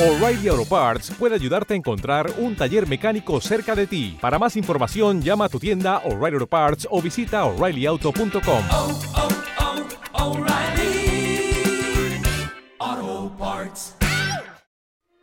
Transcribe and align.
O'Reilly 0.00 0.46
Auto 0.46 0.64
Parts 0.64 1.10
puede 1.18 1.34
ayudarte 1.34 1.74
a 1.74 1.76
encontrar 1.76 2.30
un 2.38 2.54
taller 2.54 2.86
mecánico 2.86 3.40
cerca 3.40 3.74
de 3.74 3.88
ti. 3.88 4.16
Para 4.20 4.38
más 4.38 4.54
información, 4.56 5.20
llama 5.22 5.46
a 5.46 5.48
tu 5.48 5.58
tienda 5.58 5.98
O'Reilly 6.04 6.34
Auto 6.34 6.46
Parts 6.46 6.86
o 6.88 7.02
visita 7.02 7.44
oreillyauto.com. 7.44 8.62
oh, 8.70 9.00
oh, 12.80 13.32
Parts. 13.36 13.96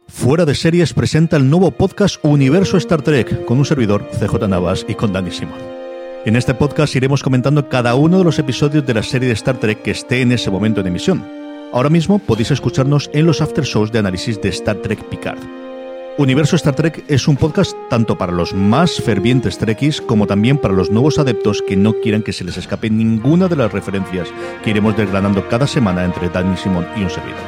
Fuera 0.10 0.44
de 0.44 0.54
Series 0.54 0.94
presenta 0.94 1.38
el 1.38 1.50
nuevo 1.50 1.72
podcast 1.72 2.18
Universo 2.22 2.76
Star 2.76 3.02
Trek 3.02 3.46
con 3.46 3.58
un 3.60 3.64
servidor, 3.64 4.06
CJ 4.20 4.46
Navas, 4.50 4.86
y 4.90 4.96
con 4.96 5.14
Dani 5.14 5.32
Simón. 5.32 5.60
En 6.26 6.36
este 6.36 6.54
podcast 6.54 6.94
iremos 6.98 7.24
comentando 7.24 7.70
cada 7.70 7.96
uno 7.96 8.18
de 8.18 8.26
los 8.26 8.40
episodios 8.40 8.86
de 8.86 8.94
la 8.94 9.04
serie 9.04 9.30
de 9.30 9.36
Star 9.36 9.58
Trek 9.58 9.84
que 9.84 9.92
esté 9.92 10.20
en 10.20 10.34
ese 10.34 10.52
momento 10.52 10.84
de 10.84 10.90
emisión. 10.90 11.45
Ahora 11.76 11.90
mismo 11.90 12.20
podéis 12.20 12.52
escucharnos 12.52 13.10
en 13.12 13.26
los 13.26 13.42
after 13.42 13.66
shows 13.66 13.92
de 13.92 14.00
análisis 14.00 14.40
de 14.40 14.48
Star 14.48 14.78
Trek 14.78 15.04
Picard. 15.10 15.40
Universo 16.18 16.56
Star 16.56 16.74
Trek 16.74 17.04
es 17.10 17.28
un 17.28 17.36
podcast 17.36 17.76
tanto 17.90 18.18
para 18.18 18.32
los 18.32 18.54
más 18.54 19.02
fervientes 19.02 19.58
Trekkies 19.58 20.00
como 20.00 20.26
también 20.26 20.58
para 20.58 20.74
los 20.74 20.90
nuevos 20.90 21.20
adeptos 21.20 21.62
que 21.62 21.76
no 21.76 21.92
quieran 21.96 22.24
que 22.24 22.32
se 22.32 22.46
les 22.46 22.56
escape 22.56 22.90
ninguna 22.90 23.50
de 23.50 23.58
las 23.58 23.74
referencias 23.74 24.30
que 24.64 24.70
iremos 24.70 24.96
desgranando 24.96 25.50
cada 25.50 25.68
semana 25.68 26.06
entre 26.06 26.30
Dani 26.30 26.56
Simón 26.56 26.88
y 26.96 27.04
un 27.04 27.10
servidor. 27.10 27.44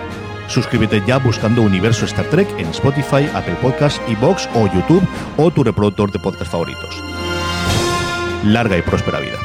Suscríbete 0.49 1.01
ya 1.07 1.19
buscando 1.19 1.61
Universo 1.61 2.03
Star 2.03 2.25
Trek 2.25 2.49
en 2.59 2.67
Spotify, 2.71 3.29
Apple 3.33 3.55
Podcasts, 3.61 4.01
Evox 4.09 4.49
o 4.55 4.67
YouTube 4.67 5.07
o 5.37 5.51
tu 5.51 5.63
reproductor 5.63 6.11
de 6.11 6.19
podcast 6.19 6.51
favoritos. 6.51 7.01
Larga 8.43 8.77
y 8.77 8.81
próspera 8.81 9.21
vida. 9.21 9.37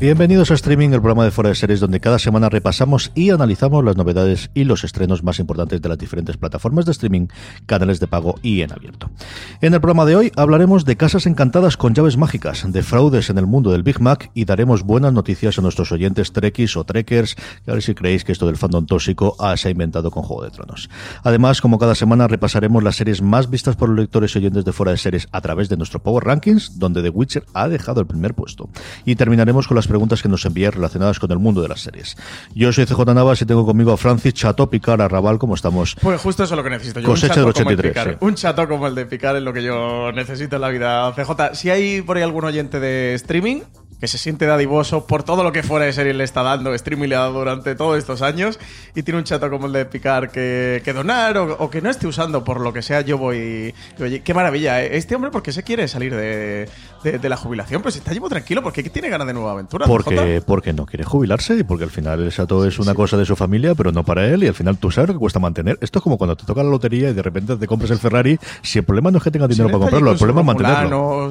Bienvenidos 0.00 0.52
a 0.52 0.54
Streaming, 0.54 0.90
el 0.90 1.00
programa 1.00 1.24
de 1.24 1.32
Fuera 1.32 1.50
de 1.50 1.56
Series, 1.56 1.80
donde 1.80 1.98
cada 1.98 2.20
semana 2.20 2.48
repasamos 2.48 3.10
y 3.16 3.30
analizamos 3.30 3.84
las 3.84 3.96
novedades 3.96 4.48
y 4.54 4.62
los 4.62 4.84
estrenos 4.84 5.24
más 5.24 5.40
importantes 5.40 5.82
de 5.82 5.88
las 5.88 5.98
diferentes 5.98 6.36
plataformas 6.36 6.86
de 6.86 6.92
streaming, 6.92 7.26
canales 7.66 7.98
de 7.98 8.06
pago 8.06 8.36
y 8.40 8.60
en 8.60 8.70
abierto. 8.70 9.10
En 9.60 9.74
el 9.74 9.80
programa 9.80 10.04
de 10.04 10.14
hoy 10.14 10.32
hablaremos 10.36 10.84
de 10.84 10.96
casas 10.96 11.26
encantadas 11.26 11.76
con 11.76 11.94
llaves 11.94 12.16
mágicas, 12.16 12.64
de 12.70 12.84
fraudes 12.84 13.28
en 13.28 13.38
el 13.38 13.48
mundo 13.48 13.72
del 13.72 13.82
Big 13.82 14.00
Mac 14.00 14.30
y 14.34 14.44
daremos 14.44 14.84
buenas 14.84 15.12
noticias 15.12 15.58
a 15.58 15.62
nuestros 15.62 15.90
oyentes 15.90 16.32
trekkies 16.32 16.76
o 16.76 16.84
trekkers, 16.84 17.34
que 17.34 17.70
a 17.72 17.74
ver 17.74 17.82
si 17.82 17.96
creéis 17.96 18.22
que 18.22 18.30
esto 18.30 18.46
del 18.46 18.56
fandom 18.56 18.86
tóxico 18.86 19.34
ah, 19.40 19.56
se 19.56 19.66
ha 19.66 19.72
inventado 19.72 20.12
con 20.12 20.22
Juego 20.22 20.44
de 20.44 20.50
Tronos. 20.50 20.88
Además, 21.24 21.60
como 21.60 21.80
cada 21.80 21.96
semana, 21.96 22.28
repasaremos 22.28 22.84
las 22.84 22.94
series 22.94 23.20
más 23.20 23.50
vistas 23.50 23.74
por 23.74 23.88
los 23.88 23.98
lectores 23.98 24.32
y 24.36 24.38
oyentes 24.38 24.64
de 24.64 24.72
Fuera 24.72 24.92
de 24.92 24.98
Series 24.98 25.26
a 25.32 25.40
través 25.40 25.68
de 25.68 25.76
nuestro 25.76 26.00
Power 26.00 26.22
Rankings, 26.22 26.78
donde 26.78 27.02
The 27.02 27.08
Witcher 27.08 27.46
ha 27.52 27.66
dejado 27.66 28.00
el 28.00 28.06
primer 28.06 28.34
puesto. 28.34 28.70
Y 29.04 29.16
terminaremos 29.16 29.66
con 29.66 29.74
las 29.74 29.87
preguntas 29.88 30.22
que 30.22 30.28
nos 30.28 30.44
enviáis 30.44 30.74
relacionadas 30.74 31.18
con 31.18 31.30
el 31.32 31.38
mundo 31.38 31.62
de 31.62 31.68
las 31.68 31.80
series. 31.80 32.16
Yo 32.54 32.72
soy 32.72 32.86
CJ 32.86 33.14
Navas 33.14 33.42
y 33.42 33.46
tengo 33.46 33.66
conmigo 33.66 33.92
a 33.92 33.96
Francis 33.96 34.34
Chato 34.34 34.70
Picar 34.70 35.00
Arrabal, 35.02 35.38
¿cómo 35.38 35.54
estamos? 35.54 35.96
Pues 36.00 36.20
justo 36.20 36.44
eso 36.44 36.54
es 36.54 36.56
lo 36.56 36.62
que 36.64 36.70
necesito 36.70 37.00
yo. 37.00 37.06
Cosecha 37.08 37.42
del 37.42 37.52
chato 37.52 37.58
como 37.64 37.70
el 37.70 37.76
83, 37.78 37.90
Picar. 37.92 38.18
sí. 38.20 38.24
Un 38.24 38.34
chato 38.34 38.68
como 38.68 38.86
el 38.86 38.94
de 38.94 39.06
Picar 39.06 39.36
es 39.36 39.42
lo 39.42 39.52
que 39.52 39.62
yo 39.62 40.12
necesito 40.12 40.56
en 40.56 40.62
la 40.62 40.68
vida. 40.68 41.12
CJ, 41.12 41.54
si 41.54 41.70
hay 41.70 42.02
por 42.02 42.16
ahí 42.16 42.22
algún 42.22 42.44
oyente 42.44 42.78
de 42.80 43.14
streaming 43.14 43.62
que 44.00 44.06
se 44.08 44.18
siente 44.18 44.46
dadivoso 44.46 45.06
por 45.06 45.22
todo 45.22 45.42
lo 45.42 45.52
que 45.52 45.62
fuera 45.62 45.84
de 45.86 45.92
serie 45.92 46.14
le 46.14 46.24
está 46.24 46.42
dando, 46.42 46.72
streaming 46.74 47.08
le 47.08 47.16
ha 47.16 47.20
dado 47.20 47.32
durante 47.40 47.74
todos 47.74 47.98
estos 47.98 48.22
años, 48.22 48.58
y 48.94 49.02
tiene 49.02 49.18
un 49.18 49.24
chato 49.24 49.50
como 49.50 49.66
el 49.66 49.72
de 49.72 49.84
Picar 49.86 50.30
que, 50.30 50.82
que 50.84 50.92
donar 50.92 51.36
o, 51.38 51.56
o 51.58 51.70
que 51.70 51.80
no 51.82 51.90
esté 51.90 52.06
usando 52.06 52.44
por 52.44 52.60
lo 52.60 52.72
que 52.72 52.82
sea, 52.82 53.00
yo 53.00 53.18
voy... 53.18 53.74
y, 53.98 54.02
Oye, 54.02 54.20
qué 54.22 54.34
maravilla, 54.34 54.82
¿eh? 54.82 54.96
Este 54.96 55.14
hombre, 55.14 55.30
¿por 55.30 55.42
qué 55.42 55.52
se 55.52 55.62
quiere 55.62 55.88
salir 55.88 56.14
de, 56.14 56.68
de- 57.02 57.18
de 57.18 57.28
la 57.28 57.36
jubilación? 57.36 57.82
Pues 57.82 57.96
está 57.96 58.12
llevo 58.12 58.28
tranquilo, 58.28 58.62
porque 58.62 58.82
tiene 58.84 59.08
ganas 59.08 59.26
de 59.26 59.32
nueva 59.34 59.52
aventura. 59.52 59.86
Porque, 59.86 60.42
porque 60.46 60.72
no 60.72 60.86
quiere 60.86 61.04
jubilarse 61.04 61.56
y 61.56 61.62
porque 61.64 61.84
al 61.84 61.90
final 61.90 62.22
el 62.22 62.30
Chato 62.32 62.64
es 62.66 62.78
una 62.78 62.94
cosa 62.94 63.16
de 63.16 63.24
su 63.26 63.34
familia, 63.36 63.74
pero 63.74 63.90
no 63.92 64.04
para 64.04 64.24
él, 64.26 64.44
y 64.44 64.46
al 64.46 64.54
final 64.54 64.78
tú 64.78 64.90
sabes 64.90 65.08
lo 65.08 65.14
que 65.14 65.20
cuesta 65.20 65.38
mantener. 65.40 65.76
Esto 65.80 65.98
es 65.98 66.02
como 66.02 66.16
cuando 66.18 66.36
te 66.36 66.44
toca 66.46 66.62
la 66.62 66.70
lotería 66.70 67.10
y 67.10 67.14
de 67.14 67.22
repente 67.22 67.56
te 67.56 67.66
compras 67.66 67.90
el 67.90 67.98
Ferrari. 67.98 68.38
Si 68.62 68.78
el 68.78 68.84
problema 68.84 69.10
no 69.10 69.18
es 69.18 69.24
que 69.24 69.30
tengas 69.30 69.48
dinero 69.48 69.68
Si 69.68 69.72
para 69.72 69.80
comprarlo, 69.82 70.12
el 70.12 70.18
problema 70.18 70.40
es 70.40 70.46
mantenerlo. 70.46 71.30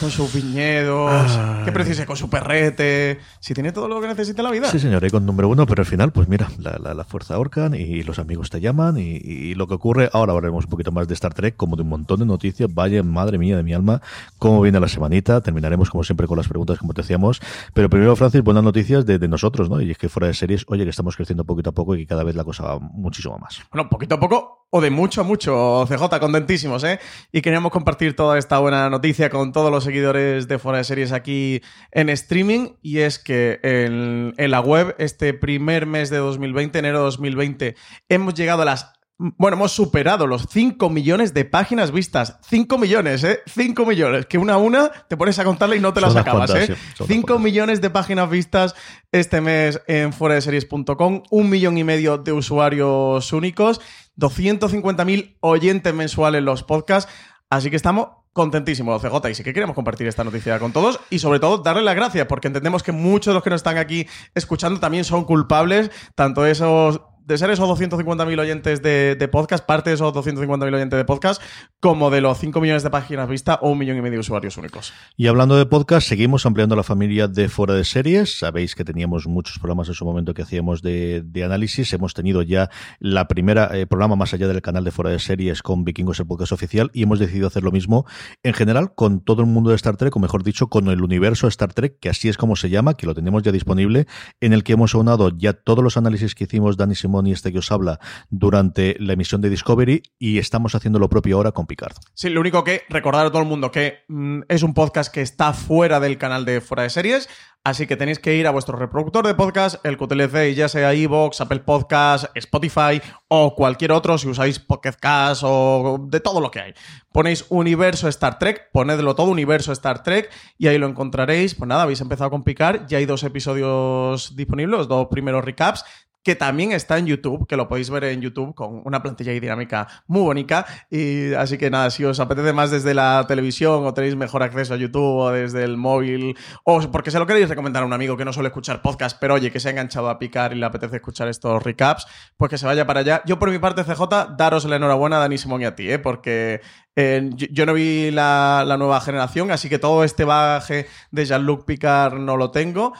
Con 0.00 0.10
sus 0.10 0.32
viñedos, 0.34 1.10
Ay. 1.38 1.64
qué 1.64 1.72
precioso, 1.72 2.04
con 2.04 2.16
su 2.16 2.28
perrete. 2.28 3.18
Si 3.40 3.54
tiene 3.54 3.72
todo 3.72 3.88
lo 3.88 3.98
que 4.00 4.06
necesita 4.08 4.42
la 4.42 4.50
vida. 4.50 4.68
Sí, 4.70 4.78
señor, 4.78 5.02
ahí 5.02 5.08
con 5.10 5.24
número 5.24 5.48
uno, 5.48 5.66
pero 5.66 5.80
al 5.80 5.86
final, 5.86 6.12
pues 6.12 6.28
mira, 6.28 6.48
la, 6.58 6.78
la, 6.78 6.92
la 6.92 7.04
fuerza 7.04 7.34
ahorcan 7.34 7.74
y 7.74 8.02
los 8.02 8.18
amigos 8.18 8.50
te 8.50 8.60
llaman 8.60 8.98
y, 8.98 9.16
y 9.16 9.54
lo 9.54 9.66
que 9.66 9.74
ocurre, 9.74 10.10
ahora 10.12 10.32
hablaremos 10.34 10.64
un 10.64 10.70
poquito 10.70 10.92
más 10.92 11.08
de 11.08 11.14
Star 11.14 11.32
Trek, 11.32 11.56
como 11.56 11.76
de 11.76 11.82
un 11.82 11.88
montón 11.88 12.20
de 12.20 12.26
noticias, 12.26 12.72
vaya 12.72 13.02
madre 13.02 13.38
mía 13.38 13.56
de 13.56 13.62
mi 13.62 13.72
alma, 13.72 14.02
cómo 14.38 14.60
viene 14.60 14.78
la 14.80 14.88
semanita, 14.88 15.40
terminaremos 15.40 15.88
como 15.88 16.04
siempre 16.04 16.26
con 16.26 16.36
las 16.36 16.46
preguntas 16.48 16.78
como 16.78 16.92
te 16.92 17.00
decíamos, 17.00 17.40
pero 17.72 17.88
primero 17.88 18.14
Francis, 18.16 18.42
buenas 18.42 18.64
noticias 18.64 19.06
de, 19.06 19.18
de 19.18 19.28
nosotros, 19.28 19.70
¿no? 19.70 19.80
Y 19.80 19.90
es 19.90 19.98
que 19.98 20.10
fuera 20.10 20.26
de 20.26 20.34
series, 20.34 20.64
oye, 20.68 20.84
que 20.84 20.90
estamos 20.90 21.16
creciendo 21.16 21.44
poquito 21.44 21.70
a 21.70 21.72
poco 21.72 21.94
y 21.94 22.00
que 22.00 22.06
cada 22.06 22.22
vez 22.22 22.36
la 22.36 22.44
cosa 22.44 22.64
va 22.64 22.78
muchísimo 22.78 23.38
más. 23.38 23.60
Bueno, 23.72 23.88
poquito 23.88 24.16
a 24.16 24.20
poco 24.20 24.66
o 24.68 24.80
de 24.80 24.90
mucho 24.90 25.20
a 25.20 25.24
mucho, 25.24 25.86
CJ, 25.88 26.18
contentísimos, 26.20 26.82
¿eh? 26.84 26.98
Y 27.32 27.40
queríamos 27.40 27.70
compartir 27.72 28.16
toda 28.16 28.36
esta 28.36 28.58
buena 28.58 28.90
noticia 28.90 29.30
con 29.30 29.52
todos 29.52 29.70
los 29.70 29.85
seguidores 29.86 30.48
de 30.48 30.58
Fuera 30.58 30.78
de 30.78 30.84
Series 30.84 31.12
aquí 31.12 31.62
en 31.92 32.10
streaming. 32.10 32.72
Y 32.82 32.98
es 32.98 33.18
que 33.18 33.58
en, 33.62 34.34
en 34.36 34.50
la 34.50 34.60
web, 34.60 34.94
este 34.98 35.32
primer 35.32 35.86
mes 35.86 36.10
de 36.10 36.18
2020, 36.18 36.78
enero 36.78 36.98
de 36.98 37.04
2020, 37.04 37.76
hemos 38.10 38.34
llegado 38.34 38.62
a 38.62 38.64
las. 38.66 38.92
Bueno, 39.18 39.56
hemos 39.56 39.72
superado 39.72 40.26
los 40.26 40.46
5 40.50 40.90
millones 40.90 41.32
de 41.32 41.46
páginas 41.46 41.90
vistas. 41.90 42.38
5 42.50 42.76
millones, 42.76 43.24
¿eh? 43.24 43.40
5 43.46 43.86
millones. 43.86 44.26
Que 44.26 44.36
una 44.36 44.52
a 44.52 44.58
una 44.58 44.90
te 45.08 45.16
pones 45.16 45.38
a 45.38 45.44
contarla 45.44 45.74
y 45.74 45.80
no 45.80 45.94
te 45.94 46.00
Son 46.00 46.12
las 46.12 46.16
acabas, 46.20 46.50
cuantas, 46.50 46.68
¿eh? 46.68 46.74
sí, 46.74 46.82
son 46.94 47.06
unas 47.06 47.14
5 47.14 47.26
cuantas. 47.26 47.44
millones 47.44 47.80
de 47.80 47.88
páginas 47.88 48.28
vistas 48.28 48.74
este 49.12 49.40
mes 49.40 49.80
en 49.86 50.12
fueradeseries.com, 50.12 51.22
un 51.30 51.48
millón 51.48 51.78
y 51.78 51.84
medio 51.84 52.18
de 52.18 52.32
usuarios 52.32 53.32
únicos, 53.32 53.80
250.000 54.18 55.38
oyentes 55.40 55.94
mensuales 55.94 56.40
en 56.40 56.44
los 56.44 56.62
podcasts, 56.62 57.10
así 57.48 57.70
que 57.70 57.76
estamos 57.76 58.08
contentísimos, 58.36 59.00
CJ, 59.00 59.30
y 59.30 59.34
sí 59.34 59.42
que 59.42 59.54
queremos 59.54 59.74
compartir 59.74 60.06
esta 60.06 60.22
noticia 60.22 60.58
con 60.58 60.70
todos 60.70 61.00
y 61.08 61.20
sobre 61.20 61.40
todo 61.40 61.56
darle 61.56 61.82
las 61.82 61.96
gracias, 61.96 62.26
porque 62.26 62.48
entendemos 62.48 62.82
que 62.82 62.92
muchos 62.92 63.32
de 63.32 63.34
los 63.34 63.42
que 63.42 63.48
nos 63.48 63.60
están 63.60 63.78
aquí 63.78 64.06
escuchando 64.34 64.78
también 64.78 65.04
son 65.04 65.24
culpables, 65.24 65.90
tanto 66.14 66.44
esos 66.44 67.00
de 67.26 67.36
ser 67.38 67.50
esos 67.50 67.68
250.000 67.68 68.38
oyentes 68.38 68.82
de, 68.82 69.28
podcast, 69.32 69.66
parte 69.66 69.90
de 69.90 69.94
esos 69.94 70.14
250.000 70.14 70.74
oyentes 70.74 70.96
de 70.96 71.04
podcast, 71.04 71.42
como 71.80 72.08
de 72.08 72.20
los 72.20 72.38
5 72.38 72.60
millones 72.60 72.84
de 72.84 72.90
páginas 72.90 73.28
vistas 73.28 73.58
o 73.62 73.70
un 73.70 73.78
millón 73.78 73.96
y 73.96 74.00
medio 74.00 74.14
de 74.14 74.20
usuarios 74.20 74.56
únicos. 74.56 74.92
Y 75.16 75.26
hablando 75.26 75.56
de 75.56 75.66
podcast, 75.66 76.06
seguimos 76.06 76.46
ampliando 76.46 76.76
la 76.76 76.84
familia 76.84 77.26
de 77.26 77.48
fuera 77.48 77.74
de 77.74 77.84
series. 77.84 78.38
Sabéis 78.38 78.76
que 78.76 78.84
teníamos 78.84 79.26
muchos 79.26 79.58
programas 79.58 79.88
en 79.88 79.94
su 79.94 80.04
momento 80.04 80.34
que 80.34 80.42
hacíamos 80.42 80.82
de, 80.82 81.22
de 81.24 81.42
análisis. 81.42 81.92
Hemos 81.92 82.14
tenido 82.14 82.42
ya 82.42 82.70
la 83.00 83.26
primera 83.26 83.76
eh, 83.76 83.86
programa 83.88 84.14
más 84.14 84.32
allá 84.32 84.46
del 84.46 84.62
canal 84.62 84.84
de 84.84 84.92
fuera 84.92 85.10
de 85.10 85.18
series 85.18 85.62
con 85.62 85.82
Vikingos, 85.82 86.20
el 86.20 86.28
podcast 86.28 86.52
oficial, 86.52 86.92
y 86.94 87.02
hemos 87.02 87.18
decidido 87.18 87.48
hacer 87.48 87.64
lo 87.64 87.72
mismo 87.72 88.06
en 88.44 88.54
general 88.54 88.94
con 88.94 89.18
todo 89.18 89.42
el 89.42 89.48
mundo 89.48 89.70
de 89.70 89.76
Star 89.76 89.96
Trek, 89.96 90.14
o 90.14 90.20
mejor 90.20 90.44
dicho, 90.44 90.68
con 90.68 90.86
el 90.86 91.02
universo 91.02 91.48
Star 91.48 91.74
Trek, 91.74 91.98
que 91.98 92.08
así 92.08 92.28
es 92.28 92.36
como 92.36 92.54
se 92.54 92.70
llama, 92.70 92.94
que 92.94 93.06
lo 93.06 93.14
tenemos 93.14 93.42
ya 93.42 93.50
disponible, 93.50 94.06
en 94.40 94.52
el 94.52 94.62
que 94.62 94.74
hemos 94.74 94.94
aunado 94.94 95.36
ya 95.36 95.54
todos 95.54 95.82
los 95.82 95.96
análisis 95.96 96.36
que 96.36 96.44
hicimos 96.44 96.76
Dani 96.76 96.94
Simón 96.94 97.15
Y 97.24 97.32
este 97.32 97.52
que 97.52 97.58
os 97.58 97.70
habla 97.70 98.00
durante 98.30 98.96
la 98.98 99.12
emisión 99.12 99.40
de 99.40 99.50
Discovery 99.50 100.02
y 100.18 100.38
estamos 100.38 100.74
haciendo 100.74 100.98
lo 100.98 101.08
propio 101.08 101.36
ahora 101.36 101.52
con 101.52 101.66
Picard. 101.66 101.94
Sí, 102.14 102.28
lo 102.28 102.40
único 102.40 102.64
que 102.64 102.82
recordar 102.88 103.26
a 103.26 103.30
todo 103.30 103.42
el 103.42 103.48
mundo 103.48 103.70
que 103.70 104.04
mm, 104.08 104.42
es 104.48 104.62
un 104.62 104.74
podcast 104.74 105.12
que 105.12 105.22
está 105.22 105.52
fuera 105.52 106.00
del 106.00 106.18
canal 106.18 106.44
de 106.44 106.60
Fuera 106.60 106.82
de 106.82 106.90
Series, 106.90 107.28
así 107.64 107.86
que 107.86 107.96
tenéis 107.96 108.18
que 108.18 108.36
ir 108.36 108.46
a 108.46 108.50
vuestro 108.50 108.76
reproductor 108.76 109.26
de 109.26 109.34
podcast, 109.34 109.84
el 109.84 109.96
utilicéis, 110.00 110.56
ya 110.56 110.68
sea 110.68 110.94
iVoox, 110.94 111.40
Apple 111.40 111.60
Podcast, 111.60 112.26
Spotify 112.34 113.00
o 113.28 113.54
cualquier 113.54 113.92
otro, 113.92 114.18
si 114.18 114.28
usáis 114.28 114.58
Pocket 114.58 114.94
Cast 115.00 115.42
o 115.44 115.98
de 116.08 116.20
todo 116.20 116.40
lo 116.40 116.50
que 116.50 116.60
hay. 116.60 116.74
Ponéis 117.12 117.46
Universo 117.48 118.08
Star 118.08 118.38
Trek, 118.38 118.70
ponedlo 118.72 119.14
todo 119.14 119.30
Universo 119.30 119.72
Star 119.72 120.02
Trek 120.02 120.30
y 120.58 120.66
ahí 120.68 120.78
lo 120.78 120.86
encontraréis. 120.86 121.54
Pues 121.54 121.68
nada, 121.68 121.82
habéis 121.82 122.00
empezado 122.00 122.30
con 122.30 122.44
picar, 122.44 122.86
ya 122.86 122.98
hay 122.98 123.06
dos 123.06 123.24
episodios 123.24 124.36
disponibles, 124.36 124.78
los 124.78 124.88
dos 124.88 125.08
primeros 125.10 125.44
recaps 125.44 125.84
que 126.26 126.34
también 126.34 126.72
está 126.72 126.98
en 126.98 127.06
YouTube, 127.06 127.46
que 127.46 127.56
lo 127.56 127.68
podéis 127.68 127.88
ver 127.88 128.02
en 128.02 128.20
YouTube 128.20 128.52
con 128.52 128.82
una 128.84 129.00
plantilla 129.00 129.32
y 129.32 129.38
dinámica 129.38 129.86
muy 130.08 130.22
bonita. 130.22 130.66
Y 130.90 131.32
así 131.34 131.56
que 131.56 131.70
nada, 131.70 131.88
si 131.90 132.04
os 132.04 132.18
apetece 132.18 132.52
más 132.52 132.72
desde 132.72 132.94
la 132.94 133.24
televisión 133.28 133.86
o 133.86 133.94
tenéis 133.94 134.16
mejor 134.16 134.42
acceso 134.42 134.74
a 134.74 134.76
YouTube 134.76 135.18
o 135.20 135.30
desde 135.30 135.62
el 135.62 135.76
móvil, 135.76 136.36
o 136.64 136.80
porque 136.90 137.12
se 137.12 137.20
lo 137.20 137.28
queréis 137.28 137.48
recomendar 137.48 137.84
a 137.84 137.86
un 137.86 137.92
amigo 137.92 138.16
que 138.16 138.24
no 138.24 138.32
suele 138.32 138.48
escuchar 138.48 138.82
podcast, 138.82 139.18
pero 139.20 139.34
oye, 139.34 139.52
que 139.52 139.60
se 139.60 139.68
ha 139.68 139.70
enganchado 139.70 140.10
a 140.10 140.18
picar 140.18 140.52
y 140.52 140.56
le 140.56 140.66
apetece 140.66 140.96
escuchar 140.96 141.28
estos 141.28 141.62
recaps, 141.62 142.08
pues 142.36 142.50
que 142.50 142.58
se 142.58 142.66
vaya 142.66 142.88
para 142.88 142.98
allá. 142.98 143.22
Yo 143.24 143.38
por 143.38 143.52
mi 143.52 143.60
parte, 143.60 143.84
CJ, 143.84 144.34
daros 144.36 144.64
la 144.64 144.74
enhorabuena 144.74 145.18
a 145.18 145.20
Dani 145.20 145.38
Simón 145.38 145.62
y 145.62 145.66
a 145.66 145.76
ti, 145.76 145.88
¿eh? 145.88 146.00
porque 146.00 146.60
eh, 146.96 147.30
yo, 147.34 147.66
no 147.66 147.74
vi 147.74 148.10
la, 148.10 148.64
nueva 148.78 149.00
generación, 149.02 149.50
así 149.50 149.68
que 149.68 149.78
todo 149.78 150.02
este 150.02 150.24
bagaje 150.24 150.86
de 151.10 151.24
Jean-Luc 151.26 151.66
Picard 151.66 152.14
no 152.14 152.36
lo 152.38 152.50
tengo 152.50 152.94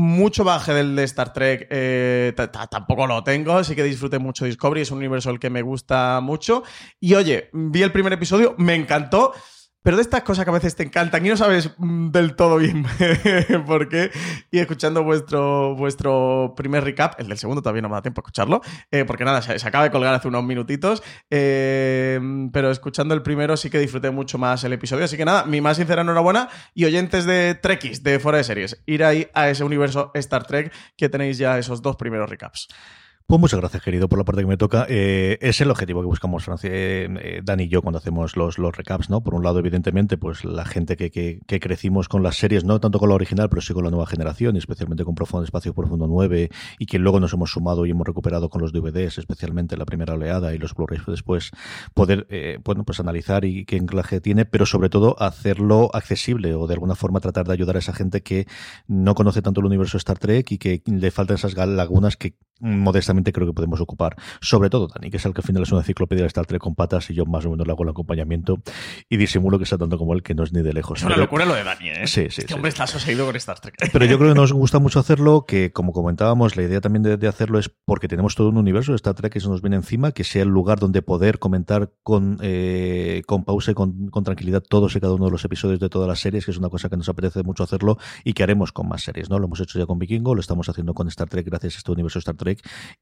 mucho 0.00 0.44
baje 0.44 0.72
del 0.72 0.96
de 0.96 1.04
Star 1.04 1.32
Trek 1.32 1.66
eh, 1.70 2.32
ta- 2.34 2.50
ta- 2.50 2.66
tampoco 2.66 3.06
lo 3.06 3.22
tengo, 3.22 3.52
así 3.52 3.74
que 3.76 3.84
disfruté 3.84 4.18
mucho 4.18 4.46
Discovery, 4.46 4.80
es 4.80 4.90
un 4.90 4.98
universo 4.98 5.30
el 5.30 5.38
que 5.38 5.50
me 5.50 5.60
gusta 5.62 6.20
mucho. 6.22 6.62
Y 6.98 7.14
oye, 7.14 7.50
vi 7.52 7.82
el 7.82 7.92
primer 7.92 8.12
episodio, 8.14 8.54
me 8.56 8.74
encantó. 8.74 9.32
Pero 9.82 9.96
de 9.96 10.02
estas 10.02 10.22
cosas 10.22 10.44
que 10.44 10.50
a 10.50 10.54
veces 10.54 10.76
te 10.76 10.82
encantan 10.82 11.24
y 11.24 11.30
no 11.30 11.36
sabes 11.36 11.70
mm, 11.78 12.10
del 12.10 12.36
todo 12.36 12.58
bien 12.58 12.84
por 13.66 13.88
qué. 13.88 14.10
Y 14.50 14.58
escuchando 14.58 15.02
vuestro, 15.02 15.74
vuestro 15.74 16.54
primer 16.56 16.84
recap, 16.84 17.18
el 17.18 17.28
del 17.28 17.38
segundo 17.38 17.62
todavía 17.62 17.82
no 17.82 17.88
me 17.88 17.94
da 17.94 18.02
tiempo 18.02 18.20
a 18.20 18.22
escucharlo, 18.22 18.60
eh, 18.90 19.04
porque 19.04 19.24
nada, 19.24 19.40
se, 19.42 19.52
acaba 19.66 19.84
de 19.84 19.90
colgar 19.90 20.14
hace 20.14 20.28
unos 20.28 20.44
minutitos. 20.44 21.02
eh, 21.30 22.20
pero 22.52 22.70
escuchando 22.70 23.14
el 23.14 23.22
primero 23.22 23.56
sí 23.56 23.70
que 23.70 23.78
disfruté 23.78 24.10
mucho 24.10 24.38
más 24.38 24.64
el 24.64 24.72
episodio. 24.72 25.04
Así 25.04 25.16
que 25.16 25.24
nada, 25.24 25.44
mi 25.44 25.60
más 25.60 25.76
sincera 25.76 26.02
enhorabuena. 26.02 26.48
Y 26.74 26.84
oyentes 26.84 27.24
de 27.24 27.54
Trekkies, 27.54 28.02
de 28.02 28.18
Fuera 28.18 28.38
de 28.38 28.44
Series, 28.44 28.82
ir 28.86 29.04
ahí 29.04 29.28
a 29.34 29.48
ese 29.48 29.64
universo 29.64 30.10
Star 30.14 30.46
Trek 30.46 30.72
que 30.96 31.08
tenéis 31.08 31.38
ya 31.38 31.58
esos 31.58 31.82
dos 31.82 31.96
primeros 31.96 32.28
recaps. 32.28 32.68
Pues 33.30 33.40
muchas 33.40 33.60
gracias, 33.60 33.84
querido, 33.84 34.08
por 34.08 34.18
la 34.18 34.24
parte 34.24 34.40
que 34.40 34.48
me 34.48 34.56
toca. 34.56 34.86
Eh, 34.88 35.38
es 35.40 35.60
el 35.60 35.70
objetivo 35.70 36.00
que 36.00 36.08
buscamos, 36.08 36.42
Francia, 36.42 36.68
eh, 36.72 37.08
eh, 37.22 37.42
Dani 37.44 37.62
y 37.62 37.68
yo, 37.68 37.80
cuando 37.80 37.98
hacemos 37.98 38.36
los, 38.36 38.56
recaps, 38.58 39.08
¿no? 39.08 39.22
Por 39.22 39.34
un 39.34 39.44
lado, 39.44 39.60
evidentemente, 39.60 40.18
pues 40.18 40.44
la 40.44 40.64
gente 40.64 40.96
que, 40.96 41.12
que, 41.12 41.38
que 41.46 41.60
crecimos 41.60 42.08
con 42.08 42.24
las 42.24 42.38
series, 42.38 42.64
no 42.64 42.80
tanto 42.80 42.98
con 42.98 43.08
la 43.08 43.14
original, 43.14 43.48
pero 43.48 43.62
sí 43.62 43.72
con 43.72 43.84
la 43.84 43.90
nueva 43.90 44.06
generación, 44.06 44.56
especialmente 44.56 45.04
con 45.04 45.14
Profundo 45.14 45.44
Espacio 45.44 45.72
Profundo 45.74 46.08
9, 46.08 46.50
y 46.80 46.86
que 46.86 46.98
luego 46.98 47.20
nos 47.20 47.32
hemos 47.32 47.52
sumado 47.52 47.86
y 47.86 47.92
hemos 47.92 48.04
recuperado 48.04 48.48
con 48.48 48.62
los 48.62 48.72
DVDs, 48.72 49.18
especialmente 49.18 49.76
la 49.76 49.84
primera 49.84 50.14
oleada 50.14 50.52
y 50.52 50.58
los 50.58 50.74
Blu-rays 50.74 51.06
después, 51.06 51.52
poder, 51.94 52.26
eh, 52.30 52.58
bueno, 52.64 52.82
pues 52.82 52.98
analizar 52.98 53.44
y 53.44 53.64
qué 53.64 53.76
enclaje 53.76 54.20
tiene, 54.20 54.44
pero 54.44 54.66
sobre 54.66 54.88
todo 54.88 55.14
hacerlo 55.22 55.90
accesible 55.94 56.56
o 56.56 56.66
de 56.66 56.74
alguna 56.74 56.96
forma 56.96 57.20
tratar 57.20 57.46
de 57.46 57.52
ayudar 57.52 57.76
a 57.76 57.78
esa 57.78 57.92
gente 57.92 58.24
que 58.24 58.48
no 58.88 59.14
conoce 59.14 59.40
tanto 59.40 59.60
el 59.60 59.66
universo 59.66 59.98
Star 59.98 60.18
Trek 60.18 60.50
y 60.50 60.58
que 60.58 60.82
le 60.84 61.12
faltan 61.12 61.36
esas 61.36 61.54
lagunas 61.54 62.16
que 62.16 62.34
modestamente 62.60 63.32
creo 63.32 63.46
que 63.46 63.52
podemos 63.52 63.80
ocupar. 63.80 64.16
Sobre 64.40 64.70
todo 64.70 64.88
Dani, 64.88 65.10
que 65.10 65.16
es 65.16 65.26
el 65.26 65.32
que 65.34 65.40
al 65.40 65.46
final 65.46 65.62
es 65.62 65.72
una 65.72 65.80
enciclopedia 65.80 66.22
de 66.22 66.28
Star 66.28 66.46
Trek 66.46 66.60
con 66.60 66.74
patas 66.74 67.10
y 67.10 67.14
yo 67.14 67.24
más 67.26 67.44
o 67.46 67.50
menos 67.50 67.66
le 67.66 67.72
hago 67.72 67.82
el 67.82 67.88
acompañamiento 67.90 68.58
y 69.08 69.16
disimulo 69.16 69.58
que 69.58 69.64
está 69.64 69.78
tanto 69.78 69.98
como 69.98 70.14
él 70.14 70.22
que 70.22 70.34
no 70.34 70.42
es 70.44 70.52
ni 70.52 70.62
de 70.62 70.72
lejos. 70.72 70.98
Es 71.00 71.04
una 71.04 71.14
Pero- 71.14 71.24
locura 71.26 71.44
lo 71.46 71.54
de 71.54 71.64
Dani, 71.64 71.88
¿eh? 71.88 72.06
Sí, 72.06 72.22
sí, 72.30 72.42
Este 72.42 72.48
sí. 72.48 72.54
hombre 72.54 72.68
está 72.68 72.86
con 72.86 73.36
Star 73.36 73.60
Trek. 73.60 73.74
pero 73.92 74.04
yo 74.04 74.18
creo 74.18 74.34
que 74.34 74.40
nos 74.40 74.52
gusta 74.52 74.78
mucho 74.78 75.00
hacerlo, 75.00 75.44
que 75.46 75.72
como 75.72 75.92
comentábamos, 75.92 76.56
la 76.56 76.62
idea 76.62 76.80
también 76.80 77.02
de, 77.02 77.16
de 77.16 77.28
hacerlo 77.28 77.58
es 77.58 77.70
porque 77.84 78.08
tenemos 78.08 78.34
todo 78.34 78.48
un 78.48 78.56
universo 78.56 78.92
de 78.92 78.96
Star 78.96 79.14
Trek 79.14 79.32
que 79.32 79.40
se 79.40 79.48
nos 79.48 79.62
viene 79.62 79.76
encima, 79.76 80.12
que 80.12 80.24
sea 80.24 80.42
el 80.42 80.48
lugar 80.48 80.78
donde 80.80 81.02
poder 81.02 81.38
comentar 81.38 81.92
con, 82.02 82.38
eh, 82.42 83.22
con 83.26 83.44
pausa 83.44 83.70
y 83.70 83.74
con, 83.74 84.08
con 84.08 84.24
tranquilidad 84.24 84.62
todos 84.68 84.94
y 84.96 85.00
cada 85.00 85.14
uno 85.14 85.26
de 85.26 85.30
los 85.30 85.44
episodios 85.44 85.80
de 85.80 85.88
todas 85.88 86.08
las 86.08 86.20
series, 86.20 86.44
que 86.44 86.50
es 86.50 86.58
una 86.58 86.68
cosa 86.68 86.88
que 86.88 86.96
nos 86.96 87.08
apetece 87.08 87.42
mucho 87.42 87.62
hacerlo 87.64 87.98
y 88.24 88.32
que 88.32 88.42
haremos 88.42 88.72
con 88.72 88.88
más 88.88 89.02
series, 89.02 89.30
¿no? 89.30 89.38
Lo 89.38 89.46
hemos 89.46 89.60
hecho 89.60 89.78
ya 89.78 89.86
con 89.86 89.98
Vikingo, 89.98 90.34
lo 90.34 90.40
estamos 90.40 90.68
haciendo 90.68 90.94
con 90.94 91.08
Star 91.08 91.28
Trek 91.28 91.46
gracias 91.46 91.74
a 91.76 91.78
este 91.78 91.92
universo 91.92 92.18
Star 92.18 92.34
Trek 92.36 92.49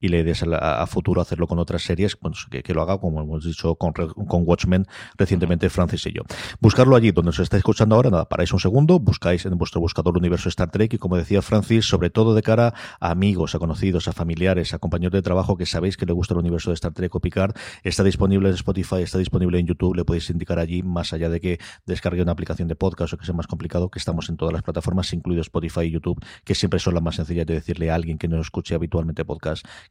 y 0.00 0.08
la 0.08 0.18
idea 0.18 0.32
es 0.32 0.42
a, 0.42 0.82
a 0.82 0.86
futuro 0.86 1.20
hacerlo 1.20 1.46
con 1.46 1.58
otras 1.58 1.82
series, 1.82 2.16
pues, 2.16 2.46
que, 2.50 2.62
que 2.62 2.74
lo 2.74 2.82
haga, 2.82 2.98
como 2.98 3.22
hemos 3.22 3.44
dicho, 3.44 3.74
con, 3.76 3.92
con 3.92 4.42
Watchmen 4.44 4.86
recientemente 5.16 5.68
Francis 5.70 6.06
y 6.06 6.12
yo. 6.12 6.22
Buscarlo 6.60 6.96
allí 6.96 7.10
donde 7.12 7.30
os 7.30 7.38
estáis 7.38 7.60
escuchando 7.60 7.94
ahora, 7.96 8.10
nada, 8.10 8.28
paráis 8.28 8.52
un 8.52 8.60
segundo, 8.60 8.98
buscáis 8.98 9.44
en 9.46 9.56
vuestro 9.56 9.80
buscador 9.80 10.16
universo 10.16 10.48
Star 10.48 10.70
Trek 10.70 10.94
y 10.94 10.98
como 10.98 11.16
decía 11.16 11.42
Francis, 11.42 11.86
sobre 11.86 12.10
todo 12.10 12.34
de 12.34 12.42
cara 12.42 12.74
a 13.00 13.10
amigos, 13.10 13.54
a 13.54 13.58
conocidos, 13.58 14.08
a 14.08 14.12
familiares, 14.12 14.74
a 14.74 14.78
compañeros 14.78 15.12
de 15.12 15.22
trabajo 15.22 15.56
que 15.56 15.66
sabéis 15.66 15.96
que 15.96 16.06
le 16.06 16.12
gusta 16.12 16.34
el 16.34 16.40
universo 16.40 16.70
de 16.70 16.74
Star 16.74 16.92
Trek 16.92 17.14
o 17.14 17.20
Picard, 17.20 17.54
está 17.82 18.04
disponible 18.04 18.48
en 18.48 18.54
Spotify, 18.54 19.02
está 19.02 19.18
disponible 19.18 19.58
en 19.58 19.66
YouTube, 19.66 19.94
le 19.94 20.04
podéis 20.04 20.30
indicar 20.30 20.58
allí, 20.58 20.82
más 20.82 21.12
allá 21.12 21.28
de 21.28 21.40
que 21.40 21.58
descargue 21.86 22.22
una 22.22 22.32
aplicación 22.32 22.68
de 22.68 22.76
podcast 22.76 23.12
o 23.14 23.18
que 23.18 23.24
sea 23.24 23.34
más 23.34 23.46
complicado, 23.46 23.90
que 23.90 23.98
estamos 23.98 24.28
en 24.28 24.36
todas 24.36 24.52
las 24.52 24.62
plataformas, 24.62 25.12
incluido 25.12 25.42
Spotify 25.42 25.82
y 25.82 25.90
YouTube, 25.90 26.22
que 26.44 26.54
siempre 26.54 26.80
son 26.80 26.94
las 26.94 27.02
más 27.02 27.16
sencillas 27.16 27.46
de 27.46 27.54
decirle 27.54 27.90
a 27.90 27.94
alguien 27.94 28.18
que 28.18 28.28
no 28.28 28.40
escuche 28.40 28.74
habitualmente 28.74 29.24
podcast 29.24 29.37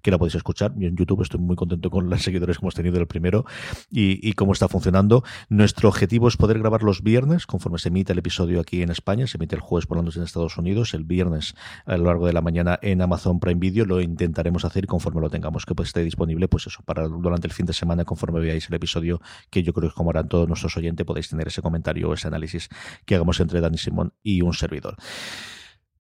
que 0.02 0.12
la 0.12 0.18
podéis 0.18 0.36
escuchar. 0.36 0.74
Yo 0.78 0.88
en 0.88 0.96
YouTube 0.96 1.22
estoy 1.22 1.40
muy 1.40 1.56
contento 1.56 1.90
con 1.90 2.10
los 2.10 2.22
seguidores 2.22 2.58
que 2.58 2.66
hemos 2.66 2.76
tenido 2.76 2.96
del 2.96 3.08
primero 3.08 3.46
y, 3.90 4.34
cómo 4.34 4.54
está 4.54 4.68
funcionando. 4.68 5.24
Nuestro 5.50 5.90
objetivo 5.90 6.28
es 6.28 6.38
poder 6.38 6.60
grabar 6.60 6.84
los 6.84 7.02
viernes, 7.02 7.48
conforme 7.48 7.80
se 7.80 7.90
emite 7.90 8.14
el 8.14 8.20
episodio 8.20 8.60
aquí 8.60 8.82
en 8.82 8.92
España, 8.92 9.26
se 9.28 9.38
emite 9.38 9.56
el 9.56 9.62
jueves 9.62 9.88
por 9.88 9.98
la 9.98 10.04
noche 10.04 10.20
en 10.20 10.26
Estados 10.26 10.58
Unidos, 10.58 10.94
el 10.94 11.04
viernes 11.04 11.56
a 11.86 11.98
lo 11.98 12.06
largo 12.06 12.28
de 12.28 12.34
la 12.34 12.42
mañana 12.42 12.78
en 12.82 13.02
Amazon 13.02 13.40
Prime 13.40 13.60
Video, 13.60 13.86
lo 13.86 14.02
intentaremos 14.02 14.66
hacer 14.66 14.86
conforme 14.86 15.22
lo 15.22 15.30
tengamos, 15.30 15.66
que 15.66 15.74
pues 15.74 15.90
esté 15.90 16.04
disponible, 16.04 16.48
pues 16.48 16.68
eso, 16.68 16.84
para 16.86 17.08
durante 17.08 17.48
el 17.48 17.54
fin 17.54 17.66
de 17.66 17.74
semana, 17.74 18.06
conforme 18.06 18.40
veáis 18.40 18.68
el 18.70 18.76
episodio, 18.76 19.22
que 19.50 19.64
yo 19.64 19.74
creo 19.74 19.90
que 19.90 19.96
como 19.96 20.12
harán 20.12 20.28
todos 20.28 20.48
nuestros 20.48 20.76
oyentes, 20.78 21.06
podéis 21.06 21.30
tener 21.30 21.48
ese 21.48 21.62
comentario 21.62 22.10
o 22.10 22.14
ese 22.14 22.28
análisis 22.28 22.70
que 23.06 23.16
hagamos 23.16 23.40
entre 23.40 23.62
Dani 23.62 23.78
Simón 23.78 24.14
y 24.24 24.42
un 24.42 24.54
servidor. 24.54 24.98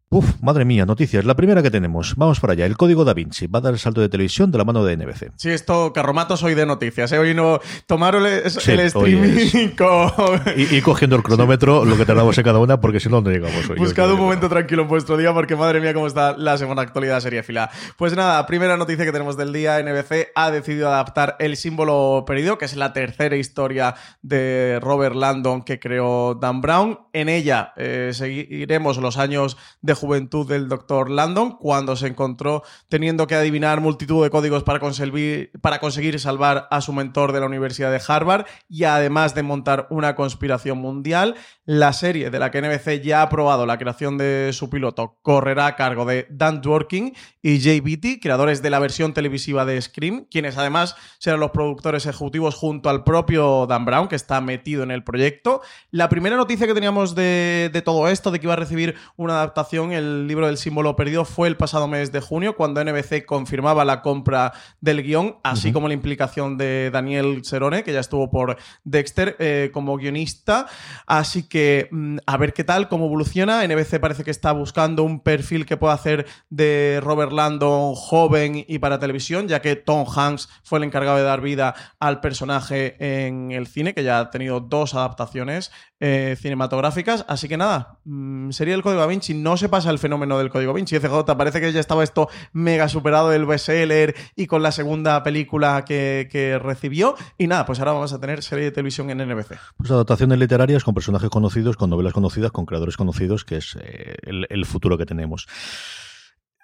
Uf, 0.09 0.41
madre 0.41 0.63
mía, 0.63 0.85
noticias. 0.85 1.25
La 1.25 1.35
primera 1.35 1.61
que 1.61 1.69
tenemos. 1.69 2.15
Vamos 2.15 2.39
para 2.39 2.53
allá. 2.53 2.65
El 2.65 2.77
código 2.77 3.03
Da 3.03 3.13
Vinci 3.13 3.47
va 3.47 3.59
a 3.59 3.61
dar 3.61 3.73
el 3.73 3.79
salto 3.79 3.99
de 3.99 4.07
televisión 4.07 4.51
de 4.51 4.57
la 4.57 4.63
mano 4.63 4.85
de 4.85 4.95
NBC. 4.95 5.33
Sí, 5.35 5.49
esto, 5.49 5.91
Carromato, 5.91 6.37
soy 6.37 6.55
de 6.55 6.65
noticias. 6.65 7.11
¿eh? 7.11 7.19
Hoy 7.19 7.33
no 7.33 7.59
tomaron 7.87 8.25
el, 8.25 8.49
Sí, 8.49 8.71
el 8.71 8.79
hoy 8.79 8.85
streaming 8.85 9.69
con... 9.77 10.09
Y, 10.55 10.77
y 10.77 10.81
cogiendo 10.81 11.17
el 11.17 11.23
cronómetro, 11.23 11.83
lo 11.83 11.97
que 11.97 12.05
tardamos 12.05 12.37
en 12.37 12.45
cada 12.45 12.59
una, 12.59 12.79
porque 12.79 13.01
si 13.01 13.09
no, 13.09 13.19
no 13.19 13.29
llegamos 13.29 13.69
hoy. 13.69 13.77
Buscad 13.77 14.09
un 14.13 14.19
momento 14.19 14.47
tranquilo 14.47 14.83
en 14.83 14.87
vuestro 14.87 15.17
día 15.17 15.33
porque 15.33 15.57
madre 15.57 15.81
mía 15.81 15.93
cómo 15.93 16.07
está 16.07 16.37
la 16.37 16.57
semana 16.57 16.83
actualidad 16.83 17.19
serie 17.19 17.43
fila. 17.43 17.69
Pues 17.97 18.15
nada, 18.15 18.45
primera 18.45 18.77
noticia 18.77 19.03
que 19.03 19.11
tenemos 19.11 19.35
del 19.35 19.51
día, 19.51 19.83
NBC 19.83 20.29
ha 20.35 20.51
decidido 20.51 20.87
adaptar 20.87 21.35
el 21.39 21.57
símbolo 21.57 22.23
perdido, 22.25 22.57
que 22.57 22.63
es 22.63 22.77
la 22.77 22.93
tercera 22.93 23.35
historia 23.35 23.95
de 24.21 24.79
Robert 24.81 25.15
Landon 25.15 25.63
que 25.63 25.81
creó 25.81 26.33
Dan 26.35 26.61
Brown. 26.61 26.97
En 27.11 27.27
ella 27.27 27.73
eh, 27.75 28.11
seguiremos 28.13 28.99
los 28.99 29.17
años 29.17 29.57
de 29.81 29.96
juventud 29.97 30.47
del 30.47 30.69
Dr. 30.69 31.09
Landon 31.09 31.57
cuando 31.57 31.95
se 31.97 32.07
encontró 32.07 32.63
teniendo 32.87 33.27
que 33.27 33.35
adivinar 33.35 33.81
multitud 33.81 34.23
de 34.23 34.29
códigos 34.29 34.63
para 34.63 34.79
conseguir, 34.79 35.51
para 35.61 35.79
conseguir 35.79 36.19
salvar 36.19 36.67
a 36.71 36.79
su 36.79 36.93
mentor 36.93 37.33
de 37.33 37.41
la 37.41 37.45
Universidad 37.45 37.91
de 37.91 38.01
Harvard 38.07 38.45
y 38.69 38.85
además 38.85 39.35
de 39.35 39.43
montar 39.43 39.87
una 39.89 40.15
conspiración 40.15 40.77
mundial. 40.77 41.35
La 41.65 41.91
serie 41.91 42.29
de 42.29 42.39
la 42.39 42.49
que 42.49 42.61
NBC 42.61 43.01
ya 43.03 43.19
ha 43.19 43.23
aprobado 43.23 43.65
la 43.65 43.77
creación 43.77 44.17
de 44.17 44.51
su 44.53 44.69
piloto 44.69 45.17
correrá 45.21 45.65
a 45.65 45.75
cargo 45.75 46.05
de 46.05 46.27
Dan 46.29 46.61
Dworkin 46.61 47.13
y 47.41 47.59
Jay 47.59 47.81
Beatty, 47.81 48.19
creadores 48.19 48.61
de 48.61 48.69
la 48.69 48.79
versión 48.79 49.13
televisiva 49.13 49.65
de 49.65 49.81
Scream, 49.81 50.27
quienes 50.31 50.57
además 50.57 50.95
serán 51.19 51.41
los 51.41 51.51
productores 51.51 52.05
ejecutivos 52.05 52.55
junto 52.55 52.89
al 52.89 53.03
propio 53.03 53.65
Dan 53.67 53.85
Brown, 53.85 54.07
que 54.07 54.15
está 54.15 54.39
metido 54.39 54.83
en 54.83 54.91
el 54.91 55.03
proyecto. 55.03 55.61
La 55.91 56.07
primera 56.07 56.37
noticia 56.37 56.67
que 56.67 56.73
teníamos 56.73 57.15
de 57.15 57.81
todo 57.83 58.07
esto, 58.07 58.31
de 58.31 58.39
que 58.39 58.45
iba 58.45 58.53
a 58.53 58.57
recibir 58.57 58.95
una 59.15 59.33
adaptación, 59.33 59.86
el 59.91 60.27
libro 60.27 60.47
del 60.47 60.57
símbolo 60.57 60.95
perdido, 60.95 61.25
fue 61.25 61.47
el 61.47 61.57
pasado 61.57 61.87
mes 61.87 62.11
de 62.11 62.19
junio, 62.19 62.55
cuando 62.55 62.83
NBC 62.83 63.25
confirmaba 63.25 63.85
la 63.85 64.01
compra 64.01 64.53
del 64.81 65.03
guion, 65.03 65.37
así 65.43 65.71
como 65.71 65.87
la 65.87 65.93
implicación 65.93 66.57
de 66.57 66.89
Daniel 66.91 67.41
Cerone, 67.43 67.83
que 67.83 67.93
ya 67.93 67.99
estuvo 67.99 68.29
por 68.29 68.57
Dexter 68.83 69.35
eh, 69.39 69.69
como 69.73 69.97
guionista. 69.97 70.67
Así 71.05 71.47
que 71.47 71.89
mm, 71.91 72.17
a 72.25 72.37
ver 72.37 72.53
qué 72.53 72.63
tal, 72.63 72.87
cómo 72.87 73.05
evoluciona. 73.05 73.65
NBC 73.67 73.99
parece 73.99 74.23
que 74.23 74.31
está 74.31 74.51
buscando 74.51 75.03
un 75.03 75.19
perfil 75.19 75.65
que 75.65 75.77
pueda 75.77 75.93
hacer 75.93 76.25
de 76.49 76.99
Robert 77.03 77.31
Landon 77.31 77.95
joven 77.95 78.65
y 78.67 78.79
para 78.79 78.99
televisión, 78.99 79.47
ya 79.47 79.61
que 79.61 79.75
Tom 79.75 80.05
Hanks 80.07 80.49
fue 80.63 80.79
el 80.79 80.85
encargado 80.85 81.17
de 81.17 81.23
dar 81.23 81.41
vida 81.41 81.75
al 81.99 82.21
personaje 82.21 82.95
en 82.99 83.51
el 83.51 83.67
cine, 83.67 83.93
que 83.93 84.03
ya 84.03 84.19
ha 84.19 84.29
tenido 84.29 84.59
dos 84.59 84.93
adaptaciones 84.93 85.71
eh, 85.99 86.35
cinematográficas. 86.39 87.25
Así 87.27 87.47
que 87.47 87.57
nada, 87.57 87.99
mm, 88.05 88.51
sería 88.51 88.75
el 88.75 88.81
Código 88.81 89.01
Da 89.01 89.07
Vinci. 89.07 89.33
No 89.33 89.57
se 89.57 89.69
pasa 89.69 89.89
el 89.89 89.99
fenómeno 89.99 90.37
del 90.37 90.49
Código 90.49 90.73
Vinci. 90.73 90.99
CJ, 90.99 91.35
parece 91.37 91.59
que 91.59 91.71
ya 91.71 91.79
estaba 91.79 92.03
esto 92.03 92.29
mega 92.53 92.87
superado 92.87 93.29
del 93.29 93.45
bestseller 93.45 94.15
y 94.35 94.47
con 94.47 94.61
la 94.61 94.71
segunda 94.71 95.23
película 95.23 95.85
que, 95.85 96.59
recibió. 96.61 97.15
Y 97.37 97.47
nada, 97.47 97.65
pues 97.65 97.79
ahora 97.79 97.93
vamos 97.93 98.13
a 98.13 98.19
tener 98.19 98.43
serie 98.43 98.65
de 98.65 98.71
televisión 98.71 99.09
en 99.09 99.17
NBC. 99.17 99.57
Pues 99.77 99.91
adaptaciones 99.91 100.37
literarias 100.39 100.83
con 100.83 100.93
personajes 100.93 101.29
conocidos, 101.29 101.77
con 101.77 101.89
novelas 101.89 102.13
conocidas, 102.13 102.51
con 102.51 102.65
creadores 102.65 102.97
conocidos, 102.97 103.45
que 103.45 103.57
es 103.57 103.77
eh, 103.81 104.15
el, 104.21 104.45
el 104.49 104.65
futuro 104.65 104.97
que 104.97 105.05
tenemos. 105.05 105.47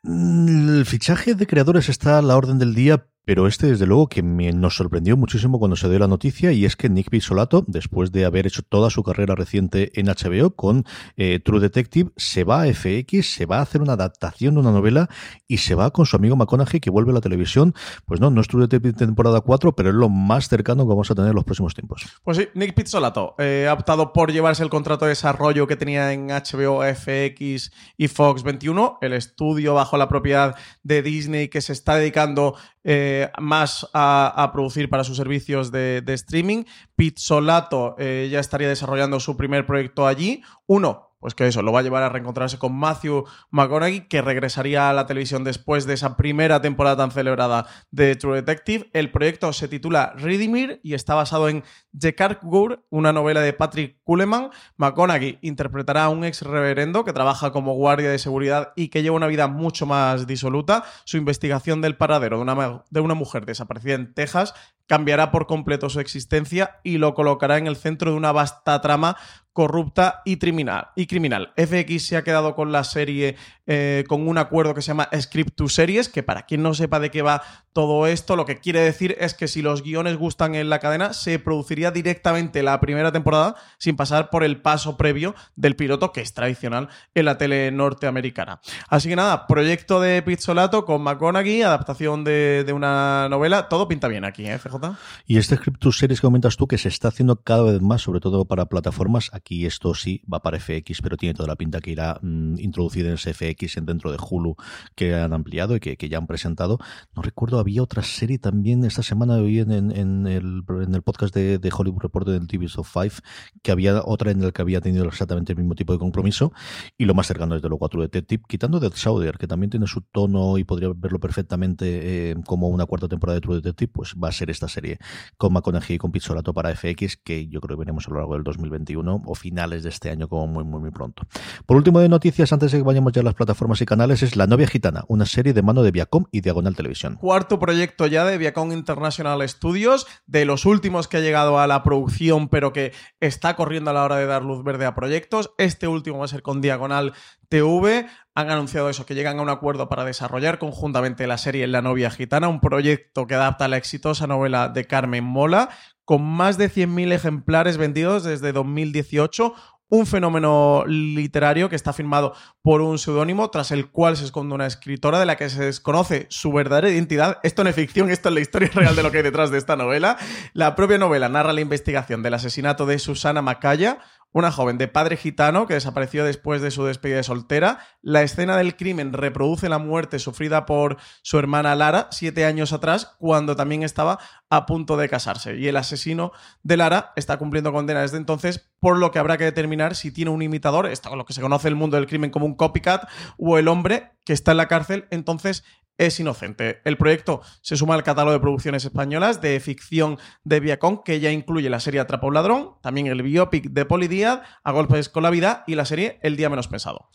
Mm, 0.03 0.77
El 0.77 0.85
fichaje 0.85 1.33
de 1.33 1.47
creadores 1.47 1.89
está 1.89 2.17
a 2.17 2.21
la 2.21 2.35
orden 2.35 2.59
del 2.59 2.75
día, 2.75 3.07
pero 3.25 3.47
este 3.47 3.67
desde 3.67 3.85
luego 3.85 4.07
que 4.07 4.21
me, 4.21 4.51
nos 4.51 4.75
sorprendió 4.75 5.15
muchísimo 5.17 5.59
cuando 5.59 5.75
se 5.75 5.89
dio 5.89 5.99
la 5.99 6.07
noticia 6.07 6.51
y 6.51 6.65
es 6.65 6.75
que 6.75 6.89
Nick 6.89 7.09
Pizzolato, 7.09 7.63
después 7.67 8.11
de 8.11 8.25
haber 8.25 8.47
hecho 8.47 8.61
toda 8.61 8.89
su 8.89 9.03
carrera 9.03 9.35
reciente 9.35 9.91
en 9.99 10.07
HBO 10.07 10.55
con 10.55 10.85
eh, 11.17 11.39
True 11.39 11.59
Detective, 11.59 12.11
se 12.17 12.43
va 12.43 12.63
a 12.63 12.73
FX, 12.73 13.33
se 13.33 13.45
va 13.45 13.59
a 13.59 13.61
hacer 13.61 13.81
una 13.81 13.93
adaptación 13.93 14.55
de 14.55 14.59
una 14.59 14.71
novela 14.71 15.09
y 15.47 15.57
se 15.57 15.75
va 15.75 15.91
con 15.91 16.05
su 16.05 16.15
amigo 16.15 16.35
McConaughey 16.35 16.79
que 16.79 16.89
vuelve 16.89 17.11
a 17.11 17.15
la 17.15 17.21
televisión. 17.21 17.73
Pues 18.05 18.19
no, 18.19 18.29
no 18.29 18.41
es 18.41 18.47
True 18.47 18.63
Detective 18.63 18.93
temporada 18.93 19.41
4, 19.41 19.75
pero 19.75 19.89
es 19.89 19.95
lo 19.95 20.09
más 20.09 20.49
cercano 20.49 20.83
que 20.83 20.89
vamos 20.89 21.09
a 21.09 21.15
tener 21.15 21.29
en 21.29 21.35
los 21.35 21.45
próximos 21.45 21.73
tiempos. 21.73 22.05
Pues 22.23 22.37
sí, 22.37 22.47
Nick 22.53 22.73
Pizzolato 22.73 23.35
eh, 23.37 23.67
ha 23.69 23.73
optado 23.73 24.13
por 24.13 24.31
llevarse 24.31 24.63
el 24.63 24.69
contrato 24.69 25.05
de 25.05 25.09
desarrollo 25.09 25.67
que 25.67 25.75
tenía 25.75 26.11
en 26.11 26.27
HBO, 26.27 26.81
FX 26.83 27.71
y 27.97 28.07
Fox 28.07 28.43
21, 28.43 28.97
el 29.01 29.13
estudio 29.13 29.73
bajo 29.73 29.97
la 29.97 30.07
propiedad 30.07 30.55
de 30.83 31.01
Disney 31.01 31.47
que 31.47 31.61
se 31.61 31.73
está 31.73 31.95
dedicando 31.95 32.55
eh, 32.83 33.31
más 33.39 33.89
a, 33.93 34.49
producir 34.53 34.89
para 34.89 35.03
sus 35.03 35.17
servicios 35.17 35.71
de, 35.71 36.01
de 36.01 36.13
streaming. 36.13 36.63
Pizzolato 36.95 37.95
eh, 37.97 38.29
ya 38.31 38.39
estaría 38.39 38.67
desarrollando 38.67 39.19
su 39.19 39.37
primer 39.37 39.65
proyecto 39.65 40.07
allí. 40.07 40.43
Uno, 40.65 41.13
pues 41.23 41.35
que 41.35 41.47
eso, 41.47 41.61
lo 41.61 41.71
va 41.71 41.79
a 41.79 41.83
llevar 41.83 42.03
a 42.03 42.09
reencontrarse 42.09 42.59
con 42.59 42.75
Matthew 42.75 43.23
McConaughey, 43.49 44.09
que 44.09 44.21
regresaría 44.21 44.89
a 44.89 44.93
la 44.93 45.05
televisión 45.05 45.45
después 45.45 45.85
de 45.85 45.93
esa 45.93 46.17
primera 46.17 46.61
temporada 46.61 46.97
tan 46.97 47.11
celebrada 47.11 47.65
de 47.91 48.17
True 48.17 48.35
Detective. 48.35 48.89
El 48.91 49.09
proyecto 49.09 49.53
se 49.53 49.69
titula 49.69 50.13
Redimir 50.17 50.81
y 50.83 50.95
está 50.95 51.15
basado 51.15 51.47
en 51.47 51.63
The 51.97 52.15
Gur, 52.41 52.85
una 52.89 53.13
novela 53.13 53.41
de 53.41 53.53
Patrick 53.53 53.97
Kuleman. 54.03 54.49
McConaughey 54.77 55.39
interpretará 55.41 56.05
a 56.05 56.09
un 56.09 56.23
ex 56.23 56.41
reverendo 56.41 57.03
que 57.03 57.13
trabaja 57.13 57.51
como 57.51 57.73
guardia 57.75 58.09
de 58.09 58.19
seguridad 58.19 58.73
y 58.75 58.87
que 58.87 59.03
lleva 59.03 59.15
una 59.15 59.27
vida 59.27 59.47
mucho 59.47 59.85
más 59.85 60.27
disoluta. 60.27 60.83
Su 61.05 61.17
investigación 61.17 61.81
del 61.81 61.95
paradero 61.97 62.37
de 62.37 62.43
una, 62.43 62.83
de 62.89 62.99
una 62.99 63.13
mujer 63.13 63.45
desaparecida 63.45 63.95
en 63.95 64.13
Texas 64.13 64.53
cambiará 64.87 65.31
por 65.31 65.47
completo 65.47 65.89
su 65.89 65.99
existencia 65.99 66.79
y 66.83 66.97
lo 66.97 67.13
colocará 67.13 67.57
en 67.57 67.67
el 67.67 67.77
centro 67.77 68.11
de 68.11 68.17
una 68.17 68.31
vasta 68.31 68.81
trama 68.81 69.17
corrupta 69.53 70.21
y 70.25 70.37
criminal. 70.37 70.89
Y 70.95 71.05
criminal. 71.05 71.53
FX 71.55 72.07
se 72.07 72.17
ha 72.17 72.23
quedado 72.23 72.55
con 72.55 72.71
la 72.71 72.83
serie 72.83 73.35
eh, 73.67 74.03
con 74.07 74.27
un 74.27 74.37
acuerdo 74.39 74.73
que 74.73 74.81
se 74.81 74.87
llama 74.87 75.09
Script 75.17 75.55
to 75.55 75.69
Series, 75.69 76.09
que 76.09 76.23
para 76.23 76.45
quien 76.45 76.63
no 76.63 76.73
sepa 76.73 76.99
de 76.99 77.11
qué 77.11 77.21
va 77.21 77.43
todo 77.71 78.07
esto, 78.07 78.35
lo 78.35 78.45
que 78.45 78.59
quiere 78.59 78.81
decir 78.81 79.15
es 79.19 79.35
que 79.35 79.47
si 79.47 79.61
los 79.61 79.83
guiones 79.83 80.17
gustan 80.17 80.55
en 80.55 80.69
la 80.69 80.79
cadena, 80.79 81.13
se 81.13 81.39
produciría 81.39 81.82
directamente 81.91 82.63
la 82.63 82.79
primera 82.79 83.11
temporada 83.11 83.55
sin 83.77 83.95
pasar 83.95 84.29
por 84.29 84.43
el 84.43 84.61
paso 84.61 84.97
previo 84.97 85.35
del 85.55 85.75
piloto, 85.75 86.11
que 86.11 86.21
es 86.21 86.33
tradicional 86.33 86.89
en 87.13 87.25
la 87.25 87.37
tele 87.37 87.71
norteamericana. 87.71 88.61
Así 88.87 89.09
que 89.09 89.15
nada, 89.15 89.47
proyecto 89.47 89.99
de 89.99 90.21
Pizzolato 90.21 90.85
con 90.85 91.01
McConaughey, 91.01 91.61
adaptación 91.61 92.23
de, 92.23 92.71
una 92.73 93.27
novela, 93.29 93.69
todo 93.69 93.87
pinta 93.87 94.07
bien 94.07 94.25
aquí, 94.25 94.45
¿eh, 94.45 94.57
FJ? 94.57 94.95
Y 95.27 95.37
este 95.37 95.57
Script 95.57 95.79
to 95.79 95.91
Series 95.91 96.19
que 96.19 96.27
comentas 96.27 96.57
tú, 96.57 96.67
que 96.67 96.77
se 96.77 96.89
está 96.89 97.09
haciendo 97.09 97.35
cada 97.37 97.63
vez 97.63 97.81
más, 97.81 98.01
sobre 98.01 98.19
todo 98.19 98.45
para 98.45 98.65
plataformas, 98.65 99.29
aquí 99.33 99.65
esto 99.65 99.93
sí 99.93 100.21
va 100.31 100.41
para 100.41 100.59
FX, 100.59 101.01
pero 101.01 101.17
tiene 101.17 101.33
toda 101.33 101.47
la 101.47 101.55
pinta 101.55 101.79
que 101.79 101.91
irá 101.91 102.17
mmm, 102.21 102.59
introducido 102.59 103.09
en 103.09 103.15
ese 103.15 103.33
FX 103.33 103.77
en 103.77 103.85
dentro 103.85 104.11
de 104.11 104.17
Hulu 104.17 104.55
que 104.95 105.15
han 105.15 105.33
ampliado 105.33 105.75
y 105.75 105.79
que, 105.79 106.09
ya 106.09 106.17
han 106.17 106.27
presentado. 106.27 106.79
No 107.15 107.21
recuerdo, 107.21 107.59
había 107.59 107.81
otra 107.81 108.03
serie 108.03 108.39
también 108.39 108.83
esta 108.83 109.03
semana 109.03 109.35
hoy 109.35 109.59
en, 109.59 110.27
el, 110.27 110.63
podcast 111.03 111.35
de 111.35 111.71
Hollywood 111.75 112.01
Reporter 112.01 112.33
del 112.33 112.47
TV 112.47 112.67
of 112.77 112.91
Five, 112.91 113.13
que 113.61 113.71
había 113.71 114.01
otra 114.05 114.31
en 114.31 114.43
el 114.43 114.53
que 114.53 114.61
había 114.61 114.81
tenido 114.81 115.05
exactamente 115.05 115.53
el 115.53 115.57
mismo 115.57 115.75
tipo 115.75 115.93
de 115.93 115.99
compromiso 115.99 116.53
y 116.97 117.05
lo 117.05 117.13
más 117.13 117.27
cercano 117.27 117.55
desde 117.55 117.69
luego 117.69 117.85
a 117.85 117.89
True 117.89 118.03
Detective, 118.03 118.43
quitando 118.47 118.79
Death 118.79 118.95
Sauder, 118.95 119.37
que 119.37 119.47
también 119.47 119.69
tiene 119.69 119.87
su 119.87 120.01
tono 120.01 120.57
y 120.57 120.63
podría 120.63 120.89
verlo 120.95 121.19
perfectamente 121.19 122.31
eh, 122.31 122.35
como 122.45 122.67
una 122.67 122.85
cuarta 122.85 123.07
temporada 123.07 123.35
de 123.35 123.41
True 123.41 123.55
Detective, 123.57 123.91
pues 123.93 124.15
va 124.21 124.29
a 124.29 124.31
ser 124.31 124.49
esta 124.49 124.67
serie 124.67 124.97
con 125.37 125.53
McConaughey 125.53 125.95
y 125.95 125.97
con 125.97 126.11
Pizzolato 126.11 126.53
para 126.53 126.75
FX, 126.75 127.17
que 127.17 127.47
yo 127.47 127.61
creo 127.61 127.77
que 127.77 127.81
veremos 127.81 128.07
a 128.07 128.11
lo 128.11 128.17
largo 128.17 128.33
del 128.35 128.43
2021 128.43 129.23
o 129.25 129.35
finales 129.35 129.83
de 129.83 129.89
este 129.89 130.09
año 130.09 130.27
como 130.27 130.47
muy, 130.47 130.63
muy, 130.63 130.79
muy 130.79 130.91
pronto. 130.91 131.23
Por 131.65 131.77
último 131.77 131.99
de 131.99 132.09
noticias, 132.09 132.51
antes 132.53 132.71
de 132.71 132.79
que 132.79 132.83
vayamos 132.83 133.13
ya 133.13 133.21
a 133.21 133.23
las 133.23 133.35
plataformas 133.35 133.81
y 133.81 133.85
canales, 133.85 134.23
es 134.23 134.35
La 134.35 134.47
novia 134.47 134.67
gitana, 134.67 135.03
una 135.07 135.25
serie 135.25 135.53
de 135.53 135.61
mano 135.61 135.83
de 135.83 135.91
Viacom 135.91 136.25
y 136.31 136.41
Diagonal 136.41 136.75
Televisión. 136.75 137.15
Cuarto 137.15 137.59
proyecto 137.59 138.07
ya 138.07 138.25
de 138.25 138.37
Viacom 138.37 138.71
International 138.71 139.47
Studios, 139.47 140.07
de 140.25 140.45
los 140.45 140.65
últimos 140.65 141.07
que 141.07 141.17
ha 141.17 141.21
llegado 141.21 141.59
a 141.59 141.62
la 141.67 141.83
producción, 141.83 142.49
pero 142.49 142.73
que 142.73 142.93
está 143.19 143.55
corriendo 143.55 143.91
a 143.91 143.93
la 143.93 144.03
hora 144.03 144.17
de 144.17 144.25
dar 144.25 144.43
luz 144.43 144.63
verde 144.63 144.85
a 144.85 144.95
proyectos. 144.95 145.53
Este 145.57 145.87
último 145.87 146.19
va 146.19 146.25
a 146.25 146.29
ser 146.29 146.41
con 146.41 146.61
Diagonal 146.61 147.13
TV. 147.49 148.07
Han 148.35 148.49
anunciado 148.49 148.89
eso, 148.89 149.05
que 149.05 149.15
llegan 149.15 149.39
a 149.39 149.41
un 149.41 149.49
acuerdo 149.49 149.89
para 149.89 150.05
desarrollar 150.05 150.59
conjuntamente 150.59 151.27
la 151.27 151.37
serie 151.37 151.67
La 151.67 151.81
novia 151.81 152.09
gitana, 152.09 152.47
un 152.47 152.61
proyecto 152.61 153.27
que 153.27 153.35
adapta 153.35 153.67
la 153.67 153.77
exitosa 153.77 154.27
novela 154.27 154.69
de 154.69 154.85
Carmen 154.85 155.23
Mola, 155.23 155.69
con 156.05 156.23
más 156.23 156.57
de 156.57 156.69
100.000 156.69 157.13
ejemplares 157.13 157.77
vendidos 157.77 158.23
desde 158.23 158.51
2018, 158.51 159.53
un 159.93 160.07
fenómeno 160.07 160.85
literario 160.87 161.69
que 161.69 161.75
está 161.75 161.93
firmado 161.93 162.33
por 162.63 162.81
un 162.81 162.97
seudónimo, 162.97 163.51
tras 163.51 163.69
el 163.69 163.91
cual 163.91 164.17
se 164.17 164.25
esconde 164.25 164.55
una 164.55 164.65
escritora 164.65 165.19
de 165.19 165.27
la 165.27 165.37
que 165.37 165.51
se 165.51 165.63
desconoce 165.63 166.25
su 166.31 166.51
verdadera 166.51 166.89
identidad. 166.89 167.37
Esto 167.43 167.63
no 167.63 167.69
es 167.69 167.75
ficción, 167.75 168.09
esto 168.09 168.29
es 168.29 168.33
la 168.33 168.41
historia 168.41 168.71
real 168.73 168.95
de 168.95 169.03
lo 169.03 169.11
que 169.11 169.17
hay 169.17 169.23
detrás 169.23 169.51
de 169.51 169.59
esta 169.59 169.75
novela. 169.75 170.17
La 170.53 170.75
propia 170.75 170.97
novela 170.97 171.29
narra 171.29 171.53
la 171.53 171.61
investigación 171.61 172.23
del 172.23 172.33
asesinato 172.33 172.87
de 172.87 172.97
Susana 172.97 173.43
Macaya, 173.43 173.99
una 174.33 174.51
joven 174.51 174.77
de 174.77 174.87
padre 174.87 175.15
gitano 175.15 175.67
que 175.67 175.75
desapareció 175.75 176.25
después 176.25 176.61
de 176.61 176.71
su 176.71 176.83
despedida 176.83 177.17
de 177.17 177.23
soltera. 177.23 177.79
La 178.01 178.23
escena 178.23 178.57
del 178.57 178.75
crimen 178.75 179.13
reproduce 179.13 179.69
la 179.69 179.77
muerte 179.77 180.19
sufrida 180.19 180.65
por 180.65 180.97
su 181.21 181.39
hermana 181.39 181.75
Lara 181.75 182.07
siete 182.11 182.43
años 182.45 182.73
atrás, 182.73 183.15
cuando 183.19 183.55
también 183.55 183.83
estaba 183.83 184.19
a 184.49 184.65
punto 184.65 184.97
de 184.97 185.07
casarse. 185.07 185.55
Y 185.57 185.67
el 185.67 185.77
asesino 185.77 186.31
de 186.63 186.77
Lara 186.77 187.13
está 187.15 187.37
cumpliendo 187.37 187.71
condena 187.71 188.01
desde 188.01 188.17
entonces, 188.17 188.69
por 188.79 188.97
lo 188.97 189.11
que 189.11 189.19
habrá 189.19 189.37
que 189.37 189.45
determinar 189.45 189.95
si 189.95 190.11
tiene 190.11 190.31
un 190.31 190.41
imitador, 190.41 190.87
esto 190.87 191.15
lo 191.15 191.25
que 191.25 191.33
se 191.33 191.41
conoce 191.41 191.67
en 191.67 191.73
el 191.73 191.79
mundo 191.79 191.97
del 191.97 192.07
crimen 192.07 192.31
como 192.31 192.45
un 192.45 192.55
copycat, 192.55 193.07
o 193.37 193.57
el 193.57 193.67
hombre 193.67 194.11
que 194.25 194.33
está 194.33 194.51
en 194.51 194.57
la 194.57 194.67
cárcel, 194.67 195.07
entonces 195.11 195.63
es 195.97 196.19
inocente. 196.19 196.81
El 196.85 196.97
proyecto 196.97 197.41
se 197.61 197.77
suma 197.77 197.95
al 197.95 198.03
catálogo 198.03 198.33
de 198.33 198.39
producciones 198.39 198.85
españolas 198.85 199.41
de 199.41 199.59
ficción 199.59 200.17
de 200.43 200.59
Viacom, 200.59 201.03
que 201.03 201.19
ya 201.19 201.31
incluye 201.31 201.69
la 201.69 201.79
serie 201.79 201.99
Atrapa 201.99 202.27
un 202.27 202.33
ladrón, 202.33 202.71
también 202.81 203.07
el 203.07 203.21
biopic 203.21 203.69
de 203.69 203.85
Poli 203.85 204.07
Díaz, 204.07 204.41
A 204.63 204.71
golpes 204.71 205.09
con 205.09 205.23
la 205.23 205.29
vida 205.29 205.63
y 205.67 205.75
la 205.75 205.85
serie 205.85 206.19
El 206.21 206.35
día 206.35 206.49
menos 206.49 206.67
pensado. 206.67 207.09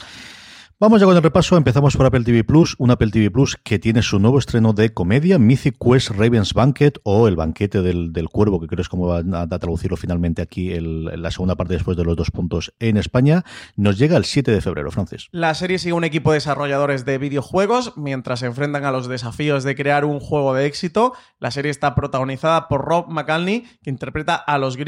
Vamos 0.80 1.00
ya 1.00 1.06
con 1.06 1.16
el 1.16 1.22
repaso. 1.24 1.56
Empezamos 1.56 1.96
por 1.96 2.06
Apple 2.06 2.22
TV 2.22 2.44
Plus, 2.44 2.76
un 2.78 2.92
Apple 2.92 3.10
TV 3.10 3.32
Plus 3.32 3.56
que 3.56 3.80
tiene 3.80 4.00
su 4.00 4.20
nuevo 4.20 4.38
estreno 4.38 4.72
de 4.72 4.94
comedia, 4.94 5.36
Mythic 5.36 5.74
Quest 5.76 6.10
Raven's 6.10 6.54
Banquet 6.54 7.00
o 7.02 7.26
El 7.26 7.34
banquete 7.34 7.82
del, 7.82 8.12
del 8.12 8.28
cuervo, 8.28 8.60
que 8.60 8.68
creo 8.68 8.82
es 8.82 8.88
como 8.88 9.08
van 9.08 9.34
a, 9.34 9.40
a 9.40 9.58
traducirlo 9.58 9.96
finalmente 9.96 10.40
aquí 10.40 10.70
el, 10.70 11.06
la 11.20 11.32
segunda 11.32 11.56
parte 11.56 11.74
después 11.74 11.96
de 11.96 12.04
los 12.04 12.14
dos 12.14 12.30
puntos 12.30 12.72
en 12.78 12.96
España. 12.96 13.44
Nos 13.74 13.98
llega 13.98 14.16
el 14.16 14.24
7 14.24 14.52
de 14.52 14.60
febrero, 14.60 14.92
Francis. 14.92 15.26
La 15.32 15.52
serie 15.54 15.80
sigue 15.80 15.94
un 15.94 16.04
equipo 16.04 16.30
de 16.30 16.36
desarrolladores 16.36 17.04
de 17.04 17.18
videojuegos 17.18 17.94
mientras 17.96 18.38
se 18.38 18.46
enfrentan 18.46 18.84
a 18.84 18.92
los 18.92 19.08
desafíos 19.08 19.64
de 19.64 19.74
crear 19.74 20.04
un 20.04 20.20
juego 20.20 20.54
de 20.54 20.66
éxito. 20.66 21.12
La 21.40 21.50
serie 21.50 21.72
está 21.72 21.96
protagonizada 21.96 22.68
por 22.68 22.84
Rob 22.84 23.08
McCalney, 23.08 23.64
que 23.82 23.90
interpreta 23.90 24.36
a 24.36 24.58
los 24.58 24.78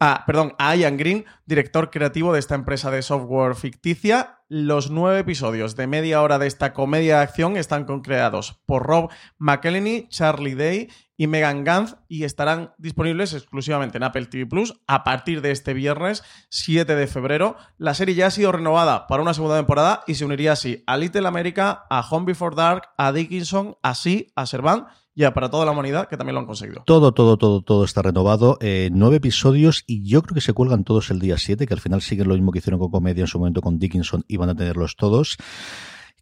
ah, 0.00 0.24
perdón, 0.26 0.54
a 0.58 0.74
Ian 0.76 0.96
Green, 0.96 1.26
director 1.44 1.90
creativo 1.90 2.32
de 2.32 2.38
esta 2.38 2.54
empresa 2.54 2.90
de 2.90 3.02
software 3.02 3.54
ficticia 3.54 4.36
los 4.48 4.90
nueve 4.90 5.20
episodios 5.20 5.74
de 5.74 5.86
media 5.86 6.22
hora 6.22 6.38
de 6.38 6.46
esta 6.46 6.72
comedia 6.72 7.16
de 7.16 7.22
acción 7.22 7.56
están 7.56 7.84
concreados 7.84 8.60
por 8.64 8.84
Rob 8.86 9.10
McElhenney, 9.38 10.08
Charlie 10.08 10.54
Day 10.54 10.88
y 11.16 11.26
Megan 11.26 11.64
Gantz 11.64 11.96
y 12.08 12.24
estarán 12.24 12.72
disponibles 12.78 13.32
exclusivamente 13.32 13.96
en 13.96 14.04
Apple 14.04 14.26
TV 14.26 14.46
Plus 14.46 14.74
a 14.86 15.02
partir 15.02 15.40
de 15.40 15.50
este 15.50 15.74
viernes 15.74 16.22
7 16.50 16.94
de 16.94 17.06
febrero. 17.06 17.56
La 17.78 17.94
serie 17.94 18.14
ya 18.14 18.26
ha 18.26 18.30
sido 18.30 18.52
renovada 18.52 19.06
para 19.06 19.22
una 19.22 19.34
segunda 19.34 19.56
temporada 19.56 20.04
y 20.06 20.14
se 20.14 20.24
uniría 20.24 20.52
así 20.52 20.84
a 20.86 20.96
Little 20.96 21.26
America, 21.26 21.84
a 21.90 22.00
Home 22.08 22.26
Before 22.26 22.54
Dark, 22.54 22.90
a 22.96 23.12
Dickinson, 23.12 23.76
así 23.82 24.32
a 24.36 24.46
Servant 24.46 24.86
ya 25.16 25.32
para 25.32 25.50
toda 25.50 25.64
la 25.64 25.72
humanidad 25.72 26.08
que 26.08 26.16
también 26.16 26.34
lo 26.34 26.40
han 26.40 26.46
conseguido. 26.46 26.82
Todo, 26.86 27.12
todo, 27.12 27.38
todo, 27.38 27.62
todo 27.62 27.84
está 27.84 28.02
renovado. 28.02 28.58
Eh, 28.60 28.90
nueve 28.92 29.16
episodios 29.16 29.82
y 29.86 30.06
yo 30.06 30.22
creo 30.22 30.34
que 30.34 30.40
se 30.42 30.52
cuelgan 30.52 30.84
todos 30.84 31.10
el 31.10 31.18
día 31.18 31.38
7, 31.38 31.66
que 31.66 31.74
al 31.74 31.80
final 31.80 32.02
siguen 32.02 32.28
lo 32.28 32.34
mismo 32.34 32.52
que 32.52 32.58
hicieron 32.58 32.78
con 32.78 32.90
Comedia 32.90 33.22
en 33.22 33.26
su 33.26 33.38
momento 33.38 33.62
con 33.62 33.78
Dickinson 33.78 34.24
y 34.28 34.36
van 34.36 34.50
a 34.50 34.54
tenerlos 34.54 34.94
todos. 34.94 35.38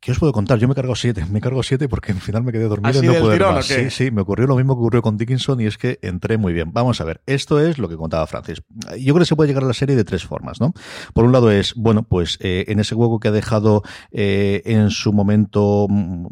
¿Qué 0.05 0.13
os 0.13 0.19
puedo 0.19 0.35
contar? 0.35 0.59
Yo 0.59 0.69
me 0.69 0.73
he 0.73 0.75
cargado 0.75 0.97
siete. 0.97 1.25
Me 1.31 1.39
he 1.39 1.41
cargado 1.41 1.63
siete 1.63 1.89
porque 1.89 2.13
al 2.13 2.21
final 2.21 2.43
me 2.43 2.53
quedé 2.53 2.65
dormido 2.65 2.91
¿Así 2.91 3.07
y 3.07 3.09
no 3.09 3.15
pude 3.15 3.33
tirón, 3.33 3.55
más. 3.55 3.65
Sí, 3.65 3.89
sí, 3.89 4.11
me 4.11 4.21
ocurrió 4.21 4.47
lo 4.47 4.57
mismo 4.57 4.75
que 4.75 4.81
ocurrió 4.81 5.01
con 5.01 5.17
Dickinson 5.17 5.63
y 5.63 5.65
es 5.65 5.79
que 5.79 5.99
entré 6.03 6.37
muy 6.37 6.53
bien. 6.53 6.75
Vamos 6.75 7.01
a 7.01 7.05
ver, 7.05 7.23
esto 7.25 7.59
es 7.59 7.79
lo 7.79 7.89
que 7.89 7.97
contaba 7.97 8.27
Francis. 8.27 8.61
Yo 8.99 9.15
creo 9.15 9.21
que 9.21 9.25
se 9.25 9.35
puede 9.35 9.49
llegar 9.49 9.65
a 9.65 9.67
la 9.67 9.73
serie 9.73 9.97
de 9.97 10.05
tres 10.05 10.27
formas, 10.27 10.61
¿no? 10.61 10.75
Por 11.15 11.25
un 11.25 11.33
lado 11.33 11.51
es, 11.51 11.73
bueno, 11.75 12.03
pues 12.03 12.37
eh, 12.43 12.67
en 12.69 12.81
ese 12.81 12.95
hueco 12.95 13.19
que 13.19 13.29
ha 13.29 13.33
dejado 13.33 13.83
eh, 14.11 14.61
en 14.67 14.91
su 14.91 15.15
momento 15.15 15.87
mm, 15.89 16.27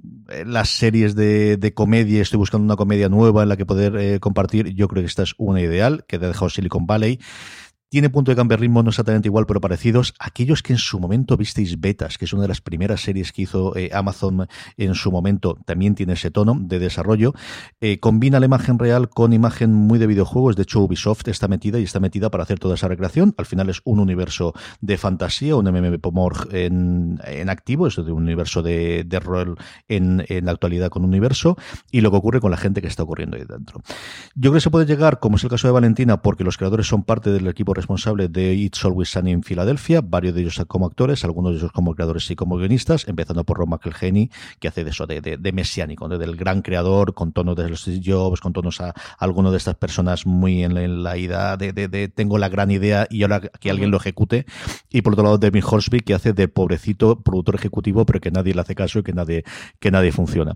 las 0.44 0.68
series 0.68 1.14
de, 1.14 1.56
de 1.56 1.72
comedia, 1.72 2.20
estoy 2.20 2.36
buscando 2.36 2.66
una 2.66 2.76
comedia 2.76 3.08
nueva 3.08 3.42
en 3.42 3.48
la 3.48 3.56
que 3.56 3.64
poder 3.64 3.96
eh, 3.96 4.20
compartir, 4.20 4.74
yo 4.74 4.86
creo 4.86 5.02
que 5.02 5.06
esta 5.06 5.22
es 5.22 5.32
una 5.38 5.62
ideal, 5.62 6.04
que 6.06 6.16
ha 6.16 6.18
dejado 6.18 6.50
Silicon 6.50 6.86
Valley. 6.86 7.20
Tiene 7.92 8.08
punto 8.08 8.32
de 8.32 8.36
cambio 8.36 8.56
de 8.56 8.62
ritmo, 8.62 8.82
no 8.82 8.88
exactamente 8.88 9.28
igual, 9.28 9.44
pero 9.44 9.60
parecidos. 9.60 10.14
Aquellos 10.18 10.62
que 10.62 10.72
en 10.72 10.78
su 10.78 10.98
momento 10.98 11.36
visteis 11.36 11.78
Betas, 11.78 12.16
que 12.16 12.24
es 12.24 12.32
una 12.32 12.40
de 12.40 12.48
las 12.48 12.62
primeras 12.62 13.02
series 13.02 13.32
que 13.32 13.42
hizo 13.42 13.76
eh, 13.76 13.90
Amazon 13.92 14.48
en 14.78 14.94
su 14.94 15.12
momento, 15.12 15.58
también 15.66 15.94
tiene 15.94 16.14
ese 16.14 16.30
tono 16.30 16.56
de 16.58 16.78
desarrollo. 16.78 17.34
Eh, 17.82 18.00
combina 18.00 18.40
la 18.40 18.46
imagen 18.46 18.78
real 18.78 19.10
con 19.10 19.34
imagen 19.34 19.74
muy 19.74 19.98
de 19.98 20.06
videojuegos. 20.06 20.56
De 20.56 20.62
hecho, 20.62 20.80
Ubisoft 20.80 21.28
está 21.28 21.48
metida 21.48 21.78
y 21.80 21.82
está 21.82 22.00
metida 22.00 22.30
para 22.30 22.44
hacer 22.44 22.58
toda 22.58 22.76
esa 22.76 22.88
recreación. 22.88 23.34
Al 23.36 23.44
final 23.44 23.68
es 23.68 23.82
un 23.84 23.98
universo 23.98 24.54
de 24.80 24.96
fantasía, 24.96 25.54
un 25.56 25.66
MMORPG 25.66 26.54
en, 26.54 27.20
en 27.26 27.50
activo, 27.50 27.88
es 27.88 27.98
un 27.98 28.10
universo 28.10 28.62
de, 28.62 29.04
de 29.04 29.20
rol 29.20 29.58
en, 29.88 30.24
en 30.28 30.46
la 30.46 30.52
actualidad 30.52 30.88
con 30.88 31.04
un 31.04 31.10
universo 31.10 31.58
y 31.90 32.00
lo 32.00 32.10
que 32.10 32.16
ocurre 32.16 32.40
con 32.40 32.52
la 32.52 32.56
gente 32.56 32.80
que 32.80 32.88
está 32.88 33.02
ocurriendo 33.02 33.36
ahí 33.36 33.44
dentro. 33.46 33.82
Yo 34.34 34.50
creo 34.50 34.54
que 34.54 34.60
se 34.62 34.70
puede 34.70 34.86
llegar, 34.86 35.20
como 35.20 35.36
es 35.36 35.44
el 35.44 35.50
caso 35.50 35.68
de 35.68 35.72
Valentina, 35.72 36.22
porque 36.22 36.42
los 36.42 36.56
creadores 36.56 36.86
son 36.86 37.02
parte 37.02 37.30
del 37.30 37.46
equipo 37.48 37.74
responsable 37.82 38.28
de 38.28 38.54
It's 38.54 38.84
Always 38.84 39.10
Sunny 39.10 39.32
en 39.32 39.42
Filadelfia, 39.42 40.00
varios 40.02 40.34
de 40.34 40.40
ellos 40.42 40.60
como 40.68 40.86
actores, 40.86 41.24
algunos 41.24 41.52
de 41.52 41.58
ellos 41.58 41.72
como 41.72 41.94
creadores 41.94 42.30
y 42.30 42.36
como 42.36 42.56
guionistas, 42.56 43.06
empezando 43.08 43.44
por 43.44 43.58
Ron 43.58 43.70
McElhenney, 43.70 44.30
que 44.60 44.68
hace 44.68 44.84
de 44.84 44.90
eso, 44.90 45.06
de, 45.06 45.20
de, 45.20 45.36
de 45.36 45.52
mesiánico, 45.52 46.08
de- 46.08 46.18
del 46.18 46.36
gran 46.36 46.62
creador, 46.62 47.14
con 47.14 47.32
tonos 47.32 47.56
de 47.56 47.68
los 47.68 47.88
Jobs, 48.04 48.40
con 48.40 48.52
tonos 48.52 48.80
a, 48.80 48.88
a 48.90 48.94
alguno 49.18 49.50
de 49.50 49.58
estas 49.58 49.74
personas 49.74 50.26
muy 50.26 50.62
en 50.64 50.74
la, 50.74 50.82
en 50.84 51.02
la 51.02 51.56
de, 51.56 51.72
de- 51.72 51.88
de 51.88 52.08
tengo 52.08 52.38
la 52.38 52.48
gran 52.48 52.70
idea 52.70 53.06
y 53.10 53.22
ahora 53.22 53.40
que 53.40 53.70
alguien 53.70 53.90
lo 53.90 53.96
ejecute. 53.98 54.46
Y 54.90 55.02
por 55.02 55.12
otro 55.14 55.24
lado, 55.24 55.38
Devin 55.38 55.62
Horsby, 55.68 56.00
que 56.00 56.14
hace 56.14 56.32
de 56.32 56.48
pobrecito 56.48 57.20
productor 57.20 57.54
ejecutivo, 57.54 58.06
pero 58.06 58.20
que 58.20 58.30
nadie 58.30 58.54
le 58.54 58.60
hace 58.60 58.74
caso 58.74 59.00
y 59.00 59.02
que 59.02 59.12
nadie, 59.12 59.44
que 59.80 59.90
nadie 59.90 60.12
funciona. 60.12 60.54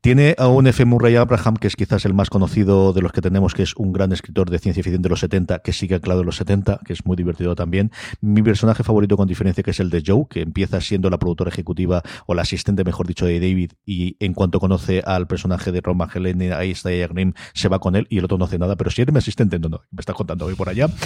Tiene 0.00 0.34
a 0.38 0.48
un 0.48 0.66
F. 0.66 0.84
Murray 0.84 1.16
Abraham, 1.16 1.56
que 1.56 1.66
es 1.66 1.76
quizás 1.76 2.04
el 2.04 2.14
más 2.14 2.30
conocido 2.30 2.92
de 2.92 3.00
los 3.02 3.12
que 3.12 3.20
tenemos, 3.20 3.54
que 3.54 3.62
es 3.62 3.74
un 3.76 3.92
gran 3.92 4.12
escritor 4.12 4.50
de 4.50 4.58
ciencia 4.58 4.82
ficción 4.82 5.02
de 5.02 5.08
los 5.08 5.20
70, 5.20 5.60
que 5.60 5.72
sigue 5.72 5.94
anclado 5.96 6.20
en 6.20 6.26
los 6.26 6.36
70, 6.36 6.65
que 6.84 6.92
es 6.92 7.04
muy 7.06 7.16
divertido 7.16 7.54
también. 7.54 7.90
Mi 8.20 8.42
personaje 8.42 8.82
favorito 8.82 9.16
con 9.16 9.28
diferencia 9.28 9.62
que 9.62 9.70
es 9.70 9.80
el 9.80 9.90
de 9.90 10.02
Joe, 10.06 10.24
que 10.28 10.42
empieza 10.42 10.80
siendo 10.80 11.10
la 11.10 11.18
productora 11.18 11.50
ejecutiva 11.50 12.02
o 12.26 12.34
la 12.34 12.42
asistente, 12.42 12.84
mejor 12.84 13.06
dicho, 13.06 13.26
de 13.26 13.40
David, 13.40 13.72
y 13.84 14.16
en 14.20 14.34
cuanto 14.34 14.60
conoce 14.60 15.02
al 15.06 15.26
personaje 15.26 15.72
de 15.72 15.80
Ron 15.80 15.98
McElhenney, 15.98 16.50
ahí 16.50 16.72
está 16.72 16.90
Grimm, 16.90 17.32
se 17.52 17.68
va 17.68 17.78
con 17.78 17.96
él 17.96 18.06
y 18.10 18.18
el 18.18 18.24
otro 18.24 18.38
no 18.38 18.44
hace 18.44 18.58
nada, 18.58 18.76
pero 18.76 18.90
si 18.90 19.02
eres 19.02 19.12
mi 19.12 19.18
asistente, 19.18 19.58
no, 19.58 19.68
no, 19.68 19.80
me 19.90 20.00
está 20.00 20.12
contando 20.12 20.46
hoy 20.46 20.54
por 20.54 20.68
allá. 20.68 20.88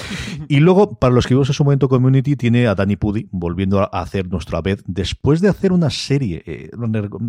Y 0.49 0.59
luego, 0.61 0.99
para 0.99 1.15
los 1.15 1.27
que 1.27 1.35
vimos 1.35 1.49
en 1.49 1.55
su 1.55 1.65
momento 1.65 1.89
Community, 1.89 2.35
tiene 2.35 2.67
a 2.67 2.75
Danny 2.75 2.97
Pudi 2.97 3.29
volviendo 3.31 3.81
a 3.81 3.85
hacer 3.85 4.29
nuestra 4.29 4.61
vez, 4.61 4.83
después 4.87 5.41
de 5.41 5.49
hacer 5.49 5.73
una 5.73 5.91
serie, 5.91 6.43
eh, 6.47 6.71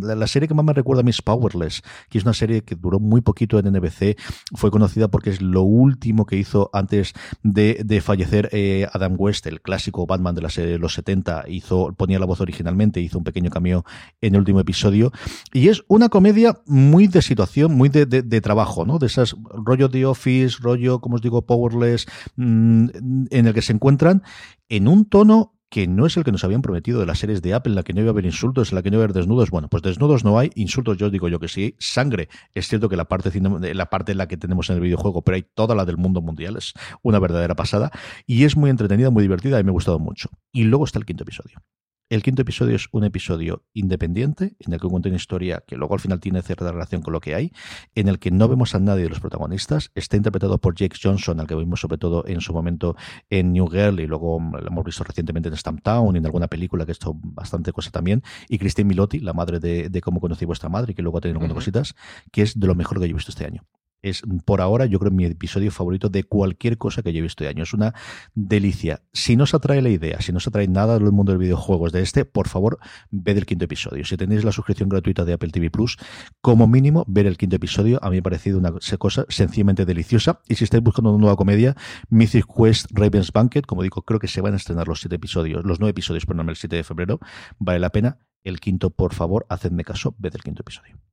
la 0.02 0.28
serie 0.28 0.48
que 0.48 0.54
más 0.54 0.66
me 0.66 0.74
recuerda 0.74 1.02
a 1.02 1.04
Miss 1.04 1.22
Powerless, 1.22 1.84
que 2.10 2.18
es 2.18 2.24
una 2.24 2.34
serie 2.34 2.64
que 2.64 2.76
duró 2.76 3.00
muy 3.00 3.22
poquito 3.22 3.60
en 3.60 3.72
NBC, 3.72 4.18
fue 4.56 4.72
conocida 4.72 5.08
porque 5.10 5.30
es 5.30 5.42
lo 5.42 5.62
último 5.62 6.26
que 6.26 6.38
hizo 6.38 6.70
antes 6.74 7.14
de, 7.44 7.82
de 7.84 8.02
eh, 8.52 8.88
Adam 8.94 9.16
West, 9.18 9.48
el 9.48 9.62
clásico 9.62 10.06
Batman 10.06 10.36
de 10.36 10.42
la 10.42 10.50
serie 10.50 10.72
de 10.72 10.80
los 10.80 10.94
70, 10.94 11.46
hizo, 11.48 11.94
ponía 11.94 12.20
la 12.20 12.26
voz 12.26 12.42
originalmente, 12.42 13.00
hizo 13.02 13.18
un 13.18 13.24
pequeño 13.24 13.50
cameo 13.50 13.84
en 14.22 14.36
el 14.36 14.40
último 14.40 14.60
episodio, 14.60 15.12
y 15.54 15.68
es 15.70 15.84
una 15.88 16.10
comedia 16.10 16.60
muy 16.66 17.08
de 17.08 17.22
situación, 17.22 17.76
muy 17.76 17.90
de, 17.90 18.06
de- 18.06 18.42
trabajo, 18.42 18.86
¿no? 18.86 18.98
De 18.98 19.06
esas 19.08 19.36
rollo 19.54 19.88
de 19.88 20.06
Office, 20.06 20.58
rollo, 20.62 21.00
como 21.00 21.16
os 21.16 21.22
digo, 21.22 21.46
Powerless, 21.46 22.08
mm, 22.36 22.90
en 23.30 23.48
el 23.48 23.54
que 23.54 23.62
se 23.62 23.74
encuentran 23.74 24.24
en 24.70 24.88
un 24.88 25.06
tono 25.06 25.54
que 25.72 25.88
no 25.88 26.06
es 26.06 26.18
el 26.18 26.26
que 26.26 26.34
nos 26.34 26.44
habían 26.44 26.62
prometido 26.62 27.00
de 27.00 27.06
las 27.06 27.18
series 27.20 27.42
de 27.42 27.54
Apple, 27.54 27.72
en 27.72 27.76
la 27.76 27.84
que 27.84 27.94
no 27.94 28.02
iba 28.02 28.10
a 28.10 28.12
haber 28.12 28.26
insultos, 28.26 28.72
en 28.72 28.76
la 28.76 28.84
que 28.84 28.92
no 28.92 28.98
iba 28.98 29.04
a 29.04 29.06
haber 29.06 29.16
desnudos. 29.16 29.50
Bueno, 29.50 29.70
pues 29.70 29.82
desnudos 29.82 30.24
no 30.26 30.38
hay, 30.38 30.52
insultos 30.56 30.98
yo 30.98 31.10
digo 31.10 31.30
yo 31.30 31.40
que 31.40 31.48
sí, 31.48 31.76
sangre. 31.80 32.28
Es 32.54 32.68
cierto 32.68 32.90
que 32.90 32.98
la 32.98 33.06
parte, 33.06 33.32
cine- 33.32 33.74
la 33.74 33.86
parte 33.90 34.12
en 34.12 34.18
la 34.18 34.28
que 34.28 34.36
tenemos 34.36 34.70
en 34.70 34.76
el 34.76 34.82
videojuego, 34.82 35.24
pero 35.24 35.36
hay 35.38 35.46
toda 35.56 35.74
la 35.74 35.86
del 35.86 35.96
mundo 35.98 36.22
mundial, 36.22 36.58
es 36.58 36.74
una 37.02 37.20
verdadera 37.20 37.56
pasada, 37.56 37.90
y 38.28 38.44
es 38.44 38.58
muy 38.58 38.70
entretenida, 38.70 39.10
muy 39.10 39.24
divertida 39.24 39.60
y 39.60 39.64
me 39.64 39.70
ha 39.70 39.74
gustado 39.74 39.98
mucho. 39.98 40.30
Y 40.52 40.66
luego 40.66 40.84
está 40.84 41.00
el 41.00 41.06
quinto 41.06 41.24
episodio. 41.24 41.64
El 42.12 42.24
quinto 42.24 42.42
episodio 42.42 42.76
es 42.76 42.90
un 42.92 43.06
episodio 43.06 43.64
independiente, 43.74 44.58
en 44.60 44.74
el 44.74 44.82
que 44.82 44.88
cuenta 44.90 45.08
una 45.08 45.16
historia 45.16 45.64
que 45.66 45.78
luego 45.78 45.94
al 45.94 46.02
final 46.02 46.20
tiene 46.20 46.42
cierta 46.42 46.70
relación 46.70 47.02
con 47.02 47.14
lo 47.14 47.22
que 47.22 47.36
hay, 47.36 47.54
en 47.96 48.10
el 48.10 48.20
que 48.20 48.32
no 48.32 48.50
vemos 48.50 48.76
a 48.76 48.80
nadie 48.80 49.04
de 49.04 49.10
los 49.10 49.22
protagonistas. 49.22 49.92
Está 49.96 50.18
interpretado 50.18 50.58
por 50.58 50.76
Jake 50.76 50.98
Johnson, 51.02 51.40
al 51.40 51.48
que 51.48 51.56
vimos 51.56 51.80
sobre 51.80 51.98
todo 51.98 52.28
en 52.28 52.42
su 52.42 52.52
momento 52.52 52.98
en 53.30 53.54
New 53.54 53.66
Girl 53.68 54.02
y 54.02 54.08
luego 54.08 54.42
lo 54.42 54.68
hemos 54.68 54.84
visto 54.84 55.06
recientemente 55.06 55.48
en 55.48 55.56
Stamptown 55.56 56.14
y 56.14 56.20
en 56.20 56.26
alguna 56.26 56.50
película 56.50 56.86
que 56.86 56.92
ha 56.92 56.96
hecho 56.96 57.14
bastante 57.16 57.72
cosa 57.72 57.92
también. 57.92 58.24
Y 58.50 58.58
Christine 58.58 58.90
Milotti, 58.90 59.20
la 59.20 59.32
madre 59.32 59.62
de, 59.62 59.88
de 59.88 60.02
Cómo 60.02 60.20
conocí 60.20 60.44
vuestra 60.44 60.68
madre, 60.68 60.94
que 60.94 61.02
luego 61.02 61.20
ha 61.20 61.22
tenido 61.22 61.38
algunas 61.38 61.56
cositas, 61.56 61.96
que 62.34 62.42
es 62.42 62.60
de 62.60 62.68
lo 62.68 62.76
mejor 62.76 63.00
que 63.00 63.08
yo 63.08 63.12
he 63.12 63.14
visto 63.14 63.32
este 63.32 63.46
año. 63.46 63.64
Es 64.02 64.24
por 64.46 64.62
ahora, 64.62 64.86
yo 64.86 65.00
creo, 65.00 65.12
mi 65.12 65.26
episodio 65.26 65.72
favorito 65.72 66.10
de 66.10 66.24
cualquier 66.24 66.78
cosa 66.78 67.04
que 67.04 67.14
yo 67.14 67.20
he 67.20 67.22
visto 67.22 67.44
este 67.44 67.48
año. 67.48 67.64
Es 67.64 67.74
una 67.74 67.94
delicia. 68.34 69.04
Si 69.14 69.36
no 69.36 69.44
os 69.44 69.54
atrae 69.54 69.82
la 69.82 69.90
idea, 69.90 70.22
si 70.22 70.32
no 70.32 70.38
os 70.38 70.48
atrae 70.48 70.68
nada 70.68 70.98
del 70.98 71.12
mundo 71.12 71.32
de 71.32 71.38
videojuegos 71.38 71.92
de 71.92 72.02
este, 72.02 72.26
por 72.26 72.48
favor, 72.48 72.80
ved 73.12 73.38
el 73.38 73.46
quinto 73.46 73.66
episodio. 73.66 74.04
Si 74.06 74.18
tenéis 74.18 74.44
la 74.44 74.52
suscripción 74.52 74.90
gratuita 74.90 75.26
de 75.26 75.34
Apple 75.34 75.50
TV 75.50 75.70
Plus, 75.70 75.98
como 76.42 76.68
mínimo, 76.68 77.06
ver 77.08 77.28
el 77.28 77.38
quinto 77.38 77.56
episodio. 77.56 78.00
A 78.04 78.10
mí 78.10 78.16
me 78.16 78.20
ha 78.20 78.24
parecido 78.24 78.58
una 78.58 78.74
cosa 78.98 79.26
sencillamente 79.30 79.86
deliciosa. 79.86 80.42
Y 80.48 80.56
si 80.56 80.64
estáis 80.64 80.84
buscando 80.84 81.12
una 81.12 81.20
nueva 81.20 81.36
comedia, 81.36 81.76
Mythic 82.10 82.46
Quest 82.46 82.88
Raven's 82.92 83.32
Banquet, 83.32 83.66
como 83.66 83.84
digo, 83.84 84.02
creo 84.02 84.20
que 84.20 84.28
se 84.28 84.42
van 84.42 84.54
a 84.54 84.58
estrenar 84.58 84.88
los 84.88 85.00
siete 85.00 85.16
episodios, 85.16 85.64
los 85.64 85.80
nueve 85.80 85.92
episodios, 85.92 86.26
perdón, 86.26 86.50
el 86.50 86.56
7 86.56 86.76
de 86.76 86.84
febrero. 86.84 87.20
Vale 87.60 87.80
la 87.80 87.90
pena. 87.92 88.20
El 88.44 88.60
quinto, 88.60 88.90
por 88.90 89.14
favor, 89.14 89.46
hacedme 89.50 89.84
caso, 89.84 90.16
ved 90.18 90.34
el 90.34 90.42
quinto 90.42 90.64
episodio. 90.64 91.11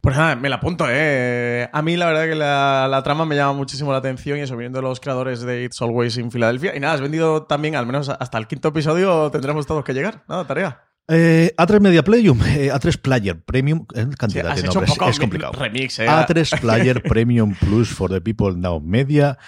Pues 0.00 0.16
nada, 0.16 0.36
me 0.36 0.48
la 0.48 0.56
apunto, 0.56 0.86
¿eh? 0.88 1.68
A 1.72 1.82
mí 1.82 1.96
la 1.96 2.06
verdad 2.06 2.26
que 2.26 2.34
la, 2.34 2.86
la 2.90 3.02
trama 3.02 3.24
me 3.24 3.36
llama 3.36 3.52
muchísimo 3.52 3.92
la 3.92 3.98
atención 3.98 4.38
y 4.38 4.42
eso, 4.42 4.56
viendo 4.56 4.80
los 4.80 5.00
creadores 5.00 5.40
de 5.42 5.64
It's 5.64 5.80
Always 5.82 6.16
in 6.18 6.30
Philadelphia. 6.30 6.74
Y 6.76 6.80
nada, 6.80 6.94
has 6.94 7.00
vendido 7.00 7.42
también, 7.44 7.74
al 7.76 7.86
menos 7.86 8.08
hasta 8.08 8.38
el 8.38 8.46
quinto 8.46 8.68
episodio 8.68 9.30
tendremos 9.30 9.66
todos 9.66 9.84
que 9.84 9.92
llegar. 9.92 10.24
Nada, 10.28 10.46
tarea. 10.46 10.82
Eh, 11.10 11.54
A3 11.56 11.80
Media 11.80 12.02
Playum, 12.02 12.38
eh, 12.42 12.70
A3 12.70 13.00
Player 13.00 13.40
Premium, 13.42 13.86
eh, 13.94 14.06
cantidad 14.18 14.54
de 14.54 14.62
nombres, 14.62 14.90
es 15.08 15.18
complicado. 15.18 15.52
remix, 15.52 15.98
¿eh? 16.00 16.06
A3 16.06 16.60
Player 16.60 17.02
Premium 17.02 17.54
Plus 17.54 17.88
for 17.88 18.10
the 18.10 18.20
People 18.20 18.54
Now 18.56 18.80
Media. 18.80 19.38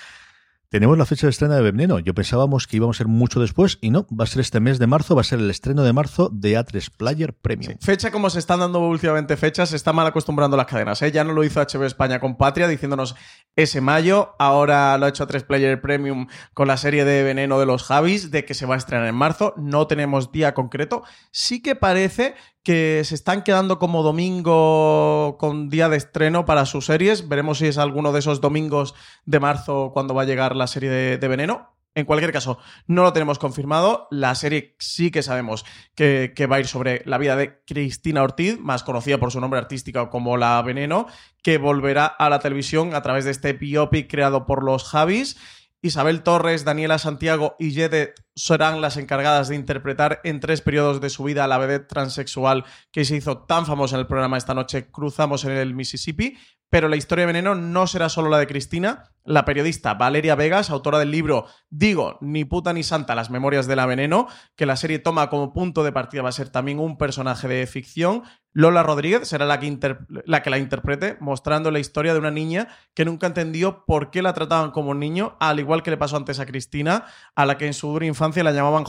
Tenemos 0.70 0.96
la 0.96 1.04
fecha 1.04 1.26
de 1.26 1.32
estreno 1.32 1.54
de 1.54 1.62
Veneno. 1.62 1.98
Yo 1.98 2.14
pensábamos 2.14 2.68
que 2.68 2.76
íbamos 2.76 2.96
a 2.96 2.98
ser 2.98 3.08
mucho 3.08 3.40
después 3.40 3.78
y 3.80 3.90
no, 3.90 4.06
va 4.08 4.22
a 4.22 4.26
ser 4.28 4.40
este 4.40 4.60
mes 4.60 4.78
de 4.78 4.86
marzo, 4.86 5.16
va 5.16 5.22
a 5.22 5.24
ser 5.24 5.40
el 5.40 5.50
estreno 5.50 5.82
de 5.82 5.92
marzo 5.92 6.30
de 6.32 6.56
A3 6.56 6.90
Player 6.96 7.34
Premium. 7.34 7.74
Fecha 7.80 8.12
como 8.12 8.30
se 8.30 8.38
están 8.38 8.60
dando 8.60 8.78
últimamente 8.78 9.36
fechas, 9.36 9.70
se 9.70 9.76
está 9.76 9.92
mal 9.92 10.06
acostumbrando 10.06 10.56
las 10.56 10.66
cadenas. 10.66 11.02
¿eh? 11.02 11.10
Ya 11.10 11.24
no 11.24 11.32
lo 11.32 11.42
hizo 11.42 11.60
HBO 11.60 11.86
España 11.86 12.20
con 12.20 12.36
Patria 12.36 12.68
diciéndonos 12.68 13.16
ese 13.56 13.80
mayo, 13.80 14.36
ahora 14.38 14.96
lo 14.96 15.06
ha 15.06 15.08
hecho 15.08 15.24
a 15.24 15.26
3 15.26 15.42
Player 15.42 15.80
Premium 15.80 16.28
con 16.54 16.68
la 16.68 16.76
serie 16.76 17.04
de 17.04 17.24
Veneno 17.24 17.58
de 17.58 17.66
los 17.66 17.82
Javis, 17.82 18.30
de 18.30 18.44
que 18.44 18.54
se 18.54 18.64
va 18.64 18.76
a 18.76 18.78
estrenar 18.78 19.08
en 19.08 19.16
marzo. 19.16 19.54
No 19.56 19.88
tenemos 19.88 20.30
día 20.30 20.54
concreto. 20.54 21.02
Sí 21.32 21.62
que 21.62 21.74
parece 21.74 22.36
que 22.62 23.02
se 23.04 23.14
están 23.14 23.42
quedando 23.42 23.78
como 23.78 24.02
domingo 24.02 25.36
con 25.38 25.68
día 25.68 25.88
de 25.88 25.96
estreno 25.96 26.44
para 26.44 26.66
sus 26.66 26.86
series. 26.86 27.28
Veremos 27.28 27.58
si 27.58 27.66
es 27.66 27.78
alguno 27.78 28.12
de 28.12 28.18
esos 28.18 28.40
domingos 28.40 28.94
de 29.24 29.40
marzo 29.40 29.90
cuando 29.92 30.14
va 30.14 30.22
a 30.22 30.26
llegar 30.26 30.56
la 30.56 30.66
serie 30.66 30.90
de, 30.90 31.18
de 31.18 31.28
Veneno. 31.28 31.76
En 31.94 32.06
cualquier 32.06 32.32
caso, 32.32 32.58
no 32.86 33.02
lo 33.02 33.12
tenemos 33.12 33.40
confirmado. 33.40 34.06
La 34.12 34.34
serie 34.36 34.76
sí 34.78 35.10
que 35.10 35.24
sabemos 35.24 35.64
que, 35.96 36.32
que 36.36 36.46
va 36.46 36.56
a 36.56 36.60
ir 36.60 36.68
sobre 36.68 37.02
la 37.04 37.18
vida 37.18 37.34
de 37.34 37.62
Cristina 37.66 38.22
Ortiz, 38.22 38.60
más 38.60 38.84
conocida 38.84 39.18
por 39.18 39.32
su 39.32 39.40
nombre 39.40 39.58
artístico 39.58 40.08
como 40.08 40.36
La 40.36 40.62
Veneno, 40.62 41.08
que 41.42 41.58
volverá 41.58 42.06
a 42.06 42.30
la 42.30 42.38
televisión 42.38 42.94
a 42.94 43.02
través 43.02 43.24
de 43.24 43.32
este 43.32 43.54
biopic 43.54 44.08
creado 44.08 44.46
por 44.46 44.62
los 44.62 44.84
Javis. 44.84 45.36
Isabel 45.82 46.22
Torres, 46.22 46.64
Daniela 46.64 46.98
Santiago 46.98 47.56
y 47.58 47.70
Yedet 47.70 48.14
serán 48.34 48.82
las 48.82 48.98
encargadas 48.98 49.48
de 49.48 49.56
interpretar 49.56 50.20
en 50.24 50.38
tres 50.40 50.60
periodos 50.60 51.00
de 51.00 51.08
su 51.08 51.24
vida 51.24 51.44
a 51.44 51.48
la 51.48 51.56
vedette 51.56 51.88
transexual 51.88 52.64
que 52.92 53.06
se 53.06 53.16
hizo 53.16 53.38
tan 53.44 53.64
famosa 53.64 53.96
en 53.96 54.00
el 54.00 54.06
programa 54.06 54.36
esta 54.36 54.52
noche 54.52 54.90
Cruzamos 54.90 55.44
en 55.44 55.52
el 55.52 55.74
Mississippi. 55.74 56.36
Pero 56.70 56.88
la 56.88 56.96
historia 56.96 57.22
de 57.22 57.32
Veneno 57.32 57.56
no 57.56 57.86
será 57.88 58.08
solo 58.08 58.30
la 58.30 58.38
de 58.38 58.46
Cristina. 58.46 59.10
La 59.24 59.44
periodista 59.44 59.94
Valeria 59.94 60.36
Vegas, 60.36 60.70
autora 60.70 60.98
del 60.98 61.10
libro 61.10 61.46
Digo, 61.68 62.16
ni 62.20 62.44
puta 62.44 62.72
ni 62.72 62.84
santa, 62.84 63.14
las 63.14 63.28
memorias 63.28 63.66
de 63.66 63.76
la 63.76 63.86
Veneno, 63.86 64.28
que 64.56 64.66
la 64.66 64.76
serie 64.76 65.00
toma 65.00 65.28
como 65.28 65.52
punto 65.52 65.82
de 65.82 65.92
partida, 65.92 66.22
va 66.22 66.30
a 66.30 66.32
ser 66.32 66.48
también 66.48 66.78
un 66.78 66.96
personaje 66.96 67.48
de 67.48 67.66
ficción. 67.66 68.22
Lola 68.52 68.82
Rodríguez 68.82 69.28
será 69.28 69.46
la 69.46 69.60
que, 69.60 70.50
la 70.50 70.58
interprete, 70.58 71.16
mostrando 71.20 71.70
la 71.70 71.80
historia 71.80 72.12
de 72.12 72.20
una 72.20 72.30
niña 72.30 72.68
que 72.94 73.04
nunca 73.04 73.26
entendió 73.26 73.84
por 73.84 74.10
qué 74.10 74.22
la 74.22 74.32
trataban 74.32 74.70
como 74.70 74.90
un 74.90 75.00
niño, 75.00 75.36
al 75.40 75.60
igual 75.60 75.82
que 75.82 75.90
le 75.90 75.96
pasó 75.96 76.16
antes 76.16 76.38
a 76.38 76.46
Cristina, 76.46 77.04
a 77.34 77.46
la 77.46 77.58
que 77.58 77.66
en 77.66 77.74
su 77.74 77.88
dura 77.88 78.06
infancia 78.06 78.44
la 78.44 78.52
llamaban 78.52 78.84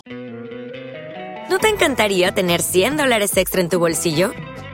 ¿No 1.49 1.59
te 1.59 1.67
encantaría 1.67 2.31
tener 2.33 2.61
100 2.61 2.97
dólares 2.97 3.35
extra 3.35 3.59
en 3.59 3.69
tu 3.69 3.77
bolsillo? 3.77 4.31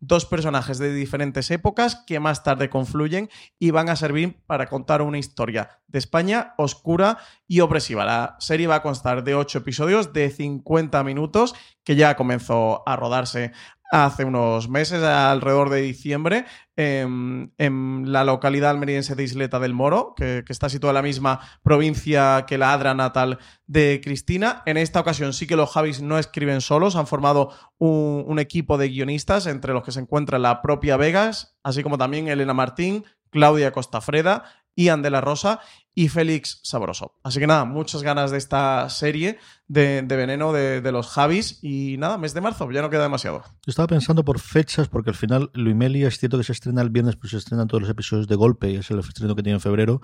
Dos 0.00 0.26
personajes 0.26 0.78
de 0.78 0.94
diferentes 0.94 1.50
épocas 1.50 1.96
que 2.06 2.20
más 2.20 2.44
tarde 2.44 2.70
confluyen 2.70 3.28
y 3.58 3.72
van 3.72 3.88
a 3.88 3.96
servir 3.96 4.40
para 4.46 4.66
contar 4.66 5.02
una 5.02 5.18
historia 5.18 5.80
de 5.88 5.98
España 5.98 6.54
oscura 6.56 7.18
y 7.48 7.60
opresiva. 7.60 8.04
La 8.04 8.36
serie 8.38 8.68
va 8.68 8.76
a 8.76 8.82
constar 8.82 9.24
de 9.24 9.34
ocho 9.34 9.58
episodios 9.58 10.12
de 10.12 10.30
50 10.30 11.02
minutos 11.02 11.54
que 11.82 11.96
ya 11.96 12.14
comenzó 12.16 12.82
a 12.86 12.94
rodarse 12.94 13.52
hace 13.90 14.24
unos 14.24 14.68
meses, 14.68 15.02
alrededor 15.02 15.70
de 15.70 15.80
diciembre, 15.80 16.44
en, 16.76 17.52
en 17.58 18.12
la 18.12 18.24
localidad 18.24 18.70
almeriense 18.70 19.14
de 19.14 19.24
Isleta 19.24 19.58
del 19.58 19.74
Moro, 19.74 20.14
que, 20.16 20.44
que, 20.46 20.52
está 20.52 20.68
situada 20.68 20.92
en 20.92 21.02
la 21.02 21.08
misma 21.08 21.40
provincia 21.62 22.44
que 22.46 22.58
la 22.58 22.72
Adra 22.72 22.94
natal 22.94 23.38
de 23.66 24.00
Cristina. 24.02 24.62
En 24.66 24.76
esta 24.76 25.00
ocasión 25.00 25.32
sí 25.32 25.46
que 25.46 25.56
los 25.56 25.70
Javis 25.70 26.02
no 26.02 26.18
escriben 26.18 26.60
solos, 26.60 26.96
han 26.96 27.06
formado 27.06 27.50
un, 27.78 28.24
un 28.26 28.38
equipo 28.38 28.78
de 28.78 28.88
guionistas, 28.88 29.46
entre 29.46 29.72
los 29.72 29.82
que 29.82 29.92
se 29.92 30.00
encuentra 30.00 30.38
la 30.38 30.62
propia 30.62 30.96
Vegas, 30.96 31.56
así 31.62 31.82
como 31.82 31.98
también 31.98 32.28
Elena 32.28 32.54
Martín, 32.54 33.04
Claudia 33.30 33.72
Costafreda 33.72 34.44
Ian 34.78 35.02
de 35.02 35.10
la 35.10 35.20
Rosa 35.20 35.60
y 35.94 36.08
Félix 36.08 36.60
Sabroso. 36.62 37.18
Así 37.24 37.40
que 37.40 37.48
nada, 37.48 37.64
muchas 37.64 38.04
ganas 38.04 38.30
de 38.30 38.38
esta 38.38 38.88
serie 38.88 39.38
de, 39.68 40.02
de 40.02 40.16
veneno 40.16 40.52
de, 40.52 40.80
de, 40.80 40.92
los 40.92 41.08
Javis 41.08 41.58
y 41.62 41.96
nada, 41.98 42.16
mes 42.16 42.32
de 42.32 42.40
marzo, 42.40 42.70
ya 42.70 42.80
no 42.80 42.88
queda 42.88 43.02
demasiado. 43.02 43.42
Yo 43.42 43.70
estaba 43.70 43.86
pensando 43.86 44.24
por 44.24 44.40
fechas, 44.40 44.88
porque 44.88 45.10
al 45.10 45.16
final 45.16 45.50
Luimelia 45.52 46.08
es 46.08 46.18
cierto 46.18 46.38
que 46.38 46.44
se 46.44 46.52
estrena 46.52 46.80
el 46.80 46.88
viernes, 46.88 47.16
pues 47.16 47.32
se 47.32 47.36
estrenan 47.36 47.68
todos 47.68 47.82
los 47.82 47.90
episodios 47.90 48.26
de 48.28 48.34
golpe, 48.34 48.70
y 48.70 48.76
es 48.76 48.90
el 48.90 48.98
estreno 48.98 49.36
que 49.36 49.42
tiene 49.42 49.56
en 49.56 49.60
febrero. 49.60 50.00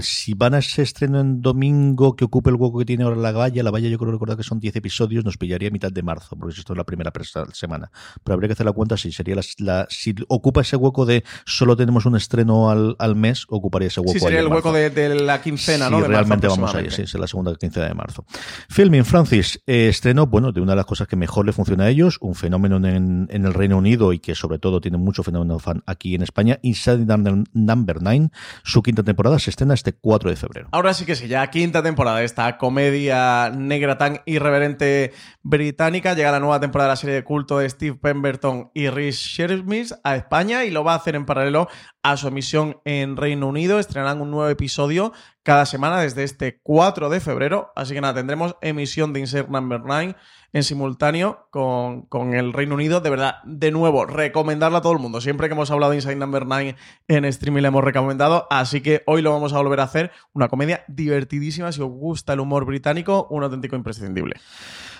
Si 0.00 0.34
van 0.34 0.54
a 0.54 0.58
ese 0.58 0.82
estreno 0.82 1.20
en 1.20 1.42
domingo 1.42 2.14
que 2.14 2.24
ocupe 2.24 2.50
el 2.50 2.56
hueco 2.56 2.78
que 2.78 2.84
tiene 2.84 3.04
ahora 3.04 3.16
la 3.16 3.32
valla, 3.32 3.62
la 3.62 3.72
valla 3.72 3.88
yo 3.88 3.98
creo 3.98 4.12
recordar 4.12 4.36
que 4.36 4.44
son 4.44 4.60
10 4.60 4.76
episodios, 4.76 5.24
nos 5.24 5.36
pillaría 5.36 5.68
a 5.68 5.72
mitad 5.72 5.90
de 5.90 6.02
marzo, 6.02 6.36
porque 6.36 6.58
esto 6.58 6.72
es 6.72 6.76
la 6.76 6.84
primera 6.84 7.12
semana. 7.52 7.90
Pero 8.22 8.34
habría 8.34 8.48
que 8.48 8.52
hacer 8.52 8.66
la 8.66 8.72
cuenta 8.72 8.96
si 8.96 9.10
sería 9.10 9.34
la, 9.34 9.42
la 9.58 9.86
si 9.90 10.14
ocupa 10.28 10.60
ese 10.60 10.76
hueco 10.76 11.04
de 11.04 11.24
solo 11.44 11.76
tenemos 11.76 12.06
un 12.06 12.16
estreno 12.16 12.70
al, 12.70 12.94
al 12.98 13.16
mes, 13.16 13.46
ocuparía 13.48 13.88
ese 13.88 14.00
hueco. 14.00 14.12
Sí, 14.12 14.20
sería 14.20 14.40
el 14.40 14.48
hueco 14.48 14.72
de, 14.72 14.90
de, 14.90 15.14
la 15.16 15.42
quincena, 15.42 15.86
sí, 15.86 15.90
¿no? 15.90 16.02
De 16.02 16.08
realmente 16.08 16.46
vamos 16.46 16.74
ahí, 16.74 16.90
sí, 16.90 17.02
es 17.02 17.14
la 17.14 17.26
segunda 17.26 17.54
quincena 17.56 17.86
de 17.86 17.94
marzo. 17.94 18.24
Filming 18.68 19.04
Francis, 19.04 19.62
eh, 19.66 19.88
estreno, 19.88 20.26
bueno, 20.26 20.52
de 20.52 20.60
una 20.60 20.72
de 20.72 20.76
las 20.76 20.86
cosas 20.86 21.08
que 21.08 21.16
mejor 21.16 21.46
le 21.46 21.52
funciona 21.52 21.84
a 21.84 21.88
ellos, 21.88 22.18
un 22.20 22.34
fenómeno 22.34 22.76
en, 22.76 23.28
en 23.30 23.44
el 23.44 23.54
Reino 23.54 23.78
Unido 23.78 24.12
y 24.12 24.18
que 24.18 24.34
sobre 24.34 24.58
todo 24.58 24.80
tiene 24.80 24.98
mucho 24.98 25.22
fenómeno 25.22 25.58
fan 25.58 25.82
aquí 25.86 26.14
en 26.14 26.22
España, 26.22 26.58
Inside 26.62 27.04
Number 27.52 28.02
9, 28.02 28.30
su 28.62 28.82
quinta 28.82 29.02
temporada 29.02 29.38
se 29.38 29.50
estrena 29.50 29.74
este 29.74 29.92
4 29.92 30.30
de 30.30 30.36
febrero. 30.36 30.68
Ahora 30.72 30.94
sí 30.94 31.04
que 31.04 31.14
sí, 31.14 31.28
ya 31.28 31.48
quinta 31.50 31.82
temporada 31.82 32.18
de 32.18 32.24
esta 32.24 32.58
comedia 32.58 33.50
negra 33.50 33.98
tan 33.98 34.20
irreverente 34.26 35.12
británica, 35.42 36.14
llega 36.14 36.32
la 36.32 36.40
nueva 36.40 36.60
temporada 36.60 36.88
de 36.88 36.92
la 36.92 36.96
serie 36.96 37.14
de 37.14 37.24
culto 37.24 37.58
de 37.58 37.68
Steve 37.70 37.96
Pemberton 38.00 38.70
y 38.74 38.88
Rhys 38.88 39.16
Shersmith 39.16 39.92
a 40.04 40.16
España 40.16 40.64
y 40.64 40.70
lo 40.70 40.84
va 40.84 40.92
a 40.92 40.96
hacer 40.96 41.14
en 41.14 41.26
paralelo 41.26 41.68
a 42.02 42.16
su 42.16 42.28
emisión 42.28 42.78
en 42.84 43.16
Reino 43.16 43.48
Unido. 43.48 43.78
Estrenarán 43.78 44.20
un 44.20 44.30
nuevo 44.30 44.48
episodio 44.48 45.12
cada 45.46 45.64
semana 45.64 46.00
desde 46.00 46.24
este 46.24 46.58
4 46.60 47.08
de 47.08 47.20
febrero. 47.20 47.72
Así 47.76 47.94
que 47.94 48.00
nada, 48.00 48.14
tendremos 48.14 48.56
emisión 48.62 49.12
de 49.12 49.20
Insert 49.20 49.48
Number 49.48 49.80
9 49.80 50.16
en 50.52 50.62
simultáneo 50.64 51.46
con, 51.50 52.02
con, 52.06 52.34
el 52.34 52.52
Reino 52.52 52.74
Unido. 52.74 53.00
De 53.00 53.10
verdad, 53.10 53.36
de 53.44 53.70
nuevo, 53.70 54.06
recomendarla 54.06 54.78
a 54.78 54.82
todo 54.82 54.94
el 54.94 54.98
mundo. 54.98 55.20
Siempre 55.20 55.46
que 55.46 55.54
hemos 55.54 55.70
hablado 55.70 55.92
de 55.92 55.98
Inside 55.98 56.16
Number 56.16 56.46
9 56.46 56.74
en 57.06 57.24
streaming 57.26 57.62
le 57.62 57.68
hemos 57.68 57.84
recomendado. 57.84 58.48
Así 58.50 58.80
que 58.80 59.04
hoy 59.06 59.22
lo 59.22 59.30
vamos 59.30 59.52
a 59.52 59.58
volver 59.58 59.78
a 59.78 59.84
hacer. 59.84 60.10
Una 60.32 60.48
comedia 60.48 60.84
divertidísima. 60.88 61.70
Si 61.70 61.80
os 61.80 61.90
gusta 61.90 62.32
el 62.32 62.40
humor 62.40 62.64
británico, 62.64 63.28
un 63.30 63.44
auténtico 63.44 63.76
imprescindible. 63.76 64.34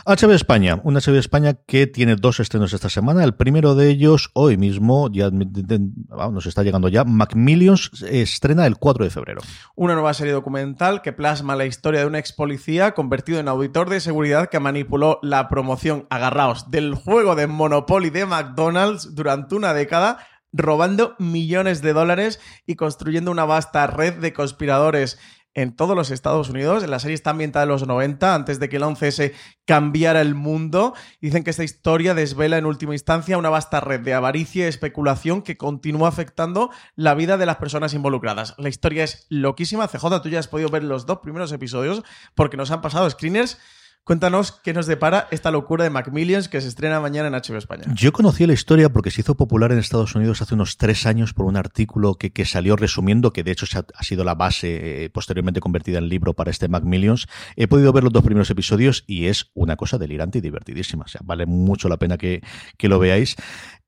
HBO 0.09 0.35
España, 0.35 0.81
una 0.85 1.01
HBO 1.01 1.19
España 1.19 1.55
que 1.55 1.89
tiene 1.89 2.15
dos 2.15 2.39
estrenos 2.39 2.73
esta 2.73 2.89
semana. 2.89 3.25
El 3.25 3.35
primero 3.35 3.75
de 3.75 3.91
ellos, 3.91 4.31
hoy 4.35 4.57
mismo, 4.57 5.11
ya 5.11 5.31
nos 5.31 6.47
está 6.47 6.63
llegando 6.63 6.89
ya, 6.89 7.03
Macmillions 7.03 7.91
estrena 8.09 8.69
el 8.69 8.77
4 8.77 9.05
de 9.05 9.11
febrero. 9.11 9.41
Una 9.75 9.95
nueva 9.95 10.15
serie 10.15 10.33
documental 10.37 11.03
que 11.03 11.13
plasma 11.13 11.57
la 11.57 11.67
historia 11.67 12.01
de 12.01 12.07
un 12.07 12.15
ex 12.15 12.33
policía 12.33 12.93
convertido 12.93 13.41
en 13.41 13.49
auditor 13.49 13.91
de 13.91 14.01
seguridad 14.01 14.49
que 14.49 14.61
manipuló 14.61 15.19
la 15.23 15.49
promoción, 15.49 16.07
agarraos, 16.11 16.71
del 16.71 16.95
juego 16.95 17.35
de 17.35 17.47
Monopoly 17.47 18.11
de 18.11 18.27
McDonald's 18.27 19.15
durante 19.15 19.55
una 19.55 19.75
década 19.75 20.19
robando 20.53 21.15
millones 21.19 21.83
de 21.83 21.93
dólares 21.93 22.41
y 22.67 22.77
construyendo 22.77 23.31
una 23.31 23.45
vasta 23.45 23.87
red 23.87 24.15
de 24.15 24.33
conspiradores 24.33 25.19
en 25.57 25.75
todos 25.75 25.97
los 25.97 26.11
Estados 26.11 26.51
Unidos. 26.51 26.87
La 26.87 27.01
serie 27.01 27.15
está 27.15 27.31
ambientada 27.31 27.65
en 27.65 27.71
los 27.71 27.87
90, 27.87 28.35
antes 28.35 28.61
de 28.61 28.69
que 28.69 28.77
el 28.77 28.83
11S 28.83 29.33
cambiara 29.65 30.21
el 30.21 30.35
mundo. 30.35 30.95
Dicen 31.21 31.43
que 31.43 31.51
esta 31.51 31.65
historia 31.65 32.15
desvela 32.15 32.59
en 32.59 32.67
última 32.67 32.95
instancia 32.95 33.39
una 33.39 33.49
vasta 33.49 33.81
red 33.81 34.01
de 34.01 34.15
avaricia 34.15 34.67
y 34.67 34.69
especulación 34.69 35.41
que 35.43 35.57
continúa 35.57 36.09
afectando 36.09 36.71
la 36.95 37.15
vida 37.15 37.39
de 37.39 37.47
las 37.47 37.57
personas 37.57 37.95
involucradas. 37.95 38.55
La 38.59 38.69
historia 38.69 39.03
es 39.03 39.27
loquísima. 39.31 39.89
CJ, 39.89 40.21
tú 40.23 40.29
ya 40.29 40.39
has 40.39 40.49
podido 40.49 40.69
ver 40.69 40.85
los 40.85 41.07
dos 41.07 41.21
primeros 41.21 41.51
episodios 41.53 42.03
porque 42.35 42.59
nos 42.59 42.71
han 42.71 42.83
pasado 42.83 43.09
screeners 43.09 43.59
Cuéntanos 44.07 44.53
qué 44.53 44.73
nos 44.73 44.87
depara 44.87 45.27
esta 45.33 45.51
locura 45.51 45.83
de 45.83 45.91
Macmillions 45.91 46.49
que 46.49 46.61
se 46.61 46.69
estrena 46.69 47.01
mañana 47.01 47.27
en 47.27 47.35
HBO 47.35 47.59
España. 47.59 47.83
Yo 47.93 48.13
conocí 48.13 48.47
la 48.47 48.53
historia 48.53 48.89
porque 48.89 49.11
se 49.11 49.23
hizo 49.23 49.35
popular 49.35 49.73
en 49.73 49.79
Estados 49.79 50.15
Unidos 50.15 50.41
hace 50.41 50.55
unos 50.55 50.77
tres 50.77 51.07
años 51.07 51.35
por 51.35 51.45
un 51.45 51.57
artículo 51.57 52.15
que, 52.15 52.31
que 52.31 52.45
salió 52.45 52.77
resumiendo, 52.77 53.33
que 53.33 53.43
de 53.43 53.51
hecho 53.51 53.67
ha, 53.75 54.05
sido 54.05 54.23
la 54.23 54.37
base 54.37 55.07
eh, 55.07 55.11
posteriormente 55.11 55.59
convertida 55.59 55.99
en 55.99 56.09
libro 56.09 56.35
para 56.35 56.53
este 56.53 56.69
Macmillions. 56.69 57.27
He 57.57 57.67
podido 57.67 57.93
ver 57.93 58.05
los 58.05 58.13
dos 58.13 58.23
primeros 58.23 58.49
episodios 58.49 59.03
y 59.09 59.27
es 59.27 59.51
una 59.55 59.75
cosa 59.75 59.99
delirante 59.99 60.39
y 60.39 60.41
divertidísima. 60.41 61.07
O 61.07 61.09
sea, 61.09 61.23
vale 61.25 61.45
mucho 61.45 61.89
la 61.89 61.97
pena 61.97 62.17
que, 62.17 62.45
que 62.77 62.89
lo 62.89 63.01
veáis. 63.01 63.35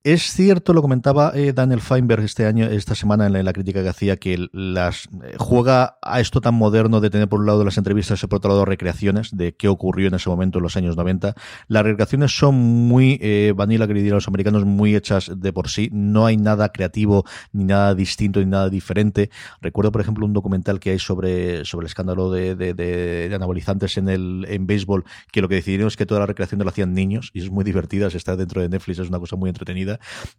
Es 0.05 0.33
cierto, 0.33 0.75
lo 0.75 0.81
comentaba 0.81 1.33
eh, 1.35 1.53
Daniel 1.53 1.81
Feinberg 1.81 2.23
este 2.23 2.47
año, 2.47 2.67
esta 2.67 2.95
semana 2.95 3.27
en 3.27 3.33
la, 3.33 3.43
la 3.43 3.53
crítica 3.53 3.83
que 3.83 3.89
hacía, 3.89 4.17
que 4.17 4.47
las 4.53 5.07
eh, 5.25 5.35
juega 5.39 5.99
a 6.03 6.21
esto 6.21 6.41
tan 6.41 6.55
moderno 6.55 7.01
de 7.01 7.11
tener 7.11 7.29
por 7.29 7.41
un 7.41 7.47
lado 7.47 7.65
las 7.65 7.79
entrevistas 7.79 8.23
y 8.23 8.27
por 8.29 8.37
otro 8.37 8.51
lado 8.51 8.65
recreaciones 8.65 9.37
de 9.37 9.57
qué 9.57 9.67
ocurrió 9.67 10.07
en 10.07 10.15
ese 10.15 10.31
momento 10.31 10.59
en 10.59 10.63
los 10.63 10.77
años 10.77 10.97
90. 10.97 11.35
Las 11.67 11.83
recreaciones 11.83 12.31
son 12.31 12.55
muy 12.55 13.19
eh, 13.21 13.53
vanilla, 13.57 13.89
que 13.89 13.95
dirían 13.95 14.15
los 14.15 14.29
americanos, 14.29 14.65
muy 14.65 14.95
hechas 14.95 15.33
de 15.37 15.53
por 15.53 15.69
sí. 15.69 15.91
No 15.93 16.27
hay 16.27 16.37
nada 16.37 16.71
creativo, 16.71 17.25
ni 17.53 17.65
nada 17.65 17.97
distinto, 17.97 18.39
ni 18.39 18.47
nada 18.47 18.71
diferente. 18.71 19.31
Recuerdo, 19.61 19.91
por 19.91 20.01
ejemplo, 20.01 20.25
un 20.25 20.33
documental 20.33 20.79
que 20.79 20.91
hay 20.91 21.01
sobre, 21.01 21.65
sobre 21.65 21.87
el 21.87 21.89
escándalo 21.89 22.31
de, 22.31 23.33
anabolizantes 23.35 23.99
en 23.99 24.09
el 24.09 24.47
en 24.49 24.69
béisbol, 24.69 25.05
que 25.33 25.43
lo 25.43 25.49
que 25.49 25.57
decidieron 25.57 25.89
es 25.89 25.97
que 25.97 26.07
toda 26.07 26.21
la 26.21 26.27
recreación 26.27 26.61
lo 26.63 26.69
hacían 26.69 26.95
niños, 26.95 27.31
y 27.35 27.41
es 27.41 27.51
muy 27.51 27.65
divertida, 27.65 28.11
se 28.11 28.17
está 28.17 28.37
dentro 28.37 28.63
de 28.63 28.69
Netflix, 28.69 29.01
es 29.01 29.09
una 29.09 29.19
cosa 29.19 29.35
muy 29.35 29.49
entretenida. 29.49 29.88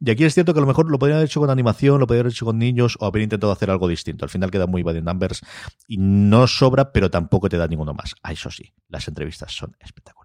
Y 0.03 0.11
aquí 0.11 0.25
es 0.25 0.33
cierto 0.33 0.53
que 0.53 0.59
a 0.59 0.61
lo 0.61 0.67
mejor 0.67 0.91
lo 0.91 0.99
podrían 0.99 1.17
haber 1.17 1.29
hecho 1.29 1.39
con 1.39 1.49
animación, 1.49 1.99
lo 1.99 2.07
podrían 2.07 2.25
haber 2.25 2.33
hecho 2.33 2.45
con 2.45 2.57
niños 2.57 2.97
o 2.99 3.05
haber 3.05 3.23
intentado 3.23 3.51
hacer 3.51 3.69
algo 3.69 3.87
distinto. 3.87 4.25
Al 4.25 4.29
final 4.29 4.51
queda 4.51 4.67
muy 4.67 4.83
bad 4.83 4.95
numbers 5.01 5.41
y 5.87 5.97
no 5.97 6.47
sobra, 6.47 6.91
pero 6.91 7.09
tampoco 7.09 7.49
te 7.49 7.57
da 7.57 7.67
ninguno 7.67 7.93
más. 7.93 8.15
Ah, 8.23 8.33
eso 8.33 8.51
sí, 8.51 8.73
las 8.89 9.07
entrevistas 9.07 9.51
son 9.51 9.75
espectaculares. 9.79 10.18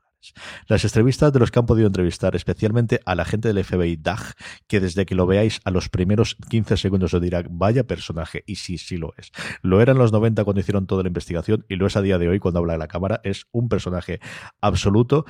Las 0.69 0.85
entrevistas 0.85 1.33
de 1.33 1.39
los 1.39 1.51
que 1.51 1.59
han 1.59 1.67
podido 1.67 1.87
entrevistar, 1.87 2.37
especialmente 2.37 3.01
a 3.05 3.15
la 3.15 3.25
gente 3.25 3.53
del 3.53 3.65
FBI 3.65 3.97
DAG, 3.97 4.35
que 4.67 4.81
desde 4.81 5.07
que 5.07 5.15
lo 5.15 5.27
veáis 5.27 5.61
a 5.65 5.71
los 5.71 5.89
primeros 5.89 6.37
15 6.49 6.77
segundos 6.77 7.15
os 7.15 7.21
dirá, 7.21 7.45
vaya 7.49 7.85
personaje, 7.87 8.45
y 8.47 8.57
sí, 8.57 8.79
sí 8.79 8.97
lo 8.97 9.13
es. 9.17 9.31
Lo 9.63 9.81
era 9.81 9.93
en 9.93 9.99
los 9.99 10.13
90 10.13 10.45
cuando 10.45 10.61
hicieron 10.61 10.87
toda 10.87 11.03
la 11.03 11.09
investigación 11.09 11.65
y 11.69 11.77
lo 11.77 11.87
es 11.87 11.97
a 11.97 12.03
día 12.03 12.19
de 12.19 12.29
hoy 12.29 12.39
cuando 12.39 12.61
habla 12.61 12.75
de 12.75 12.79
la 12.79 12.89
cámara. 12.89 13.21
Es 13.25 13.47
un 13.53 13.69
personaje 13.69 14.21
absoluto. 14.61 15.25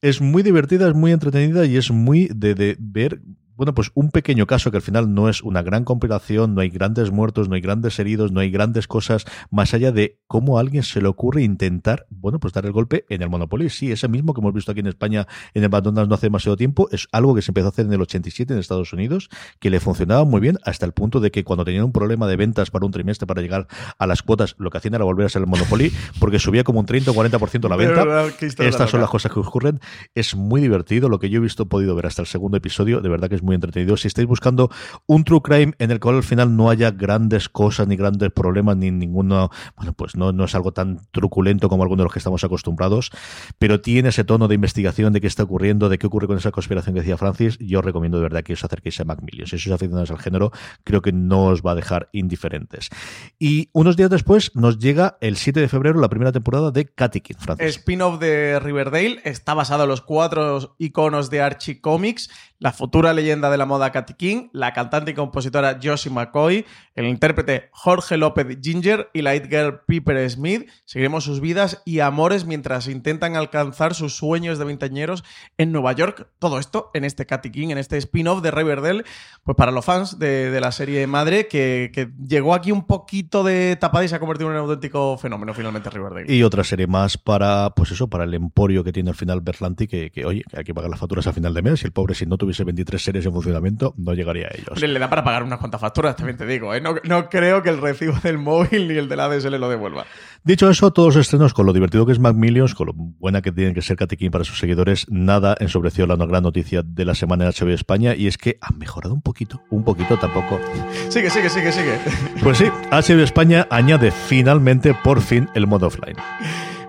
Es 0.00 0.20
muy 0.20 0.42
divertida, 0.42 0.88
es 0.88 0.94
muy 0.94 1.12
entretenida 1.12 1.66
y 1.66 1.76
es 1.76 1.90
muy 1.90 2.28
de, 2.34 2.54
de 2.54 2.76
ver 2.78 3.20
bueno, 3.56 3.74
pues 3.74 3.90
un 3.94 4.10
pequeño 4.10 4.46
caso 4.46 4.70
que 4.70 4.78
al 4.78 4.82
final 4.82 5.14
no 5.14 5.28
es 5.28 5.42
una 5.42 5.62
gran 5.62 5.84
compilación, 5.84 6.54
no 6.54 6.60
hay 6.60 6.70
grandes 6.70 7.12
muertos, 7.12 7.48
no 7.48 7.54
hay 7.54 7.60
grandes 7.60 7.98
heridos, 7.98 8.32
no 8.32 8.40
hay 8.40 8.50
grandes 8.50 8.88
cosas, 8.88 9.24
más 9.50 9.74
allá 9.74 9.92
de 9.92 10.20
cómo 10.34 10.58
a 10.58 10.60
alguien 10.62 10.82
se 10.82 11.00
le 11.00 11.06
ocurre 11.06 11.44
intentar, 11.44 12.08
bueno, 12.10 12.40
pues 12.40 12.52
dar 12.52 12.66
el 12.66 12.72
golpe 12.72 13.04
en 13.08 13.22
el 13.22 13.30
Monopoly. 13.30 13.70
Sí, 13.70 13.92
ese 13.92 14.08
mismo 14.08 14.34
que 14.34 14.40
hemos 14.40 14.52
visto 14.52 14.72
aquí 14.72 14.80
en 14.80 14.88
España 14.88 15.28
en 15.54 15.62
el 15.62 15.70
McDonald's 15.70 16.08
no 16.08 16.16
hace 16.16 16.26
demasiado 16.26 16.56
tiempo, 16.56 16.88
es 16.90 17.06
algo 17.12 17.36
que 17.36 17.40
se 17.40 17.52
empezó 17.52 17.66
a 17.66 17.68
hacer 17.68 17.86
en 17.86 17.92
el 17.92 18.02
87 18.02 18.52
en 18.52 18.58
Estados 18.58 18.92
Unidos, 18.92 19.28
que 19.60 19.70
le 19.70 19.78
funcionaba 19.78 20.24
muy 20.24 20.40
bien 20.40 20.58
hasta 20.64 20.86
el 20.86 20.92
punto 20.92 21.20
de 21.20 21.30
que 21.30 21.44
cuando 21.44 21.64
tenían 21.64 21.84
un 21.84 21.92
problema 21.92 22.26
de 22.26 22.34
ventas 22.34 22.72
para 22.72 22.84
un 22.84 22.90
trimestre 22.90 23.28
para 23.28 23.42
llegar 23.42 23.68
a 23.96 24.08
las 24.08 24.24
cuotas, 24.24 24.56
lo 24.58 24.70
que 24.70 24.78
hacían 24.78 24.94
era 24.94 25.04
volver 25.04 25.26
a 25.26 25.28
ser 25.28 25.42
el 25.42 25.46
Monopoly, 25.46 25.92
porque 26.18 26.40
subía 26.40 26.64
como 26.64 26.80
un 26.80 26.86
30 26.86 27.12
o 27.12 27.14
40% 27.14 27.68
la 27.68 27.76
venta. 27.76 28.04
verdad, 28.04 28.32
Estas 28.40 28.90
son 28.90 29.02
las 29.02 29.10
cosas 29.10 29.30
que 29.30 29.38
ocurren. 29.38 29.78
Es 30.16 30.34
muy 30.34 30.60
divertido, 30.60 31.08
lo 31.08 31.20
que 31.20 31.30
yo 31.30 31.38
he 31.38 31.42
visto, 31.42 31.68
podido 31.68 31.94
ver 31.94 32.06
hasta 32.06 32.22
el 32.22 32.26
segundo 32.26 32.56
episodio, 32.56 33.00
de 33.00 33.08
verdad 33.08 33.28
que 33.28 33.36
es 33.36 33.42
muy 33.44 33.54
entretenido. 33.54 33.96
Si 33.96 34.08
estáis 34.08 34.26
buscando 34.26 34.68
un 35.06 35.22
true 35.22 35.42
crime 35.42 35.74
en 35.78 35.92
el 35.92 36.00
cual 36.00 36.16
al 36.16 36.24
final 36.24 36.56
no 36.56 36.70
haya 36.70 36.90
grandes 36.90 37.48
cosas, 37.48 37.86
ni 37.86 37.94
grandes 37.94 38.32
problemas, 38.32 38.76
ni 38.76 38.90
ninguno, 38.90 39.50
bueno, 39.76 39.92
pues 39.92 40.16
no, 40.16 40.23
no 40.32 40.44
es 40.44 40.54
algo 40.54 40.72
tan 40.72 41.00
truculento 41.10 41.68
como 41.68 41.82
algunos 41.82 42.02
de 42.02 42.04
los 42.04 42.12
que 42.12 42.18
estamos 42.18 42.44
acostumbrados, 42.44 43.10
pero 43.58 43.80
tiene 43.80 44.08
ese 44.08 44.24
tono 44.24 44.48
de 44.48 44.54
investigación 44.54 45.12
de 45.12 45.20
qué 45.20 45.26
está 45.26 45.42
ocurriendo, 45.42 45.88
de 45.88 45.98
qué 45.98 46.06
ocurre 46.06 46.26
con 46.26 46.38
esa 46.38 46.50
conspiración 46.50 46.94
que 46.94 47.00
decía 47.00 47.16
Francis, 47.16 47.58
yo 47.58 47.80
os 47.80 47.84
recomiendo 47.84 48.18
de 48.18 48.24
verdad 48.24 48.42
que 48.42 48.52
os 48.52 48.64
acerquéis 48.64 49.00
a 49.00 49.04
Macmillion. 49.04 49.46
Si 49.46 49.58
sois 49.58 49.74
aficionados 49.74 50.10
al 50.10 50.18
género, 50.18 50.52
creo 50.84 51.02
que 51.02 51.12
no 51.12 51.44
os 51.46 51.62
va 51.62 51.72
a 51.72 51.74
dejar 51.74 52.08
indiferentes. 52.12 52.90
Y 53.38 53.70
unos 53.72 53.96
días 53.96 54.10
después 54.10 54.54
nos 54.54 54.78
llega 54.78 55.16
el 55.20 55.36
7 55.36 55.60
de 55.60 55.68
febrero 55.68 56.00
la 56.00 56.08
primera 56.08 56.32
temporada 56.32 56.70
de 56.70 56.86
Katikin, 56.86 57.36
Francis. 57.38 57.66
Spin-off 57.66 58.18
de 58.18 58.58
Riverdale 58.60 59.20
está 59.24 59.54
basado 59.54 59.84
en 59.84 59.88
los 59.90 60.00
cuatro 60.00 60.76
iconos 60.78 61.30
de 61.30 61.40
Archie 61.40 61.80
Comics, 61.80 62.30
la 62.58 62.72
futura 62.72 63.12
leyenda 63.12 63.50
de 63.50 63.58
la 63.58 63.66
moda 63.66 63.92
Katy 63.92 64.14
King, 64.14 64.48
la 64.52 64.72
cantante 64.72 65.10
y 65.10 65.14
compositora 65.14 65.78
Josie 65.82 66.10
McCoy, 66.10 66.64
el 66.94 67.06
intérprete 67.06 67.68
Jorge 67.72 68.16
López 68.16 68.58
Ginger 68.62 69.10
y 69.12 69.22
la 69.22 69.34
it 69.34 69.46
girl 69.50 69.80
Piper 70.04 70.30
Smith. 70.30 70.68
Seguiremos 70.84 71.24
sus 71.24 71.40
vidas 71.40 71.82
y 71.84 72.00
amores 72.00 72.44
mientras 72.44 72.88
intentan 72.88 73.36
alcanzar 73.36 73.94
sus 73.94 74.14
sueños 74.16 74.58
de 74.58 74.64
veinteañeros 74.64 75.24
en 75.58 75.72
Nueva 75.72 75.92
York. 75.92 76.28
Todo 76.38 76.58
esto 76.58 76.90
en 76.94 77.04
este 77.04 77.26
Katy 77.26 77.50
King, 77.50 77.68
en 77.70 77.78
este 77.78 77.96
spin-off 77.96 78.42
de 78.42 78.50
Riverdale, 78.50 79.04
pues 79.42 79.56
para 79.56 79.72
los 79.72 79.84
fans 79.84 80.18
de, 80.18 80.50
de 80.50 80.60
la 80.60 80.72
serie 80.72 81.06
madre 81.06 81.48
que, 81.48 81.90
que 81.92 82.10
llegó 82.26 82.54
aquí 82.54 82.72
un 82.72 82.86
poquito 82.86 83.42
de 83.42 83.76
tapada 83.76 84.04
y 84.04 84.08
se 84.08 84.16
ha 84.16 84.20
convertido 84.20 84.50
en 84.50 84.56
un 84.56 84.62
auténtico 84.62 85.16
fenómeno 85.18 85.54
finalmente 85.54 85.90
Riverdale. 85.90 86.32
Y 86.32 86.42
otra 86.42 86.64
serie 86.64 86.86
más 86.86 87.18
para, 87.18 87.70
pues 87.70 87.90
eso, 87.90 88.08
para 88.08 88.24
el 88.24 88.34
emporio 88.34 88.84
que 88.84 88.92
tiene 88.92 89.10
al 89.10 89.16
final 89.16 89.40
Berlanti, 89.40 89.86
que, 89.86 90.10
que 90.10 90.24
oye, 90.24 90.42
hay 90.56 90.64
que 90.64 90.74
pagar 90.74 90.90
las 90.90 91.00
facturas 91.00 91.26
a 91.26 91.32
final 91.32 91.54
de 91.54 91.62
mes 91.62 91.82
y 91.82 91.86
el 91.86 91.92
pobre 91.92 92.14
si 92.14 92.26
no 92.26 92.36
tuviese 92.36 92.64
23 92.64 93.02
series 93.02 93.26
en 93.26 93.32
funcionamiento 93.32 93.94
no 93.96 94.12
llegaría 94.14 94.48
a 94.48 94.50
ellos. 94.54 94.80
Le, 94.80 94.88
le 94.88 94.98
da 94.98 95.08
para 95.08 95.24
pagar 95.24 95.42
unas 95.42 95.58
cuantas 95.58 95.80
facturas, 95.80 96.16
también 96.16 96.36
te 96.36 96.46
digo. 96.46 96.74
¿eh? 96.74 96.80
No, 96.80 96.94
no 97.04 97.28
creo 97.28 97.62
que 97.62 97.70
el 97.70 97.80
recibo 97.80 98.14
del 98.22 98.38
móvil 98.38 98.88
ni 98.88 98.94
el 98.94 99.08
de 99.08 99.16
la 99.16 99.24
ADSL 99.26 99.56
lo 99.58 99.68
devuelva. 99.68 99.93
Dicho 100.42 100.68
eso, 100.68 100.92
todos 100.92 101.14
los 101.14 101.24
estrenos, 101.24 101.54
con 101.54 101.64
lo 101.64 101.72
divertido 101.72 102.04
que 102.04 102.12
es 102.12 102.18
Macmillions, 102.18 102.74
con 102.74 102.88
lo 102.88 102.92
buena 102.94 103.40
que 103.40 103.50
tiene 103.50 103.72
que 103.72 103.80
ser 103.80 103.96
King 103.96 104.30
para 104.30 104.44
sus 104.44 104.58
seguidores, 104.58 105.06
nada 105.08 105.56
ensobreció 105.58 106.06
la 106.06 106.16
gran 106.16 106.42
noticia 106.42 106.82
de 106.82 107.04
la 107.06 107.14
semana 107.14 107.44
en 107.44 107.50
HBO 107.50 107.72
España 107.72 108.14
y 108.14 108.26
es 108.26 108.36
que 108.36 108.58
han 108.60 108.78
mejorado 108.78 109.14
un 109.14 109.22
poquito, 109.22 109.62
un 109.70 109.84
poquito 109.84 110.18
tampoco. 110.18 110.60
Sigue, 111.08 111.30
sigue, 111.30 111.48
sigue, 111.48 111.72
sigue. 111.72 111.98
Pues 112.42 112.58
sí, 112.58 112.66
HBO 112.90 113.22
España 113.22 113.66
añade 113.70 114.10
finalmente, 114.10 114.94
por 115.02 115.22
fin, 115.22 115.48
el 115.54 115.66
modo 115.66 115.86
offline. 115.86 116.16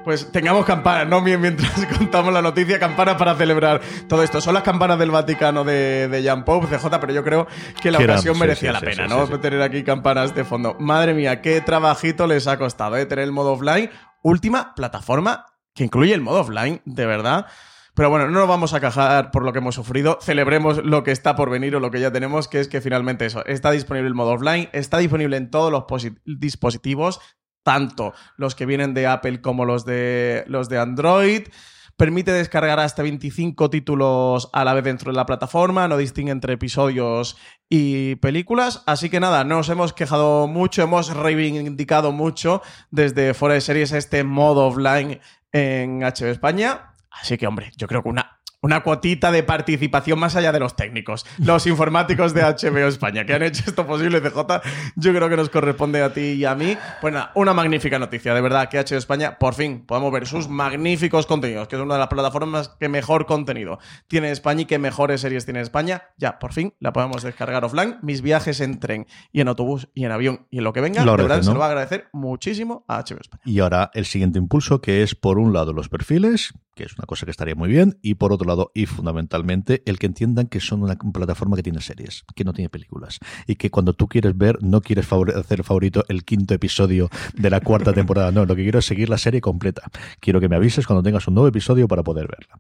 Pues 0.05 0.31
tengamos 0.31 0.65
campanas, 0.65 1.07
¿no? 1.07 1.19
Mien- 1.19 1.41
Mientras 1.41 1.71
contamos 1.97 2.31
la 2.31 2.41
noticia, 2.41 2.79
campanas 2.79 3.15
para 3.15 3.35
celebrar 3.35 3.81
todo 4.07 4.21
esto. 4.23 4.39
Son 4.39 4.53
las 4.53 4.61
campanas 4.63 4.97
del 4.99 5.09
Vaticano 5.11 5.63
de, 5.63 6.07
de 6.07 6.21
Jean 6.23 6.45
Pope, 6.45 6.67
CJ, 6.67 6.99
pero 7.01 7.11
yo 7.11 7.23
creo 7.23 7.47
que 7.81 7.89
la 7.91 7.97
ocasión 8.13 8.37
merecía 8.39 8.69
sí, 8.69 8.73
la 8.73 8.79
pena, 8.79 9.09
sí, 9.09 9.31
¿no? 9.31 9.39
Tener 9.39 9.61
aquí 9.63 9.83
campanas 9.83 10.33
de 10.35 10.45
fondo. 10.45 10.75
Madre 10.79 11.13
mía, 11.15 11.41
qué 11.41 11.59
trabajito 11.59 12.27
les 12.27 12.45
ha 12.47 12.57
costado, 12.57 12.95
¿eh? 12.97 13.05
Tener 13.07 13.25
el 13.25 13.31
modo 13.31 13.53
offline. 13.53 13.89
Última 14.21 14.73
plataforma 14.75 15.45
que 15.73 15.83
incluye 15.83 16.13
el 16.13 16.21
modo 16.21 16.41
offline, 16.41 16.81
de 16.85 17.05
verdad. 17.05 17.47
Pero 17.95 18.09
bueno, 18.09 18.25
no 18.27 18.39
nos 18.39 18.47
vamos 18.47 18.73
a 18.73 18.79
quejar 18.79 19.31
por 19.31 19.43
lo 19.43 19.53
que 19.53 19.59
hemos 19.59 19.73
sufrido. 19.75 20.19
Celebremos 20.21 20.83
lo 20.85 21.03
que 21.03 21.11
está 21.11 21.35
por 21.35 21.49
venir 21.49 21.75
o 21.75 21.79
lo 21.79 21.89
que 21.91 21.99
ya 21.99 22.11
tenemos, 22.11 22.47
que 22.47 22.59
es 22.59 22.67
que 22.67 22.79
finalmente 22.81 23.25
eso. 23.25 23.43
Está 23.45 23.71
disponible 23.71 24.07
el 24.07 24.13
modo 24.15 24.33
offline, 24.33 24.69
está 24.73 24.97
disponible 24.99 25.37
en 25.37 25.49
todos 25.49 25.71
los 25.71 25.83
posi- 25.83 26.17
dispositivos, 26.25 27.21
tanto 27.65 28.13
los 28.37 28.55
que 28.55 28.67
vienen 28.67 28.93
de 28.93 29.07
Apple 29.07 29.41
como 29.41 29.65
los 29.65 29.83
de, 29.85 30.45
los 30.47 30.69
de 30.69 30.77
Android. 30.77 31.47
Permite 31.97 32.31
descargar 32.31 32.79
hasta 32.79 33.03
25 33.03 33.69
títulos 33.69 34.49
a 34.53 34.65
la 34.65 34.73
vez 34.73 34.83
dentro 34.83 35.11
de 35.11 35.15
la 35.15 35.25
plataforma, 35.25 35.87
no 35.87 35.97
distingue 35.97 36.31
entre 36.31 36.53
episodios 36.53 37.37
y 37.69 38.15
películas. 38.15 38.83
Así 38.85 39.09
que 39.09 39.21
nada, 39.21 39.45
nos 39.45 39.69
hemos 39.69 39.93
quejado 39.93 40.47
mucho, 40.47 40.83
hemos 40.83 41.13
reivindicado 41.15 42.11
mucho 42.11 42.61
desde 42.91 43.33
fuera 43.33 43.55
de 43.55 43.61
series 43.61 43.93
este 43.93 44.23
modo 44.25 44.67
offline 44.67 45.19
en 45.51 46.01
HBO 46.01 46.27
España. 46.27 46.93
Así 47.09 47.37
que, 47.37 47.47
hombre, 47.47 47.71
yo 47.77 47.87
creo 47.87 48.03
que 48.03 48.09
una, 48.09 48.34
una 48.65 48.81
cuotita 48.81 49.31
de 49.31 49.43
participación 49.43 50.17
más 50.17 50.35
allá 50.35 50.51
de 50.51 50.59
los 50.59 50.75
técnicos, 50.75 51.23
los 51.37 51.67
informáticos 51.67 52.33
de 52.33 52.41
HBO 52.41 52.87
España, 52.87 53.23
que 53.23 53.35
han 53.35 53.43
hecho 53.43 53.63
esto 53.67 53.85
posible, 53.85 54.21
CJ, 54.21 54.39
yo 54.95 55.13
creo 55.13 55.29
que 55.29 55.35
nos 55.35 55.51
corresponde 55.51 56.01
a 56.01 56.11
ti 56.11 56.31
y 56.31 56.45
a 56.45 56.55
mí. 56.55 56.75
Pues 56.99 57.13
nada, 57.13 57.31
una 57.35 57.53
magnífica 57.53 57.99
noticia, 57.99 58.33
de 58.33 58.41
verdad, 58.41 58.67
que 58.67 58.79
HBO 58.79 58.97
España, 58.97 59.37
por 59.37 59.53
fin, 59.53 59.85
podemos 59.85 60.11
ver 60.11 60.25
sus 60.25 60.49
magníficos 60.49 61.27
contenidos, 61.27 61.67
que 61.67 61.75
es 61.75 61.81
una 61.83 61.93
de 61.93 61.99
las 61.99 62.07
plataformas 62.07 62.69
que 62.79 62.89
mejor 62.89 63.27
contenido 63.27 63.77
tiene 64.07 64.31
España 64.31 64.61
y 64.61 64.65
que 64.65 64.79
mejores 64.79 65.21
series 65.21 65.45
tiene 65.45 65.61
España. 65.61 66.01
Ya, 66.17 66.39
por 66.39 66.51
fin, 66.51 66.73
la 66.79 66.91
podemos 66.91 67.21
descargar 67.21 67.63
offline. 67.63 67.97
Mis 68.01 68.23
viajes 68.23 68.61
en 68.61 68.79
tren 68.79 69.05
y 69.31 69.41
en 69.41 69.47
autobús 69.47 69.89
y 69.93 70.05
en 70.05 70.11
avión 70.11 70.47
y 70.49 70.57
en 70.57 70.63
lo 70.63 70.73
que 70.73 70.81
venga, 70.81 71.05
Lo 71.05 71.11
de 71.11 71.21
verdad, 71.21 71.43
se 71.43 71.53
lo 71.53 71.59
va 71.59 71.65
a 71.65 71.69
agradecer 71.69 72.07
muchísimo 72.13 72.83
a 72.87 73.03
HBO 73.03 73.21
España. 73.21 73.43
Y 73.45 73.59
ahora 73.59 73.91
el 73.93 74.05
siguiente 74.05 74.39
impulso, 74.39 74.81
que 74.81 75.03
es 75.03 75.13
por 75.13 75.37
un 75.37 75.53
lado 75.53 75.71
los 75.71 75.87
perfiles, 75.87 76.51
que 76.75 76.83
es 76.83 76.97
una 76.97 77.05
cosa 77.05 77.25
que 77.25 77.31
estaría 77.31 77.55
muy 77.55 77.69
bien, 77.69 77.97
y 78.01 78.15
por 78.15 78.33
otro 78.33 78.47
lado, 78.47 78.71
y 78.73 78.85
fundamentalmente, 78.85 79.81
el 79.85 79.97
que 79.97 80.05
entiendan 80.07 80.47
que 80.47 80.59
son 80.59 80.83
una 80.83 80.95
plataforma 80.95 81.55
que 81.55 81.63
tiene 81.63 81.81
series, 81.81 82.23
que 82.35 82.43
no 82.43 82.53
tiene 82.53 82.69
películas, 82.69 83.19
y 83.47 83.55
que 83.55 83.69
cuando 83.71 83.93
tú 83.93 84.07
quieres 84.07 84.37
ver, 84.37 84.61
no 84.61 84.81
quieres 84.81 85.07
favor- 85.07 85.35
hacer 85.35 85.63
favorito 85.63 86.03
el 86.09 86.23
quinto 86.25 86.53
episodio 86.53 87.09
de 87.33 87.49
la 87.49 87.61
cuarta 87.61 87.93
temporada, 87.93 88.31
no, 88.31 88.45
lo 88.45 88.55
que 88.55 88.63
quiero 88.63 88.79
es 88.79 88.85
seguir 88.85 89.09
la 89.09 89.17
serie 89.17 89.41
completa. 89.41 89.83
Quiero 90.19 90.39
que 90.39 90.49
me 90.49 90.55
avises 90.55 90.85
cuando 90.85 91.01
tengas 91.01 91.27
un 91.27 91.33
nuevo 91.33 91.47
episodio 91.47 91.87
para 91.87 92.03
poder 92.03 92.27
verla. 92.27 92.57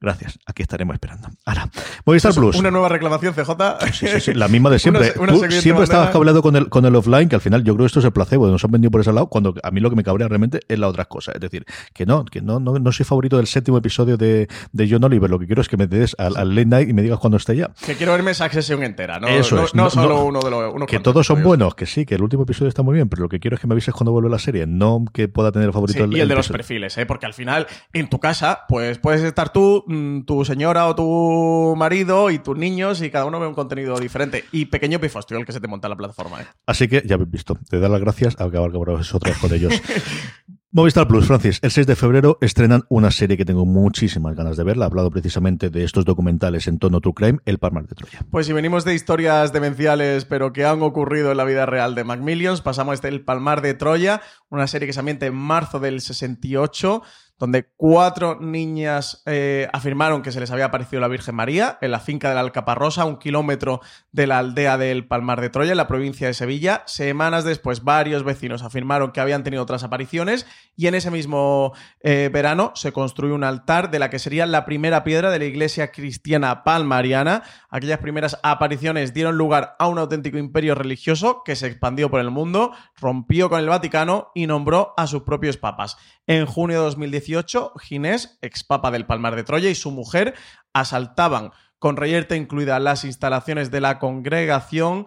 Gracias, 0.00 0.38
aquí 0.46 0.62
estaremos 0.62 0.94
esperando. 0.94 1.28
Ahora, 1.46 1.70
Movistar 2.04 2.34
Plus. 2.34 2.56
Una 2.56 2.70
nueva 2.70 2.88
reclamación, 2.90 3.32
CJ. 3.34 3.50
Sí, 3.92 4.06
sí, 4.08 4.20
sí, 4.20 4.34
la 4.34 4.48
misma 4.48 4.68
de 4.70 4.78
siempre. 4.80 5.12
Una- 5.16 5.22
una 5.22 5.32
Tú 5.32 5.38
siguiente 5.38 5.62
siempre 5.62 5.84
estabas 5.84 6.10
cableado 6.10 6.42
con 6.42 6.56
el, 6.56 6.68
con 6.68 6.84
el 6.84 6.94
offline, 6.94 7.28
que 7.28 7.36
al 7.36 7.40
final 7.40 7.64
yo 7.64 7.74
creo 7.74 7.84
que 7.84 7.86
esto 7.86 8.00
es 8.00 8.04
el 8.04 8.12
placebo, 8.12 8.46
nos 8.48 8.62
han 8.64 8.70
vendido 8.70 8.90
por 8.90 9.00
ese 9.00 9.12
lado, 9.12 9.28
cuando 9.28 9.54
a 9.62 9.70
mí 9.70 9.80
lo 9.80 9.88
que 9.90 9.96
me 9.96 10.02
cabrea 10.04 10.28
realmente 10.28 10.60
es 10.68 10.78
la 10.78 10.88
otra 10.88 11.06
cosa. 11.06 11.32
Es 11.32 11.40
decir, 11.40 11.64
que 11.94 12.04
no, 12.04 12.24
que 12.26 12.42
no, 12.42 12.60
no, 12.60 12.78
no 12.78 12.92
soy 12.92 13.06
favorito 13.06 13.38
del 13.38 13.46
séptimo 13.54 13.78
episodio 13.78 14.16
de, 14.16 14.48
de 14.72 14.88
John 14.90 15.02
Oliver, 15.04 15.30
lo 15.30 15.38
que 15.38 15.46
quiero 15.46 15.62
es 15.62 15.68
que 15.68 15.76
me 15.76 15.86
des 15.86 16.14
al, 16.18 16.36
al 16.36 16.50
late 16.54 16.66
night 16.66 16.88
y 16.88 16.92
me 16.92 17.02
digas 17.02 17.18
cuando 17.18 17.36
esté 17.38 17.56
ya. 17.56 17.70
Que 17.86 17.94
quiero 17.94 18.12
verme 18.12 18.32
esa 18.32 18.48
sesión 18.50 18.82
entera, 18.82 19.18
¿no? 19.18 19.28
Eso 19.28 19.56
no, 19.56 19.64
es, 19.64 19.74
no 19.74 19.84
no- 19.84 19.90
solo 19.90 20.08
no- 20.16 20.24
uno 20.26 20.40
de 20.40 20.50
los. 20.50 20.74
unos 20.74 20.88
Que 20.88 20.98
todos 21.00 21.26
son 21.26 21.42
buenos, 21.42 21.74
que 21.74 21.86
sí, 21.86 22.04
que 22.04 22.16
el 22.16 22.22
último 22.22 22.42
episodio 22.42 22.68
está 22.68 22.82
muy 22.82 22.94
bien, 22.94 23.08
pero 23.08 23.22
lo 23.22 23.28
que 23.28 23.40
quiero 23.40 23.54
es 23.54 23.60
que 23.60 23.66
me 23.66 23.74
avises 23.74 23.94
cuando 23.94 24.12
vuelve 24.12 24.28
la 24.28 24.38
serie, 24.38 24.66
no 24.66 25.04
que 25.12 25.28
pueda 25.28 25.50
tener 25.52 25.68
el 25.68 25.72
favorito 25.72 25.96
Sí, 25.98 26.02
del 26.02 26.16
y 26.16 26.20
el 26.20 26.28
de 26.28 26.34
los 26.34 26.48
perfiles, 26.48 26.98
¿eh? 26.98 27.06
Porque 27.06 27.26
al 27.26 27.34
final, 27.34 27.66
en 27.92 28.08
tu 28.10 28.18
casa, 28.20 28.60
pues 28.68 28.98
puedes 28.98 29.22
estar 29.22 29.52
tú, 29.52 29.84
mm, 29.86 30.22
tu 30.22 30.44
señora 30.44 30.86
o 30.88 30.94
tu 30.94 31.74
marido 31.76 32.30
y 32.30 32.38
tus 32.38 32.56
niños 32.58 33.00
y 33.02 33.10
cada 33.10 33.24
uno 33.24 33.38
ve 33.40 33.46
un 33.46 33.54
contenido 33.54 33.98
diferente. 33.98 34.44
Y 34.52 34.66
pequeño 34.66 34.98
pifostio 35.00 35.36
el 35.38 35.44
que 35.46 35.52
se 35.52 35.60
te 35.60 35.68
monta 35.68 35.86
en 35.86 35.90
la 35.90 35.96
plataforma, 35.96 36.40
¿eh? 36.42 36.46
Así 36.66 36.88
que 36.88 37.02
ya 37.06 37.14
habéis 37.14 37.30
visto, 37.30 37.56
te 37.68 37.78
dar 37.78 37.90
las 37.90 38.00
gracias 38.00 38.34
a 38.40 38.48
con 38.50 38.72
vosotros 38.72 39.36
con 39.38 39.52
ellos. 39.52 39.72
Movistar 40.76 41.06
Plus, 41.06 41.28
Francis, 41.28 41.60
el 41.62 41.70
6 41.70 41.86
de 41.86 41.94
febrero 41.94 42.36
estrenan 42.40 42.82
una 42.88 43.12
serie 43.12 43.36
que 43.36 43.44
tengo 43.44 43.64
muchísimas 43.64 44.34
ganas 44.34 44.56
de 44.56 44.64
verla. 44.64 44.86
He 44.86 44.88
hablado 44.88 45.08
precisamente 45.08 45.70
de 45.70 45.84
estos 45.84 46.04
documentales 46.04 46.66
en 46.66 46.80
tono 46.80 47.00
True 47.00 47.14
Crime, 47.14 47.38
El 47.44 47.58
Palmar 47.58 47.86
de 47.86 47.94
Troya. 47.94 48.26
Pues 48.32 48.46
si 48.46 48.52
venimos 48.52 48.84
de 48.84 48.92
historias 48.92 49.52
demenciales, 49.52 50.24
pero 50.24 50.52
que 50.52 50.64
han 50.64 50.82
ocurrido 50.82 51.30
en 51.30 51.36
la 51.36 51.44
vida 51.44 51.64
real 51.64 51.94
de 51.94 52.02
Macmillions, 52.02 52.60
pasamos 52.60 52.90
a 52.90 52.94
este 52.94 53.06
El 53.06 53.24
Palmar 53.24 53.62
de 53.62 53.74
Troya, 53.74 54.20
una 54.48 54.66
serie 54.66 54.88
que 54.88 54.92
se 54.92 54.98
ambienta 54.98 55.26
en 55.26 55.36
marzo 55.36 55.78
del 55.78 56.00
68, 56.00 57.02
donde 57.38 57.68
cuatro 57.76 58.38
niñas 58.40 59.22
eh, 59.26 59.68
afirmaron 59.72 60.22
que 60.22 60.32
se 60.32 60.40
les 60.40 60.50
había 60.50 60.66
aparecido 60.66 61.00
la 61.00 61.08
Virgen 61.08 61.34
María 61.34 61.78
en 61.80 61.90
la 61.90 62.00
finca 62.00 62.28
de 62.28 62.34
la 62.34 62.40
Alcaparrosa, 62.40 63.02
a 63.02 63.06
un 63.06 63.18
kilómetro 63.18 63.80
de 64.12 64.26
la 64.26 64.38
aldea 64.38 64.78
del 64.78 65.06
Palmar 65.06 65.40
de 65.40 65.50
Troya, 65.50 65.72
en 65.72 65.76
la 65.76 65.88
provincia 65.88 66.26
de 66.26 66.34
Sevilla. 66.34 66.82
Semanas 66.86 67.44
después, 67.44 67.82
varios 67.82 68.22
vecinos 68.22 68.62
afirmaron 68.62 69.10
que 69.10 69.20
habían 69.20 69.42
tenido 69.42 69.62
otras 69.62 69.82
apariciones 69.82 70.46
y 70.76 70.86
en 70.86 70.94
ese 70.94 71.10
mismo 71.10 71.72
eh, 72.00 72.30
verano 72.32 72.72
se 72.74 72.92
construyó 72.92 73.34
un 73.34 73.44
altar 73.44 73.90
de 73.90 73.98
la 73.98 74.10
que 74.10 74.18
sería 74.18 74.46
la 74.46 74.64
primera 74.64 75.04
piedra 75.04 75.30
de 75.30 75.38
la 75.38 75.44
iglesia 75.44 75.90
cristiana 75.90 76.64
palmariana. 76.64 77.42
Aquellas 77.68 77.98
primeras 77.98 78.38
apariciones 78.42 79.12
dieron 79.12 79.36
lugar 79.36 79.76
a 79.78 79.88
un 79.88 79.98
auténtico 79.98 80.38
imperio 80.38 80.74
religioso 80.74 81.42
que 81.44 81.56
se 81.56 81.66
expandió 81.66 82.10
por 82.10 82.20
el 82.20 82.30
mundo, 82.30 82.72
rompió 82.96 83.48
con 83.50 83.60
el 83.60 83.68
Vaticano 83.68 84.30
y 84.34 84.46
nombró 84.46 84.94
a 84.96 85.06
sus 85.06 85.22
propios 85.22 85.56
papas. 85.56 85.96
En 86.26 86.46
junio 86.46 86.80
de 86.80 86.88
2018, 87.24 87.72
Ginés, 87.80 88.38
ex 88.42 88.64
papa 88.64 88.90
del 88.90 89.06
Palmar 89.06 89.36
de 89.36 89.44
Troya, 89.44 89.70
y 89.70 89.74
su 89.74 89.90
mujer 89.90 90.34
asaltaban 90.72 91.52
con 91.78 91.96
Reyerte 91.96 92.36
incluidas 92.36 92.80
las 92.80 93.04
instalaciones 93.04 93.70
de 93.70 93.80
la 93.80 93.98
congregación. 93.98 95.06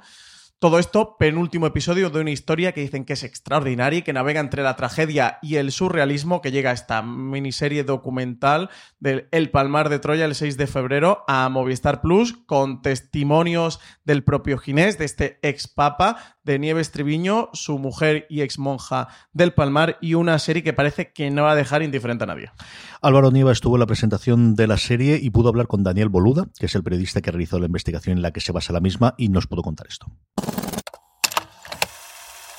Todo 0.60 0.80
esto, 0.80 1.18
penúltimo 1.20 1.68
episodio 1.68 2.10
de 2.10 2.20
una 2.20 2.32
historia 2.32 2.72
que 2.72 2.82
dicen 2.82 3.06
que 3.06 3.14
es 3.14 3.24
extraordinaria 3.24 4.00
y 4.00 4.02
que 4.02 4.12
navega 4.12 4.40
entre 4.40 4.64
la 4.64 4.76
tragedia 4.76 5.38
y 5.44 5.58
el 5.58 5.72
surrealismo 5.72 6.42
que 6.42 6.52
llega 6.52 6.72
a 6.72 6.74
esta 6.74 7.04
miniserie 7.04 7.84
documental 7.84 8.72
del 9.00 9.28
El 9.32 9.52
Palmar 9.52 9.90
de 9.90 10.00
Troya 10.00 10.26
el 10.26 10.34
6 10.34 10.58
de 10.58 10.66
febrero 10.66 11.24
a 11.28 11.48
Movistar 11.50 12.02
Plus 12.02 12.34
con 12.48 12.82
testimonios 12.82 13.80
del 14.04 14.24
propio 14.24 14.58
Ginés, 14.58 14.98
de 14.98 15.06
este 15.06 15.38
ex 15.44 15.68
papa, 15.68 16.37
de 16.48 16.58
Nieves 16.58 16.92
Triviño, 16.92 17.50
su 17.54 17.78
mujer 17.78 18.26
y 18.30 18.42
ex 18.42 18.58
monja 18.58 19.10
del 19.34 19.54
Palmar 19.54 19.98
y 20.02 20.16
una 20.16 20.40
serie 20.40 20.64
que 20.64 20.74
parece 20.74 21.12
que 21.12 21.30
no 21.30 21.44
va 21.44 21.52
a 21.52 21.56
dejar 21.56 21.84
indiferente 21.84 22.24
a 22.24 22.28
nadie. 22.28 22.50
Álvaro 23.02 23.30
Nieva 23.30 23.52
estuvo 23.52 23.76
en 23.76 23.82
la 23.82 23.86
presentación 23.86 24.56
de 24.56 24.66
la 24.66 24.78
serie 24.78 25.20
y 25.22 25.30
pudo 25.30 25.50
hablar 25.50 25.68
con 25.68 25.84
Daniel 25.84 26.10
Boluda, 26.10 26.48
que 26.58 26.66
es 26.66 26.74
el 26.74 26.84
periodista 26.84 27.22
que 27.22 27.30
realizó 27.30 27.60
la 27.60 27.68
investigación 27.68 28.18
en 28.18 28.24
la 28.24 28.32
que 28.32 28.40
se 28.42 28.52
basa 28.52 28.74
la 28.74 28.80
misma 28.80 29.14
y 29.18 29.30
nos 29.30 29.46
pudo 29.46 29.62
contar 29.62 29.86
esto. 29.88 30.08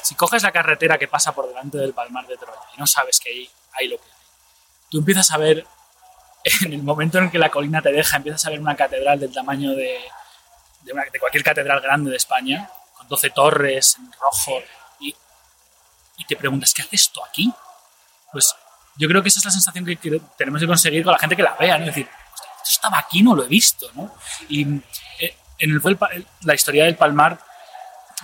Si 0.03 0.15
coges 0.15 0.43
la 0.43 0.53
carretera 0.53 0.99
que 0.99 1.09
pasa 1.09 1.33
por 1.35 1.49
delante 1.49 1.79
del 1.79 1.93
Palmar 1.93 2.27
de 2.27 2.37
Troya 2.37 2.55
y 2.77 2.81
no 2.81 2.87
sabes 2.87 3.19
que 3.21 3.31
ahí 3.31 3.49
hay 3.79 3.89
lo 3.89 3.97
que 3.97 4.05
hay, 4.05 4.19
tú 4.91 4.99
empiezas 4.99 5.31
a 5.33 5.39
ver, 5.39 5.67
en 6.63 6.73
el 6.73 6.83
momento 6.83 7.19
en 7.19 7.31
que 7.31 7.39
la 7.39 7.51
colina 7.51 7.83
te 7.83 7.93
deja, 7.93 8.17
empiezas 8.17 8.47
a 8.47 8.51
ver 8.51 8.61
una 8.61 8.75
catedral 8.77 9.19
del 9.21 9.33
tamaño 9.33 9.71
de, 9.73 9.99
de, 10.85 10.93
una- 10.93 11.05
de 11.13 11.19
cualquier 11.19 11.45
catedral 11.45 11.81
grande 11.81 12.11
de 12.11 12.17
España, 12.17 12.71
con 12.99 13.09
12 13.09 13.31
torres 13.31 13.97
en 13.99 14.13
rojo, 14.21 14.63
y, 15.01 15.15
y 16.19 16.25
te 16.27 16.37
preguntas, 16.37 16.75
¿qué 16.75 16.83
hace 16.83 16.97
esto 16.97 17.25
aquí? 17.25 17.51
Pues 18.33 18.55
yo 18.97 19.09
creo 19.09 19.23
que 19.23 19.29
esa 19.29 19.39
es 19.39 19.45
la 19.47 19.51
sensación 19.53 19.85
que, 19.87 19.97
tenemos 20.37 20.61
que 20.61 20.67
conseguir 20.67 21.03
con 21.05 21.13
la 21.13 21.19
gente 21.19 21.37
que 21.37 21.43
la 21.43 21.55
vea, 21.55 21.79
¿no? 21.79 21.85
Es 21.85 21.95
decir, 21.95 22.09
"Hostia, 22.35 22.51
esto 22.57 22.71
estaba 22.71 22.99
aquí, 22.99 23.23
no 23.23 23.35
lo 23.35 23.45
he 23.45 23.49
visto, 23.49 23.91
¿no? 23.95 24.13
Y 24.49 24.67
eh, 25.21 25.37
en 25.59 25.71
el- 25.71 26.27
la 26.43 26.55
historia 26.55 26.85
del 26.85 26.97
Palmar 26.97 27.39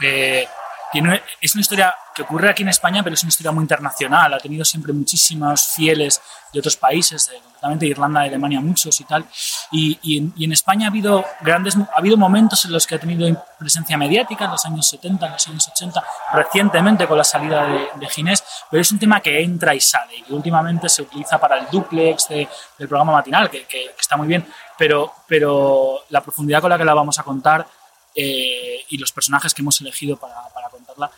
eh, 0.02 0.46
tiene, 0.92 1.22
es 1.40 1.54
una 1.54 1.60
historia 1.62 1.94
que 2.14 2.22
ocurre 2.22 2.48
aquí 2.50 2.62
en 2.62 2.68
España, 2.68 3.02
pero 3.02 3.14
es 3.14 3.22
una 3.22 3.28
historia 3.30 3.50
muy 3.52 3.62
internacional. 3.62 4.32
Ha 4.34 4.38
tenido 4.38 4.64
siempre 4.64 4.92
muchísimos 4.92 5.66
fieles 5.74 6.20
de 6.52 6.60
otros 6.60 6.76
países, 6.76 7.28
de, 7.28 7.38
concretamente 7.38 7.86
Irlanda, 7.86 8.20
Alemania, 8.20 8.60
muchos 8.60 9.00
y 9.00 9.04
tal. 9.04 9.24
Y, 9.72 9.98
y 10.02 10.18
en, 10.18 10.32
y 10.36 10.44
en 10.44 10.52
España 10.52 10.86
ha 10.86 10.90
habido 10.90 11.24
grandes, 11.40 11.76
ha 11.76 11.98
habido 11.98 12.16
momentos 12.16 12.64
en 12.66 12.72
los 12.72 12.86
que 12.86 12.94
ha 12.94 12.98
tenido 13.00 13.44
presencia 13.58 13.96
mediática, 13.98 14.44
en 14.44 14.52
los 14.52 14.64
años 14.64 14.86
70, 14.88 15.26
en 15.26 15.32
los 15.32 15.48
años 15.48 15.68
80, 15.68 16.04
recientemente 16.34 17.06
con 17.08 17.18
la 17.18 17.24
salida 17.24 17.66
de, 17.66 17.88
de 17.96 18.08
Ginés, 18.08 18.44
pero 18.70 18.80
es 18.80 18.92
un 18.92 18.98
tema 19.00 19.20
que 19.20 19.42
entra 19.42 19.74
y 19.74 19.80
sale 19.80 20.16
y 20.18 20.22
que 20.22 20.32
últimamente 20.32 20.88
se 20.88 21.02
utiliza 21.02 21.38
para 21.38 21.58
el 21.58 21.66
duplex 21.70 22.28
de- 22.28 22.48
del 22.78 22.88
programa 22.88 23.12
matinal, 23.12 23.50
que, 23.50 23.64
que- 23.66 23.86
que 23.86 24.00
está 24.00 24.16
muy 24.16 24.28
bien, 24.28 24.46
pero, 24.78 25.12
pero 25.26 26.00
la 26.10 26.20
profundidad 26.20 26.60
con 26.60 26.70
la 26.70 26.78
que 26.78 26.84
la 26.84 26.94
vamos 26.94 27.18
a 27.18 27.22
contar 27.24 27.66
eh, 28.14 28.84
y 28.90 28.98
los 28.98 29.10
personajes 29.10 29.52
que 29.52 29.62
hemos 29.62 29.80
elegido 29.80 30.16
para, 30.16 30.36
para 30.54 30.68
contarla, 30.68 31.10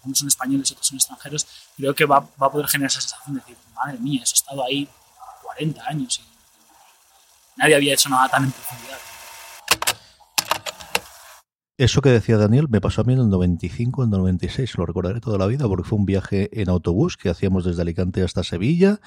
algunos 0.00 0.18
son 0.18 0.28
españoles, 0.28 0.72
otros 0.72 0.86
son 0.86 0.96
extranjeros, 0.96 1.46
creo 1.76 1.94
que 1.94 2.06
va, 2.06 2.20
va 2.20 2.46
a 2.46 2.50
poder 2.50 2.66
generar 2.66 2.90
esa 2.90 3.00
sensación 3.00 3.34
de 3.34 3.40
decir, 3.42 3.56
madre 3.74 3.98
mía, 3.98 4.22
eso 4.22 4.32
ha 4.34 4.40
estado 4.40 4.64
ahí 4.64 4.88
40 5.42 5.86
años 5.86 6.20
y 6.20 7.60
nadie 7.60 7.74
había 7.74 7.94
hecho 7.94 8.08
nada 8.08 8.28
tan 8.28 8.44
en 8.44 8.52
profundidad. 8.52 8.98
Eso 11.76 12.02
que 12.02 12.10
decía 12.10 12.36
Daniel 12.36 12.68
me 12.68 12.82
pasó 12.82 13.00
a 13.00 13.04
mí 13.04 13.14
en 13.14 13.20
el 13.20 13.30
95, 13.30 14.04
en 14.04 14.12
el 14.12 14.18
96, 14.18 14.76
lo 14.76 14.84
recordaré 14.84 15.20
toda 15.20 15.38
la 15.38 15.46
vida 15.46 15.66
porque 15.66 15.88
fue 15.88 15.98
un 15.98 16.04
viaje 16.04 16.50
en 16.60 16.68
autobús 16.68 17.16
que 17.16 17.30
hacíamos 17.30 17.64
desde 17.64 17.80
Alicante 17.80 18.22
hasta 18.22 18.44
Sevilla, 18.44 19.00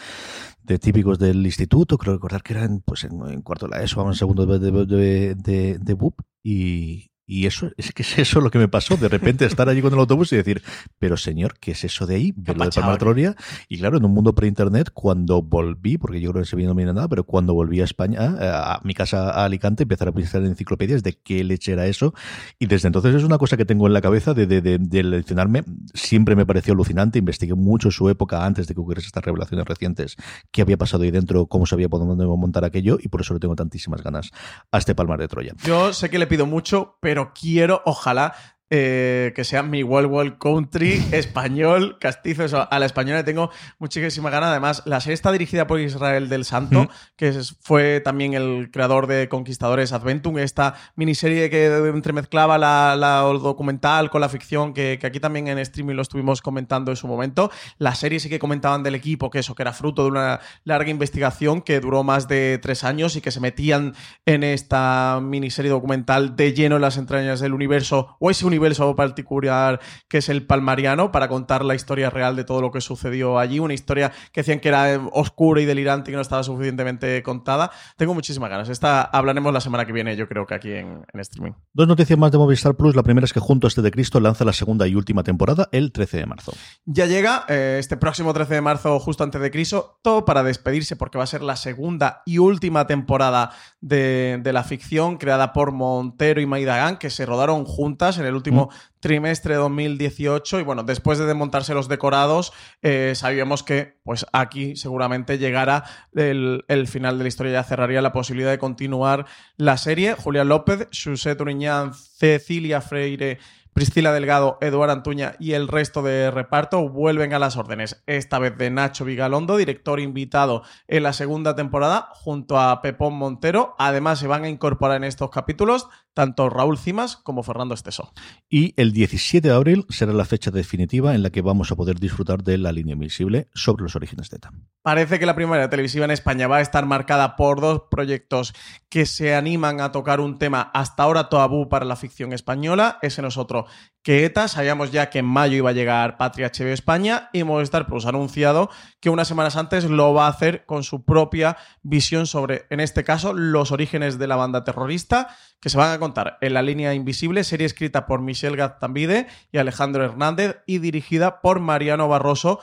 de 0.63 0.79
típicos 0.79 1.19
del 1.19 1.45
instituto, 1.45 1.99
creo 1.99 2.15
recordar 2.15 2.41
que 2.41 2.53
eran 2.53 2.81
pues 2.83 3.03
en, 3.03 3.21
en 3.27 3.43
cuarto 3.43 3.67
de 3.67 3.77
la 3.77 3.83
ESO, 3.83 4.07
en 4.07 4.15
segundo 4.15 4.47
de, 4.47 4.85
de, 4.85 5.35
de, 5.35 5.77
de 5.77 5.93
BUP 5.93 6.19
y, 6.43 7.12
y 7.25 7.45
eso, 7.45 7.71
es 7.77 7.91
que 7.93 8.03
es 8.03 8.19
eso 8.19 8.41
lo 8.41 8.51
que 8.51 8.59
me 8.59 8.67
pasó, 8.67 8.97
de 8.97 9.07
repente 9.07 9.45
estar 9.45 9.69
allí 9.69 9.81
con 9.81 9.93
el 9.93 9.99
autobús 9.99 10.33
y 10.33 10.35
decir, 10.35 10.61
pero 10.99 11.17
señor, 11.17 11.55
¿qué 11.59 11.71
es 11.71 11.83
eso 11.83 12.05
de 12.05 12.15
ahí? 12.15 12.33
Ver 12.35 12.57
lo 12.57 12.65
de? 12.65 12.97
Troya. 12.97 13.35
Y 13.69 13.77
claro, 13.77 13.97
en 13.97 14.05
un 14.05 14.13
mundo 14.13 14.35
pre-internet, 14.35 14.89
cuando 14.93 15.41
volví, 15.41 15.97
porque 15.97 16.19
yo 16.19 16.31
creo 16.31 16.41
que 16.41 16.45
en 16.45 16.49
Sevilla 16.49 16.69
no 16.69 16.75
viene 16.75 16.93
nada, 16.93 17.07
pero 17.07 17.23
cuando 17.23 17.53
volví 17.53 17.81
a 17.81 17.83
España, 17.83 18.35
a, 18.39 18.75
a 18.75 18.81
mi 18.83 18.93
casa 18.93 19.31
a 19.31 19.45
Alicante, 19.45 19.83
empezar 19.83 20.07
a 20.07 20.11
pensar 20.11 20.41
en 20.41 20.47
enciclopedias 20.49 21.03
de 21.03 21.13
qué 21.13 21.43
leche 21.43 21.71
era 21.73 21.85
eso. 21.85 22.13
Y 22.59 22.65
desde 22.65 22.87
entonces 22.87 23.15
es 23.15 23.23
una 23.23 23.37
cosa 23.37 23.57
que 23.57 23.65
tengo 23.65 23.87
en 23.87 23.93
la 23.93 24.01
cabeza 24.01 24.33
de, 24.33 24.45
de, 24.47 24.61
de, 24.61 24.77
de 24.79 25.03
leccionarme. 25.03 25.63
Siempre 25.93 26.35
me 26.35 26.45
pareció 26.45 26.73
alucinante, 26.73 27.19
investigué 27.19 27.55
mucho 27.55 27.91
su 27.91 28.09
época 28.09 28.45
antes 28.45 28.67
de 28.67 28.73
que 28.73 28.81
hubiera 28.81 29.01
estas 29.01 29.23
revelaciones 29.23 29.65
recientes, 29.65 30.15
qué 30.51 30.61
había 30.61 30.77
pasado 30.77 31.03
ahí 31.03 31.11
dentro, 31.11 31.47
cómo 31.47 31.65
se 31.65 31.75
había 31.75 31.89
podido 31.89 32.37
montar 32.37 32.65
aquello, 32.65 32.97
y 33.01 33.07
por 33.09 33.21
eso 33.21 33.33
le 33.33 33.39
tengo 33.39 33.55
tantísimas 33.55 34.01
ganas 34.03 34.31
a 34.71 34.77
este 34.77 34.95
Palmar 34.95 35.19
de 35.19 35.27
Troya. 35.27 35.53
Yo 35.63 35.93
sé 35.93 36.09
que 36.09 36.19
le 36.19 36.27
pido 36.27 36.45
mucho, 36.45 36.97
pero 37.01 37.12
quiero, 37.33 37.81
ojalá, 37.85 38.35
eh, 38.75 39.33
que 39.35 39.43
sea 39.43 39.61
mi 39.61 39.83
Wild 39.83 40.07
Wild 40.09 40.37
Country 40.39 40.99
español, 41.11 41.97
castizo. 41.99 42.43
Eso, 42.43 42.67
a 42.71 42.79
la 42.79 42.87
española 42.87 43.19
le 43.19 43.23
tengo 43.23 43.51
muchísima 43.77 44.31
ganas. 44.31 44.49
Además, 44.49 44.81
la 44.87 44.99
serie 44.99 45.13
está 45.13 45.31
dirigida 45.31 45.67
por 45.67 45.79
Israel 45.79 46.27
del 46.27 46.43
Santo, 46.43 46.85
Mm. 46.85 46.87
que 47.15 47.39
fue 47.61 47.99
también 47.99 48.33
el 48.33 48.71
creador 48.71 49.05
de 49.05 49.29
Conquistadores 49.29 49.93
Adventum, 49.93 50.39
esta 50.39 50.73
miniserie 50.95 51.51
que 51.51 51.67
entremezclaba 51.67 52.57
la, 52.57 52.95
la 52.97 53.17
documental 53.19 54.09
con 54.09 54.21
la 54.21 54.29
ficción, 54.29 54.73
que, 54.73 54.97
que 54.99 55.05
aquí 55.05 55.19
también 55.19 55.47
en 55.49 55.59
streaming 55.59 55.93
lo 55.93 56.01
estuvimos 56.01 56.41
comentando 56.41 56.89
en 56.91 56.97
su 56.97 57.07
momento. 57.07 57.51
La 57.77 57.93
serie 57.93 58.19
sí 58.19 58.27
que 58.27 58.39
comentaban 58.39 58.81
del 58.81 58.95
equipo, 58.95 59.29
que 59.29 59.37
eso, 59.37 59.53
que 59.53 59.61
era 59.61 59.73
fruto 59.73 60.01
de 60.01 60.09
una 60.09 60.39
larga 60.63 60.89
investigación 60.89 61.61
que 61.61 61.79
duró 61.79 62.03
más 62.03 62.27
de 62.27 62.57
tres 62.59 62.83
años 62.83 63.15
y 63.15 63.21
que 63.21 63.29
se 63.29 63.39
metían 63.39 63.93
en 64.25 64.43
esta 64.43 65.19
miniserie 65.21 65.69
documental 65.69 66.35
de 66.35 66.53
lleno 66.53 66.77
en 66.77 66.81
las 66.81 66.97
entrañas 66.97 67.39
del 67.39 67.53
universo, 67.53 68.17
o 68.19 68.31
ese 68.31 68.47
universo 68.47 68.62
particular 68.95 69.79
que 70.09 70.17
es 70.17 70.29
el 70.29 70.45
palmariano, 70.45 71.11
para 71.11 71.27
contar 71.27 71.63
la 71.63 71.75
historia 71.75 72.09
real 72.09 72.35
de 72.35 72.43
todo 72.43 72.61
lo 72.61 72.71
que 72.71 72.81
sucedió 72.81 73.39
allí. 73.39 73.59
Una 73.59 73.73
historia 73.73 74.11
que 74.31 74.41
decían 74.41 74.59
que 74.59 74.69
era 74.69 74.93
eh, 74.93 74.99
oscura 75.11 75.61
y 75.61 75.65
delirante 75.65 76.09
y 76.09 76.13
que 76.13 76.15
no 76.15 76.21
estaba 76.21 76.43
suficientemente 76.43 77.21
contada. 77.23 77.71
Tengo 77.97 78.13
muchísimas 78.13 78.49
ganas. 78.49 78.69
Esta 78.69 79.03
hablaremos 79.03 79.53
la 79.53 79.61
semana 79.61 79.85
que 79.85 79.93
viene, 79.93 80.15
yo 80.15 80.27
creo 80.27 80.45
que 80.45 80.55
aquí 80.55 80.71
en, 80.71 81.05
en 81.13 81.19
streaming. 81.19 81.53
Dos 81.73 81.87
noticias 81.87 82.17
más 82.17 82.31
de 82.31 82.37
Movistar 82.37 82.75
Plus. 82.75 82.95
La 82.95 83.03
primera 83.03 83.25
es 83.25 83.33
que 83.33 83.39
Junto 83.43 83.67
a 83.67 83.69
este 83.69 83.81
de 83.81 83.91
Cristo 83.91 84.19
lanza 84.21 84.45
la 84.45 84.53
segunda 84.53 84.87
y 84.87 84.95
última 84.95 85.21
temporada 85.23 85.67
el 85.73 85.91
13 85.91 86.17
de 86.17 86.25
marzo. 86.25 86.53
Ya 86.85 87.07
llega 87.07 87.45
eh, 87.49 87.75
este 87.77 87.97
próximo 87.97 88.33
13 88.33 88.55
de 88.55 88.61
marzo, 88.61 88.99
justo 88.99 89.23
antes 89.23 89.41
de 89.41 89.51
Criso, 89.51 89.99
todo 90.01 90.23
para 90.23 90.43
despedirse, 90.43 90.95
porque 90.95 91.17
va 91.17 91.25
a 91.25 91.27
ser 91.27 91.41
la 91.41 91.57
segunda 91.57 92.23
y 92.25 92.37
última 92.37 92.87
temporada 92.87 93.51
de, 93.81 94.39
de 94.41 94.53
la 94.53 94.63
ficción 94.63 95.17
creada 95.17 95.51
por 95.51 95.73
Montero 95.73 96.39
y 96.39 96.45
Maida 96.45 96.77
Gang, 96.77 96.97
que 96.97 97.09
se 97.09 97.25
rodaron 97.25 97.65
juntas 97.65 98.17
en 98.17 98.25
el 98.25 98.33
último 98.33 98.52
trimestre 98.99 99.53
de 99.53 99.59
2018. 99.59 100.59
Y 100.59 100.63
bueno, 100.63 100.83
después 100.83 101.17
de 101.19 101.25
desmontarse 101.25 101.73
los 101.73 101.87
decorados, 101.87 102.53
eh, 102.81 103.13
sabíamos 103.15 103.63
que 103.63 103.99
pues 104.03 104.25
aquí 104.33 104.75
seguramente 104.75 105.37
llegara 105.37 105.83
el, 106.15 106.87
final 106.87 107.17
de 107.17 107.23
la 107.23 107.27
historia, 107.27 107.53
ya 107.53 107.63
cerraría 107.63 108.01
la 108.01 108.13
posibilidad 108.13 108.51
de 108.51 108.59
continuar 108.59 109.25
la 109.57 109.77
serie. 109.77 110.13
Julián 110.13 110.49
López, 110.49 110.87
José 110.91 111.35
Turiñán, 111.35 111.93
Cecilia 111.93 112.81
Freire. 112.81 113.39
Priscila 113.73 114.13
Delgado, 114.13 114.59
Eduardo 114.61 114.93
Antuña 114.93 115.35
y 115.39 115.53
el 115.53 115.67
resto 115.67 116.03
de 116.03 116.29
reparto 116.29 116.87
vuelven 116.89 117.33
a 117.33 117.39
las 117.39 117.57
órdenes, 117.57 118.03
esta 118.05 118.37
vez 118.37 118.55
de 118.55 118.69
Nacho 118.69 119.03
Vigalondo, 119.03 119.57
director 119.57 119.99
invitado 119.99 120.61
en 120.87 121.01
la 121.01 121.11
segunda 121.11 121.55
temporada, 121.55 122.09
junto 122.13 122.59
a 122.59 122.81
Pepón 122.83 123.15
Montero. 123.15 123.75
Además, 123.79 124.19
se 124.19 124.27
van 124.27 124.43
a 124.43 124.49
incorporar 124.49 124.97
en 124.97 125.05
estos 125.05 125.31
capítulos 125.31 125.89
tanto 126.13 126.49
Raúl 126.49 126.77
Cimas 126.77 127.17
como 127.17 127.43
Fernando 127.43 127.73
Esteso. 127.73 128.13
Y 128.49 128.73
el 128.77 128.93
17 128.93 129.47
de 129.47 129.53
abril 129.53 129.85
será 129.89 130.13
la 130.13 130.25
fecha 130.25 130.51
definitiva 130.51 131.15
en 131.15 131.23
la 131.23 131.29
que 131.29 131.41
vamos 131.41 131.71
a 131.71 131.75
poder 131.75 131.99
disfrutar 131.99 132.43
de 132.43 132.57
la 132.57 132.71
línea 132.71 132.93
invisible 132.93 133.49
sobre 133.53 133.83
los 133.83 133.95
orígenes 133.95 134.29
de 134.29 134.37
ETA. 134.37 134.51
Parece 134.81 135.19
que 135.19 135.25
la 135.25 135.35
primera 135.35 135.69
televisiva 135.69 136.05
en 136.05 136.11
España 136.11 136.47
va 136.47 136.57
a 136.57 136.61
estar 136.61 136.85
marcada 136.85 137.35
por 137.35 137.61
dos 137.61 137.83
proyectos 137.89 138.53
que 138.89 139.05
se 139.05 139.35
animan 139.35 139.81
a 139.81 139.91
tocar 139.91 140.19
un 140.19 140.37
tema 140.37 140.71
hasta 140.73 141.03
ahora 141.03 141.29
tabú 141.29 141.69
para 141.69 141.85
la 141.85 141.95
ficción 141.95 142.33
española. 142.33 142.99
Ese 143.01 143.21
no 143.21 143.29
es 143.29 143.37
otro 143.37 143.65
que 144.03 144.25
ETA. 144.25 144.47
Sabíamos 144.47 144.91
ya 144.91 145.09
que 145.09 145.19
en 145.19 145.25
mayo 145.25 145.57
iba 145.57 145.71
a 145.71 145.73
llegar 145.73 146.17
Patria 146.17 146.51
HBO 146.53 146.67
España 146.67 147.29
y 147.33 147.43
Movistar 147.43 147.87
Plus 147.87 148.05
ha 148.05 148.09
anunciado 148.09 148.69
que 148.99 149.09
unas 149.09 149.27
semanas 149.27 149.55
antes 149.55 149.85
lo 149.85 150.13
va 150.13 150.27
a 150.27 150.29
hacer 150.29 150.65
con 150.65 150.83
su 150.83 151.03
propia 151.03 151.57
visión 151.81 152.27
sobre, 152.27 152.65
en 152.69 152.79
este 152.79 153.03
caso, 153.03 153.33
los 153.33 153.71
orígenes 153.71 154.19
de 154.19 154.27
la 154.27 154.35
banda 154.35 154.63
terrorista 154.63 155.29
que 155.59 155.69
se 155.69 155.77
van 155.77 155.91
a 155.91 155.99
contar 155.99 156.37
en 156.41 156.53
la 156.53 156.61
línea 156.61 156.93
invisible, 156.93 157.43
serie 157.43 157.65
escrita 157.65 158.05
por 158.05 158.21
Michelle 158.21 158.57
Gaztambide 158.57 159.27
y 159.51 159.57
Alejandro 159.57 160.03
Hernández 160.03 160.57
y 160.67 160.79
dirigida 160.79 161.39
por 161.41 161.61
Mariano 161.61 162.09
Barroso, 162.09 162.59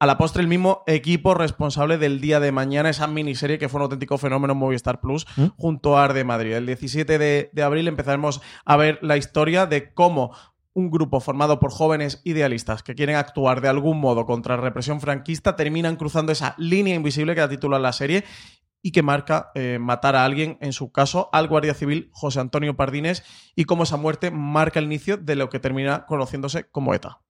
a 0.00 0.06
la 0.06 0.16
postre 0.16 0.40
el 0.40 0.48
mismo 0.48 0.82
equipo 0.86 1.34
responsable 1.34 1.98
del 1.98 2.22
día 2.22 2.40
de 2.40 2.52
mañana, 2.52 2.88
esa 2.88 3.06
miniserie 3.06 3.58
que 3.58 3.68
fue 3.68 3.78
un 3.78 3.82
auténtico 3.82 4.16
fenómeno 4.16 4.54
en 4.54 4.58
Movistar 4.58 4.98
Plus, 4.98 5.26
¿Mm? 5.36 5.48
junto 5.58 5.98
a 5.98 6.04
Arde 6.04 6.24
Madrid. 6.24 6.54
El 6.54 6.64
17 6.64 7.18
de, 7.18 7.50
de 7.52 7.62
abril 7.62 7.86
empezaremos 7.86 8.40
a 8.64 8.76
ver 8.78 8.98
la 9.02 9.18
historia 9.18 9.66
de 9.66 9.92
cómo 9.92 10.32
un 10.74 10.90
grupo 10.90 11.20
formado 11.20 11.58
por 11.58 11.70
jóvenes 11.72 12.20
idealistas 12.24 12.82
que 12.82 12.94
quieren 12.94 13.16
actuar 13.16 13.60
de 13.60 13.68
algún 13.68 13.98
modo 13.98 14.24
contra 14.26 14.56
la 14.56 14.62
represión 14.62 15.00
franquista 15.00 15.56
terminan 15.56 15.96
cruzando 15.96 16.32
esa 16.32 16.54
línea 16.58 16.94
invisible 16.94 17.34
que 17.34 17.40
da 17.40 17.48
título 17.48 17.76
a 17.76 17.80
la 17.80 17.92
serie 17.92 18.24
y 18.82 18.92
que 18.92 19.02
marca 19.02 19.50
eh, 19.54 19.78
matar 19.80 20.16
a 20.16 20.24
alguien, 20.24 20.56
en 20.60 20.72
su 20.72 20.90
caso 20.90 21.28
al 21.32 21.48
guardia 21.48 21.74
civil 21.74 22.08
José 22.12 22.40
Antonio 22.40 22.76
Pardines, 22.76 23.24
y 23.54 23.64
cómo 23.64 23.82
esa 23.82 23.96
muerte 23.96 24.30
marca 24.30 24.78
el 24.78 24.86
inicio 24.86 25.16
de 25.16 25.36
lo 25.36 25.50
que 25.50 25.60
termina 25.60 26.06
conociéndose 26.06 26.64
como 26.70 26.94
ETA. 26.94 27.20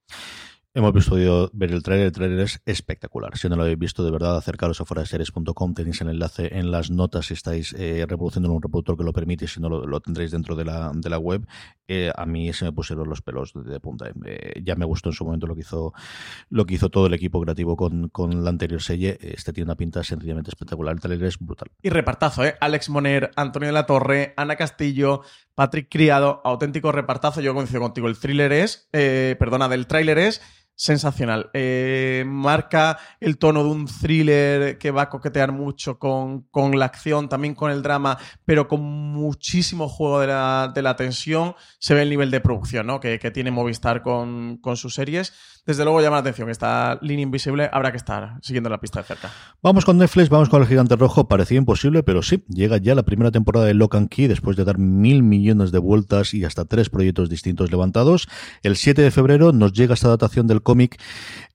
Hemos 0.73 0.93
visto 0.93 1.51
ver 1.53 1.73
el 1.73 1.83
trailer, 1.83 2.07
el 2.07 2.13
trailer 2.13 2.39
es 2.39 2.63
espectacular. 2.65 3.37
Si 3.37 3.49
no 3.49 3.57
lo 3.57 3.63
habéis 3.63 3.79
visto, 3.79 4.05
de 4.05 4.13
verdad, 4.13 4.37
acercaros 4.37 4.81
a 4.81 4.85
foraseries.com, 4.85 5.75
tenéis 5.75 6.01
el 6.01 6.11
enlace 6.11 6.57
en 6.57 6.71
las 6.71 6.93
notas 6.93 7.27
si 7.27 7.35
estáis 7.35 7.73
eh, 7.73 8.07
reproduciendo 8.09 8.53
un 8.53 8.63
reproductor 8.63 8.97
que 8.97 9.03
lo 9.03 9.13
permite, 9.13 9.49
si 9.49 9.61
no 9.61 9.69
lo, 9.69 10.01
tendréis 10.01 10.31
dentro 10.31 10.55
de 10.55 10.65
la, 10.65 11.19
web. 11.19 11.45
Eh, 11.89 12.13
a 12.15 12.25
mí 12.25 12.53
se 12.53 12.67
me 12.67 12.73
pusieron 12.73 13.09
los 13.09 13.21
pelos 13.21 13.53
de, 13.53 13.81
punta. 13.81 14.13
Eh, 14.25 14.63
ya 14.63 14.77
me 14.77 14.85
gustó 14.85 15.09
en 15.09 15.15
su 15.15 15.25
momento 15.25 15.49
lo 15.49 15.57
que 15.57 16.75
hizo 16.75 16.89
todo 16.89 17.07
el 17.09 17.15
equipo 17.15 17.41
creativo 17.41 17.77
con, 17.77 18.09
con 18.09 18.45
la 18.45 18.51
anterior 18.51 18.81
serie. 18.81 19.19
Este 19.21 19.53
tiene 19.53 19.67
una 19.67 19.77
pinta 19.77 20.05
sencillamente 20.05 20.51
espectacular. 20.51 20.95
El 20.95 21.01
trailer 21.01 21.27
es 21.27 21.39
brutal. 21.41 21.69
Y 21.83 21.91
repartazo, 21.91 22.45
¿eh? 22.45 22.55
Alex 22.61 22.91
Moner, 22.91 23.33
Antonio 23.35 23.67
de 23.67 23.73
la 23.73 23.87
Torre, 23.87 24.35
Ana 24.37 24.55
Castillo, 24.55 25.23
Patrick 25.55 25.89
Criado, 25.91 26.41
auténtico 26.45 26.93
repartazo. 26.93 27.41
Yo 27.41 27.55
coincido 27.55 27.81
contigo. 27.81 28.09
El 28.09 28.19
thriller 28.19 28.53
es, 28.53 28.89
perdona, 28.93 29.69
del 29.69 29.87
tráiler 29.87 30.19
es 30.19 30.41
sensacional. 30.81 31.51
Eh, 31.53 32.25
marca 32.27 32.99
el 33.21 33.37
tono 33.37 33.63
de 33.63 33.69
un 33.69 33.85
thriller 33.85 34.79
que 34.79 34.91
va 34.91 35.03
a 35.03 35.09
coquetear 35.11 35.53
mucho 35.53 35.99
con, 35.99 36.45
con, 36.45 36.79
la 36.79 36.87
acción, 36.87 37.29
también 37.29 37.55
con 37.55 37.71
el 37.71 37.83
drama, 37.83 38.17
pero 38.47 38.67
con 38.67 38.81
muchísimo 38.81 39.91
juego 39.91 40.21
de 40.21 40.29
la, 40.29 40.73
de 40.75 40.81
la 40.81 40.97
tensión. 40.97 41.55
Se 41.81 41.93
ve 41.93 42.01
el 42.01 42.09
nivel 42.09 42.31
de 42.31 42.41
producción 42.41 42.87
¿no? 42.87 42.99
que, 42.99 43.19
que, 43.19 43.31
tiene 43.31 43.51
Movistar 43.51 44.01
con, 44.01 44.57
con, 44.57 44.79
sus 44.79 44.95
series. 44.95 45.35
Desde 45.67 45.85
luego 45.85 46.01
llama 46.01 46.17
la 46.17 46.21
atención 46.21 46.49
esta 46.51 46.99
línea 47.03 47.23
invisible. 47.23 47.69
Habrá 47.73 47.91
que 47.91 47.99
estar 47.99 48.39
siguiendo 48.43 48.71
la 48.71 48.81
pista 48.81 49.01
de 49.01 49.07
cerca. 49.07 49.31
Vamos 49.63 49.85
con 49.85 49.99
Netflix, 49.99 50.29
vamos 50.29 50.49
con 50.49 50.63
el 50.63 50.69
gigante 50.69 50.97
rojo. 50.97 51.29
Parecía 51.29 51.59
imposible, 51.59 52.03
pero 52.03 52.23
sí, 52.23 52.45
llega 52.49 52.79
ya 52.79 52.95
la 52.95 53.03
primera 53.03 53.31
temporada 53.31 53.67
de 53.67 53.75
Lock 53.75 53.95
and 53.95 54.09
Key 54.09 54.27
después 54.27 54.57
de 54.57 54.65
dar 54.65 54.79
mil 54.79 55.23
millones 55.23 55.71
de 55.73 55.79
vueltas 55.79 56.35
y 56.35 56.45
hasta 56.45 56.65
tres 56.65 56.89
proyectos 56.89 57.29
distintos 57.29 57.71
levantados. 57.71 58.29
El 58.63 58.77
7 58.77 59.03
de 59.03 59.11
febrero 59.11 59.53
nos 59.53 59.73
llega 59.73 59.95
esta 59.95 60.09
adaptación 60.09 60.47
del 60.47 60.63
cómic. 60.63 61.01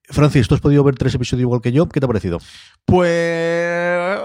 Francis, 0.07 0.47
¿tú 0.47 0.55
has 0.55 0.61
podido 0.61 0.83
ver 0.83 0.95
tres 0.95 1.15
episodios 1.15 1.41
igual 1.41 1.61
que 1.61 1.71
yo? 1.71 1.89
¿Qué 1.89 1.99
te 1.99 2.05
ha 2.05 2.07
parecido? 2.07 2.39
Pues 2.85 4.19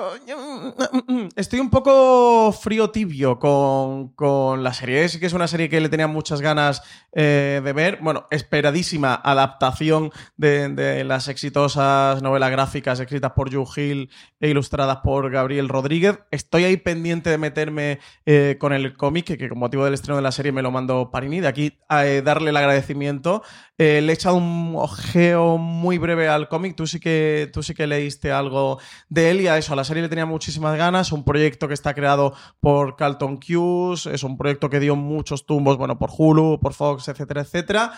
estoy 1.36 1.60
un 1.60 1.70
poco 1.70 2.52
frío 2.52 2.90
tibio 2.90 3.38
con, 3.38 4.62
la 4.62 4.72
serie. 4.72 5.08
Sí 5.08 5.20
que 5.20 5.26
es 5.26 5.32
una 5.32 5.48
serie 5.48 5.68
que 5.68 5.80
le 5.80 5.88
tenía 5.88 6.06
muchas 6.06 6.40
ganas 6.40 6.82
eh, 7.12 7.60
de 7.62 7.72
ver. 7.72 7.98
Bueno, 8.02 8.26
esperadísima 8.30 9.14
adaptación 9.14 10.12
de, 10.36 11.04
las 11.04 11.28
exitosas 11.28 12.22
novelas 12.22 12.50
gráficas 12.50 13.00
escritas 13.00 13.32
por 13.32 13.52
Joe 13.52 13.66
Hill 13.76 14.10
e 14.40 14.48
ilustradas 14.48 14.98
por 14.98 15.30
Gabriel 15.30 15.68
Rodríguez. 15.68 16.18
Estoy 16.30 16.64
ahí 16.64 16.76
pendiente 16.76 17.30
de 17.30 17.38
meterme 17.38 17.98
eh, 18.26 18.56
con 18.58 18.72
el 18.72 18.96
cómic, 18.96 19.26
que, 19.26 19.48
con 19.48 19.58
motivo 19.58 19.84
del 19.84 19.94
estreno 19.94 20.16
de 20.16 20.22
la 20.22 20.32
serie 20.32 20.52
me 20.52 20.62
lo 20.62 20.70
mandó 20.70 21.10
Parini. 21.10 21.40
De 21.40 21.48
aquí 21.48 21.78
eh, 21.90 22.22
darle 22.24 22.50
el 22.50 22.56
agradecimiento. 22.56 23.42
Le 23.80 24.12
he 24.12 24.12
echado 24.12 24.36
un 24.36 24.74
ojeo 24.76 25.56
muy 25.56 25.96
breve 25.96 26.28
al 26.28 26.48
cómic. 26.48 26.76
Tú 26.76 26.86
sí 26.86 27.00
que, 27.00 27.48
tú 27.50 27.62
sí 27.62 27.72
que 27.72 27.86
leíste 27.86 28.30
algo 28.30 28.78
de 29.08 29.30
él 29.30 29.40
y 29.40 29.46
a 29.46 29.56
eso, 29.56 29.72
a 29.72 29.76
la 29.76 29.84
serie 29.84 30.02
le 30.02 30.10
tenía 30.10 30.26
muchísimas 30.26 30.76
ganas. 30.76 31.12
Un 31.12 31.24
proyecto 31.24 31.66
que 31.66 31.72
está 31.72 31.94
creado 31.94 32.34
por 32.60 32.96
Carlton 32.96 33.38
Cuse, 33.38 34.12
es 34.12 34.22
un 34.22 34.36
proyecto 34.36 34.68
que 34.68 34.80
dio 34.80 34.96
muchos 34.96 35.46
tumbos, 35.46 35.78
bueno, 35.78 35.98
por 35.98 36.10
Hulu, 36.14 36.60
por 36.60 36.74
Fox, 36.74 37.08
etcétera, 37.08 37.40
etcétera. 37.40 37.92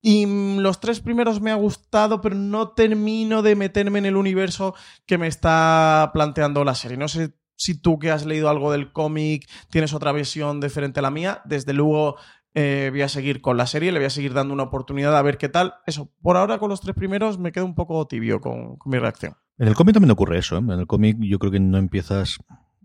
Y 0.00 0.26
los 0.58 0.80
tres 0.80 0.98
primeros 0.98 1.40
me 1.40 1.52
ha 1.52 1.54
gustado, 1.54 2.20
pero 2.20 2.34
no 2.34 2.70
termino 2.70 3.42
de 3.42 3.54
meterme 3.54 4.00
en 4.00 4.06
el 4.06 4.16
universo 4.16 4.74
que 5.06 5.18
me 5.18 5.28
está 5.28 6.10
planteando 6.12 6.64
la 6.64 6.74
serie. 6.74 6.96
No 6.96 7.06
sé 7.06 7.32
si 7.54 7.80
tú 7.80 8.00
que 8.00 8.10
has 8.10 8.26
leído 8.26 8.48
algo 8.48 8.72
del 8.72 8.92
cómic 8.92 9.48
tienes 9.70 9.94
otra 9.94 10.10
visión 10.10 10.60
diferente 10.60 10.98
a 10.98 11.02
la 11.02 11.12
mía. 11.12 11.42
Desde 11.44 11.72
luego 11.72 12.16
eh, 12.54 12.88
voy 12.90 13.02
a 13.02 13.08
seguir 13.08 13.40
con 13.40 13.56
la 13.56 13.66
serie, 13.66 13.92
le 13.92 13.98
voy 13.98 14.06
a 14.06 14.10
seguir 14.10 14.34
dando 14.34 14.52
una 14.54 14.64
oportunidad 14.64 15.16
a 15.16 15.22
ver 15.22 15.38
qué 15.38 15.48
tal. 15.48 15.74
Eso, 15.86 16.10
por 16.20 16.36
ahora 16.36 16.58
con 16.58 16.68
los 16.68 16.80
tres 16.80 16.94
primeros 16.94 17.38
me 17.38 17.52
quedo 17.52 17.64
un 17.64 17.74
poco 17.74 18.06
tibio 18.06 18.40
con, 18.40 18.78
mi 18.84 18.98
reacción. 18.98 19.36
En 19.58 19.68
el 19.68 19.74
cómic 19.74 19.94
también 19.94 20.10
ocurre 20.10 20.38
eso. 20.38 20.56
¿eh? 20.56 20.60
En 20.60 20.70
el 20.70 20.86
cómic 20.86 21.16
yo 21.20 21.38
creo 21.38 21.52
que 21.52 21.60
no 21.60 21.78
empiezas 21.78 22.38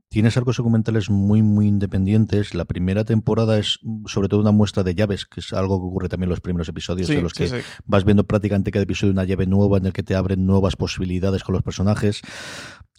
Tienes 0.09 0.38
arcos 0.38 0.55
documentales 0.55 1.09
muy, 1.09 1.41
muy 1.41 1.68
independientes. 1.68 2.53
La 2.53 2.63
primera 2.63 3.03
temporada 3.03 3.59
es 3.59 3.80
sobre 4.05 4.30
todo 4.30 4.39
una 4.39 4.51
muestra 4.51 4.84
de 4.84 4.95
llaves, 4.95 5.26
que 5.26 5.41
es 5.41 5.51
algo 5.51 5.82
que 5.82 5.88
ocurre 5.88 6.07
también 6.07 6.28
en 6.28 6.32
los 6.32 6.39
primeros 6.39 6.70
episodios, 6.70 7.09
en 7.09 7.24
los 7.24 7.34
que 7.34 7.61
vas 7.86 8.05
viendo 8.05 8.24
prácticamente 8.24 8.72
cada 8.72 8.84
episodio 8.84 9.11
una 9.11 9.26
llave 9.26 9.47
nueva 9.47 9.78
en 9.80 9.88
el 9.88 9.93
que 9.93 10.03
te 10.03 10.15
abren 10.15 10.45
nuevas 10.45 10.78
posibilidades 10.78 11.43
con 11.43 11.53
los 11.53 11.61
personajes. 11.61 12.22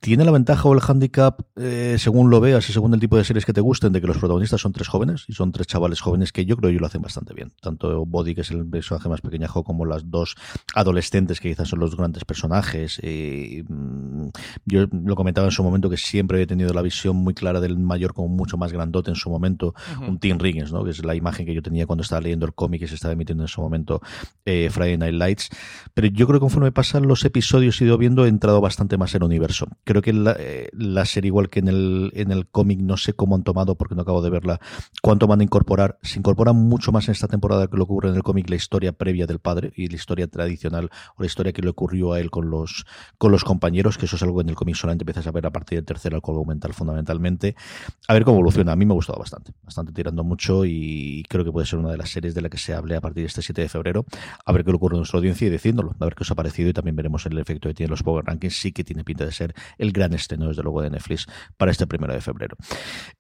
Tiene 0.00 0.24
la 0.24 0.30
ventaja 0.30 0.68
o 0.68 0.74
el 0.74 0.80
handicap, 0.86 1.40
eh, 1.56 1.96
según 1.98 2.30
lo 2.30 2.40
veas 2.40 2.68
y 2.70 2.72
según 2.72 2.94
el 2.94 3.00
tipo 3.00 3.16
de 3.16 3.24
series 3.24 3.44
que 3.44 3.52
te 3.52 3.60
gusten, 3.60 3.92
de 3.92 4.00
que 4.00 4.06
los 4.06 4.18
protagonistas 4.18 4.60
son 4.60 4.72
tres 4.72 4.86
jóvenes 4.86 5.24
y 5.26 5.32
son 5.32 5.50
tres 5.50 5.66
chavales 5.66 6.00
jóvenes 6.00 6.30
que 6.30 6.46
yo 6.46 6.56
creo 6.56 6.70
que 6.70 6.78
lo 6.78 6.86
hacen 6.86 7.02
bastante 7.02 7.34
bien. 7.34 7.52
Tanto 7.60 8.06
Body, 8.06 8.34
que 8.36 8.42
es 8.42 8.50
el 8.52 8.64
personaje 8.66 9.08
más 9.08 9.20
pequeñajo, 9.20 9.64
como 9.64 9.84
las 9.86 10.08
dos 10.08 10.36
adolescentes, 10.74 11.40
que 11.40 11.48
quizás 11.48 11.68
son 11.68 11.80
los 11.80 11.96
grandes 11.96 12.24
personajes. 12.24 13.00
Eh, 13.02 13.64
mm, 13.68 14.28
yo 14.66 14.86
lo 14.92 15.16
comentaba 15.16 15.48
en 15.48 15.50
su 15.50 15.64
momento 15.64 15.90
que 15.90 15.96
siempre 15.96 16.42
he 16.42 16.46
tenido 16.46 16.72
la 16.72 16.82
visión 16.82 17.16
muy 17.16 17.34
clara 17.34 17.60
del 17.60 17.76
mayor 17.78 18.14
como 18.14 18.28
mucho 18.28 18.56
más 18.56 18.72
grandote 18.72 19.10
en 19.10 19.16
su 19.16 19.30
momento, 19.30 19.74
un 20.06 20.18
Tim 20.20 20.38
Riggins, 20.38 20.72
¿no? 20.72 20.84
que 20.84 20.90
es 20.90 21.04
la 21.04 21.16
imagen 21.16 21.44
que 21.44 21.54
yo 21.54 21.62
tenía 21.62 21.86
cuando 21.86 22.02
estaba 22.02 22.20
leyendo 22.20 22.46
el 22.46 22.54
cómic 22.54 22.80
que 22.80 22.88
se 22.88 22.94
estaba 22.94 23.12
emitiendo 23.12 23.42
en 23.42 23.48
su 23.48 23.60
momento 23.60 24.00
eh, 24.44 24.70
Friday 24.70 24.96
Night 24.96 25.14
Lights. 25.14 25.50
Pero 25.92 26.06
yo 26.06 26.26
creo 26.26 26.38
que 26.38 26.44
conforme 26.44 26.70
pasan 26.70 27.08
los 27.08 27.24
episodios 27.24 27.80
he 27.80 27.84
ido 27.84 27.98
viendo, 27.98 28.26
he 28.26 28.28
entrado 28.28 28.60
bastante 28.60 28.96
más 28.96 29.14
en 29.14 29.22
el 29.22 29.26
universo 29.26 29.66
creo 29.88 30.02
que 30.02 30.12
la, 30.12 30.36
eh, 30.38 30.68
la, 30.72 31.06
serie, 31.06 31.28
igual 31.28 31.48
que 31.48 31.60
en 31.60 31.68
el, 31.68 32.12
en 32.14 32.30
el 32.30 32.46
cómic, 32.46 32.78
no 32.78 32.98
sé 32.98 33.14
cómo 33.14 33.34
han 33.34 33.42
tomado, 33.42 33.74
porque 33.76 33.94
no 33.94 34.02
acabo 34.02 34.20
de 34.20 34.28
verla, 34.28 34.60
cuánto 35.00 35.26
van 35.26 35.40
a 35.40 35.42
incorporar. 35.42 35.98
Se 36.02 36.18
incorpora 36.18 36.52
mucho 36.52 36.92
más 36.92 37.08
en 37.08 37.12
esta 37.12 37.26
temporada 37.26 37.68
que 37.68 37.76
lo 37.78 37.84
ocurre 37.84 38.10
en 38.10 38.14
el 38.14 38.22
cómic 38.22 38.50
la 38.50 38.56
historia 38.56 38.92
previa 38.92 39.26
del 39.26 39.38
padre 39.38 39.72
y 39.74 39.88
la 39.88 39.96
historia 39.96 40.26
tradicional 40.26 40.90
o 41.16 41.22
la 41.22 41.26
historia 41.26 41.54
que 41.54 41.62
le 41.62 41.70
ocurrió 41.70 42.12
a 42.12 42.20
él 42.20 42.30
con 42.30 42.50
los, 42.50 42.84
con 43.16 43.32
los 43.32 43.44
compañeros, 43.44 43.96
que 43.96 44.04
eso 44.04 44.16
es 44.16 44.22
algo 44.22 44.42
en 44.42 44.50
el 44.50 44.56
cómic 44.56 44.74
solamente 44.74 45.04
empiezas 45.04 45.26
a 45.26 45.30
ver 45.30 45.46
a 45.46 45.50
partir 45.50 45.78
del 45.78 45.86
tercer 45.86 46.14
arco 46.14 46.32
argumental 46.32 46.74
fundamentalmente. 46.74 47.56
A 48.08 48.12
ver 48.12 48.24
cómo 48.24 48.36
evoluciona. 48.36 48.72
A 48.72 48.76
mí 48.76 48.84
me 48.84 48.92
ha 48.92 48.94
gustado 48.94 49.18
bastante, 49.18 49.52
bastante 49.64 49.92
tirando 49.92 50.22
mucho 50.22 50.66
y 50.66 51.24
creo 51.30 51.46
que 51.46 51.50
puede 51.50 51.66
ser 51.66 51.78
una 51.78 51.92
de 51.92 51.96
las 51.96 52.10
series 52.10 52.34
de 52.34 52.42
la 52.42 52.50
que 52.50 52.58
se 52.58 52.74
hable 52.74 52.94
a 52.94 53.00
partir 53.00 53.22
de 53.22 53.28
este 53.28 53.40
7 53.40 53.62
de 53.62 53.70
febrero. 53.70 54.04
A 54.44 54.52
ver 54.52 54.66
qué 54.66 54.70
le 54.70 54.76
ocurre 54.76 54.96
a 54.96 54.98
nuestra 54.98 55.16
audiencia 55.16 55.46
y 55.46 55.50
diciéndolo, 55.50 55.96
a 55.98 56.04
ver 56.04 56.14
qué 56.14 56.24
os 56.24 56.30
ha 56.30 56.34
parecido 56.34 56.68
y 56.68 56.74
también 56.74 56.94
veremos 56.94 57.24
el 57.24 57.38
efecto 57.38 57.70
que 57.70 57.74
tiene 57.74 57.88
los 57.88 58.02
Power 58.02 58.26
Rankings. 58.26 58.54
Sí 58.54 58.72
que 58.72 58.84
tiene 58.84 59.02
pinta 59.02 59.24
de 59.24 59.32
ser 59.32 59.54
el 59.78 59.92
gran 59.92 60.12
estreno, 60.12 60.48
desde 60.48 60.62
luego, 60.62 60.82
de 60.82 60.90
Netflix 60.90 61.26
para 61.56 61.70
este 61.70 61.86
primero 61.86 62.12
de 62.12 62.20
febrero. 62.20 62.56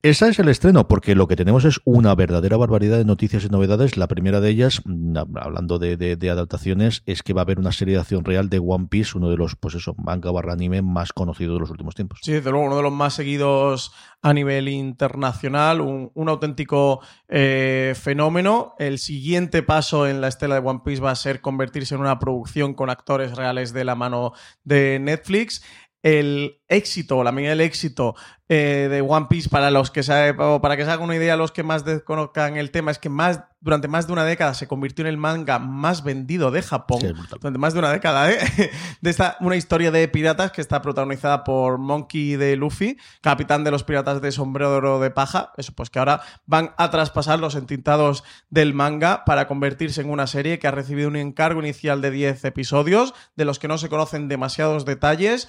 Ese 0.02 0.28
es 0.28 0.38
el 0.38 0.48
estreno, 0.48 0.88
porque 0.88 1.14
lo 1.14 1.28
que 1.28 1.36
tenemos 1.36 1.64
es 1.64 1.80
una 1.84 2.14
verdadera 2.14 2.56
barbaridad 2.56 2.98
de 2.98 3.04
noticias 3.04 3.44
y 3.44 3.48
novedades. 3.48 3.96
La 3.96 4.08
primera 4.08 4.40
de 4.40 4.50
ellas, 4.50 4.82
mm, 4.84 5.16
hablando 5.36 5.78
de, 5.78 6.18
adaptaciones, 6.30 7.02
es 7.06 7.22
que 7.22 7.32
va 7.32 7.42
a 7.42 7.44
haber 7.44 7.58
una 7.58 7.72
serie 7.72 7.94
de 7.94 8.00
acción 8.00 8.24
real 8.24 8.48
de 8.50 8.58
One 8.58 8.88
Piece, 8.90 9.16
uno 9.16 9.30
de 9.30 9.36
los, 9.36 9.56
pues 9.56 9.74
eso, 9.74 9.94
manga 9.96 10.30
barra 10.30 10.52
anime 10.52 10.82
más 10.82 11.12
conocidos 11.12 11.54
de 11.54 11.60
los 11.60 11.70
últimos 11.70 11.94
tiempos. 11.94 12.20
Sí, 12.22 12.32
desde 12.32 12.50
luego, 12.50 12.66
uno 12.66 12.76
de 12.76 12.82
los 12.82 12.92
más 12.92 13.14
seguidos 13.14 13.92
a 14.20 14.34
nivel 14.34 14.68
internacional, 14.68 15.80
un, 15.80 16.28
auténtico 16.28 17.00
eh, 17.28 17.94
fenómeno. 17.96 18.74
El 18.78 18.98
siguiente 18.98 19.62
paso 19.62 20.06
en 20.06 20.20
la 20.20 20.28
estela 20.28 20.60
de 20.60 20.66
One 20.66 20.80
Piece 20.84 21.00
va 21.00 21.12
a 21.12 21.16
ser 21.16 21.40
convertirse 21.40 21.94
en 21.94 22.00
una 22.00 22.18
producción 22.18 22.74
con 22.74 22.90
actores 22.90 23.36
reales 23.36 23.72
de 23.72 23.84
la 23.84 23.94
mano 23.94 24.32
de 24.64 24.98
Netflix 25.00 25.62
el 26.02 26.60
éxito, 26.68 27.24
la 27.24 27.32
medida 27.32 27.50
del 27.50 27.62
éxito 27.62 28.14
eh, 28.48 28.88
de 28.90 29.00
One 29.00 29.26
Piece 29.28 29.48
para 29.48 29.70
los 29.70 29.90
que 29.90 30.02
se, 30.02 30.34
para 30.34 30.76
que 30.76 30.84
se 30.84 30.90
hagan 30.90 31.04
una 31.04 31.16
idea 31.16 31.36
los 31.36 31.52
que 31.52 31.62
más 31.62 31.84
desconozcan 31.84 32.56
el 32.56 32.70
tema 32.70 32.90
es 32.90 32.98
que 32.98 33.08
más 33.08 33.40
durante 33.60 33.88
más 33.88 34.06
de 34.06 34.12
una 34.12 34.24
década 34.24 34.54
se 34.54 34.68
convirtió 34.68 35.02
en 35.04 35.08
el 35.08 35.16
manga 35.16 35.58
más 35.58 36.04
vendido 36.04 36.50
de 36.50 36.62
Japón. 36.62 37.00
Durante 37.40 37.58
más 37.58 37.72
de 37.72 37.80
una 37.80 37.90
década 37.90 38.30
¿eh? 38.30 38.38
de 39.00 39.10
esta 39.10 39.36
una 39.40 39.56
historia 39.56 39.90
de 39.90 40.06
piratas 40.08 40.52
que 40.52 40.60
está 40.60 40.80
protagonizada 40.80 41.42
por 41.42 41.78
Monkey 41.78 42.36
de 42.36 42.56
Luffy 42.56 42.96
capitán 43.20 43.64
de 43.64 43.70
los 43.70 43.82
piratas 43.82 44.22
de 44.22 44.30
sombrero 44.30 45.00
de 45.00 45.10
paja. 45.10 45.52
Eso 45.56 45.72
pues 45.72 45.90
que 45.90 45.98
ahora 45.98 46.20
van 46.46 46.74
a 46.78 46.90
traspasar 46.90 47.40
los 47.40 47.56
entintados 47.56 48.22
del 48.50 48.72
manga 48.72 49.24
para 49.24 49.48
convertirse 49.48 50.00
en 50.02 50.10
una 50.10 50.26
serie 50.26 50.58
que 50.58 50.68
ha 50.68 50.72
recibido 50.72 51.08
un 51.08 51.16
encargo 51.16 51.60
inicial 51.60 52.00
de 52.00 52.12
10 52.12 52.44
episodios 52.44 53.14
de 53.36 53.44
los 53.44 53.58
que 53.58 53.68
no 53.68 53.78
se 53.78 53.88
conocen 53.88 54.28
demasiados 54.28 54.84
detalles 54.84 55.48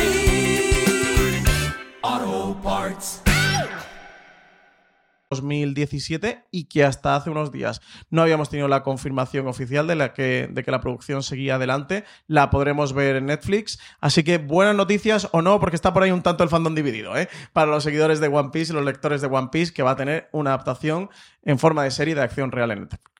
2017 5.31 6.45
y 6.51 6.65
que 6.65 6.83
hasta 6.83 7.15
hace 7.15 7.29
unos 7.29 7.51
días 7.51 7.81
no 8.09 8.21
habíamos 8.21 8.49
tenido 8.49 8.67
la 8.67 8.83
confirmación 8.83 9.47
oficial 9.47 9.87
de, 9.87 9.95
la 9.95 10.13
que, 10.13 10.49
de 10.51 10.63
que 10.63 10.71
la 10.71 10.81
producción 10.81 11.23
seguía 11.23 11.55
adelante. 11.55 12.03
La 12.27 12.49
podremos 12.49 12.93
ver 12.93 13.15
en 13.15 13.27
Netflix. 13.27 13.79
Así 13.99 14.23
que 14.23 14.37
buenas 14.37 14.75
noticias 14.75 15.29
o 15.31 15.41
no, 15.41 15.59
porque 15.59 15.75
está 15.75 15.93
por 15.93 16.03
ahí 16.03 16.11
un 16.11 16.21
tanto 16.21 16.43
el 16.43 16.49
fandom 16.49 16.75
dividido, 16.75 17.17
¿eh? 17.17 17.29
Para 17.53 17.71
los 17.71 17.83
seguidores 17.83 18.19
de 18.19 18.27
One 18.27 18.49
Piece 18.51 18.73
y 18.73 18.75
los 18.75 18.85
lectores 18.85 19.21
de 19.21 19.27
One 19.27 19.49
Piece, 19.51 19.73
que 19.73 19.83
va 19.83 19.91
a 19.91 19.95
tener 19.95 20.29
una 20.31 20.51
adaptación 20.51 21.09
en 21.43 21.57
forma 21.57 21.83
de 21.83 21.91
serie 21.91 22.13
de 22.13 22.21
acción 22.21 22.51
real 22.51 22.71
en 22.71 22.81
Netflix. 22.81 23.11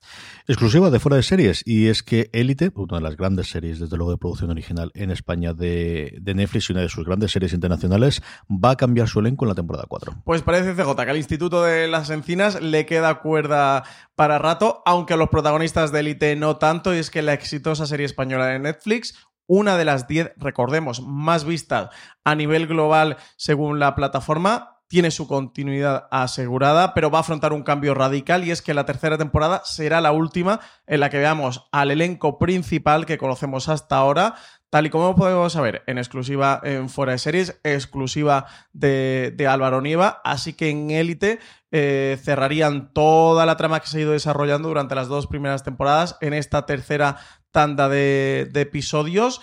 Exclusiva 0.47 0.89
de 0.89 0.99
fuera 0.99 1.15
de 1.15 1.23
series, 1.23 1.61
y 1.65 1.87
es 1.87 2.03
que 2.03 2.29
Élite, 2.33 2.71
una 2.75 2.97
de 2.97 3.03
las 3.03 3.15
grandes 3.15 3.49
series, 3.49 3.79
desde 3.79 3.95
luego, 3.95 4.11
de 4.11 4.17
producción 4.17 4.49
original 4.49 4.91
en 4.95 5.11
España 5.11 5.53
de, 5.53 6.19
Netflix 6.23 6.69
y 6.69 6.73
una 6.73 6.81
de 6.81 6.89
sus 6.89 7.05
grandes 7.05 7.31
series 7.31 7.53
internacionales, 7.53 8.21
va 8.49 8.71
a 8.71 8.75
cambiar 8.75 9.07
su 9.07 9.19
elenco 9.19 9.45
en 9.45 9.49
la 9.49 9.55
temporada 9.55 9.85
4. 9.87 10.23
Pues 10.25 10.41
parece 10.41 10.73
CJ 10.73 10.95
que 10.95 11.09
al 11.09 11.17
Instituto 11.17 11.63
de 11.63 11.87
las 11.87 12.09
Encinas 12.09 12.61
le 12.61 12.85
queda 12.85 13.21
cuerda 13.21 13.83
para 14.15 14.39
rato, 14.39 14.81
aunque 14.85 15.13
a 15.13 15.17
los 15.17 15.29
protagonistas 15.29 15.91
de 15.91 15.99
Elite 15.99 16.35
no 16.35 16.57
tanto, 16.57 16.93
y 16.93 16.97
es 16.97 17.11
que 17.11 17.21
la 17.21 17.33
exitosa 17.33 17.85
serie 17.85 18.05
española 18.05 18.47
de 18.47 18.59
Netflix, 18.59 19.15
una 19.47 19.77
de 19.77 19.85
las 19.85 20.07
10, 20.07 20.33
recordemos, 20.37 21.01
más 21.01 21.45
vistas 21.45 21.89
a 22.23 22.35
nivel 22.35 22.67
global 22.67 23.17
según 23.37 23.79
la 23.79 23.95
plataforma, 23.95 24.80
tiene 24.91 25.09
su 25.09 25.25
continuidad 25.25 26.09
asegurada, 26.11 26.93
pero 26.93 27.09
va 27.09 27.19
a 27.19 27.21
afrontar 27.21 27.53
un 27.53 27.63
cambio 27.63 27.93
radical 27.93 28.43
y 28.43 28.51
es 28.51 28.61
que 28.61 28.73
la 28.73 28.85
tercera 28.85 29.17
temporada 29.17 29.61
será 29.63 30.01
la 30.01 30.11
última 30.11 30.59
en 30.85 30.99
la 30.99 31.09
que 31.09 31.17
veamos 31.17 31.69
al 31.71 31.91
elenco 31.91 32.37
principal 32.37 33.05
que 33.05 33.17
conocemos 33.17 33.69
hasta 33.69 33.95
ahora, 33.95 34.35
tal 34.69 34.87
y 34.87 34.89
como 34.89 35.15
podemos 35.15 35.53
saber, 35.53 35.81
en 35.87 35.97
exclusiva 35.97 36.59
en 36.65 36.89
Fuera 36.89 37.13
de 37.13 37.19
Series, 37.19 37.57
exclusiva 37.63 38.47
de, 38.73 39.47
Álvaro 39.49 39.79
Nieva, 39.79 40.19
así 40.25 40.51
que 40.51 40.69
en 40.69 40.91
Élite 40.91 41.39
eh, 41.71 42.19
cerrarían 42.21 42.91
toda 42.91 43.45
la 43.45 43.55
trama 43.55 43.79
que 43.79 43.87
se 43.87 43.99
ha 43.99 44.01
ido 44.01 44.11
desarrollando 44.11 44.67
durante 44.67 44.93
las 44.93 45.07
dos 45.07 45.25
primeras 45.25 45.63
temporadas 45.63 46.17
en 46.19 46.33
esta 46.33 46.65
tercera 46.65 47.15
tanda 47.53 47.87
de 47.87 48.51
episodios. 48.55 49.39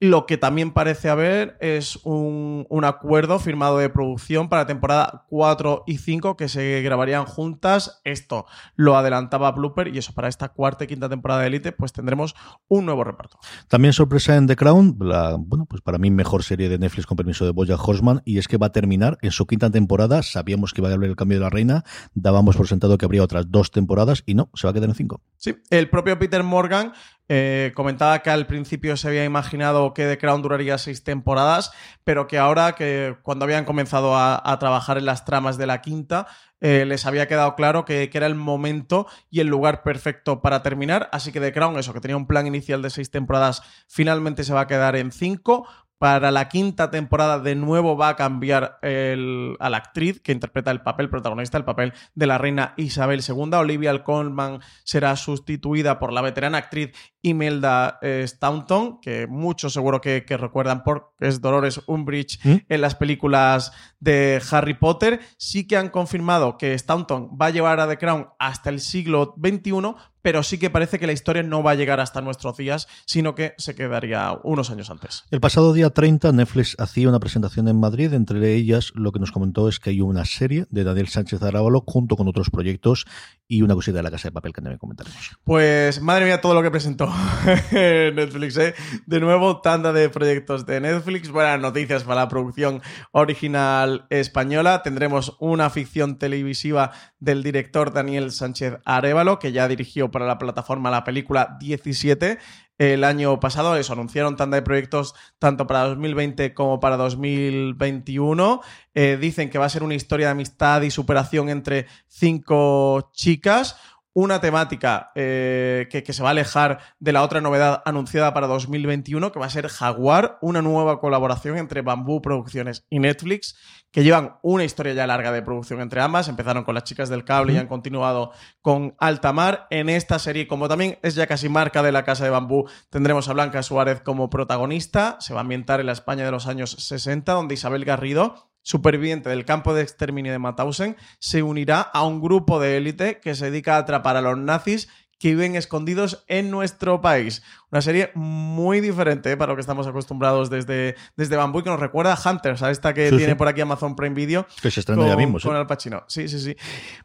Lo 0.00 0.26
que 0.26 0.36
también 0.36 0.72
parece 0.72 1.08
haber 1.08 1.56
es 1.60 1.96
un, 2.04 2.66
un, 2.68 2.84
acuerdo 2.84 3.38
firmado 3.38 3.78
de 3.78 3.88
producción 3.88 4.48
para 4.48 4.66
temporada 4.66 5.24
4 5.28 5.84
y 5.86 5.98
5 5.98 6.36
que 6.36 6.48
se 6.48 6.82
grabarían 6.82 7.24
juntas. 7.24 8.00
Esto 8.04 8.44
lo 8.76 8.96
adelantaba 8.96 9.52
Blooper 9.52 9.88
y 9.94 9.98
eso 9.98 10.12
para 10.12 10.28
esta 10.28 10.48
cuarta 10.48 10.84
y 10.84 10.88
quinta 10.88 11.08
temporada 11.08 11.42
de 11.42 11.46
Elite 11.46 11.72
pues 11.72 11.92
tendremos 11.92 12.34
un 12.68 12.86
nuevo 12.86 13.04
reparto. 13.04 13.38
También 13.68 13.92
sorpresa 13.92 14.36
en 14.36 14.46
The 14.46 14.56
Crown, 14.56 14.96
la, 15.00 15.36
bueno, 15.38 15.64
pues 15.66 15.80
para 15.80 15.98
mí 15.98 16.10
mejor 16.10 16.42
serie 16.42 16.68
de 16.68 16.78
Netflix 16.78 17.06
con 17.06 17.16
permiso 17.16 17.44
de 17.44 17.52
Boya 17.52 17.76
Horseman 17.76 18.20
y 18.24 18.38
es 18.38 18.48
que 18.48 18.56
va 18.56 18.66
a 18.66 18.72
terminar 18.72 19.18
en 19.22 19.30
su 19.30 19.46
quinta 19.46 19.70
temporada. 19.70 20.22
Sabíamos 20.22 20.72
que 20.72 20.80
iba 20.80 20.90
a 20.90 20.92
haber 20.92 21.08
el 21.08 21.16
cambio 21.16 21.38
de 21.38 21.44
la 21.44 21.50
reina, 21.50 21.84
dábamos 22.14 22.56
por 22.56 22.66
sentado 22.66 22.98
que 22.98 23.04
habría 23.04 23.22
otras 23.22 23.50
dos 23.50 23.70
temporadas 23.70 24.22
y 24.26 24.34
no, 24.34 24.50
se 24.54 24.66
va 24.66 24.72
a 24.72 24.74
quedar 24.74 24.88
en 24.88 24.94
cinco. 24.94 25.22
Sí, 25.36 25.56
el 25.70 25.88
propio 25.88 26.18
Peter 26.18 26.42
Morgan 26.42 26.92
eh, 27.28 27.72
comentaba 27.74 28.18
que 28.20 28.30
al 28.30 28.46
principio 28.46 28.96
se 28.96 29.08
había 29.08 29.24
imaginado 29.24 29.94
que 29.94 30.06
The 30.06 30.18
Crown 30.18 30.42
duraría 30.42 30.76
seis 30.76 31.04
temporadas, 31.04 31.72
pero 32.04 32.26
que 32.26 32.38
ahora, 32.38 32.72
que 32.74 33.16
cuando 33.22 33.44
habían 33.44 33.64
comenzado 33.64 34.16
a, 34.16 34.58
trabajar 34.60 34.98
en 34.98 35.06
las 35.06 35.24
tramas 35.24 35.56
de 35.56 35.66
la 35.66 35.80
quinta, 35.80 36.26
eh, 36.60 36.84
les 36.86 37.06
había 37.06 37.26
quedado 37.26 37.56
claro 37.56 37.84
que, 37.84 38.10
que, 38.10 38.18
era 38.18 38.26
el 38.26 38.34
momento 38.34 39.06
y 39.30 39.40
el 39.40 39.48
lugar 39.48 39.82
perfecto 39.82 40.42
para 40.42 40.62
terminar. 40.62 41.08
Así 41.12 41.32
que 41.32 41.40
The 41.40 41.52
Crown, 41.52 41.78
eso, 41.78 41.92
que 41.92 42.00
tenía 42.00 42.16
un 42.16 42.26
plan 42.26 42.46
inicial 42.46 42.82
de 42.82 42.90
seis 42.90 43.10
temporadas, 43.10 43.62
finalmente 43.88 44.44
se 44.44 44.52
va 44.52 44.62
a 44.62 44.66
quedar 44.66 44.96
en 44.96 45.10
cinco. 45.10 45.66
Para 46.04 46.30
la 46.30 46.48
quinta 46.48 46.90
temporada, 46.90 47.38
de 47.38 47.54
nuevo 47.54 47.96
va 47.96 48.10
a 48.10 48.16
cambiar 48.16 48.78
el, 48.82 49.56
a 49.60 49.70
la 49.70 49.78
actriz 49.78 50.20
que 50.20 50.32
interpreta 50.32 50.70
el 50.70 50.82
papel 50.82 51.08
protagonista, 51.08 51.56
el 51.56 51.64
papel 51.64 51.94
de 52.14 52.26
la 52.26 52.36
reina 52.36 52.74
Isabel 52.76 53.22
II. 53.26 53.54
Olivia 53.54 54.02
Colman 54.02 54.60
será 54.82 55.16
sustituida 55.16 55.98
por 55.98 56.12
la 56.12 56.20
veterana 56.20 56.58
actriz 56.58 56.92
Imelda 57.24 57.98
eh, 58.02 58.24
Staunton, 58.28 59.00
que 59.00 59.26
muchos 59.26 59.72
seguro 59.72 60.00
que, 60.00 60.24
que, 60.24 60.36
recuerdan 60.36 60.84
porque 60.84 61.26
es 61.26 61.40
Dolores 61.40 61.80
Umbridge 61.86 62.38
¿Mm? 62.44 62.56
en 62.68 62.80
las 62.80 62.94
películas 62.94 63.72
de 63.98 64.40
Harry 64.50 64.74
Potter. 64.74 65.20
Sí 65.38 65.66
que 65.66 65.76
han 65.76 65.88
confirmado 65.88 66.58
que 66.58 66.78
Staunton 66.78 67.30
va 67.40 67.46
a 67.46 67.50
llevar 67.50 67.80
a 67.80 67.88
The 67.88 67.98
Crown 67.98 68.28
hasta 68.38 68.68
el 68.68 68.80
siglo 68.80 69.34
XXI, 69.42 69.94
pero 70.24 70.42
sí 70.42 70.56
que 70.56 70.70
parece 70.70 70.98
que 70.98 71.06
la 71.06 71.12
historia 71.12 71.42
no 71.42 71.62
va 71.62 71.72
a 71.72 71.74
llegar 71.74 72.00
hasta 72.00 72.22
nuestros 72.22 72.56
días, 72.56 72.88
sino 73.04 73.34
que 73.34 73.52
se 73.58 73.74
quedaría 73.74 74.38
unos 74.42 74.70
años 74.70 74.88
antes. 74.90 75.24
El 75.30 75.40
pasado 75.40 75.74
día 75.74 75.90
30 75.90 76.32
Netflix 76.32 76.76
hacía 76.78 77.10
una 77.10 77.20
presentación 77.20 77.68
en 77.68 77.78
Madrid, 77.78 78.12
entre 78.14 78.54
ellas 78.54 78.92
lo 78.94 79.12
que 79.12 79.18
nos 79.18 79.32
comentó 79.32 79.68
es 79.68 79.80
que 79.80 79.90
hay 79.90 80.00
una 80.00 80.24
serie 80.24 80.66
de 80.70 80.82
Daniel 80.82 81.08
Sánchez 81.08 81.42
Arábalo 81.42 81.84
junto 81.86 82.16
con 82.16 82.26
otros 82.26 82.48
proyectos 82.48 83.04
y 83.46 83.60
una 83.60 83.74
cosita 83.74 83.98
de 83.98 84.02
la 84.02 84.10
Casa 84.10 84.28
de 84.28 84.32
Papel 84.32 84.54
que 84.54 84.62
también 84.62 84.78
comentaremos. 84.78 85.32
Pues 85.44 86.00
madre 86.00 86.24
mía 86.24 86.40
todo 86.40 86.54
lo 86.54 86.62
que 86.62 86.70
presentó 86.70 87.06
Netflix, 87.72 88.56
¿eh? 88.56 88.74
De 89.06 89.20
nuevo, 89.20 89.60
tanda 89.60 89.92
de 89.92 90.08
proyectos 90.08 90.66
de 90.66 90.80
Netflix, 90.80 91.30
buenas 91.30 91.60
noticias 91.60 92.04
para 92.04 92.22
la 92.22 92.28
producción 92.28 92.82
original 93.12 94.06
española. 94.10 94.82
Tendremos 94.82 95.36
una 95.40 95.70
ficción 95.70 96.18
televisiva 96.18 96.92
del 97.18 97.42
director 97.42 97.92
Daniel 97.92 98.32
Sánchez 98.32 98.78
Arévalo, 98.84 99.38
que 99.38 99.52
ya 99.52 99.68
dirigió 99.68 100.10
para 100.10 100.26
la 100.26 100.38
plataforma 100.38 100.90
la 100.90 101.04
película 101.04 101.56
17 101.60 102.38
el 102.78 103.04
año 103.04 103.38
pasado. 103.40 103.76
Eso, 103.76 103.92
anunciaron 103.92 104.36
tanda 104.36 104.56
de 104.56 104.62
proyectos 104.62 105.14
tanto 105.38 105.66
para 105.66 105.84
2020 105.84 106.54
como 106.54 106.80
para 106.80 106.96
2021. 106.96 108.60
Eh, 108.94 109.18
dicen 109.20 109.50
que 109.50 109.58
va 109.58 109.66
a 109.66 109.70
ser 109.70 109.82
una 109.82 109.94
historia 109.94 110.26
de 110.26 110.32
amistad 110.32 110.82
y 110.82 110.90
superación 110.90 111.48
entre 111.48 111.86
cinco 112.08 113.10
chicas. 113.12 113.76
Una 114.14 114.40
temática 114.40 115.10
eh, 115.16 115.88
que, 115.90 116.02
que, 116.02 116.12
se 116.12 116.22
va 116.22 116.28
a 116.28 116.32
alejar 116.32 116.78
de 117.00 117.12
la 117.12 117.22
otra 117.22 117.40
novedad 117.40 117.82
anunciada 117.84 118.32
para 118.32 118.46
2021, 118.46 119.32
que 119.32 119.40
va 119.40 119.46
a 119.46 119.50
ser 119.50 119.68
Jaguar, 119.68 120.38
una 120.40 120.62
nueva 120.62 121.00
colaboración 121.00 121.58
entre 121.58 121.82
Bambú 121.82 122.22
Producciones 122.22 122.86
y 122.88 123.00
Netflix, 123.00 123.56
que 123.90 124.02
llevan 124.04 124.36
una 124.42 124.64
historia 124.64 124.92
ya 124.92 125.06
larga 125.06 125.32
de 125.32 125.42
producción 125.42 125.80
entre 125.80 126.00
ambas. 126.00 126.28
Empezaron 126.28 126.64
con 126.64 126.74
las 126.74 126.84
chicas 126.84 127.08
del 127.08 127.24
cable 127.24 127.52
y 127.52 127.56
han 127.56 127.66
continuado 127.66 128.32
con 128.60 128.94
Altamar. 128.98 129.66
En 129.70 129.88
esta 129.88 130.18
serie, 130.18 130.48
como 130.48 130.68
también 130.68 130.98
es 131.02 131.14
ya 131.14 131.26
casi 131.26 131.48
marca 131.48 131.82
de 131.82 131.92
la 131.92 132.04
casa 132.04 132.24
de 132.24 132.30
Bambú, 132.30 132.68
tendremos 132.90 133.28
a 133.28 133.32
Blanca 133.32 133.62
Suárez 133.62 134.00
como 134.00 134.30
protagonista. 134.30 135.16
Se 135.20 135.34
va 135.34 135.40
a 135.40 135.42
ambientar 135.42 135.80
en 135.80 135.86
la 135.86 135.92
España 135.92 136.24
de 136.24 136.30
los 136.30 136.46
años 136.46 136.70
60, 136.70 137.32
donde 137.32 137.54
Isabel 137.54 137.84
Garrido 137.84 138.53
superviviente 138.64 139.28
del 139.28 139.44
campo 139.44 139.74
de 139.74 139.82
exterminio 139.82 140.32
de 140.32 140.40
Mauthausen, 140.40 140.96
se 141.20 141.44
unirá 141.44 141.80
a 141.80 142.04
un 142.04 142.20
grupo 142.20 142.58
de 142.58 142.76
élite 142.76 143.20
que 143.20 143.36
se 143.36 143.50
dedica 143.50 143.76
a 143.76 143.78
atrapar 143.78 144.16
a 144.16 144.22
los 144.22 144.36
nazis 144.36 144.88
que 145.20 145.28
viven 145.28 145.54
escondidos 145.54 146.24
en 146.26 146.50
nuestro 146.50 147.00
país. 147.00 147.42
Una 147.74 147.82
serie 147.82 148.12
muy 148.14 148.80
diferente 148.80 149.36
para 149.36 149.50
lo 149.50 149.56
que 149.56 149.60
estamos 149.60 149.84
acostumbrados 149.88 150.48
desde, 150.48 150.94
desde 151.16 151.36
Bambú 151.36 151.58
y 151.58 151.62
que 151.64 151.70
nos 151.70 151.80
recuerda 151.80 152.14
a 152.14 152.30
Hunters, 152.30 152.62
a 152.62 152.70
esta 152.70 152.94
que 152.94 153.10
Sí, 153.10 153.16
tiene 153.16 153.32
sí. 153.32 153.34
por 153.36 153.48
aquí 153.48 153.62
Amazon 153.62 153.96
Prime 153.96 154.14
Video. 154.14 154.46
Que 154.62 154.70
se 154.70 154.78
estrena 154.78 155.08
ya 155.08 155.16
mismo, 155.16 155.40
sí. 155.40 155.48
Con 155.48 155.56
Al 155.56 155.66
Pacino. 155.66 156.04
Sí, 156.06 156.28
sí, 156.28 156.38
sí. 156.38 156.54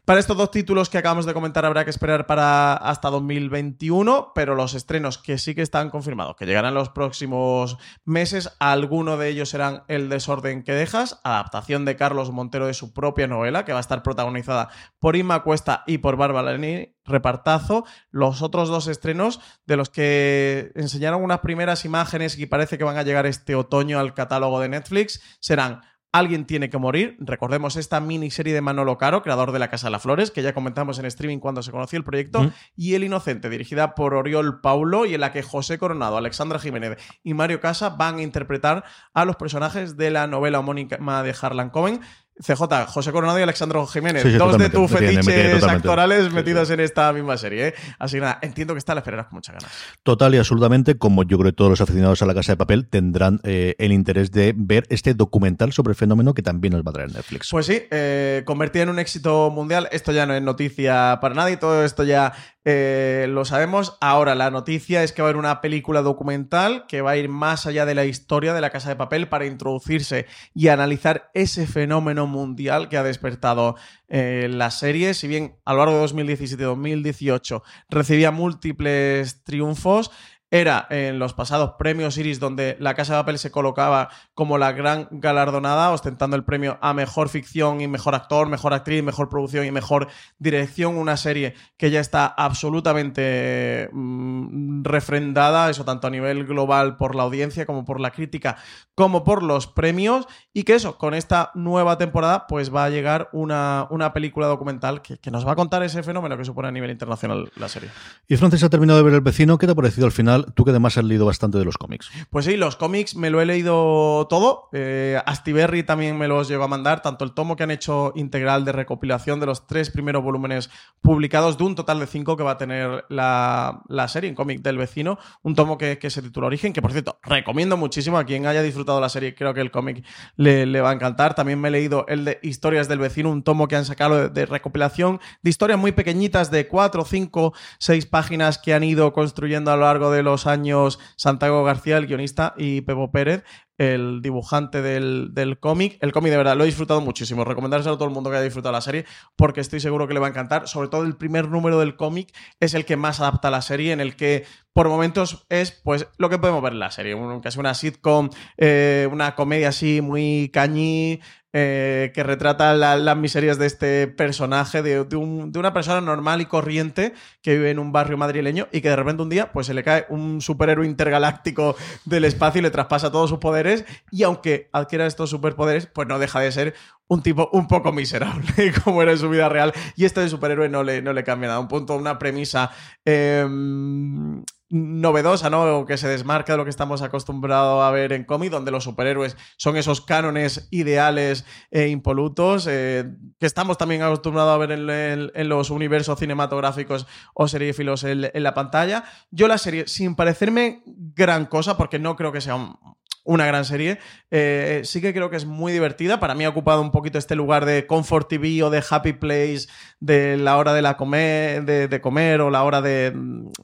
Para 0.04 0.20
estos 0.20 0.36
dos 0.36 0.52
títulos 0.52 0.88
que 0.88 0.96
acabamos 0.96 1.26
de 1.26 1.34
comentar 1.34 1.64
habrá 1.64 1.82
que 1.82 1.90
esperar 1.90 2.24
para 2.28 2.74
hasta 2.74 3.10
2021, 3.10 4.30
pero 4.32 4.54
los 4.54 4.74
estrenos 4.74 5.18
que 5.18 5.38
sí 5.38 5.56
que 5.56 5.62
están 5.62 5.90
confirmados, 5.90 6.36
que 6.36 6.46
llegarán 6.46 6.74
los 6.74 6.88
próximos 6.90 7.76
meses, 8.04 8.54
alguno 8.60 9.16
de 9.16 9.26
ellos 9.30 9.48
serán 9.48 9.82
El 9.88 10.08
desorden 10.08 10.62
que 10.62 10.70
dejas, 10.70 11.20
adaptación 11.24 11.84
de 11.84 11.96
Carlos 11.96 12.30
Montero 12.30 12.68
de 12.68 12.74
su 12.74 12.92
propia 12.92 13.26
novela, 13.26 13.64
que 13.64 13.72
va 13.72 13.78
a 13.78 13.80
estar 13.80 14.04
protagonizada 14.04 14.68
por 15.00 15.16
Inma 15.16 15.42
Cuesta 15.42 15.82
y 15.88 15.98
por 15.98 16.14
Bárbara 16.14 16.52
Leni, 16.52 16.94
repartazo. 17.04 17.84
Los 18.12 18.40
otros 18.40 18.68
dos 18.68 18.86
estrenos 18.86 19.40
de 19.66 19.76
los 19.76 19.90
que 19.90 20.59
enseñaron 20.74 21.22
unas 21.22 21.40
primeras 21.40 21.84
imágenes 21.84 22.38
y 22.38 22.46
parece 22.46 22.78
que 22.78 22.84
van 22.84 22.96
a 22.96 23.02
llegar 23.02 23.26
este 23.26 23.54
otoño 23.54 23.98
al 23.98 24.14
catálogo 24.14 24.60
de 24.60 24.68
Netflix 24.68 25.20
serán 25.40 25.80
Alguien 26.12 26.44
tiene 26.44 26.70
que 26.70 26.76
morir. 26.78 27.16
Recordemos 27.20 27.76
esta 27.76 28.00
miniserie 28.00 28.52
de 28.52 28.60
Manolo 28.60 28.98
Caro, 28.98 29.22
creador 29.22 29.52
de 29.52 29.60
La 29.60 29.70
Casa 29.70 29.86
de 29.86 29.92
las 29.92 30.02
Flores, 30.02 30.32
que 30.32 30.42
ya 30.42 30.52
comentamos 30.52 30.98
en 30.98 31.04
streaming 31.04 31.38
cuando 31.38 31.62
se 31.62 31.70
conoció 31.70 31.98
el 31.98 32.04
proyecto, 32.04 32.42
Mm. 32.42 32.52
y 32.74 32.94
El 32.94 33.04
Inocente, 33.04 33.48
dirigida 33.48 33.94
por 33.94 34.14
Oriol 34.14 34.60
Paulo 34.60 35.06
y 35.06 35.14
en 35.14 35.20
la 35.20 35.30
que 35.30 35.44
José 35.44 35.78
Coronado, 35.78 36.16
Alexandra 36.16 36.58
Jiménez 36.58 36.98
y 37.22 37.34
Mario 37.34 37.60
Casa 37.60 37.90
van 37.90 38.16
a 38.18 38.22
interpretar 38.22 38.82
a 39.14 39.24
los 39.24 39.36
personajes 39.36 39.96
de 39.96 40.10
la 40.10 40.26
novela 40.26 40.58
homónima 40.58 41.22
de 41.22 41.32
Harlan 41.40 41.70
Coben. 41.70 42.00
CJ, 42.40 42.86
José 42.88 43.12
Coronado 43.12 43.38
y 43.38 43.42
Alexandro 43.42 43.86
Jiménez, 43.86 44.22
Sí, 44.22 44.30
sí, 44.32 44.36
dos 44.38 44.56
de 44.58 44.70
tus 44.70 44.90
Me 44.92 44.98
tiene- 44.98 45.14
me 45.16 45.22
tiene 45.22 45.42
fetiches 45.50 45.64
actorales 45.64 46.24
Sí, 46.26 46.30
metidos 46.32 46.70
en 46.70 46.80
esta 46.80 47.12
misma 47.12 47.36
serie. 47.36 47.68
¿eh? 47.68 47.74
Así 47.98 48.16
que 48.16 48.20
nada, 48.22 48.38
entiendo 48.42 48.74
que 48.74 48.78
está 48.78 48.94
la 48.94 49.00
esperarás 49.00 49.26
con 49.26 49.36
muchas 49.36 49.54
ganas. 49.56 49.70
Total 50.02 50.34
y 50.34 50.38
absolutamente, 50.38 50.96
como 50.98 51.22
yo 51.24 51.38
creo 51.38 51.52
que 51.52 51.56
todos 51.56 51.70
los 51.70 51.80
aficionados 51.80 52.22
a 52.22 52.26
la 52.26 52.34
Casa 52.34 52.52
de 52.52 52.56
Papel 52.56 52.88
tendrán 52.88 53.40
eh, 53.44 53.74
el 53.78 53.92
interés 53.92 54.30
de 54.32 54.54
ver 54.56 54.84
este 54.88 55.14
documental 55.14 55.72
sobre 55.72 55.90
el 55.90 55.96
fenómeno 55.96 56.34
que 56.34 56.42
también 56.42 56.72
nos 56.72 56.82
va 56.82 56.90
a 56.90 56.94
traer 56.94 57.12
Netflix. 57.12 57.48
Pues 57.50 57.66
sí, 57.66 57.82
eh, 57.90 58.42
convertida 58.46 58.84
en 58.84 58.88
un 58.90 58.98
éxito 58.98 59.50
mundial. 59.50 59.88
Esto 59.92 60.12
ya 60.12 60.26
no 60.26 60.34
es 60.34 60.42
noticia 60.42 61.18
para 61.20 61.34
nadie, 61.34 61.56
todo 61.56 61.84
esto 61.84 62.04
ya 62.04 62.32
eh, 62.64 63.26
lo 63.30 63.44
sabemos. 63.44 63.96
Ahora, 64.00 64.34
la 64.34 64.50
noticia 64.50 65.02
es 65.02 65.12
que 65.12 65.22
va 65.22 65.28
a 65.28 65.30
haber 65.30 65.38
una 65.38 65.60
película 65.60 66.02
documental 66.02 66.84
que 66.88 67.00
va 67.00 67.12
a 67.12 67.16
ir 67.16 67.28
más 67.28 67.66
allá 67.66 67.86
de 67.86 67.94
la 67.94 68.04
historia 68.04 68.52
de 68.52 68.60
la 68.60 68.70
Casa 68.70 68.90
de 68.90 68.96
Papel 68.96 69.28
para 69.28 69.46
introducirse 69.46 70.26
y 70.54 70.68
analizar 70.68 71.30
ese 71.34 71.66
fenómeno 71.66 72.26
mundial 72.30 72.88
que 72.88 72.96
ha 72.96 73.02
despertado 73.02 73.76
eh, 74.08 74.48
la 74.50 74.70
serie. 74.70 75.12
Si 75.12 75.28
bien 75.28 75.56
a 75.66 75.74
lo 75.74 75.84
largo 75.84 76.00
de 76.00 76.06
2017-2018 76.06 77.62
recibía 77.90 78.30
múltiples 78.30 79.44
triunfos, 79.44 80.10
era 80.50 80.86
en 80.90 81.18
los 81.18 81.32
pasados 81.32 81.74
premios 81.78 82.18
Iris 82.18 82.40
donde 82.40 82.76
la 82.80 82.94
Casa 82.94 83.14
de 83.14 83.20
Papel 83.20 83.38
se 83.38 83.50
colocaba 83.50 84.10
como 84.34 84.58
la 84.58 84.72
gran 84.72 85.06
galardonada, 85.10 85.90
ostentando 85.90 86.36
el 86.36 86.44
premio 86.44 86.78
a 86.80 86.92
mejor 86.92 87.28
ficción 87.28 87.80
y 87.80 87.86
mejor 87.86 88.14
actor, 88.14 88.48
mejor 88.48 88.74
actriz, 88.74 89.02
mejor 89.02 89.28
producción 89.28 89.64
y 89.64 89.70
mejor 89.70 90.08
dirección. 90.38 90.96
Una 90.96 91.16
serie 91.16 91.54
que 91.76 91.90
ya 91.90 92.00
está 92.00 92.26
absolutamente 92.26 93.88
mm, 93.92 94.82
refrendada, 94.82 95.70
eso 95.70 95.84
tanto 95.84 96.08
a 96.08 96.10
nivel 96.10 96.46
global 96.46 96.96
por 96.96 97.14
la 97.14 97.22
audiencia 97.22 97.64
como 97.64 97.84
por 97.84 98.00
la 98.00 98.10
crítica, 98.10 98.56
como 98.94 99.22
por 99.22 99.42
los 99.42 99.68
premios. 99.68 100.26
Y 100.52 100.64
que 100.64 100.74
eso, 100.74 100.98
con 100.98 101.14
esta 101.14 101.52
nueva 101.54 101.96
temporada, 101.96 102.46
pues 102.48 102.74
va 102.74 102.84
a 102.84 102.90
llegar 102.90 103.28
una, 103.32 103.86
una 103.90 104.12
película 104.12 104.48
documental 104.48 105.00
que, 105.00 105.18
que 105.18 105.30
nos 105.30 105.46
va 105.46 105.52
a 105.52 105.56
contar 105.56 105.84
ese 105.84 106.02
fenómeno 106.02 106.36
que 106.36 106.44
supone 106.44 106.68
a 106.68 106.72
nivel 106.72 106.90
internacional 106.90 107.52
la 107.54 107.68
serie. 107.68 107.90
Y 108.26 108.36
Francis 108.36 108.64
ha 108.64 108.68
terminado 108.68 108.98
de 108.98 109.04
ver 109.04 109.14
El 109.14 109.20
Vecino. 109.20 109.58
¿Qué 109.58 109.66
te 109.66 109.72
ha 109.72 109.76
parecido 109.76 110.06
al 110.06 110.12
final? 110.12 110.39
Tú 110.54 110.64
que 110.64 110.70
además 110.70 110.96
has 110.98 111.04
leído 111.04 111.26
bastante 111.26 111.58
de 111.58 111.64
los 111.64 111.78
cómics. 111.78 112.10
Pues 112.30 112.44
sí, 112.44 112.56
los 112.56 112.76
cómics 112.76 113.16
me 113.16 113.30
lo 113.30 113.40
he 113.40 113.46
leído 113.46 114.26
todo. 114.28 114.68
Eh, 114.72 115.20
Astiberri 115.26 115.82
también 115.82 116.18
me 116.18 116.28
los 116.28 116.48
llegó 116.48 116.64
a 116.64 116.68
mandar, 116.68 117.02
tanto 117.02 117.24
el 117.24 117.32
tomo 117.32 117.56
que 117.56 117.62
han 117.62 117.70
hecho 117.70 118.12
integral 118.16 118.64
de 118.64 118.72
recopilación 118.72 119.40
de 119.40 119.46
los 119.46 119.66
tres 119.66 119.90
primeros 119.90 120.22
volúmenes 120.22 120.70
publicados, 121.00 121.58
de 121.58 121.64
un 121.64 121.74
total 121.74 122.00
de 122.00 122.06
cinco 122.06 122.36
que 122.36 122.42
va 122.42 122.52
a 122.52 122.58
tener 122.58 123.04
la, 123.08 123.82
la 123.88 124.08
serie 124.08 124.28
en 124.28 124.36
cómic 124.36 124.62
del 124.62 124.78
vecino. 124.78 125.18
Un 125.42 125.54
tomo 125.54 125.78
que, 125.78 125.98
que 125.98 126.10
se 126.10 126.22
titula 126.22 126.46
Origen, 126.46 126.72
que 126.72 126.82
por 126.82 126.92
cierto, 126.92 127.18
recomiendo 127.22 127.76
muchísimo 127.76 128.18
a 128.18 128.24
quien 128.24 128.46
haya 128.46 128.62
disfrutado 128.62 129.00
la 129.00 129.08
serie. 129.08 129.34
Creo 129.34 129.54
que 129.54 129.60
el 129.60 129.70
cómic 129.70 130.04
le, 130.36 130.66
le 130.66 130.80
va 130.80 130.90
a 130.90 130.94
encantar. 130.94 131.34
También 131.34 131.60
me 131.60 131.68
he 131.68 131.72
leído 131.72 132.04
el 132.08 132.24
de 132.24 132.38
Historias 132.42 132.88
del 132.88 132.98
vecino, 132.98 133.30
un 133.30 133.42
tomo 133.42 133.68
que 133.68 133.76
han 133.76 133.84
sacado 133.84 134.16
de, 134.16 134.28
de 134.28 134.46
recopilación 134.46 135.20
de 135.42 135.50
historias 135.50 135.78
muy 135.78 135.92
pequeñitas 135.92 136.50
de 136.50 136.68
cuatro, 136.68 137.04
cinco, 137.04 137.52
seis 137.78 138.06
páginas 138.06 138.58
que 138.58 138.74
han 138.74 138.84
ido 138.84 139.12
construyendo 139.12 139.70
a 139.72 139.76
lo 139.76 139.82
largo 139.82 140.10
de 140.10 140.22
los 140.22 140.29
años 140.46 140.98
Santiago 141.16 141.64
García, 141.64 141.96
el 141.96 142.06
guionista, 142.06 142.54
y 142.56 142.80
Pepo 142.82 143.10
Pérez, 143.10 143.44
el 143.80 144.20
dibujante 144.20 144.82
del, 144.82 145.30
del 145.32 145.58
cómic. 145.58 145.96
El 146.02 146.12
cómic 146.12 146.30
de 146.30 146.36
verdad 146.36 146.54
lo 146.54 146.64
he 146.64 146.66
disfrutado 146.66 147.00
muchísimo. 147.00 147.44
Recomendárselo 147.46 147.94
a 147.94 147.98
todo 147.98 148.08
el 148.08 148.14
mundo 148.14 148.28
que 148.28 148.36
haya 148.36 148.44
disfrutado 148.44 148.72
la 148.72 148.82
serie 148.82 149.06
porque 149.36 149.62
estoy 149.62 149.80
seguro 149.80 150.06
que 150.06 150.12
le 150.12 150.20
va 150.20 150.26
a 150.26 150.30
encantar. 150.30 150.68
Sobre 150.68 150.88
todo 150.88 151.04
el 151.04 151.16
primer 151.16 151.48
número 151.48 151.78
del 151.78 151.96
cómic 151.96 152.28
es 152.60 152.74
el 152.74 152.84
que 152.84 152.96
más 152.96 153.20
adapta 153.20 153.48
a 153.48 153.50
la 153.50 153.62
serie, 153.62 153.92
en 153.92 154.00
el 154.00 154.16
que 154.16 154.44
por 154.74 154.88
momentos 154.88 155.46
es 155.48 155.72
pues 155.72 156.06
lo 156.18 156.28
que 156.28 156.38
podemos 156.38 156.62
ver 156.62 156.74
en 156.74 156.78
la 156.78 156.90
serie. 156.90 157.16
Casi 157.42 157.58
una 157.58 157.72
sitcom, 157.72 158.28
eh, 158.58 159.08
una 159.10 159.34
comedia 159.34 159.70
así 159.70 160.02
muy 160.02 160.50
cañí, 160.52 161.20
eh, 161.52 162.12
que 162.14 162.22
retrata 162.22 162.72
la- 162.74 162.96
las 162.96 163.16
miserias 163.16 163.58
de 163.58 163.66
este 163.66 164.06
personaje, 164.06 164.82
de, 164.82 165.04
de 165.04 165.16
un- 165.16 165.50
de 165.52 165.58
una 165.58 165.72
persona 165.72 166.00
normal 166.00 166.40
y 166.40 166.46
corriente 166.46 167.12
que 167.42 167.52
vive 167.56 167.70
en 167.70 167.78
un 167.78 167.90
barrio 167.92 168.16
madrileño 168.16 168.68
y 168.72 168.80
que 168.80 168.88
de 168.90 168.96
repente 168.96 169.22
un 169.22 169.28
día 169.30 169.50
pues 169.52 169.66
se 169.66 169.74
le 169.74 169.82
cae 169.82 170.06
un 170.10 170.40
superhéroe 170.40 170.86
intergaláctico 170.86 171.74
del 172.04 172.24
espacio 172.24 172.60
y 172.60 172.62
le 172.62 172.70
traspasa 172.70 173.10
todos 173.10 173.30
sus 173.30 173.38
poderes 173.38 173.84
y 174.10 174.22
aunque 174.22 174.68
adquiera 174.72 175.06
estos 175.06 175.30
superpoderes 175.30 175.86
pues 175.86 176.06
no 176.06 176.18
deja 176.18 176.40
de 176.40 176.52
ser 176.52 176.74
un 177.08 177.22
tipo 177.22 177.48
un 177.52 177.66
poco 177.66 177.90
miserable 177.92 178.72
como 178.84 179.02
era 179.02 179.10
en 179.10 179.18
su 179.18 179.28
vida 179.28 179.48
real 179.48 179.72
y 179.96 180.04
este 180.04 180.20
de 180.20 180.28
superhéroe 180.28 180.68
no 180.68 180.84
le, 180.84 181.02
no 181.02 181.12
le 181.12 181.24
cambia 181.24 181.48
nada. 181.48 181.58
Un 181.60 181.66
punto, 181.68 181.96
una 181.96 182.18
premisa 182.20 182.70
em, 183.04 184.44
novedosa, 184.70 185.50
¿no? 185.50 185.84
Que 185.84 185.96
se 185.96 186.08
desmarca 186.08 186.52
de 186.52 186.56
lo 186.56 186.64
que 186.64 186.70
estamos 186.70 187.02
acostumbrados 187.02 187.82
a 187.82 187.90
ver 187.90 188.12
en 188.12 188.24
cómic, 188.24 188.50
donde 188.50 188.70
los 188.70 188.84
superhéroes 188.84 189.36
son 189.56 189.76
esos 189.76 190.00
cánones 190.00 190.68
ideales 190.70 191.44
e 191.70 191.88
impolutos, 191.88 192.66
eh, 192.70 193.04
que 193.38 193.46
estamos 193.46 193.76
también 193.78 194.02
acostumbrados 194.02 194.54
a 194.54 194.58
ver 194.58 194.72
en, 194.72 195.48
los 195.48 195.70
universos 195.70 196.18
cinematográficos 196.18 197.06
o 197.34 197.48
seriefilos 197.48 198.04
en, 198.04 198.30
en 198.32 198.42
la 198.42 198.54
pantalla. 198.54 199.04
Yo 199.30 199.48
la 199.48 199.58
serie, 199.58 199.86
sin 199.88 200.14
parecerme 200.14 200.82
gran 200.86 201.46
cosa, 201.46 201.76
porque 201.76 201.98
no 201.98 202.16
creo 202.16 202.32
que 202.32 202.40
sea 202.40 202.54
un- 202.54 202.78
una 203.24 203.46
gran 203.46 203.64
serie. 203.64 203.98
Eh, 204.30 204.82
sí 204.84 205.00
que 205.00 205.12
creo 205.12 205.30
que 205.30 205.36
es 205.36 205.44
muy 205.44 205.72
divertida. 205.72 206.20
Para 206.20 206.34
mí 206.34 206.44
ha 206.44 206.48
ocupado 206.48 206.80
un 206.80 206.90
poquito 206.90 207.18
este 207.18 207.36
lugar 207.36 207.64
de 207.64 207.86
Comfort 207.86 208.28
TV 208.28 208.62
o 208.62 208.70
de 208.70 208.82
Happy 208.88 209.12
Place 209.12 209.68
de 209.98 210.36
la 210.36 210.56
hora 210.56 210.72
de 210.72 210.82
la 210.82 210.96
comer, 210.96 211.64
de, 211.64 212.00
comer 212.00 212.40
o 212.40 212.50
la 212.50 212.64
hora 212.64 212.80
de, 212.80 213.12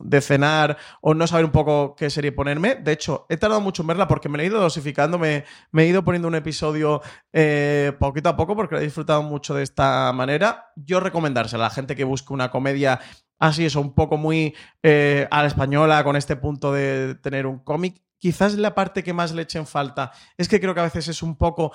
de 0.01 0.21
cenar 0.21 0.77
o 1.01 1.15
no 1.15 1.27
saber 1.27 1.45
un 1.45 1.53
poco 1.53 1.95
qué 1.97 2.11
serie 2.11 2.33
ponerme. 2.33 2.75
De 2.77 2.93
hecho, 2.93 3.27
he 3.29 3.37
tardado 3.37 3.61
mucho 3.61 3.83
en 3.83 3.89
verla 3.89 4.09
porque 4.09 4.29
me 4.29 4.39
la 4.39 4.45
he 4.45 4.47
ido 4.47 4.61
dosificando, 4.61 5.19
me, 5.19 5.45
me 5.73 5.85
he 5.85 5.87
ido 5.87 6.05
poniendo 6.05 6.29
un 6.29 6.35
episodio 6.35 7.03
eh, 7.33 7.93
poquito 7.99 8.29
a 8.29 8.37
poco 8.37 8.57
porque 8.57 8.75
la 8.75 8.81
he 8.81 8.85
disfrutado 8.85 9.23
mucho 9.23 9.55
de 9.55 9.63
esta 9.63 10.13
manera. 10.13 10.73
Yo 10.77 11.01
recomendársela 11.01 11.67
a 11.67 11.69
la 11.69 11.75
gente 11.75 11.97
que 11.97 12.05
busque 12.05 12.33
una 12.33 12.51
comedia 12.51 13.01
así, 13.39 13.67
eso, 13.67 13.81
un 13.81 13.95
poco 13.95 14.17
muy 14.17 14.55
eh, 14.83 15.27
a 15.31 15.43
la 15.43 15.49
española, 15.49 16.03
con 16.05 16.17
este 16.17 16.37
punto 16.37 16.73
de 16.73 17.15
tener 17.17 17.47
un 17.47 17.59
cómic. 17.59 18.03
Quizás 18.19 18.55
la 18.55 18.75
parte 18.75 19.03
que 19.03 19.13
más 19.13 19.33
le 19.33 19.43
echen 19.43 19.67
falta 19.67 20.13
es 20.37 20.49
que 20.49 20.61
creo 20.61 20.75
que 20.75 20.81
a 20.81 20.85
veces 20.85 21.09
es 21.09 21.23
un 21.23 21.37
poco 21.37 21.73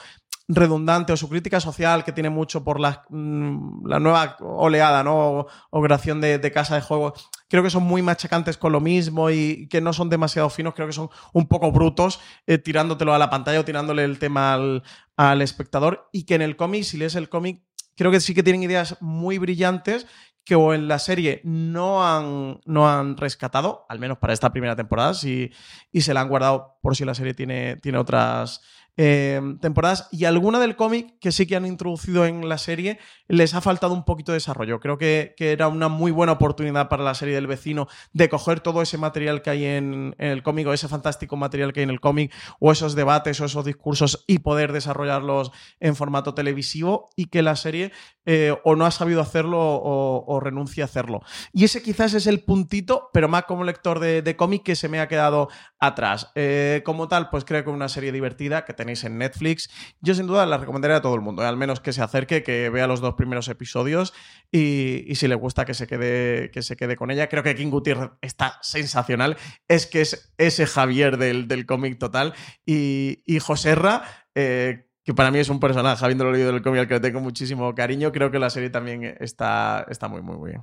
redundante 0.48 1.14
o 1.14 1.18
su 1.18 1.30
crítica 1.30 1.60
social 1.60 2.04
que 2.04 2.12
tiene 2.12 2.30
mucho 2.30 2.64
por 2.64 2.80
la, 2.80 3.04
mm, 3.10 3.88
la 3.88 4.00
nueva 4.00 4.38
oleada, 4.40 5.04
¿no? 5.04 5.16
O, 5.16 5.48
o 5.70 5.82
creación 5.82 6.20
de, 6.22 6.52
casa 6.52 6.76
de 6.76 6.82
juego. 6.82 7.14
Creo 7.48 7.64
que 7.64 7.70
son 7.70 7.84
muy 7.84 8.02
machacantes 8.02 8.58
con 8.58 8.72
lo 8.72 8.80
mismo 8.80 9.30
y 9.30 9.68
que 9.70 9.82
no 9.82 9.94
son 9.94 10.10
demasiado 10.10 10.50
finos, 10.50 10.74
creo 10.74 10.88
que 10.88 10.94
son 10.94 11.10
un 11.34 11.48
poco 11.48 11.72
brutos 11.72 12.20
eh, 12.48 12.58
tirándotelo 12.58 13.14
a 13.14 13.20
la 13.20 13.30
pantalla 13.30 13.60
o 13.60 13.66
tirándole 13.66 14.04
el 14.04 14.20
tema 14.20 14.54
al, 14.54 14.84
al 15.16 15.42
espectador 15.42 16.10
y 16.12 16.26
que 16.26 16.36
en 16.36 16.42
el 16.42 16.56
cómic, 16.56 16.84
si 16.84 16.98
lees 16.98 17.16
el 17.16 17.30
cómic, 17.30 17.64
creo 17.96 18.12
que 18.12 18.20
sí 18.20 18.34
que 18.34 18.44
tienen 18.44 18.64
ideas 18.64 18.98
muy 19.00 19.38
brillantes 19.38 20.08
que 20.44 20.56
en 20.56 20.88
la 20.88 21.00
serie 21.00 21.42
no 21.44 22.06
han, 22.06 22.62
no 22.66 22.90
han 22.90 23.18
rescatado, 23.18 23.86
al 23.90 24.00
menos 24.00 24.18
para 24.18 24.34
esta 24.34 24.52
primera 24.52 24.76
temporada, 24.76 25.14
y 25.24 26.02
se 26.02 26.14
la 26.14 26.22
han 26.22 26.30
guardado 26.30 26.80
por 26.82 26.96
si 26.96 27.06
la 27.06 27.14
serie 27.14 27.34
tiene, 27.34 27.78
tiene 27.78 27.98
otras 27.98 28.62
eh, 28.98 29.42
temporadas. 29.62 30.08
Y 30.12 30.26
alguna 30.26 30.60
del 30.60 30.76
cómic 30.76 31.18
que 31.20 31.32
sí 31.32 31.46
que 31.46 31.56
han 31.56 31.66
introducido 31.66 32.26
en 32.26 32.48
la 32.48 32.58
serie 32.58 33.00
les 33.28 33.54
ha 33.54 33.62
faltado 33.62 33.94
un 33.94 34.04
poquito 34.04 34.32
de 34.32 34.38
desarrollo. 34.38 34.80
Creo 34.80 34.98
que, 34.98 35.34
que 35.38 35.52
era 35.52 35.68
una 35.68 35.88
muy 35.88 36.12
buena 36.12 36.34
oportunidad 36.34 36.90
para 36.90 37.04
la 37.04 37.14
serie 37.14 37.36
del 37.36 37.48
vecino 37.48 37.88
de 38.14 38.30
coger 38.30 38.60
todo 38.60 38.82
ese 38.82 38.98
material 38.98 39.42
que 39.42 39.50
hay 39.50 39.66
en, 39.66 40.16
en 40.18 40.30
el 40.30 40.44
cómic 40.44 40.68
o 40.68 40.74
ese 40.74 40.88
fantástico 40.88 41.38
material 41.38 41.74
que 41.74 41.80
hay 41.80 41.86
en 41.86 41.90
el 41.90 42.00
cómic 42.00 42.34
o 42.60 42.72
esos 42.72 42.96
debates 42.96 43.40
o 43.40 43.46
esos 43.46 43.66
discursos 43.66 44.24
y 44.28 44.40
poder 44.40 44.74
desarrollarlos 44.74 45.52
en 45.80 45.96
formato 45.96 46.34
televisivo 46.34 47.10
y 47.16 47.26
que 47.28 47.42
la 47.42 47.56
serie 47.56 47.92
eh, 48.26 48.56
o 48.64 48.76
no 48.76 48.86
ha 48.86 48.92
sabido 48.92 49.22
hacerlo 49.22 49.60
o, 49.60 50.26
o 50.28 50.40
renuncia 50.40 50.84
a 50.84 50.86
hacerlo. 50.86 51.22
Y 51.54 51.64
ese 51.64 51.82
quizás 51.82 52.14
es 52.14 52.28
el 52.28 52.44
puntito, 52.44 53.10
pero 53.14 53.28
más 53.28 53.46
como 53.46 53.64
lector 53.64 54.00
de, 54.00 54.22
de 54.22 54.36
cómic 54.36 54.64
que 54.64 54.76
se 54.76 54.90
me 54.90 55.00
ha 55.00 55.08
quedado 55.08 55.50
atrás. 55.82 56.32
Eh, 56.36 56.84
como 56.86 57.08
tal, 57.08 57.30
pues 57.30 57.44
creo 57.44 57.64
que 57.64 57.72
una 57.72 57.90
serie 57.90 58.12
divertida 58.12 58.64
que 58.64 58.74
tenéis 58.74 59.04
en 59.04 59.18
Netflix. 59.18 59.70
Yo 60.00 60.14
sin 60.14 60.28
duda 60.28 60.46
la 60.46 60.58
recomendaría 60.58 60.98
a 60.98 61.02
todo 61.02 61.16
el 61.16 61.22
mundo, 61.22 61.44
eh, 61.44 61.48
al 61.48 61.58
menos 61.58 61.82
que 61.82 61.92
se 61.92 62.02
acerque, 62.02 62.44
que 62.44 62.70
vea 62.70 62.88
los 62.88 63.02
dos 63.02 63.16
primeros 63.16 63.48
episodios 63.50 64.14
y, 64.52 65.04
y 65.12 65.16
si 65.16 65.28
le 65.28 65.36
gusta 65.36 65.66
que 65.66 65.74
se, 65.74 65.88
quede, 65.88 66.52
que 66.52 66.62
se 66.62 66.78
quede 66.78 66.96
con 66.96 67.10
ella. 67.10 67.28
Creo 67.28 67.44
que 67.44 67.56
King 67.56 67.72
Gutiérrez 67.72 68.12
está 68.22 68.60
sensacional. 68.62 69.38
Es 69.68 69.88
que 69.88 70.02
es 70.02 70.34
ese 70.38 70.68
Javier 70.68 71.18
del, 71.18 71.48
del 71.48 71.66
cómic 71.66 71.98
total. 71.98 72.34
Y, 72.64 73.24
y 73.26 73.40
Joserra, 73.40 74.04
eh, 74.36 74.88
que 75.04 75.16
para 75.16 75.32
mí 75.32 75.40
es 75.40 75.50
un 75.50 75.60
personaje, 75.60 76.06
habiéndolo 76.06 76.32
leído 76.32 76.52
del 76.52 76.62
cómic 76.62 76.82
al 76.82 76.88
que 76.88 76.94
le 76.94 77.00
tengo 77.00 77.22
muchísimo 77.22 77.74
cariño, 77.74 78.12
creo 78.12 78.30
que 78.30 78.38
la 78.38 78.52
serie 78.52 78.70
también 78.70 79.18
está, 79.20 79.84
está 79.90 80.08
muy, 80.08 80.22
muy, 80.22 80.38
muy 80.38 80.52
bien. 80.52 80.62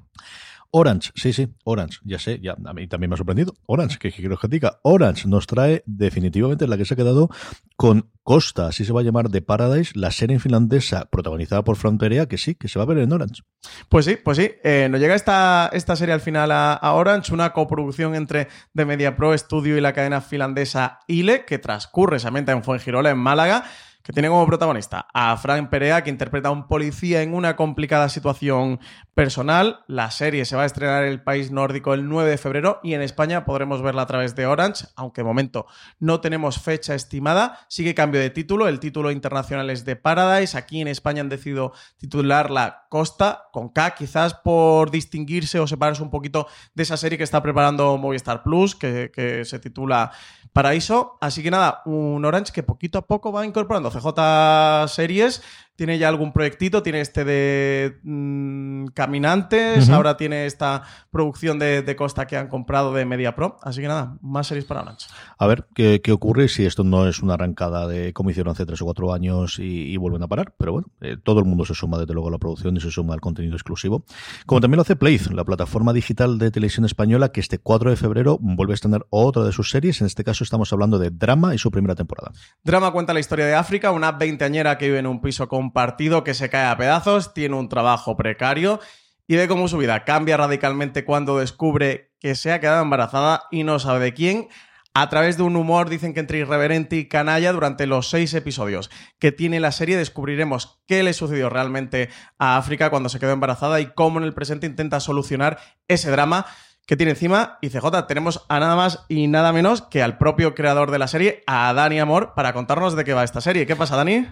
Orange, 0.71 1.13
sí, 1.15 1.33
sí, 1.33 1.49
Orange, 1.65 1.99
ya 2.05 2.19
sé, 2.19 2.41
ya 2.43 2.55
a 2.63 2.73
mí 2.75 2.87
también 2.89 3.09
me 3.09 3.15
ha 3.15 3.17
sorprendido. 3.17 3.55
Orange, 3.67 3.99
que, 3.99 4.13
quiero 4.13 4.37
que 4.37 4.49
diga, 4.49 4.81
Orange 4.83 5.27
nos 5.27 5.47
trae 5.47 5.83
definitivamente 5.87 6.67
la 6.67 6.77
que 6.77 6.85
se 6.85 6.95
ha 6.95 6.97
quedado 6.97 7.31
con 7.77 8.11
Costa, 8.23 8.67
así 8.67 8.85
se 8.85 8.93
va 8.93 9.01
a 9.01 9.05
llamar 9.05 9.31
The 9.31 9.41
Paradise, 9.41 9.93
la 9.95 10.11
serie 10.11 10.39
finlandesa 10.39 11.07
protagonizada 11.07 11.65
por 11.65 11.77
Fran 11.77 11.97
que 11.99 12.37
sí, 12.37 12.55
que 12.55 12.69
se 12.69 12.79
va 12.79 12.83
a 12.83 12.87
ver 12.87 12.99
en 12.99 13.13
Orange. 13.13 13.43
Pues 13.89 14.05
sí, 14.05 14.19
pues 14.23 14.37
sí. 14.37 14.51
Eh, 14.63 14.89
nos 14.91 15.01
llega 15.01 15.15
esta, 15.15 15.71
esta 15.73 15.97
serie 15.97 16.13
al 16.13 16.21
final 16.21 16.51
a, 16.53 16.93
Orange, 16.93 17.33
una 17.33 17.55
coproducción 17.55 18.15
entre 18.15 18.49
The 18.75 18.85
Media 18.85 19.17
Pro 19.17 19.37
Studio 19.37 19.79
y 19.79 19.81
la 19.81 19.95
cadena 19.95 20.21
finlandesa 20.21 21.01
ILE, 21.07 21.47
que 21.47 21.59
transcurre, 21.59 22.19
ambienta 22.23 22.53
en 22.53 22.63
Fuengirola, 22.63 23.11
en 23.11 23.19
Málaga 23.19 23.65
que 24.09 24.15
tiene 24.15 24.29
como 24.31 24.47
protagonista 24.47 25.07
a 25.13 25.37
Frank 25.37 25.69
Perea, 25.69 26.03
que 26.03 26.09
interpreta 26.09 26.49
a 26.49 26.51
un 26.51 26.67
policía 26.67 27.21
en 27.21 27.35
una 27.35 27.57
complicada 27.57 28.09
situación 28.09 28.81
personal. 29.13 29.81
La 29.87 30.11
serie 30.11 30.47
se 30.47 30.57
va 30.57 30.63
a 30.63 30.65
estrenar 30.65 31.05
en 31.05 31.11
el 31.11 31.23
país 31.23 31.51
nórdico 31.51 31.93
el 31.93 32.09
9 32.09 32.31
de 32.31 32.39
febrero 32.39 32.81
y 32.83 32.95
en 32.95 33.03
España 33.03 33.45
podremos 33.45 33.83
verla 33.83 34.01
a 34.01 34.07
través 34.07 34.35
de 34.35 34.47
Orange, 34.47 34.87
aunque 34.97 35.21
de 35.21 35.27
momento 35.27 35.67
no 35.99 36.23
tenemos 36.23 36.59
fecha 36.59 36.95
estimada. 36.95 37.67
Sigue 37.69 37.95
cambio 37.95 38.19
de 38.19 38.31
título, 38.31 38.67
el 38.67 38.81
título 38.81 39.11
internacional 39.11 39.69
es 39.69 39.85
de 39.85 39.95
Paradise. 39.95 40.57
Aquí 40.57 40.81
en 40.81 40.89
España 40.89 41.21
han 41.21 41.29
decidido 41.29 41.75
titularla 41.99 42.87
Costa, 42.89 43.49
con 43.53 43.69
K, 43.69 43.91
quizás 43.91 44.33
por 44.33 44.91
distinguirse 44.91 45.61
o 45.61 45.67
separarse 45.67 46.03
un 46.03 46.09
poquito 46.09 46.47
de 46.75 46.85
esa 46.85 46.97
serie 46.97 47.19
que 47.19 47.25
está 47.25 47.43
preparando 47.43 47.99
Movistar 47.99 48.43
Plus, 48.43 48.75
que, 48.75 49.11
que 49.13 49.45
se 49.45 49.59
titula 49.59 50.13
Paraíso. 50.55 51.19
Así 51.21 51.43
que 51.43 51.51
nada, 51.51 51.83
un 51.85 52.25
Orange 52.25 52.53
que 52.53 52.63
poquito 52.63 52.99
a 52.99 53.07
poco 53.07 53.33
va 53.33 53.45
incorporando 53.45 53.91
CJ 54.01 54.89
series. 54.89 55.41
Tiene 55.79 55.97
ya 55.97 56.09
algún 56.09 56.33
proyectito, 56.33 56.83
tiene 56.83 57.01
este 57.01 57.25
de 57.25 58.01
mm, 58.03 58.87
Caminantes, 58.95 59.89
ahora 59.91 60.17
tiene 60.17 60.45
esta 60.45 60.83
producción 61.13 61.61
de, 61.61 61.83
de 61.83 61.95
Costa 61.95 62.27
que 62.27 62.37
han 62.37 62.49
comprado 62.49 62.93
de 62.93 63.05
Media 63.05 63.37
Pro. 63.37 63.59
Así 63.63 63.81
que 63.81 63.87
nada, 63.87 64.19
más 64.21 64.49
series 64.49 64.65
para 64.65 64.81
Orange. 64.81 65.07
A 65.39 65.47
ver 65.47 65.69
qué, 65.77 66.01
qué 66.03 66.11
ocurre 66.11 66.49
si 66.49 66.67
esto 66.67 66.83
no 66.83 67.07
es 67.07 67.23
una 67.23 67.35
arrancada 67.35 67.87
de 67.87 68.13
como 68.13 68.31
hicieron 68.31 68.51
hace 68.51 68.67
tres 68.67 68.83
o 68.83 68.87
cuatro 68.87 69.13
años 69.13 69.61
y, 69.61 69.93
y 69.93 69.97
vuelven 69.99 70.21
a 70.25 70.27
parar. 70.27 70.53
Pero 70.59 70.73
bueno, 70.73 70.89
eh, 71.01 71.17
todo 71.23 71.39
el 71.39 71.45
mundo 71.45 71.65
se 71.65 71.75
suma 71.75 71.97
desde 71.97 72.13
luego 72.13 72.27
a 72.27 72.33
la 72.33 72.39
producción 72.39 72.77
y 72.77 72.81
se 72.81 72.91
suma 72.91 73.15
al 73.15 73.21
contenido 73.21 73.55
exclusivo. 73.55 74.05
Como 74.47 74.61
también 74.61 74.79
lo 74.79 74.83
hace 74.83 74.97
Playz, 74.97 75.31
la 75.31 75.45
plataforma 75.45 75.93
digital 75.93 76.39
de 76.39 76.51
televisión 76.51 76.87
española, 76.87 77.31
que 77.31 77.39
este 77.39 77.59
4 77.61 77.91
de 77.91 77.97
febrero 77.97 78.37
vuelve 78.41 78.73
a 78.73 78.75
estrenar 78.75 79.07
otra 79.11 79.45
de 79.45 79.53
sus 79.53 79.71
series. 79.71 80.01
En 80.01 80.09
este 80.09 80.25
caso 80.25 80.43
estamos 80.43 80.73
hablando 80.73 80.99
de 80.99 81.11
Drama 81.11 81.55
y 81.55 81.59
su 81.59 81.71
primera 81.71 81.95
temporada. 81.95 82.33
Drama 82.65 82.91
cuenta 82.91 83.15
la 83.15 83.21
historia 83.21 83.47
de 83.47 83.55
África, 83.55 83.93
una 83.93 84.11
veinteañera 84.11 84.77
que 84.77 84.87
vive 84.87 84.99
en 84.99 85.07
un 85.07 85.21
piso 85.21 85.47
compartido 85.69 86.25
que 86.25 86.33
se 86.33 86.49
cae 86.49 86.67
a 86.67 86.79
pedazos, 86.79 87.35
tiene 87.35 87.55
un 87.55 87.69
trabajo 87.69 88.17
precario 88.17 88.81
y 89.27 89.37
ve 89.37 89.49
cómo 89.49 89.69
su 89.69 89.77
vida 89.77 90.05
cambia 90.05 90.39
radicalmente 90.39 91.05
cuando 91.05 91.39
descubre 91.39 92.11
que 92.21 92.35
se 92.35 92.53
ha 92.53 92.59
quedado 92.59 92.83
embarazada 92.83 93.43
y 93.51 93.65
no 93.65 93.79
sabe 93.79 94.03
de 94.03 94.15
quién. 94.15 94.49
A 94.95 95.11
través 95.11 95.37
de 95.37 95.43
un 95.43 95.57
humor, 95.57 95.91
dicen 95.91 96.15
que 96.15 96.21
entre 96.21 96.39
irreverente 96.39 96.97
y 96.97 97.07
canalla, 97.07 97.53
durante 97.53 97.87
los 97.87 98.09
seis 98.09 98.33
episodios 98.33 98.89
que 99.19 99.31
tiene 99.31 99.61
la 99.61 99.71
serie 99.71 99.99
descubriremos 99.99 100.81
qué 100.87 101.03
le 101.03 101.13
sucedió 101.13 101.51
realmente 101.51 102.09
a 102.39 102.57
África 102.57 102.89
cuando 102.89 103.11
se 103.11 103.21
quedó 103.21 103.33
embarazada 103.33 103.79
y 103.81 103.93
cómo 103.93 104.19
en 104.19 104.25
el 104.25 104.33
presente 104.33 104.67
intenta 104.67 105.01
solucionar 105.01 105.59
ese 105.87 106.11
drama 106.11 106.47
que 106.87 106.97
tiene 106.97 107.13
encima. 107.13 107.59
Y 107.61 107.69
CJ, 107.69 108.07
tenemos 108.09 108.47
a 108.49 108.59
nada 108.59 108.75
más 108.75 109.05
y 109.09 109.27
nada 109.27 109.53
menos 109.53 109.83
que 109.83 110.03
al 110.03 110.17
propio 110.17 110.55
creador 110.55 110.91
de 110.91 110.99
la 110.99 111.09
serie, 111.09 111.43
a 111.47 111.71
Dani 111.75 112.01
Amor, 112.01 112.33
para 112.35 112.55
contarnos 112.55 112.97
de 112.97 113.05
qué 113.05 113.13
va 113.13 113.23
esta 113.23 113.43
serie. 113.43 113.67
¿Qué 113.67 113.77
pasa, 113.77 113.97
Dani? 113.97 114.27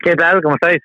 ¿Qué 0.00 0.14
tal? 0.16 0.40
¿Cómo 0.42 0.54
estáis? 0.54 0.80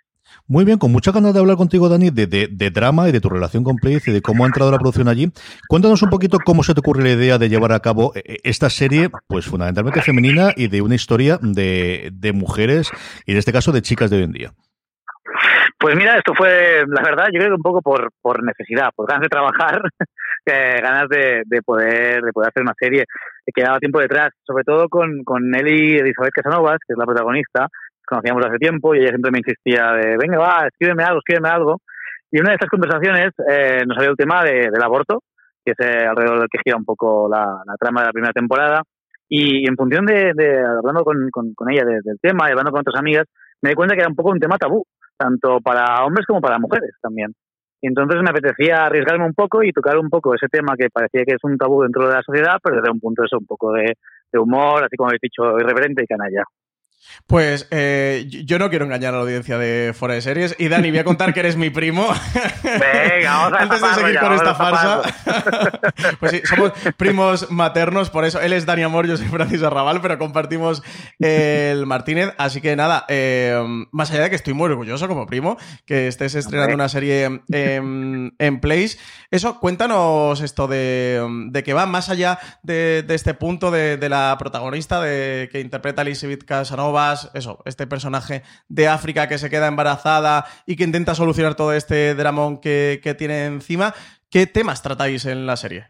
Muy 0.48 0.66
bien, 0.66 0.78
con 0.80 0.92
muchas 0.92 1.14
ganas 1.14 1.34
de 1.34 1.40
hablar 1.40 1.58
contigo, 1.58 1.90
Dani, 1.90 2.10
de, 2.10 2.26
de- 2.28 2.48
de 2.50 2.70
drama 2.72 3.08
y 3.08 3.12
de 3.12 3.22
tu 3.22 3.30
relación 3.30 3.64
con 3.64 3.76
Playz 3.76 4.08
y 4.08 4.12
de 4.12 4.22
cómo 4.22 4.44
ha 4.44 4.48
entrado 4.48 4.72
la 4.72 4.78
producción 4.80 5.08
allí. 5.08 5.32
Cuéntanos 5.68 6.02
un 6.02 6.10
poquito 6.10 6.40
cómo 6.44 6.64
se 6.64 6.74
te 6.74 6.80
ocurre 6.80 7.04
la 7.04 7.12
idea 7.12 7.38
de 7.38 7.50
llevar 7.50 7.72
a 7.72 7.80
cabo 7.82 8.14
eh, 8.16 8.38
esta 8.44 8.70
serie, 8.70 9.10
pues 9.28 9.46
fundamentalmente 9.46 10.02
femenina 10.02 10.52
y 10.56 10.68
de 10.68 10.82
una 10.82 10.96
historia 10.96 11.38
de, 11.42 12.10
de 12.14 12.34
mujeres 12.34 12.90
y 13.26 13.34
en 13.34 13.38
este 13.38 13.54
caso 13.54 13.72
de 13.72 13.82
chicas 13.82 14.10
de 14.10 14.18
hoy 14.18 14.24
en 14.24 14.32
día. 14.32 14.52
Pues 15.80 15.96
mira, 15.98 16.18
esto 16.18 16.34
fue, 16.36 16.84
la 16.88 17.02
verdad, 17.04 17.26
yo 17.32 17.40
creo 17.40 17.50
que 17.50 17.56
un 17.56 17.62
poco 17.62 17.82
por, 17.82 18.10
por 18.22 18.42
necesidad, 18.44 18.90
por 18.96 19.08
ganas 19.08 19.24
de 19.24 19.30
trabajar, 19.30 19.82
eh, 20.46 20.80
ganas 20.82 21.10
de, 21.10 21.44
de 21.46 21.62
poder 21.62 22.22
de 22.22 22.32
poder 22.32 22.50
hacer 22.50 22.64
una 22.64 22.74
serie 22.80 23.06
que 23.46 23.52
quedaba 23.54 23.80
tiempo 23.80 24.00
detrás, 24.00 24.32
sobre 24.44 24.64
todo 24.64 24.88
con, 24.88 25.24
con 25.26 25.50
Nelly 25.50 25.98
Elizabeth 25.98 26.32
Casanovas, 26.34 26.78
que 26.88 26.94
es 26.94 26.98
la 26.98 27.06
protagonista, 27.06 27.68
conocíamos 28.08 28.46
hace 28.46 28.58
tiempo 28.58 28.94
y 28.96 29.00
ella 29.00 29.10
siempre 29.10 29.32
me 29.32 29.40
insistía 29.40 29.92
de, 29.94 30.18
venga, 30.18 30.38
va, 30.38 30.68
escríbeme 30.68 31.04
algo, 31.04 31.20
escríbeme 31.20 31.50
algo. 31.50 31.78
Y 32.32 32.40
una 32.40 32.50
de 32.50 32.56
estas 32.56 32.70
conversaciones 32.70 33.30
eh, 33.50 33.84
nos 33.86 33.96
salió 33.96 34.12
el 34.12 34.18
tema 34.18 34.44
de- 34.44 34.70
del 34.72 34.84
aborto, 34.84 35.22
que 35.64 35.72
es 35.72 35.80
eh, 35.80 36.06
alrededor 36.08 36.40
del 36.40 36.50
que 36.50 36.60
gira 36.64 36.78
un 36.78 36.86
poco 36.86 37.28
la, 37.30 37.62
la 37.66 37.76
trama 37.80 38.02
de 38.02 38.08
la 38.08 38.14
primera 38.14 38.34
temporada. 38.34 38.82
Y 39.30 39.68
en 39.68 39.76
función 39.78 40.06
de, 40.06 40.34
de 40.36 40.60
hablando 40.60 41.04
con, 41.04 41.30
con, 41.32 41.54
con 41.54 41.72
ella 41.72 41.86
de- 41.86 42.02
del 42.04 42.20
tema 42.22 42.48
y 42.48 42.52
hablando 42.52 42.72
con 42.72 42.82
otras 42.82 43.00
amigas, 43.00 43.26
me 43.62 43.70
di 43.70 43.76
cuenta 43.76 43.96
que 43.96 44.02
era 44.02 44.10
un 44.10 44.16
poco 44.16 44.32
un 44.32 44.40
tema 44.40 44.58
tabú, 44.58 44.84
tanto 45.18 45.60
para 45.62 46.04
hombres 46.06 46.26
como 46.26 46.42
para 46.42 46.60
mujeres 46.60 46.92
también. 47.02 47.34
Y 47.82 47.88
entonces 47.88 48.22
me 48.24 48.30
apetecía 48.30 48.86
arriesgarme 48.86 49.26
un 49.26 49.34
poco 49.34 49.62
y 49.62 49.72
tocar 49.72 49.98
un 49.98 50.10
poco 50.10 50.34
ese 50.36 50.48
tema 50.50 50.76
que 50.78 50.88
parecía 50.90 51.24
que 51.26 51.36
es 51.36 51.44
un 51.44 51.58
tabú 51.58 51.84
dentro 51.84 52.08
de 52.08 52.14
la 52.16 52.22
sociedad, 52.22 52.58
pero 52.64 52.78
desde 52.78 52.90
un 52.92 53.00
punto 53.00 53.24
eso, 53.26 53.38
un 53.38 53.46
poco 53.46 53.74
de, 53.74 53.94
de 54.32 54.40
humor, 54.40 54.84
así 54.84 54.96
como 54.98 55.10
habéis 55.10 55.22
dicho, 55.22 55.58
irreverente 55.60 56.04
y 56.04 56.08
canalla. 56.08 56.44
Pues 57.28 57.68
eh, 57.72 58.26
yo- 58.28 58.60
no 58.60 58.70
quiero 58.70 58.86
engañar 58.86 59.14
a 59.14 59.18
la 59.18 59.24
audiencia 59.24 59.58
de 59.58 59.94
Fuera 59.94 60.16
de 60.16 60.22
Series. 60.22 60.56
Y 60.60 60.68
Dani, 60.68 60.90
voy 60.90 61.00
a 61.00 61.04
contar 61.04 61.34
que 61.34 61.40
eres 61.42 61.56
mi 61.56 61.70
primo. 61.70 62.08
Venga, 62.64 63.32
vamos 63.38 63.60
a 63.60 63.62
Antes 63.64 63.82
de 63.82 63.94
seguir 63.94 64.14
ya, 64.16 64.20
con 64.22 64.34
esta 64.34 64.56
farsa. 64.56 65.02
pues 66.20 66.32
sí, 66.32 66.42
somos 66.46 66.72
primos 66.98 67.50
maternos, 67.52 68.10
por 68.10 68.26
eso 68.26 68.40
él 68.42 68.54
es 68.54 68.66
Dani 68.66 68.84
Amor, 68.84 69.08
yo 69.08 69.18
soy 69.18 69.28
Francis 69.28 69.64
Arrabal, 69.64 70.02
pero 70.02 70.18
compartimos 70.18 70.82
el 71.20 71.86
Martínez. 71.86 72.34
Así 72.38 72.62
que 72.62 72.76
nada, 72.76 73.06
eh, 73.10 73.62
más 73.92 74.12
allá 74.12 74.24
de 74.24 74.30
que 74.30 74.36
estoy 74.36 74.54
muy 74.54 74.70
orgulloso 74.70 75.08
como 75.08 75.26
primo, 75.26 75.58
que 75.86 76.08
estés 76.08 76.36
estrenando 76.36 76.76
una 76.76 76.90
serie 76.90 77.42
en, 77.52 78.34
en 78.38 78.60
Place. 78.60 78.98
Eso, 79.32 79.60
cuéntanos 79.60 80.42
esto 80.42 80.68
de, 80.68 81.26
de 81.50 81.64
que 81.64 81.74
va 81.74 81.86
más 81.86 82.10
allá 82.10 82.40
de, 82.62 83.04
de 83.06 83.16
este 83.16 83.34
punto 83.34 83.72
de, 83.72 83.98
de 83.98 84.10
la 84.10 84.36
protagonista 84.40 85.02
de, 85.02 85.50
que 85.52 85.60
interpreta 85.60 86.02
Elizabeth 86.04 86.44
Casanovas, 86.94 87.32
eso, 87.34 87.60
este 87.66 87.88
personaje 87.88 88.44
de 88.70 88.88
África 88.88 89.28
que 89.28 89.38
se 89.38 89.50
queda 89.50 89.68
embarazada 89.68 90.46
y 90.66 90.76
que 90.76 90.84
intenta 90.84 91.16
solucionar 91.16 91.56
todo 91.56 91.74
este 91.74 92.16
dramón 92.16 92.60
que, 92.62 93.00
que 93.04 93.14
tiene 93.16 93.46
encima. 93.46 93.94
¿Qué 94.30 94.46
temas 94.48 94.82
tratáis 94.82 95.26
en 95.26 95.46
la 95.46 95.56
serie? 95.56 95.88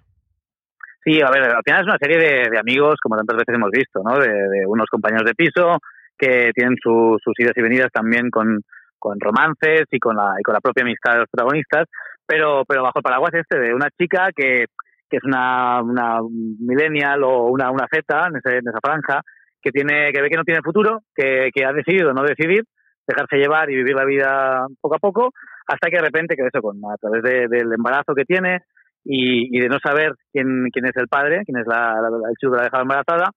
Sí, 1.03 1.21
a 1.21 1.29
ver, 1.29 1.43
al 1.43 1.63
final 1.65 1.81
es 1.81 1.87
una 1.87 1.97
serie 1.99 2.17
de, 2.17 2.49
de 2.49 2.59
amigos, 2.59 2.95
como 3.01 3.17
tantas 3.17 3.35
veces 3.37 3.55
hemos 3.55 3.71
visto, 3.71 4.01
¿no? 4.03 4.17
De, 4.19 4.29
de 4.29 4.65
unos 4.65 4.87
compañeros 4.89 5.25
de 5.25 5.33
piso 5.35 5.79
que 6.17 6.51
tienen 6.55 6.75
su- 6.81 7.17
sus 7.21 7.33
idas 7.39 7.53
y 7.57 7.61
venidas 7.61 7.89
también 7.91 8.29
con, 8.29 8.61
con 8.97 9.19
romances 9.19 9.83
y 9.91 9.99
con, 9.99 10.15
la, 10.15 10.35
y 10.39 10.43
con 10.43 10.53
la 10.53 10.61
propia 10.61 10.83
amistad 10.83 11.13
de 11.13 11.19
los 11.19 11.29
protagonistas, 11.29 11.87
pero, 12.25 12.63
pero 12.65 12.83
bajo 12.83 12.99
el 12.99 13.03
paraguas 13.03 13.33
este 13.33 13.59
de 13.59 13.73
una 13.73 13.89
chica 13.99 14.29
que, 14.33 14.65
que 15.09 15.17
es 15.17 15.23
una, 15.25 15.81
una 15.81 16.19
millennial 16.21 17.23
o 17.23 17.47
una, 17.47 17.69
una 17.71 17.87
Z 17.91 18.27
en, 18.27 18.37
ese- 18.37 18.57
en 18.59 18.67
esa 18.69 18.79
franja, 18.81 19.21
que, 19.63 19.71
tiene, 19.71 20.11
que 20.11 20.21
ve 20.21 20.29
que 20.29 20.37
no 20.37 20.43
tiene 20.43 20.61
futuro, 20.61 20.99
que, 21.15 21.49
que 21.53 21.65
ha 21.65 21.71
decidido 21.73 22.13
no 22.13 22.23
decidir, 22.23 22.63
dejarse 23.07 23.37
llevar 23.37 23.69
y 23.71 23.75
vivir 23.75 23.95
la 23.95 24.05
vida 24.05 24.65
poco 24.81 24.95
a 24.95 24.99
poco, 24.99 25.31
hasta 25.67 25.89
que 25.89 25.97
de 25.97 26.03
repente, 26.03 26.35
que 26.35 26.45
eso, 26.45 26.61
con, 26.61 26.77
a 26.85 26.97
través 26.97 27.23
de- 27.23 27.47
del 27.47 27.71
embarazo 27.73 28.13
que 28.15 28.25
tiene, 28.25 28.59
y, 29.05 29.57
y 29.57 29.59
de 29.61 29.67
no 29.69 29.79
saber 29.83 30.13
quién, 30.31 30.67
quién 30.71 30.85
es 30.85 30.95
el 30.95 31.07
padre, 31.07 31.41
quién 31.45 31.57
es 31.57 31.67
la, 31.67 31.95
la- 32.01 32.29
el 32.29 32.35
chico 32.39 32.51
que 32.51 32.57
la 32.57 32.61
ha 32.61 32.65
dejado 32.65 32.83
embarazada, 32.83 33.29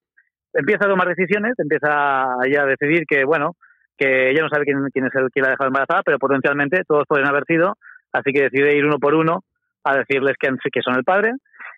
empieza 0.55 0.87
a 0.87 0.89
tomar 0.89 1.09
decisiones, 1.09 1.55
empieza 1.59 2.27
ella 2.45 2.62
a 2.62 2.66
decidir 2.66 3.05
que, 3.09 3.24
bueno, 3.24 3.53
que 3.99 4.31
ella 4.31 4.43
no 4.43 4.49
sabe 4.49 4.64
quién, 4.64 4.79
quién 4.93 5.07
es 5.07 5.14
el 5.14 5.29
que 5.33 5.41
la 5.41 5.49
ha 5.49 5.51
dejado 5.51 5.68
embarazada, 5.68 6.03
pero 6.05 6.18
potencialmente 6.18 6.83
todos 6.87 7.05
pueden 7.09 7.27
haber 7.27 7.45
sido, 7.47 7.77
así 8.12 8.33
que 8.33 8.43
decide 8.45 8.77
ir 8.77 8.85
uno 8.85 8.99
por 8.99 9.14
uno 9.14 9.41
a 9.85 9.97
decirles 9.99 10.37
que, 10.39 10.49
que 10.72 10.83
son 10.83 10.97
el 10.97 11.05
padre, 11.05 11.33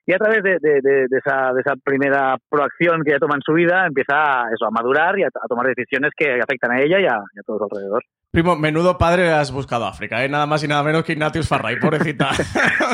y 0.09 0.15
a 0.15 0.19
través 0.19 0.43
de, 0.43 0.57
de- 0.61 0.81
de- 0.83 1.07
de 1.09 1.19
esa, 1.19 1.53
de 1.53 1.61
esa 1.61 1.75
primera 1.85 2.37
proacción 2.49 3.03
que 3.05 3.11
ella 3.11 3.19
toma 3.21 3.35
en 3.37 3.43
su 3.45 3.53
vida, 3.53 3.87
empieza 3.87 4.15
a, 4.43 4.47
eso, 4.53 4.67
a 4.67 4.71
madurar 4.71 5.19
y 5.19 5.23
a, 5.23 5.27
a 5.29 5.47
tomar 5.49 5.67
decisiones 5.67 6.11
que 6.17 6.41
afectan 6.41 6.73
a 6.73 6.81
ella 6.81 6.99
y 6.99 7.05
a, 7.05 7.19
y 7.35 7.39
a 7.39 7.43
todos 7.47 7.63
alrededor. 7.71 8.03
Primo, 8.31 8.57
menudo 8.57 8.97
padre 8.99 9.31
has 9.33 9.53
buscado 9.53 9.85
a 9.87 9.91
África, 9.91 10.25
¿eh? 10.25 10.29
Nada 10.29 10.47
más 10.47 10.65
y 10.65 10.69
nada 10.69 10.83
menos 10.83 11.05
que 11.05 11.13
Ignatius 11.13 11.49
Farray, 11.49 11.79
pobrecita. 11.79 12.31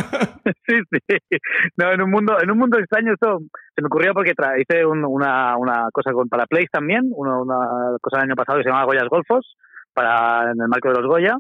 sí, 0.67 0.77
sí. 0.91 1.39
No, 1.77 1.93
en 1.93 2.03
un 2.03 2.11
mundo, 2.11 2.37
en 2.43 2.51
un 2.51 2.59
mundo 2.59 2.79
extraño 2.79 3.13
esto 3.15 3.39
se 3.75 3.83
me 3.83 3.87
ocurrió 3.87 4.13
porque 4.15 4.33
tra- 4.35 4.61
hice 4.61 4.85
un- 4.85 5.05
una, 5.05 5.57
una 5.57 5.89
cosa 5.93 6.13
con 6.13 6.29
para 6.29 6.47
Place 6.47 6.69
también, 6.73 7.03
una, 7.11 7.39
una 7.41 7.57
cosa 8.01 8.19
el 8.19 8.25
año 8.25 8.35
pasado 8.37 8.59
que 8.59 8.65
se 8.65 8.69
llamaba 8.71 8.87
Goyas 8.87 9.09
Golfos, 9.09 9.57
para 9.93 10.43
en 10.53 10.61
el 10.61 10.69
marco 10.69 10.89
de 10.89 11.01
los 11.01 11.07
Goya. 11.09 11.35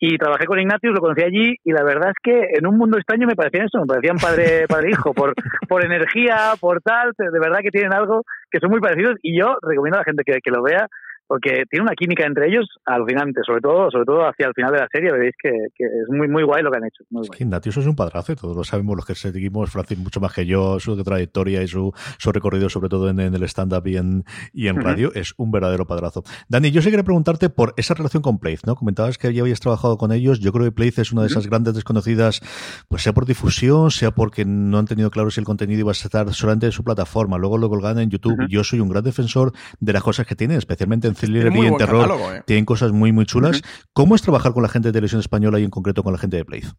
Y 0.00 0.16
trabajé 0.16 0.46
con 0.46 0.60
Ignatius, 0.60 0.94
lo 0.94 1.00
conocí 1.00 1.22
allí, 1.22 1.56
y 1.64 1.72
la 1.72 1.82
verdad 1.82 2.10
es 2.10 2.16
que 2.22 2.56
en 2.56 2.66
un 2.66 2.78
mundo 2.78 2.98
extraño 2.98 3.26
me 3.26 3.34
parecían 3.34 3.66
eso, 3.66 3.80
me 3.80 3.86
parecían 3.86 4.16
padre, 4.16 4.66
padre 4.68 4.88
e 4.88 4.90
hijo, 4.92 5.12
por, 5.12 5.34
por 5.68 5.84
energía, 5.84 6.52
por 6.60 6.80
tal, 6.80 7.12
de 7.18 7.38
verdad 7.38 7.60
que 7.62 7.70
tienen 7.70 7.92
algo 7.92 8.22
que 8.50 8.60
son 8.60 8.70
muy 8.70 8.80
parecidos, 8.80 9.16
y 9.22 9.38
yo 9.38 9.56
recomiendo 9.62 9.96
a 9.96 10.00
la 10.00 10.04
gente 10.04 10.22
que, 10.24 10.38
que 10.40 10.50
lo 10.50 10.62
vea, 10.62 10.86
porque 11.28 11.64
tiene 11.70 11.84
una 11.84 11.94
química 11.94 12.26
entre 12.26 12.48
ellos 12.48 12.66
alucinante, 12.84 13.42
sobre 13.46 13.60
todo, 13.60 13.90
sobre 13.90 14.06
todo 14.06 14.26
hacia 14.26 14.46
el 14.48 14.54
final 14.54 14.72
de 14.72 14.78
la 14.80 14.88
serie, 14.90 15.12
veréis 15.12 15.34
que, 15.40 15.50
que 15.76 15.84
es 15.84 16.08
muy 16.08 16.26
muy 16.26 16.42
guay 16.42 16.62
lo 16.62 16.70
que 16.70 16.78
han 16.78 16.84
hecho. 16.86 17.04
Muy 17.10 17.22
Es 17.22 17.28
guay. 17.28 17.38
que 17.38 17.44
Ignatius 17.44 17.76
es 17.76 17.86
un 17.86 17.94
padrazo, 17.94 18.34
todos 18.34 18.56
lo 18.56 18.64
sabemos 18.64 18.96
los 18.96 19.06
que 19.06 19.14
seguimos, 19.14 19.70
Francis, 19.70 19.98
mucho 19.98 20.20
más 20.20 20.32
que 20.32 20.46
yo, 20.46 20.80
su 20.80 21.00
trayectoria 21.04 21.62
y 21.62 21.68
su, 21.68 21.92
su 22.18 22.32
recorrido, 22.32 22.68
sobre 22.68 22.88
todo 22.88 23.08
en, 23.10 23.20
en 23.20 23.34
el 23.34 23.42
stand-up 23.44 23.86
y 23.86 23.96
en, 23.98 24.24
y 24.52 24.68
en 24.68 24.80
radio, 24.80 25.12
es 25.14 25.34
un 25.36 25.50
verdadero 25.50 25.86
padrazo. 25.86 26.22
Dani, 26.48 26.70
yo 26.70 26.80
sí 26.82 26.90
quería 26.90 27.04
preguntarte 27.04 27.50
por 27.50 27.74
esa 27.76 27.94
relación 27.94 28.22
con 28.22 28.38
Playz, 28.38 28.66
¿no? 28.66 28.74
Comentabas 28.74 29.18
que 29.18 29.32
ya 29.34 29.42
habías 29.42 29.60
trabajado 29.60 29.98
con 29.98 30.12
ellos. 30.12 30.40
Yo 30.40 30.52
creo 30.52 30.64
que 30.64 30.72
Playz 30.72 30.98
es 30.98 31.12
una 31.12 31.22
de 31.22 31.28
esas 31.28 31.46
grandes 31.46 31.74
desconocidas, 31.74 32.40
pues 32.88 33.02
sea 33.02 33.12
por 33.12 33.26
difusión, 33.26 33.90
sea 33.90 34.10
porque 34.12 34.44
no 34.46 34.78
han 34.78 34.86
tenido 34.86 35.10
claro 35.10 35.30
si 35.30 35.40
el 35.40 35.46
contenido 35.46 35.80
iba 35.80 35.90
a 35.90 35.92
estar 35.92 36.32
solamente 36.32 36.66
en 36.66 36.72
su 36.72 36.82
plataforma. 36.84 37.36
Luego 37.38 37.58
lo 37.58 37.68
colgan 37.68 37.98
en 37.98 38.10
YouTube. 38.10 38.46
Yo 38.48 38.64
soy 38.64 38.80
un 38.80 38.88
gran 38.88 39.04
defensor 39.04 39.52
de 39.80 39.92
las 39.92 40.02
cosas 40.02 40.26
que 40.26 40.34
tienen, 40.34 40.56
especialmente 40.58 41.08
en 41.08 41.14
thriller 41.18 41.52
y 41.52 41.66
en 41.66 41.76
terror. 41.76 42.02
catálogo, 42.02 42.32
¿eh? 42.32 42.42
Tienen 42.46 42.64
cosas 42.64 42.92
muy, 42.92 43.12
muy 43.12 43.26
chulas. 43.26 43.62
¿Cómo 43.92 44.14
es 44.14 44.22
trabajar 44.22 44.52
con 44.52 44.62
la 44.62 44.68
gente 44.68 44.88
de 44.88 44.92
televisión 44.92 45.20
española 45.20 45.58
y 45.58 45.64
en 45.64 45.70
concreto 45.70 46.02
con 46.02 46.12
la 46.12 46.18
gente 46.18 46.36
de 46.36 46.44
Playz? 46.44 46.72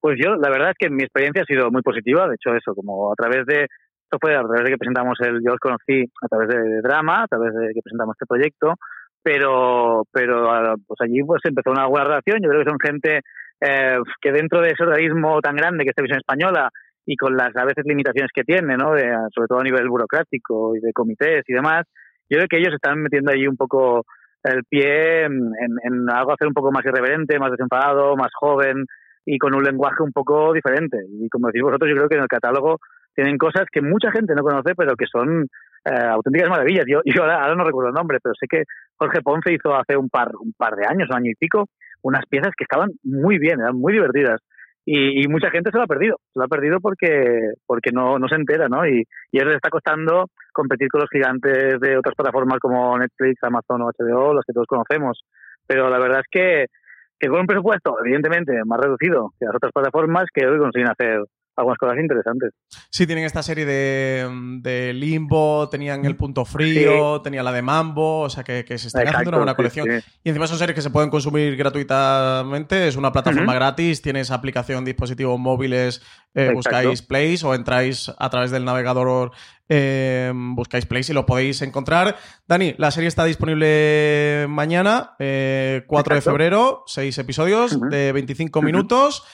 Pues 0.00 0.18
yo, 0.22 0.34
la 0.36 0.48
verdad 0.48 0.70
es 0.70 0.76
que 0.78 0.90
mi 0.90 1.02
experiencia 1.02 1.42
ha 1.42 1.46
sido 1.46 1.70
muy 1.70 1.82
positiva. 1.82 2.26
De 2.26 2.34
hecho, 2.34 2.54
eso, 2.56 2.74
como 2.74 3.12
a 3.12 3.14
través 3.14 3.44
de. 3.46 3.64
Esto 3.64 4.18
fue 4.20 4.34
a 4.34 4.42
través 4.42 4.64
de 4.64 4.70
que 4.70 4.78
presentamos 4.78 5.18
el. 5.20 5.40
Yo 5.44 5.52
os 5.52 5.60
conocí 5.60 6.04
a 6.22 6.28
través 6.28 6.48
de, 6.48 6.80
drama, 6.82 7.24
a 7.24 7.26
través 7.28 7.54
de 7.54 7.72
que 7.74 7.82
presentamos 7.82 8.16
este 8.16 8.26
proyecto. 8.26 8.74
Pero, 9.22 10.04
pero 10.10 10.74
pues 10.86 10.98
allí 11.02 11.22
pues 11.22 11.42
empezó 11.44 11.70
una 11.70 11.86
buena 11.86 12.06
relación. 12.06 12.40
Yo 12.42 12.48
creo 12.48 12.64
que 12.64 12.70
son 12.70 12.80
gente 12.80 13.20
eh, 13.60 13.98
que 14.20 14.32
dentro 14.32 14.62
de 14.62 14.70
ese 14.70 14.82
organismo 14.82 15.40
tan 15.42 15.54
grande 15.54 15.84
que 15.84 15.90
es 15.90 15.94
Televisión 15.94 16.20
Española 16.20 16.70
y 17.04 17.16
con 17.16 17.36
las 17.36 17.54
a 17.54 17.64
veces 17.64 17.84
limitaciones 17.84 18.30
que 18.34 18.44
tiene, 18.44 18.76
¿no? 18.76 18.92
De, 18.94 19.12
sobre 19.34 19.48
todo 19.48 19.60
a 19.60 19.64
nivel 19.64 19.88
burocrático 19.88 20.74
y 20.74 20.80
de 20.80 20.92
comités 20.92 21.42
y 21.46 21.52
demás, 21.52 21.84
yo 22.30 22.38
creo 22.38 22.48
que 22.48 22.58
ellos 22.58 22.74
están 22.74 23.02
metiendo 23.02 23.32
ahí 23.32 23.46
un 23.46 23.56
poco 23.56 24.06
el 24.44 24.64
pie 24.64 25.24
en, 25.24 25.52
en, 25.84 26.10
algo 26.10 26.32
hacer 26.32 26.48
un 26.48 26.54
poco 26.54 26.72
más 26.72 26.84
irreverente, 26.84 27.38
más 27.38 27.50
desenfadado, 27.50 28.16
más 28.16 28.30
joven 28.32 28.86
y 29.26 29.36
con 29.38 29.54
un 29.54 29.62
lenguaje 29.62 30.02
un 30.02 30.12
poco 30.12 30.52
diferente. 30.52 30.96
Y 31.20 31.28
como 31.28 31.48
decís 31.48 31.62
vosotros, 31.62 31.90
yo 31.90 31.96
creo 31.96 32.08
que 32.08 32.16
en 32.16 32.22
el 32.22 32.28
catálogo 32.28 32.78
tienen 33.14 33.36
cosas 33.36 33.66
que 33.70 33.82
mucha 33.82 34.10
gente 34.12 34.34
no 34.34 34.42
conoce, 34.42 34.74
pero 34.74 34.94
que 34.96 35.06
son 35.06 35.46
eh, 35.84 36.06
auténticas 36.08 36.48
maravillas. 36.48 36.84
Yo, 36.88 37.00
yo 37.04 37.22
ahora, 37.22 37.42
ahora 37.42 37.56
no 37.56 37.64
recuerdo 37.64 37.88
el 37.88 37.94
nombre, 37.94 38.18
pero 38.22 38.34
sé 38.38 38.46
que 38.48 38.64
Jorge 38.96 39.20
Ponce 39.22 39.52
hizo 39.52 39.74
hace 39.74 39.96
un 39.96 40.08
par, 40.08 40.30
un 40.40 40.52
par 40.56 40.74
de 40.76 40.86
años, 40.86 41.08
un 41.10 41.16
año 41.16 41.30
y 41.30 41.34
pico, 41.34 41.66
unas 42.02 42.24
piezas 42.26 42.52
que 42.56 42.64
estaban 42.64 42.90
muy 43.02 43.38
bien, 43.38 43.60
eran 43.60 43.76
muy 43.76 43.92
divertidas. 43.92 44.40
Y, 44.92 45.22
y 45.22 45.28
mucha 45.28 45.50
gente 45.50 45.70
se 45.70 45.76
lo 45.76 45.84
ha 45.84 45.86
perdido, 45.86 46.16
se 46.32 46.40
lo 46.40 46.46
ha 46.46 46.48
perdido 46.48 46.80
porque 46.80 47.52
porque 47.64 47.92
no, 47.92 48.18
no 48.18 48.26
se 48.26 48.34
entera, 48.34 48.68
¿no? 48.68 48.84
Y, 48.84 49.04
y 49.30 49.38
ellos 49.38 49.46
les 49.46 49.56
está 49.56 49.70
costando 49.70 50.26
competir 50.52 50.88
con 50.88 51.02
los 51.02 51.10
gigantes 51.10 51.78
de 51.78 51.96
otras 51.96 52.16
plataformas 52.16 52.58
como 52.58 52.98
Netflix, 52.98 53.38
Amazon 53.44 53.82
o 53.82 53.90
HBO, 53.96 54.34
los 54.34 54.44
que 54.44 54.52
todos 54.52 54.66
conocemos. 54.66 55.22
Pero 55.64 55.88
la 55.88 56.00
verdad 56.00 56.18
es 56.18 56.26
que, 56.28 56.66
que 57.20 57.28
con 57.28 57.38
un 57.38 57.46
presupuesto, 57.46 57.98
evidentemente, 58.04 58.52
más 58.66 58.80
reducido 58.80 59.30
que 59.38 59.46
las 59.46 59.54
otras 59.54 59.70
plataformas, 59.72 60.24
que 60.34 60.44
hoy 60.44 60.58
consiguen 60.58 60.90
hacer 60.90 61.22
algunas 61.60 61.78
cosas 61.78 61.98
interesantes. 61.98 62.52
Sí, 62.90 63.06
tienen 63.06 63.24
esta 63.24 63.42
serie 63.42 63.64
de, 63.64 64.28
de 64.60 64.92
Limbo, 64.92 65.68
tenían 65.68 66.04
El 66.04 66.16
Punto 66.16 66.44
Frío, 66.44 67.20
tenían 67.22 67.44
la 67.44 67.52
de 67.52 67.62
Mambo, 67.62 68.20
o 68.20 68.30
sea 68.30 68.44
que, 68.44 68.64
que 68.64 68.78
se 68.78 68.88
están 68.88 69.06
haciendo 69.08 69.30
una 69.30 69.38
buena 69.38 69.54
colección. 69.54 69.86
sí. 69.88 70.10
Y 70.24 70.28
encima 70.30 70.46
son 70.46 70.58
series 70.58 70.74
que 70.74 70.82
se 70.82 70.90
pueden 70.90 71.10
consumir 71.10 71.56
gratuitamente, 71.56 72.88
es 72.88 72.96
una 72.96 73.12
plataforma 73.12 73.54
gratis, 73.54 74.02
tienes 74.02 74.30
aplicación, 74.30 74.84
dispositivos 74.84 75.38
móviles, 75.38 76.02
eh, 76.34 76.50
buscáis 76.52 77.02
Place 77.02 77.40
o 77.44 77.54
entráis 77.54 78.10
a 78.16 78.30
través 78.30 78.50
del 78.50 78.64
navegador, 78.64 79.32
eh, 79.68 80.32
buscáis 80.34 80.86
Place 80.86 81.12
y 81.12 81.14
lo 81.14 81.26
podéis 81.26 81.62
encontrar. 81.62 82.16
Dani, 82.46 82.74
la 82.78 82.90
serie 82.90 83.08
está 83.08 83.24
disponible 83.24 84.46
mañana, 84.48 85.14
eh, 85.18 85.84
4 85.86 86.14
de 86.14 86.20
febrero, 86.20 86.84
6 86.86 87.18
episodios 87.18 87.78
de 87.90 88.12
25 88.12 88.62
minutos. 88.62 89.24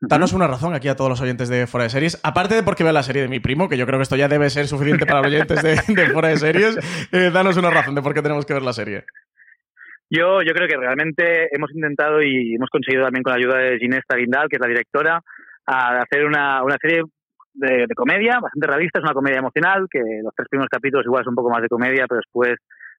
Danos 0.00 0.32
una 0.34 0.46
razón 0.46 0.74
aquí 0.74 0.88
a 0.88 0.94
todos 0.96 1.08
los 1.08 1.20
oyentes 1.22 1.48
de 1.48 1.66
Fuera 1.66 1.84
de 1.84 1.90
Series. 1.90 2.20
Aparte 2.22 2.54
de 2.54 2.62
porque 2.62 2.82
vean 2.84 2.94
la 2.94 3.02
serie 3.02 3.22
de 3.22 3.28
mi 3.28 3.40
primo, 3.40 3.68
que 3.68 3.78
yo 3.78 3.86
creo 3.86 3.98
que 3.98 4.02
esto 4.02 4.16
ya 4.16 4.28
debe 4.28 4.50
ser 4.50 4.66
suficiente 4.66 5.06
para 5.06 5.20
los 5.22 5.28
oyentes 5.32 5.62
de, 5.62 5.94
de 5.94 6.10
Fuera 6.10 6.28
de 6.28 6.36
Series, 6.36 7.08
eh, 7.12 7.30
danos 7.32 7.56
una 7.56 7.70
razón 7.70 7.94
de 7.94 8.02
por 8.02 8.12
qué 8.12 8.20
tenemos 8.22 8.44
que 8.44 8.52
ver 8.54 8.62
la 8.62 8.74
serie. 8.74 9.04
Yo, 10.10 10.42
yo 10.42 10.52
creo 10.52 10.68
que 10.68 10.76
realmente 10.76 11.48
hemos 11.50 11.70
intentado 11.74 12.22
y 12.22 12.54
hemos 12.54 12.68
conseguido 12.70 13.04
también 13.04 13.22
con 13.24 13.32
la 13.32 13.38
ayuda 13.38 13.56
de 13.58 13.78
Ginesta 13.78 14.16
Guindal, 14.16 14.48
que 14.48 14.56
es 14.56 14.60
la 14.60 14.68
directora, 14.68 15.20
a 15.66 15.98
hacer 16.00 16.24
una, 16.26 16.62
una 16.62 16.76
serie 16.80 17.02
de, 17.54 17.86
de 17.88 17.94
comedia 17.96 18.38
bastante 18.40 18.66
realista, 18.68 18.98
es 19.00 19.04
una 19.04 19.14
comedia 19.14 19.38
emocional, 19.38 19.86
que 19.90 19.98
los 20.22 20.32
tres 20.36 20.46
primeros 20.48 20.68
capítulos 20.70 21.06
igual 21.06 21.22
es 21.22 21.26
un 21.28 21.34
poco 21.34 21.50
más 21.50 21.62
de 21.62 21.68
comedia, 21.68 22.04
pero 22.06 22.20
después 22.20 22.54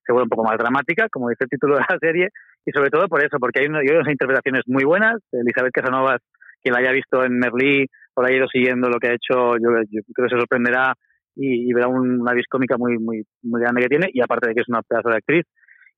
se 0.05 0.11
vuelve 0.11 0.23
un 0.23 0.29
poco 0.29 0.43
más 0.43 0.57
dramática, 0.57 1.07
como 1.09 1.29
dice 1.29 1.43
el 1.45 1.49
título 1.49 1.75
de 1.75 1.81
la 1.87 1.97
serie, 1.99 2.29
y 2.65 2.71
sobre 2.71 2.89
todo 2.89 3.07
por 3.07 3.23
eso, 3.23 3.37
porque 3.39 3.61
hay, 3.61 3.67
una- 3.67 3.79
hay 3.79 3.87
unas 3.95 4.11
interpretaciones 4.11 4.63
muy 4.65 4.83
buenas. 4.83 5.15
Elizabeth 5.31 5.71
Casanovas, 5.71 6.19
quien 6.61 6.73
la 6.73 6.79
haya 6.79 6.91
visto 6.91 7.23
en 7.23 7.37
Merlí 7.39 7.85
o 8.15 8.21
la 8.21 8.27
haya 8.29 8.37
ido 8.37 8.47
siguiendo 8.47 8.89
lo 8.89 8.99
que 8.99 9.07
ha 9.09 9.13
hecho, 9.13 9.57
yo, 9.57 9.69
yo 9.89 10.01
creo 10.13 10.27
que 10.27 10.33
se 10.35 10.39
sorprenderá 10.39 10.93
y, 11.35 11.69
y 11.69 11.73
verá 11.73 11.87
un- 11.87 12.21
una 12.21 12.33
vis 12.33 12.45
cómica 12.49 12.75
muy, 12.77 12.97
muy, 12.97 13.23
muy 13.43 13.61
grande 13.61 13.81
que 13.81 13.89
tiene, 13.89 14.09
y 14.11 14.21
aparte 14.21 14.49
de 14.49 14.55
que 14.55 14.61
es 14.61 14.69
una 14.69 14.81
pedazo 14.81 15.09
de 15.09 15.17
actriz. 15.17 15.45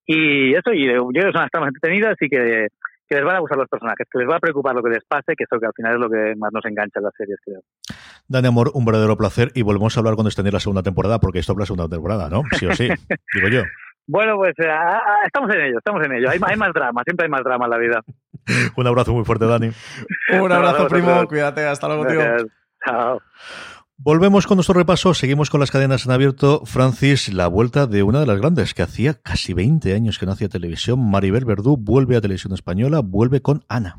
Y 0.06 0.54
eso, 0.54 0.74
y 0.74 0.86
yo 0.88 1.08
creo 1.08 1.26
que 1.28 1.32
son 1.32 1.42
las 1.42 1.52
tramas 1.52 1.70
entretenidas 1.70 2.16
y 2.20 2.28
que, 2.30 2.68
que 3.08 3.16
les 3.16 3.24
van 3.24 3.36
a 3.36 3.40
gustar 3.40 3.58
los 3.58 3.68
personajes, 3.70 4.08
que 4.12 4.20
les 4.20 4.28
va 4.30 4.36
a 4.38 4.40
preocupar 4.40 4.76
lo 4.76 4.82
que 4.84 4.90
les 4.90 5.06
pase, 5.08 5.36
que 5.38 5.44
eso 5.44 5.60
que 5.60 5.68
al 5.68 5.74
final 5.76 5.94
es 5.96 6.00
lo 6.00 6.10
que 6.10 6.34
más 6.38 6.52
nos 6.52 6.66
engancha 6.66 7.00
en 7.00 7.04
las 7.04 7.14
series, 7.16 7.38
creo. 7.46 7.62
Dani 8.28 8.48
Amor, 8.48 8.72
un 8.74 8.86
verdadero 8.86 9.16
placer 9.18 9.50
y 9.56 9.62
volvemos 9.62 9.96
a 9.96 10.00
hablar 10.02 10.16
cuando 10.16 10.30
esté 10.30 10.42
en 10.42 10.52
la 10.52 10.60
segunda 10.60 10.84
temporada, 10.84 11.20
porque 11.20 11.40
esto 11.40 11.54
es 11.54 11.60
la 11.60 11.66
segunda 11.66 11.88
temporada, 11.88 12.30
¿no? 12.30 12.42
Sí 12.58 12.66
o 12.66 12.74
sí, 12.74 12.88
digo 13.34 13.48
yo. 13.50 13.62
Bueno, 14.12 14.38
pues 14.38 14.56
eh, 14.58 14.68
ah, 14.68 15.04
ah, 15.06 15.26
estamos 15.28 15.54
en 15.54 15.62
ello, 15.62 15.78
estamos 15.78 16.04
en 16.04 16.12
ello. 16.14 16.32
Hay, 16.32 16.40
hay 16.42 16.58
más 16.58 16.74
drama, 16.74 17.04
siempre 17.06 17.26
hay 17.26 17.30
más 17.30 17.44
drama 17.44 17.66
en 17.66 17.70
la 17.70 17.78
vida. 17.78 18.02
Un 18.76 18.88
abrazo 18.88 19.14
muy 19.14 19.24
fuerte, 19.24 19.46
Dani. 19.46 19.70
Un 20.34 20.52
abrazo, 20.52 20.88
primo. 20.88 21.28
Cuídate. 21.28 21.68
Hasta 21.68 21.88
luego, 21.88 22.08
tío. 22.08 22.20
Gracias. 22.20 22.50
Chao. 22.84 23.22
Volvemos 23.98 24.48
con 24.48 24.56
nuestro 24.58 24.74
repaso, 24.74 25.14
seguimos 25.14 25.52
con 25.52 25.60
las 25.60 25.70
cadenas 25.70 26.08
en 26.08 26.12
abierto. 26.12 26.66
Francis, 26.66 27.32
la 27.32 27.46
vuelta 27.48 27.86
de 27.86 28.02
una 28.02 28.22
de 28.22 28.26
las 28.26 28.40
grandes, 28.40 28.74
que 28.74 28.82
hacía 28.82 29.14
casi 29.14 29.54
20 29.54 29.94
años 29.94 30.18
que 30.18 30.26
no 30.26 30.32
hacía 30.32 30.50
televisión. 30.50 31.08
Maribel 31.08 31.46
Verdú 31.46 31.78
vuelve 31.78 32.16
a 32.16 32.22
televisión 32.22 32.54
española, 32.54 33.02
vuelve 33.04 33.44
con 33.44 33.64
Ana. 33.70 33.98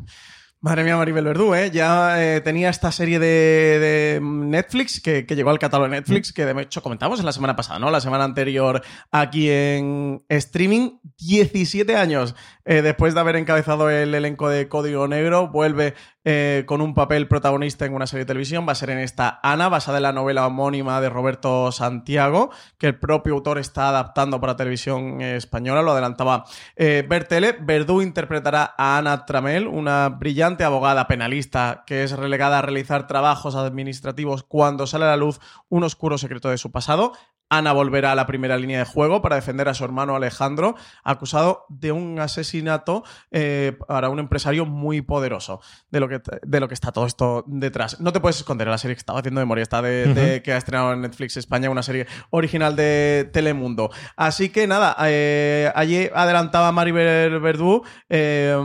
Madre 0.62 0.84
mía, 0.84 0.94
Maribel 0.98 1.24
Verdú, 1.24 1.54
¿eh? 1.54 1.70
Ya 1.70 2.22
eh, 2.22 2.42
tenía 2.42 2.68
esta 2.68 2.92
serie 2.92 3.18
de, 3.18 3.78
de 3.78 4.20
Netflix 4.22 5.00
que, 5.00 5.24
que 5.24 5.34
llegó 5.34 5.48
al 5.48 5.58
catálogo 5.58 5.88
de 5.88 5.96
Netflix, 5.96 6.34
que 6.34 6.44
de 6.44 6.60
hecho 6.60 6.82
comentamos 6.82 7.18
en 7.18 7.24
la 7.24 7.32
semana 7.32 7.56
pasada, 7.56 7.78
¿no? 7.78 7.90
La 7.90 8.02
semana 8.02 8.24
anterior 8.24 8.82
aquí 9.10 9.48
en 9.48 10.22
streaming. 10.28 10.98
17 11.16 11.96
años 11.96 12.34
eh, 12.64 12.82
después 12.82 13.14
de 13.14 13.20
haber 13.20 13.36
encabezado 13.36 13.90
el 13.90 14.14
elenco 14.14 14.48
de 14.48 14.68
Código 14.68 15.06
Negro, 15.08 15.48
vuelve 15.48 15.94
eh, 16.24 16.64
con 16.66 16.80
un 16.80 16.94
papel 16.94 17.26
protagonista 17.26 17.84
en 17.84 17.94
una 17.94 18.06
serie 18.06 18.24
de 18.24 18.28
televisión. 18.28 18.66
Va 18.66 18.72
a 18.72 18.74
ser 18.74 18.90
en 18.90 18.98
esta 18.98 19.40
Ana, 19.42 19.68
basada 19.68 19.98
en 19.98 20.04
la 20.04 20.12
novela 20.12 20.46
homónima 20.46 21.00
de 21.00 21.08
Roberto 21.08 21.72
Santiago, 21.72 22.50
que 22.78 22.86
el 22.86 22.98
propio 22.98 23.34
autor 23.34 23.58
está 23.58 23.88
adaptando 23.88 24.40
para 24.40 24.56
televisión 24.56 25.20
española. 25.20 25.82
Lo 25.82 25.92
adelantaba 25.92 26.44
Bertele. 26.76 27.56
Verdú 27.60 28.02
interpretará 28.02 28.74
a 28.76 28.98
Ana 28.98 29.24
Tramel, 29.26 29.66
una 29.66 30.08
brillante 30.10 30.49
abogada 30.58 31.06
penalista 31.06 31.84
que 31.86 32.02
es 32.02 32.12
relegada 32.12 32.58
a 32.58 32.62
realizar 32.62 33.06
trabajos 33.06 33.54
administrativos 33.54 34.42
cuando 34.42 34.86
sale 34.86 35.04
a 35.04 35.08
la 35.08 35.16
luz 35.16 35.40
un 35.68 35.84
oscuro 35.84 36.18
secreto 36.18 36.50
de 36.50 36.58
su 36.58 36.70
pasado. 36.70 37.12
Ana 37.50 37.72
volverá 37.72 38.12
a 38.12 38.14
la 38.14 38.26
primera 38.26 38.56
línea 38.56 38.78
de 38.78 38.84
juego 38.84 39.20
para 39.22 39.34
defender 39.36 39.68
a 39.68 39.74
su 39.74 39.84
hermano 39.84 40.14
Alejandro, 40.14 40.76
acusado 41.02 41.66
de 41.68 41.90
un 41.92 42.20
asesinato 42.20 43.02
eh, 43.32 43.76
para 43.88 44.08
un 44.08 44.20
empresario 44.20 44.66
muy 44.66 45.02
poderoso, 45.02 45.60
de 45.90 45.98
lo, 46.00 46.08
que, 46.08 46.20
de 46.42 46.60
lo 46.60 46.68
que 46.68 46.74
está 46.74 46.92
todo 46.92 47.06
esto 47.06 47.44
detrás. 47.48 48.00
No 48.00 48.12
te 48.12 48.20
puedes 48.20 48.36
esconder 48.36 48.68
la 48.68 48.78
serie 48.78 48.94
que 48.94 49.00
estaba 49.00 49.18
haciendo 49.18 49.40
de 49.40 49.44
memoria, 49.46 49.62
está 49.62 49.82
de, 49.82 50.14
de- 50.14 50.42
que 50.42 50.52
ha 50.52 50.56
estrenado 50.56 50.92
en 50.92 51.00
Netflix 51.00 51.36
España, 51.36 51.68
una 51.70 51.82
serie 51.82 52.06
original 52.30 52.76
de 52.76 53.28
Telemundo. 53.32 53.90
Así 54.16 54.50
que 54.50 54.66
nada, 54.68 54.96
eh, 55.06 55.72
allí 55.74 56.08
adelantaba 56.14 56.70
Maribel 56.70 57.40
Verdú, 57.40 57.82
eh, 58.08 58.56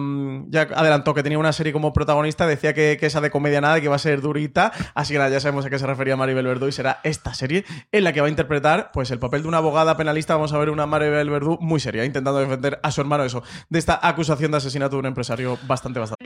ya 0.49 0.61
adelantó 0.75 1.13
que 1.15 1.23
tenía 1.23 1.39
una 1.39 1.53
serie 1.53 1.73
como 1.73 1.91
protagonista, 1.91 2.45
decía 2.45 2.73
que, 2.75 2.97
que 2.99 3.07
esa 3.07 3.19
de 3.19 3.31
comedia 3.31 3.61
nada, 3.61 3.79
que 3.79 3.85
iba 3.85 3.95
a 3.95 3.99
ser 3.99 4.21
durita, 4.21 4.71
así 4.93 5.13
que 5.13 5.17
nada, 5.17 5.31
ya 5.31 5.39
sabemos 5.39 5.65
a 5.65 5.71
qué 5.71 5.79
se 5.79 5.87
refería 5.87 6.15
Maribel 6.15 6.45
Verdú 6.45 6.67
y 6.67 6.71
será 6.71 6.99
esta 7.03 7.33
serie 7.33 7.65
en 7.91 8.03
la 8.03 8.13
que 8.13 8.21
va 8.21 8.27
a 8.27 8.29
interpretar 8.29 8.74
pues 8.93 9.11
el 9.11 9.19
papel 9.19 9.41
de 9.43 9.47
una 9.47 9.57
abogada 9.57 9.97
penalista. 9.97 10.35
Vamos 10.35 10.53
a 10.53 10.57
ver 10.57 10.69
una 10.69 10.85
Maribel 10.85 11.29
Verdú 11.29 11.57
muy 11.59 11.79
seria, 11.79 12.05
intentando 12.05 12.39
defender 12.39 12.79
a 12.83 12.91
su 12.91 13.01
hermano 13.01 13.23
eso, 13.23 13.43
de 13.69 13.79
esta 13.79 13.99
acusación 14.01 14.51
de 14.51 14.57
asesinato 14.57 14.95
de 14.95 14.99
un 14.99 15.05
empresario 15.07 15.57
bastante, 15.67 15.99
bastante. 15.99 16.25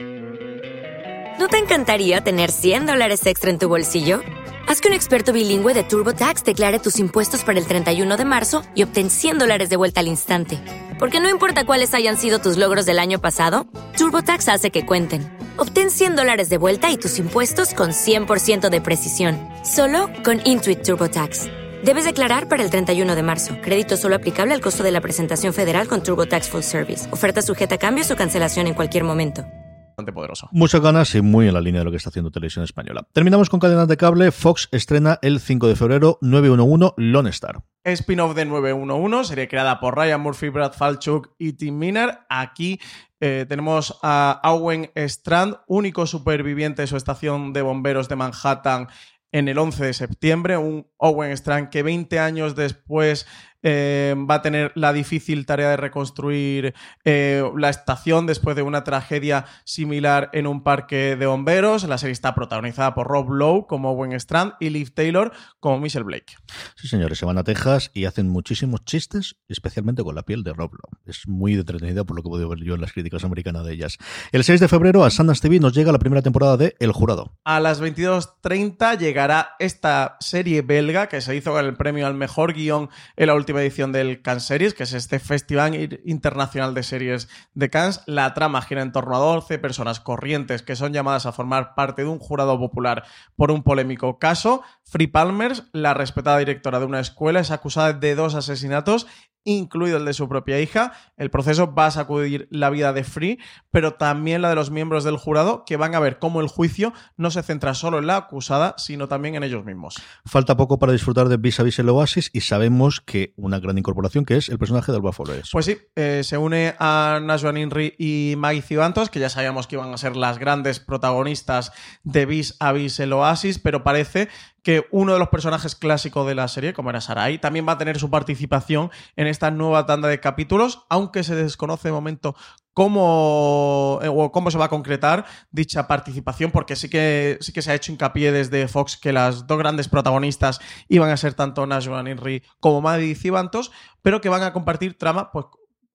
¿No 1.38 1.48
te 1.48 1.56
encantaría 1.56 2.20
tener 2.20 2.50
100 2.50 2.86
dólares 2.86 3.24
extra 3.26 3.50
en 3.50 3.58
tu 3.58 3.66
bolsillo? 3.66 4.20
Haz 4.68 4.80
que 4.80 4.88
un 4.88 4.94
experto 4.94 5.32
bilingüe 5.32 5.74
de 5.74 5.82
TurboTax 5.82 6.44
declare 6.44 6.78
tus 6.78 6.98
impuestos 6.98 7.42
para 7.44 7.58
el 7.58 7.66
31 7.66 8.16
de 8.16 8.24
marzo 8.24 8.62
y 8.74 8.84
obtén 8.84 9.10
100 9.10 9.38
dólares 9.38 9.68
de 9.68 9.76
vuelta 9.76 10.00
al 10.00 10.06
instante. 10.06 10.60
Porque 10.98 11.18
no 11.18 11.28
importa 11.28 11.64
cuáles 11.64 11.94
hayan 11.94 12.18
sido 12.18 12.40
tus 12.40 12.56
logros 12.56 12.86
del 12.86 12.98
año 12.98 13.20
pasado, 13.20 13.66
TurboTax 13.96 14.48
hace 14.48 14.70
que 14.70 14.86
cuenten. 14.86 15.28
Obtén 15.56 15.90
100 15.90 16.16
dólares 16.16 16.50
de 16.50 16.58
vuelta 16.58 16.90
y 16.90 16.98
tus 16.98 17.18
impuestos 17.18 17.74
con 17.74 17.90
100% 17.90 18.68
de 18.68 18.80
precisión, 18.80 19.38
solo 19.64 20.10
con 20.24 20.40
Intuit 20.44 20.82
TurboTax. 20.82 21.59
Debes 21.84 22.04
declarar 22.04 22.46
para 22.46 22.62
el 22.62 22.68
31 22.68 23.16
de 23.16 23.22
marzo. 23.22 23.56
Crédito 23.62 23.96
solo 23.96 24.16
aplicable 24.16 24.52
al 24.52 24.60
costo 24.60 24.82
de 24.82 24.90
la 24.90 25.00
presentación 25.00 25.54
federal 25.54 25.88
con 25.88 26.02
Turbo 26.02 26.26
Tax 26.26 26.50
Full 26.50 26.60
Service. 26.60 27.10
Oferta 27.10 27.40
sujeta 27.40 27.76
a 27.76 27.78
cambios 27.78 28.10
o 28.10 28.16
cancelación 28.16 28.66
en 28.66 28.74
cualquier 28.74 29.02
momento. 29.02 29.46
Bastante 29.86 30.12
poderoso. 30.12 30.48
Muchas 30.52 30.82
ganas 30.82 31.14
y 31.14 31.22
muy 31.22 31.48
en 31.48 31.54
la 31.54 31.60
línea 31.62 31.80
de 31.80 31.86
lo 31.86 31.90
que 31.90 31.96
está 31.96 32.10
haciendo 32.10 32.30
Televisión 32.30 32.64
Española. 32.64 33.06
Terminamos 33.14 33.48
con 33.48 33.60
cadenas 33.60 33.88
de 33.88 33.96
cable. 33.96 34.30
Fox 34.30 34.68
estrena 34.72 35.18
el 35.22 35.40
5 35.40 35.68
de 35.68 35.76
febrero 35.76 36.18
911 36.20 36.92
Lone 36.98 37.30
Star. 37.30 37.62
Spin-off 37.84 38.34
de 38.34 38.44
911, 38.44 39.28
serie 39.28 39.48
creada 39.48 39.80
por 39.80 39.96
Ryan 39.96 40.20
Murphy, 40.20 40.50
Brad 40.50 40.74
Falchuk 40.74 41.30
y 41.38 41.54
Tim 41.54 41.78
Miner. 41.78 42.18
Aquí 42.28 42.78
eh, 43.20 43.46
tenemos 43.48 43.98
a 44.02 44.42
Owen 44.44 44.90
Strand, 44.94 45.56
único 45.66 46.06
superviviente 46.06 46.82
de 46.82 46.88
su 46.88 46.98
estación 46.98 47.54
de 47.54 47.62
bomberos 47.62 48.10
de 48.10 48.16
Manhattan 48.16 48.88
en 49.32 49.48
el 49.48 49.58
11 49.58 49.84
de 49.84 49.92
septiembre. 49.92 50.56
Un 50.56 50.86
Owen 50.96 51.32
Strand 51.32 51.70
que 51.70 51.82
20 51.82 52.18
años 52.18 52.56
después 52.56 53.26
eh, 53.62 54.14
va 54.18 54.36
a 54.36 54.42
tener 54.42 54.72
la 54.74 54.92
difícil 54.92 55.46
tarea 55.46 55.70
de 55.70 55.76
reconstruir 55.76 56.74
eh, 57.04 57.42
la 57.56 57.70
estación 57.70 58.26
después 58.26 58.56
de 58.56 58.62
una 58.62 58.84
tragedia 58.84 59.46
similar 59.64 60.30
en 60.32 60.46
un 60.46 60.62
parque 60.62 61.16
de 61.16 61.26
bomberos. 61.26 61.84
La 61.84 61.98
serie 61.98 62.12
está 62.12 62.34
protagonizada 62.34 62.94
por 62.94 63.06
Rob 63.06 63.30
Lowe 63.30 63.66
como 63.66 63.90
Owen 63.90 64.12
Strand 64.12 64.54
y 64.60 64.70
Liv 64.70 64.92
Taylor 64.94 65.32
como 65.58 65.78
Michelle 65.80 66.04
Blake. 66.04 66.34
Sí, 66.76 66.88
señores, 66.88 67.18
se 67.18 67.26
van 67.26 67.38
a 67.38 67.44
Texas 67.44 67.90
y 67.94 68.04
hacen 68.04 68.28
muchísimos 68.28 68.84
chistes, 68.84 69.36
especialmente 69.48 70.02
con 70.02 70.14
la 70.14 70.22
piel 70.22 70.42
de 70.42 70.52
Rob 70.52 70.72
Lowe. 70.72 70.98
Es 71.04 71.28
muy 71.28 71.54
entretenida 71.54 72.04
por 72.04 72.16
lo 72.16 72.22
que 72.22 72.28
he 72.28 72.30
podido 72.30 72.48
ver 72.48 72.60
yo 72.60 72.74
en 72.74 72.80
las 72.80 72.92
críticas 72.92 73.24
americanas 73.24 73.64
de 73.66 73.74
ellas. 73.74 73.98
El 74.32 74.44
6 74.44 74.60
de 74.60 74.68
febrero 74.68 75.04
a 75.04 75.10
Sundance 75.10 75.42
TV 75.42 75.60
nos 75.60 75.74
llega 75.74 75.92
la 75.92 75.98
primera 75.98 76.22
temporada 76.22 76.56
de 76.56 76.76
El 76.78 76.92
Jurado. 76.92 77.36
A 77.44 77.60
las 77.60 77.82
22.30 77.82 78.98
llegará 78.98 79.56
esta 79.58 80.16
serie 80.20 80.62
belga 80.62 81.08
que 81.08 81.20
se 81.20 81.36
hizo 81.36 81.52
con 81.52 81.64
el 81.64 81.74
premio 81.74 82.06
al 82.06 82.14
mejor 82.14 82.54
guion 82.54 82.88
en 83.16 83.26
la 83.26 83.34
última 83.34 83.49
edición 83.58 83.92
del 83.92 84.22
Cannes 84.22 84.44
Series, 84.44 84.74
que 84.74 84.84
es 84.84 84.92
este 84.92 85.18
Festival 85.18 86.00
Internacional 86.04 86.74
de 86.74 86.82
Series 86.82 87.28
de 87.54 87.70
Cannes. 87.70 88.02
La 88.06 88.32
trama 88.34 88.62
gira 88.62 88.82
en 88.82 88.92
torno 88.92 89.16
a 89.16 89.18
12 89.18 89.58
personas 89.58 89.98
corrientes 89.98 90.62
que 90.62 90.76
son 90.76 90.92
llamadas 90.92 91.26
a 91.26 91.32
formar 91.32 91.74
parte 91.74 92.02
de 92.02 92.08
un 92.08 92.18
jurado 92.18 92.58
popular 92.58 93.04
por 93.34 93.50
un 93.50 93.62
polémico 93.62 94.18
caso. 94.18 94.62
Free 94.84 95.08
Palmers, 95.08 95.64
la 95.72 95.94
respetada 95.94 96.38
directora 96.38 96.78
de 96.78 96.86
una 96.86 97.00
escuela, 97.00 97.40
es 97.40 97.50
acusada 97.50 97.92
de 97.92 98.14
dos 98.14 98.34
asesinatos 98.34 99.06
incluido 99.44 99.96
el 99.96 100.04
de 100.04 100.12
su 100.12 100.28
propia 100.28 100.60
hija. 100.60 100.92
El 101.16 101.30
proceso 101.30 101.74
va 101.74 101.86
a 101.86 101.90
sacudir 101.90 102.48
la 102.50 102.70
vida 102.70 102.92
de 102.92 103.04
Free, 103.04 103.38
pero 103.70 103.94
también 103.94 104.42
la 104.42 104.50
de 104.50 104.54
los 104.54 104.70
miembros 104.70 105.04
del 105.04 105.16
jurado, 105.16 105.64
que 105.64 105.76
van 105.76 105.94
a 105.94 106.00
ver 106.00 106.18
cómo 106.18 106.40
el 106.40 106.48
juicio 106.48 106.92
no 107.16 107.30
se 107.30 107.42
centra 107.42 107.74
solo 107.74 107.98
en 107.98 108.06
la 108.06 108.16
acusada, 108.16 108.74
sino 108.76 109.08
también 109.08 109.34
en 109.34 109.42
ellos 109.42 109.64
mismos. 109.64 109.96
Falta 110.24 110.56
poco 110.56 110.78
para 110.78 110.92
disfrutar 110.92 111.28
de 111.28 111.36
Vis 111.36 111.60
a 111.60 111.62
Vis 111.62 111.78
el 111.78 111.88
Oasis 111.88 112.30
y 112.32 112.42
sabemos 112.42 113.00
que 113.00 113.32
una 113.40 113.58
gran 113.58 113.78
incorporación 113.78 114.24
que 114.24 114.36
es 114.36 114.48
el 114.48 114.58
personaje 114.58 114.92
de 114.92 114.98
Alba 114.98 115.12
Flores. 115.12 115.50
Pues 115.52 115.66
sí, 115.66 115.78
eh, 115.96 116.22
se 116.24 116.38
une 116.38 116.74
a 116.78 117.20
Najwa 117.22 117.58
Inri 117.58 117.94
y 117.98 118.34
Maggie 118.36 118.62
Cibantos, 118.62 119.10
que 119.10 119.20
ya 119.20 119.28
sabíamos 119.28 119.66
que 119.66 119.76
iban 119.76 119.92
a 119.92 119.98
ser 119.98 120.16
las 120.16 120.38
grandes 120.38 120.80
protagonistas 120.80 121.72
de 122.04 122.26
Vis 122.26 122.56
a 122.60 122.72
Vis 122.72 123.00
el 123.00 123.12
Oasis, 123.12 123.58
pero 123.58 123.82
parece 123.82 124.28
que 124.62 124.86
uno 124.90 125.12
de 125.12 125.18
los 125.18 125.28
personajes 125.28 125.74
clásicos 125.74 126.26
de 126.26 126.34
la 126.34 126.48
serie, 126.48 126.72
como 126.72 126.90
era 126.90 127.00
Sarai, 127.00 127.38
también 127.38 127.66
va 127.66 127.72
a 127.72 127.78
tener 127.78 127.98
su 127.98 128.10
participación 128.10 128.90
en 129.16 129.26
esta 129.26 129.50
nueva 129.50 129.86
tanda 129.86 130.08
de 130.08 130.20
capítulos, 130.20 130.84
aunque 130.88 131.24
se 131.24 131.34
desconoce 131.34 131.88
de 131.88 131.92
momento 131.92 132.34
cómo, 132.74 133.98
eh, 134.02 134.30
cómo 134.32 134.50
se 134.50 134.58
va 134.58 134.66
a 134.66 134.68
concretar 134.68 135.24
dicha 135.50 135.88
participación, 135.88 136.50
porque 136.50 136.76
sí 136.76 136.88
que, 136.88 137.38
sí 137.40 137.52
que 137.52 137.62
se 137.62 137.72
ha 137.72 137.74
hecho 137.74 137.92
hincapié 137.92 138.32
desde 138.32 138.68
Fox 138.68 138.96
que 138.96 139.12
las 139.12 139.46
dos 139.46 139.58
grandes 139.58 139.88
protagonistas 139.88 140.60
iban 140.88 141.10
a 141.10 141.16
ser 141.16 141.34
tanto 141.34 141.66
Najwa 141.66 142.08
Inri 142.08 142.42
como 142.60 142.80
Maggie 142.80 143.14
Cibantos, 143.14 143.72
pero 144.02 144.20
que 144.20 144.28
van 144.28 144.42
a 144.42 144.52
compartir 144.52 144.96
trama 144.96 145.30
pues, 145.32 145.46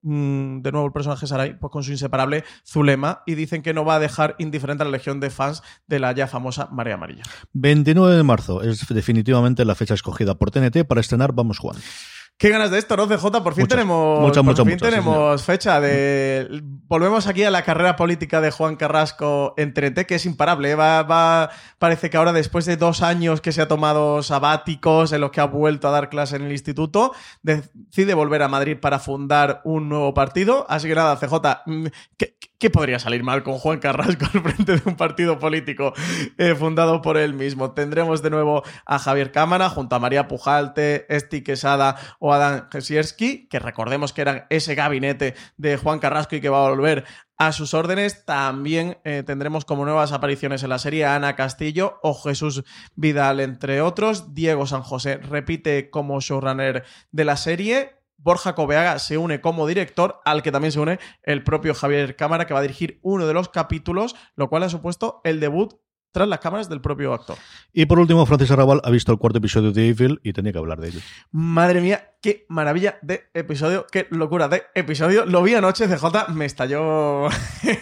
mm, 0.03 0.61
de 0.61 0.71
nuevo 0.71 0.87
el 0.87 0.93
personaje 0.93 1.27
Sarai, 1.27 1.57
pues 1.57 1.71
con 1.71 1.83
su 1.83 1.91
inseparable 1.91 2.43
Zulema, 2.65 3.23
y 3.25 3.35
dicen 3.35 3.61
que 3.61 3.73
no 3.73 3.85
va 3.85 3.95
a 3.95 3.99
dejar 3.99 4.35
indiferente 4.37 4.83
a 4.83 4.85
la 4.85 4.91
legión 4.91 5.19
de 5.19 5.29
fans 5.29 5.63
de 5.87 5.99
la 5.99 6.11
ya 6.11 6.27
famosa 6.27 6.67
Marea 6.71 6.95
Amarilla. 6.95 7.23
29 7.53 8.15
de 8.15 8.23
marzo 8.23 8.61
es 8.61 8.87
definitivamente 8.89 9.65
la 9.65 9.75
fecha 9.75 9.93
escogida 9.93 10.35
por 10.35 10.51
TNT 10.51 10.85
para 10.85 11.01
estrenar 11.01 11.33
Vamos 11.33 11.59
Juan. 11.59 11.77
Qué 12.37 12.49
ganas 12.49 12.69
de 12.69 12.79
esto, 12.79 12.97
¿no, 12.97 13.07
CJ? 13.07 13.41
Por 13.41 13.53
fin 13.53 13.61
Muchas, 13.61 13.67
tenemos, 13.69 14.19
muchas, 14.19 14.43
por 14.43 14.45
muchas, 14.45 14.65
fin 14.65 14.73
sí, 14.73 14.85
tenemos 14.85 15.43
fecha 15.43 15.79
de. 15.79 16.61
Volvemos 16.87 17.27
aquí 17.27 17.45
a 17.45 17.49
la 17.49 17.63
carrera 17.63 17.95
política 17.95 18.41
de 18.41 18.51
Juan 18.51 18.75
Carrasco 18.75 19.53
en 19.55 19.73
TNT, 19.73 20.05
que 20.05 20.15
es 20.15 20.25
imparable. 20.25 20.71
¿eh? 20.71 20.75
Va, 20.75 21.03
va, 21.03 21.49
parece 21.79 22.09
que 22.09 22.17
ahora, 22.17 22.33
después 22.33 22.65
de 22.65 22.75
dos 22.75 23.01
años 23.01 23.39
que 23.39 23.53
se 23.53 23.61
ha 23.61 23.69
tomado 23.69 24.21
sabáticos, 24.21 25.13
en 25.13 25.21
los 25.21 25.31
que 25.31 25.39
ha 25.39 25.45
vuelto 25.45 25.87
a 25.87 25.91
dar 25.91 26.09
clase 26.09 26.35
en 26.35 26.41
el 26.41 26.51
instituto, 26.51 27.13
decide 27.41 28.13
volver 28.13 28.41
a 28.41 28.49
Madrid 28.49 28.77
para 28.81 28.99
fundar 28.99 29.61
un 29.63 29.87
nuevo 29.87 30.13
partido. 30.13 30.65
Así 30.67 30.89
que 30.89 30.95
nada, 30.95 31.15
CJ, 31.15 31.35
mm, 31.65 31.85
¿qué, 32.17 32.35
qué 32.59 32.69
podría 32.69 32.99
salir 32.99 33.23
mal 33.23 33.43
con 33.43 33.57
Juan 33.57 33.79
Carrasco 33.79 34.25
al 34.33 34.41
frente 34.41 34.77
de 34.77 34.81
un 34.85 34.95
partido 34.95 35.39
político 35.39 35.93
eh, 36.37 36.55
fundado 36.55 37.01
por 37.01 37.17
él 37.17 37.33
mismo? 37.33 37.71
Tendremos 37.71 38.21
de 38.21 38.29
nuevo 38.29 38.63
a 38.85 38.99
Javier 38.99 39.31
Cámara 39.31 39.69
junto 39.69 39.95
a 39.95 39.99
María 39.99 40.27
Pujalte, 40.27 41.05
Esti 41.13 41.43
Quesada 41.43 41.97
o 42.19 42.33
Adán 42.33 42.67
Jesierski, 42.71 43.47
que 43.47 43.59
recordemos 43.59 44.13
que 44.13 44.21
eran 44.21 44.45
ese 44.49 44.75
gabinete 44.75 45.35
de 45.57 45.77
Juan 45.77 45.99
Carrasco 45.99 46.35
y 46.35 46.41
que 46.41 46.49
va 46.49 46.65
a 46.65 46.69
volver 46.69 47.05
a 47.37 47.51
sus 47.51 47.73
órdenes. 47.73 48.25
También 48.25 48.97
eh, 49.03 49.23
tendremos 49.25 49.65
como 49.65 49.85
nuevas 49.85 50.11
apariciones 50.11 50.63
en 50.63 50.69
la 50.69 50.79
serie 50.79 51.05
a 51.05 51.15
Ana 51.15 51.35
Castillo 51.35 51.99
o 52.01 52.13
Jesús 52.13 52.63
Vidal, 52.95 53.39
entre 53.39 53.81
otros. 53.81 54.33
Diego 54.33 54.65
San 54.67 54.81
José 54.81 55.17
repite 55.17 55.89
como 55.89 56.19
showrunner 56.19 56.83
de 57.11 57.25
la 57.25 57.37
serie. 57.37 57.94
Borja 58.25 58.55
Cobeaga 58.55 58.97
se 58.97 59.19
une 59.19 59.39
como 59.39 59.67
director, 59.67 60.19
al 60.25 60.41
que 60.41 60.51
también 60.51 60.71
se 60.71 60.79
une 60.79 60.97
el 61.21 61.43
propio 61.43 61.75
Javier 61.75 62.15
Cámara, 62.15 62.47
que 62.47 62.55
va 62.55 62.59
a 62.59 62.63
dirigir 62.63 62.99
uno 63.03 63.27
de 63.27 63.35
los 63.35 63.49
capítulos, 63.49 64.15
lo 64.35 64.49
cual 64.49 64.63
ha 64.63 64.69
supuesto 64.69 65.21
el 65.23 65.39
debut 65.39 65.75
tras 66.15 66.29
las 66.29 66.39
cámaras 66.39 66.69
del 66.69 66.79
propio 66.79 67.13
actor. 67.13 67.35
Y 67.73 67.87
por 67.87 67.99
último, 67.99 68.25
Francis 68.25 68.49
Arrabal 68.49 68.79
ha 68.85 68.89
visto 68.89 69.11
el 69.11 69.17
cuarto 69.17 69.39
episodio 69.39 69.73
de 69.73 69.89
Evil 69.89 70.21
y 70.23 70.31
tenía 70.31 70.53
que 70.53 70.59
hablar 70.59 70.79
de 70.79 70.87
ello. 70.87 71.01
Madre 71.29 71.81
mía, 71.81 72.13
qué 72.21 72.45
maravilla 72.47 72.97
de 73.01 73.25
episodio, 73.33 73.85
qué 73.91 74.07
locura 74.11 74.47
de 74.47 74.63
episodio. 74.75 75.25
Lo 75.25 75.43
vi 75.43 75.55
anoche, 75.55 75.89
CJ, 75.89 76.31
me 76.33 76.45
estalló 76.45 77.27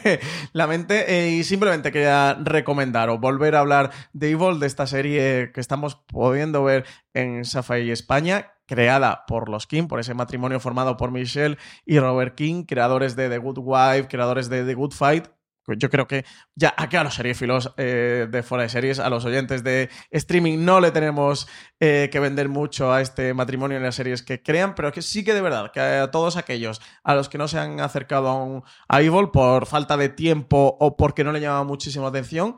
la 0.54 0.66
mente 0.66 1.06
eh, 1.14 1.36
y 1.36 1.44
simplemente 1.44 1.92
quería 1.92 2.34
recomendar 2.42 3.12
o 3.12 3.20
volver 3.20 3.56
a 3.56 3.60
hablar 3.60 3.92
de 4.14 4.32
Evil, 4.32 4.60
de 4.60 4.66
esta 4.66 4.88
serie 4.88 5.52
que 5.54 5.62
estamos 5.62 5.96
pudiendo 5.96 6.64
ver 6.64 6.86
en 7.14 7.46
Safari 7.46 7.92
España, 7.92 8.54
creada 8.66 9.26
por 9.28 9.48
los 9.48 9.68
King, 9.68 9.86
por 9.86 10.00
ese 10.00 10.16
matrimonio 10.16 10.60
formado 10.60 10.98
por 10.98 11.12
Michelle 11.12 11.60
y 11.86 12.00
Robert 12.00 12.34
King, 12.34 12.64
creadores 12.64 13.16
de 13.16 13.30
The 13.30 13.38
Good 13.38 13.60
Wife, 13.60 14.08
creadores 14.08 14.50
de 14.50 14.66
The 14.66 14.74
Good 14.74 14.94
Fight. 14.94 15.28
Yo 15.68 15.90
creo 15.90 16.08
que 16.08 16.26
ya 16.56 16.70
a 16.70 17.04
los 17.04 17.16
seriefilos 17.16 17.74
eh, 17.78 18.28
de 18.30 18.44
fuera 18.44 18.64
de 18.64 18.70
series, 18.70 19.00
a 19.00 19.10
los 19.10 19.24
oyentes 19.26 19.64
de 19.64 19.90
streaming, 20.12 20.66
no 20.66 20.82
le 20.82 20.92
tenemos 20.92 21.48
eh, 21.80 22.10
que 22.12 22.20
vender 22.20 22.50
mucho 22.50 22.92
a 22.92 23.02
este 23.02 23.34
matrimonio 23.34 23.78
en 23.78 23.84
las 23.84 23.96
series 23.96 24.24
que 24.24 24.44
crean, 24.44 24.76
pero 24.76 24.92
que 24.92 25.02
sí 25.02 25.24
que 25.24 25.34
de 25.34 25.42
verdad, 25.42 25.72
que 25.72 25.80
a 25.80 26.12
todos 26.12 26.36
aquellos 26.36 26.82
a 27.04 27.16
los 27.16 27.30
que 27.30 27.38
no 27.38 27.48
se 27.48 27.60
han 27.60 27.80
acercado 27.80 28.64
a 28.88 29.02
Evil 29.02 29.30
por 29.32 29.66
falta 29.66 29.96
de 29.96 30.10
tiempo 30.10 30.78
o 30.80 30.98
porque 30.98 31.24
no 31.24 31.32
le 31.32 31.40
llama 31.40 31.64
muchísima 31.64 32.08
atención, 32.08 32.58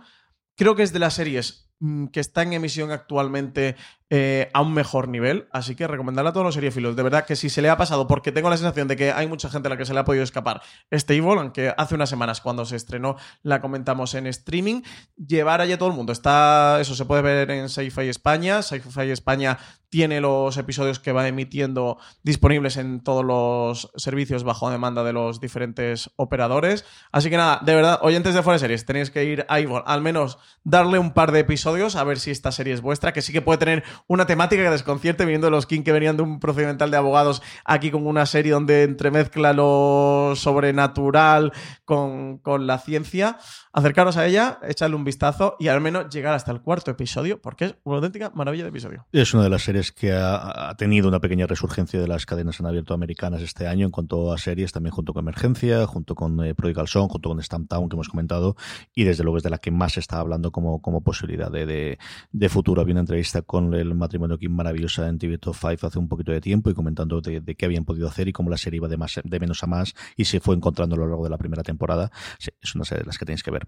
creo 0.56 0.76
que 0.76 0.84
es 0.84 0.92
de 0.92 1.00
las 1.00 1.14
series 1.14 1.66
que 2.12 2.20
está 2.20 2.44
en 2.44 2.54
emisión 2.54 2.92
actualmente 2.92 3.76
eh, 4.12 4.52
a 4.54 4.62
un 4.62 4.74
mejor 4.74 5.08
nivel. 5.08 5.48
Así 5.52 5.76
que 5.76 5.88
recomendarle 5.88 6.30
a 6.30 6.34
todos 6.34 6.46
los 6.46 6.54
seriefilos. 6.54 6.96
De 6.96 7.02
verdad 7.02 7.26
que 7.26 7.36
si 7.36 7.50
se 7.50 7.62
le 7.62 7.70
ha 7.70 7.78
pasado, 7.78 8.08
porque 8.08 8.32
tengo 8.32 8.52
la 8.52 8.58
sensación 8.58 8.88
de 8.88 8.96
que 8.96 9.12
hay 9.12 9.28
mucha 9.28 9.50
gente 9.50 9.68
a 9.68 9.72
la 9.72 9.78
que 9.78 9.86
se 9.86 9.94
le 9.94 10.00
ha 10.00 10.06
podido 10.06 10.24
escapar 10.24 10.62
este 10.92 11.16
Evil, 11.16 11.40
aunque 11.40 11.74
hace 11.76 11.96
unas 11.96 12.10
semanas 12.10 12.40
cuando 12.40 12.66
se 12.66 12.76
estrenó 12.76 13.16
la 13.42 13.62
comentamos 13.62 14.14
en 14.14 14.28
streaming, 14.28 14.84
llevar 15.18 15.60
allá 15.60 15.78
todo 15.78 15.90
el 15.90 15.96
mundo. 15.96 16.14
Está, 16.14 16.80
eso 16.80 16.94
se 16.94 17.06
puede 17.06 17.24
ver 17.24 17.50
en 17.50 17.68
Sci-Fi 17.68 18.08
España. 18.08 18.62
Sci-Fi 18.62 19.10
España 19.10 19.58
tiene 19.90 20.22
los 20.22 20.58
episodios 20.58 21.00
que 21.00 21.12
va 21.12 21.28
emitiendo 21.28 21.98
disponibles 22.22 22.78
en 22.78 23.02
todos 23.02 23.24
los 23.24 23.92
servicios 23.96 24.44
bajo 24.44 24.70
demanda 24.70 25.04
de 25.04 25.14
los 25.14 25.40
diferentes 25.40 26.12
operadores. 26.16 26.86
Así 27.12 27.30
que 27.30 27.38
nada, 27.38 27.62
de 27.64 27.76
verdad, 27.76 28.00
oyentes 28.02 28.34
de 28.34 28.44
Fuera 28.44 28.60
Series, 28.60 28.86
tenéis 28.86 29.10
que 29.10 29.24
ir 29.24 29.46
a 29.48 29.60
Evil, 29.60 29.82
al 29.86 30.02
menos 30.02 30.38
darle 30.64 31.00
un 31.00 31.14
par 31.14 31.32
de 31.32 31.40
episodios 31.40 31.75
a 31.76 32.04
ver 32.06 32.20
si 32.20 32.32
esta 32.32 32.52
serie 32.52 32.74
es 32.74 32.82
vuestra, 32.82 33.12
que 33.12 33.22
sí 33.22 33.34
que 33.34 33.42
puede 33.42 33.58
tener 33.58 33.84
una 34.08 34.26
temática 34.26 34.64
que 34.64 34.70
desconcierte 34.70 35.26
viniendo 35.26 35.50
los 35.50 35.66
King 35.66 35.84
que 35.84 35.92
venían 35.92 36.16
de 36.16 36.24
un 36.24 36.40
procedimental 36.40 36.90
de 36.90 36.96
abogados 36.96 37.42
aquí 37.66 37.92
con 37.92 38.08
una 38.08 38.26
serie 38.26 38.54
donde 38.54 38.84
entremezcla 38.84 39.52
lo 39.52 40.34
sobrenatural 40.36 41.52
con, 41.84 42.38
con 42.38 42.66
la 42.66 42.80
ciencia. 42.80 43.38
Acercaros 43.74 44.16
a 44.16 44.26
ella, 44.26 44.60
echarle 44.64 44.96
un 44.96 45.04
vistazo 45.04 45.58
y 45.60 45.68
al 45.68 45.82
menos 45.82 46.10
llegar 46.10 46.34
hasta 46.34 46.52
el 46.54 46.62
cuarto 46.62 46.92
episodio, 46.92 47.42
porque 47.42 47.66
es 47.66 47.76
una 47.84 47.98
auténtica 47.98 48.32
maravilla 48.34 48.64
de 48.64 48.70
episodio. 48.70 49.06
Es 49.12 49.34
una 49.34 49.44
de 49.44 49.50
las 49.50 49.64
series 49.64 49.92
que 49.92 50.14
ha, 50.14 50.74
tenido 50.78 51.10
una 51.10 51.20
pequeña 51.20 51.46
resurgencia 51.46 52.00
de 52.00 52.08
las 52.08 52.26
cadenas 52.26 52.60
en 52.62 52.68
abierto 52.68 52.94
americanas 52.94 53.42
este 53.42 53.68
año 53.68 53.86
en 53.86 53.92
cuanto 53.92 54.32
a 54.32 54.38
series, 54.38 54.72
también 54.72 54.94
junto 54.94 55.14
con 55.14 55.26
Emergencia, 55.26 55.86
junto 55.88 56.16
con 56.16 56.44
eh, 56.46 56.56
Prodigal 56.56 56.88
Son, 56.88 57.10
junto 57.10 57.30
con 57.30 57.44
Stamptown 57.44 57.90
que 57.90 57.96
hemos 57.96 58.08
comentado, 58.08 58.56
y 58.94 59.04
desde 59.04 59.24
luego 59.24 59.38
es 59.38 59.44
de 59.44 59.50
la 59.50 59.58
que 59.58 59.72
más 59.72 59.94
se 59.94 60.00
está 60.00 60.20
hablando 60.20 60.52
como, 60.52 60.82
como 60.82 61.02
posibilidades. 61.02 61.55
De, 61.56 61.66
de, 61.66 62.00
de 62.32 62.50
futuro. 62.50 62.82
Había 62.82 62.94
una 62.94 63.02
entrevista 63.02 63.42
con 63.42 63.74
el 63.74 63.96
matrimonio 63.96 64.38
Kim 64.38 64.52
maravillosa 64.54 65.08
en 65.08 65.18
TV 65.18 65.38
Top 65.38 65.56
5 65.60 65.88
hace 65.88 66.00
un 66.00 66.08
poquito 66.08 66.32
de 66.32 66.42
tiempo 66.42 66.70
y 66.70 66.74
comentando 66.74 67.22
de, 67.22 67.42
de 67.42 67.56
qué 67.56 67.66
habían 67.66 67.86
podido 67.86 68.08
hacer 68.08 68.28
y 68.28 68.34
cómo 68.34 68.50
la 68.50 68.58
serie 68.58 68.78
iba 68.78 68.88
de, 68.88 68.98
más, 68.98 69.20
de 69.24 69.40
menos 69.40 69.64
a 69.64 69.68
más 69.68 69.94
y 70.16 70.26
se 70.26 70.40
fue 70.40 70.56
encontrando 70.56 70.96
a 70.96 71.00
lo 71.00 71.08
largo 71.08 71.24
de 71.24 71.30
la 71.30 71.38
primera 71.38 71.64
temporada. 71.64 72.12
Sí, 72.38 72.52
es 72.62 72.76
una 72.76 72.86
serie 72.86 73.02
de 73.04 73.08
las 73.08 73.18
que 73.18 73.26
tenéis 73.26 73.44
que 73.44 73.52
ver. 73.52 73.64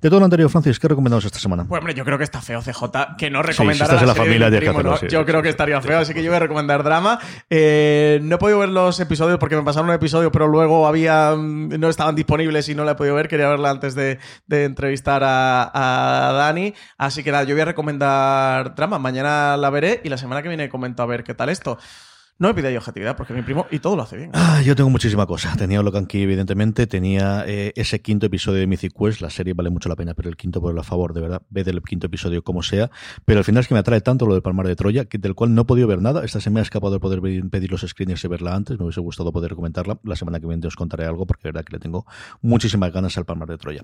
De 0.00 0.08
todo 0.08 0.18
lo 0.18 0.24
anterior, 0.24 0.50
Francis, 0.50 0.78
¿qué 0.78 0.88
recomendamos 0.88 1.24
esta 1.24 1.38
semana? 1.38 1.66
Pues 1.66 1.78
hombre, 1.78 1.94
yo 1.94 2.04
creo 2.04 2.18
que 2.18 2.24
está 2.24 2.40
feo 2.40 2.60
CJ 2.60 3.16
que 3.16 3.30
no 3.30 3.42
si 3.42 3.48
recomendara 3.48 3.94
estás 3.94 4.02
en 4.02 4.40
la 4.40 4.96
sí, 4.98 5.06
Yo 5.08 5.20
sí, 5.20 5.26
creo 5.26 5.42
que 5.42 5.48
estaría 5.48 5.80
feo, 5.80 5.98
así 5.98 6.14
que 6.14 6.22
yo 6.22 6.30
voy 6.30 6.36
a 6.36 6.40
recomendar 6.40 6.82
drama. 6.82 7.18
Eh, 7.50 8.20
no 8.22 8.36
he 8.36 8.38
podido 8.38 8.58
ver 8.58 8.68
los 8.68 8.98
episodios 9.00 9.38
porque 9.38 9.56
me 9.56 9.62
pasaron 9.62 9.88
un 9.88 9.94
episodio, 9.94 10.32
pero 10.32 10.48
luego 10.48 10.86
había 10.86 11.34
mm, 11.36 11.78
no 11.78 11.88
estaban 11.88 12.14
disponibles 12.14 12.68
y 12.68 12.74
no 12.74 12.84
la 12.84 12.92
he 12.92 12.94
podido 12.94 13.14
ver. 13.14 13.28
Quería 13.28 13.48
verla 13.48 13.70
antes 13.70 13.94
de, 13.94 14.18
de 14.46 14.64
entrevistar 14.64 15.22
a, 15.24 16.28
a 16.28 16.32
Dani. 16.32 16.74
Así 16.96 17.22
que 17.22 17.27
nada, 17.32 17.44
yo 17.44 17.54
voy 17.54 17.62
a 17.62 17.66
recomendar 17.66 18.74
drama. 18.74 18.98
Mañana 18.98 19.56
la 19.56 19.70
veré 19.70 20.00
y 20.04 20.08
la 20.08 20.18
semana 20.18 20.42
que 20.42 20.48
viene 20.48 20.68
comento 20.68 21.02
a 21.02 21.06
ver 21.06 21.24
qué 21.24 21.34
tal 21.34 21.48
esto. 21.48 21.78
No 22.40 22.46
me 22.46 22.54
pide 22.54 22.78
objetividad 22.78 23.16
porque 23.16 23.34
mi 23.34 23.42
primo 23.42 23.66
y 23.68 23.80
todo 23.80 23.96
lo 23.96 24.02
hace 24.02 24.16
bien. 24.16 24.30
Ah, 24.32 24.62
yo 24.62 24.76
tengo 24.76 24.88
muchísima 24.90 25.26
cosa. 25.26 25.56
Tenía 25.56 25.82
Locan 25.82 26.06
Key, 26.06 26.22
evidentemente. 26.22 26.86
Tenía 26.86 27.42
eh, 27.48 27.72
ese 27.74 28.00
quinto 28.00 28.26
episodio 28.26 28.60
de 28.60 28.68
Mythic 28.68 28.92
Quest. 28.96 29.20
La 29.20 29.28
serie 29.28 29.54
vale 29.54 29.70
mucho 29.70 29.88
la 29.88 29.96
pena, 29.96 30.14
pero 30.14 30.28
el 30.28 30.36
quinto 30.36 30.60
por 30.60 30.78
a 30.78 30.84
favor, 30.84 31.14
de 31.14 31.20
verdad. 31.20 31.42
Ve 31.50 31.64
del 31.64 31.82
quinto 31.82 32.06
episodio 32.06 32.44
como 32.44 32.62
sea. 32.62 32.92
Pero 33.24 33.40
al 33.40 33.44
final 33.44 33.62
es 33.62 33.66
que 33.66 33.74
me 33.74 33.80
atrae 33.80 34.00
tanto 34.02 34.24
lo 34.24 34.34
del 34.34 34.42
Palmar 34.42 34.68
de 34.68 34.76
Troya, 34.76 35.06
que 35.06 35.18
del 35.18 35.34
cual 35.34 35.52
no 35.52 35.62
he 35.62 35.64
podido 35.64 35.88
ver 35.88 36.00
nada. 36.00 36.24
Esta 36.24 36.40
se 36.40 36.48
me 36.50 36.60
ha 36.60 36.62
escapado 36.62 36.92
de 36.92 37.00
poder 37.00 37.20
pedir 37.20 37.72
los 37.72 37.80
screeners 37.80 38.22
y 38.22 38.28
verla 38.28 38.54
antes. 38.54 38.78
Me 38.78 38.84
hubiese 38.84 39.00
gustado 39.00 39.32
poder 39.32 39.56
comentarla. 39.56 39.98
La 40.04 40.14
semana 40.14 40.38
que 40.38 40.46
viene 40.46 40.64
os 40.64 40.76
contaré 40.76 41.06
algo, 41.06 41.26
porque 41.26 41.42
de 41.42 41.48
verdad 41.48 41.64
que 41.64 41.72
le 41.72 41.80
tengo 41.80 42.06
muchísimas 42.40 42.92
ganas 42.92 43.18
al 43.18 43.24
Palmar 43.24 43.48
de 43.48 43.58
Troya. 43.58 43.82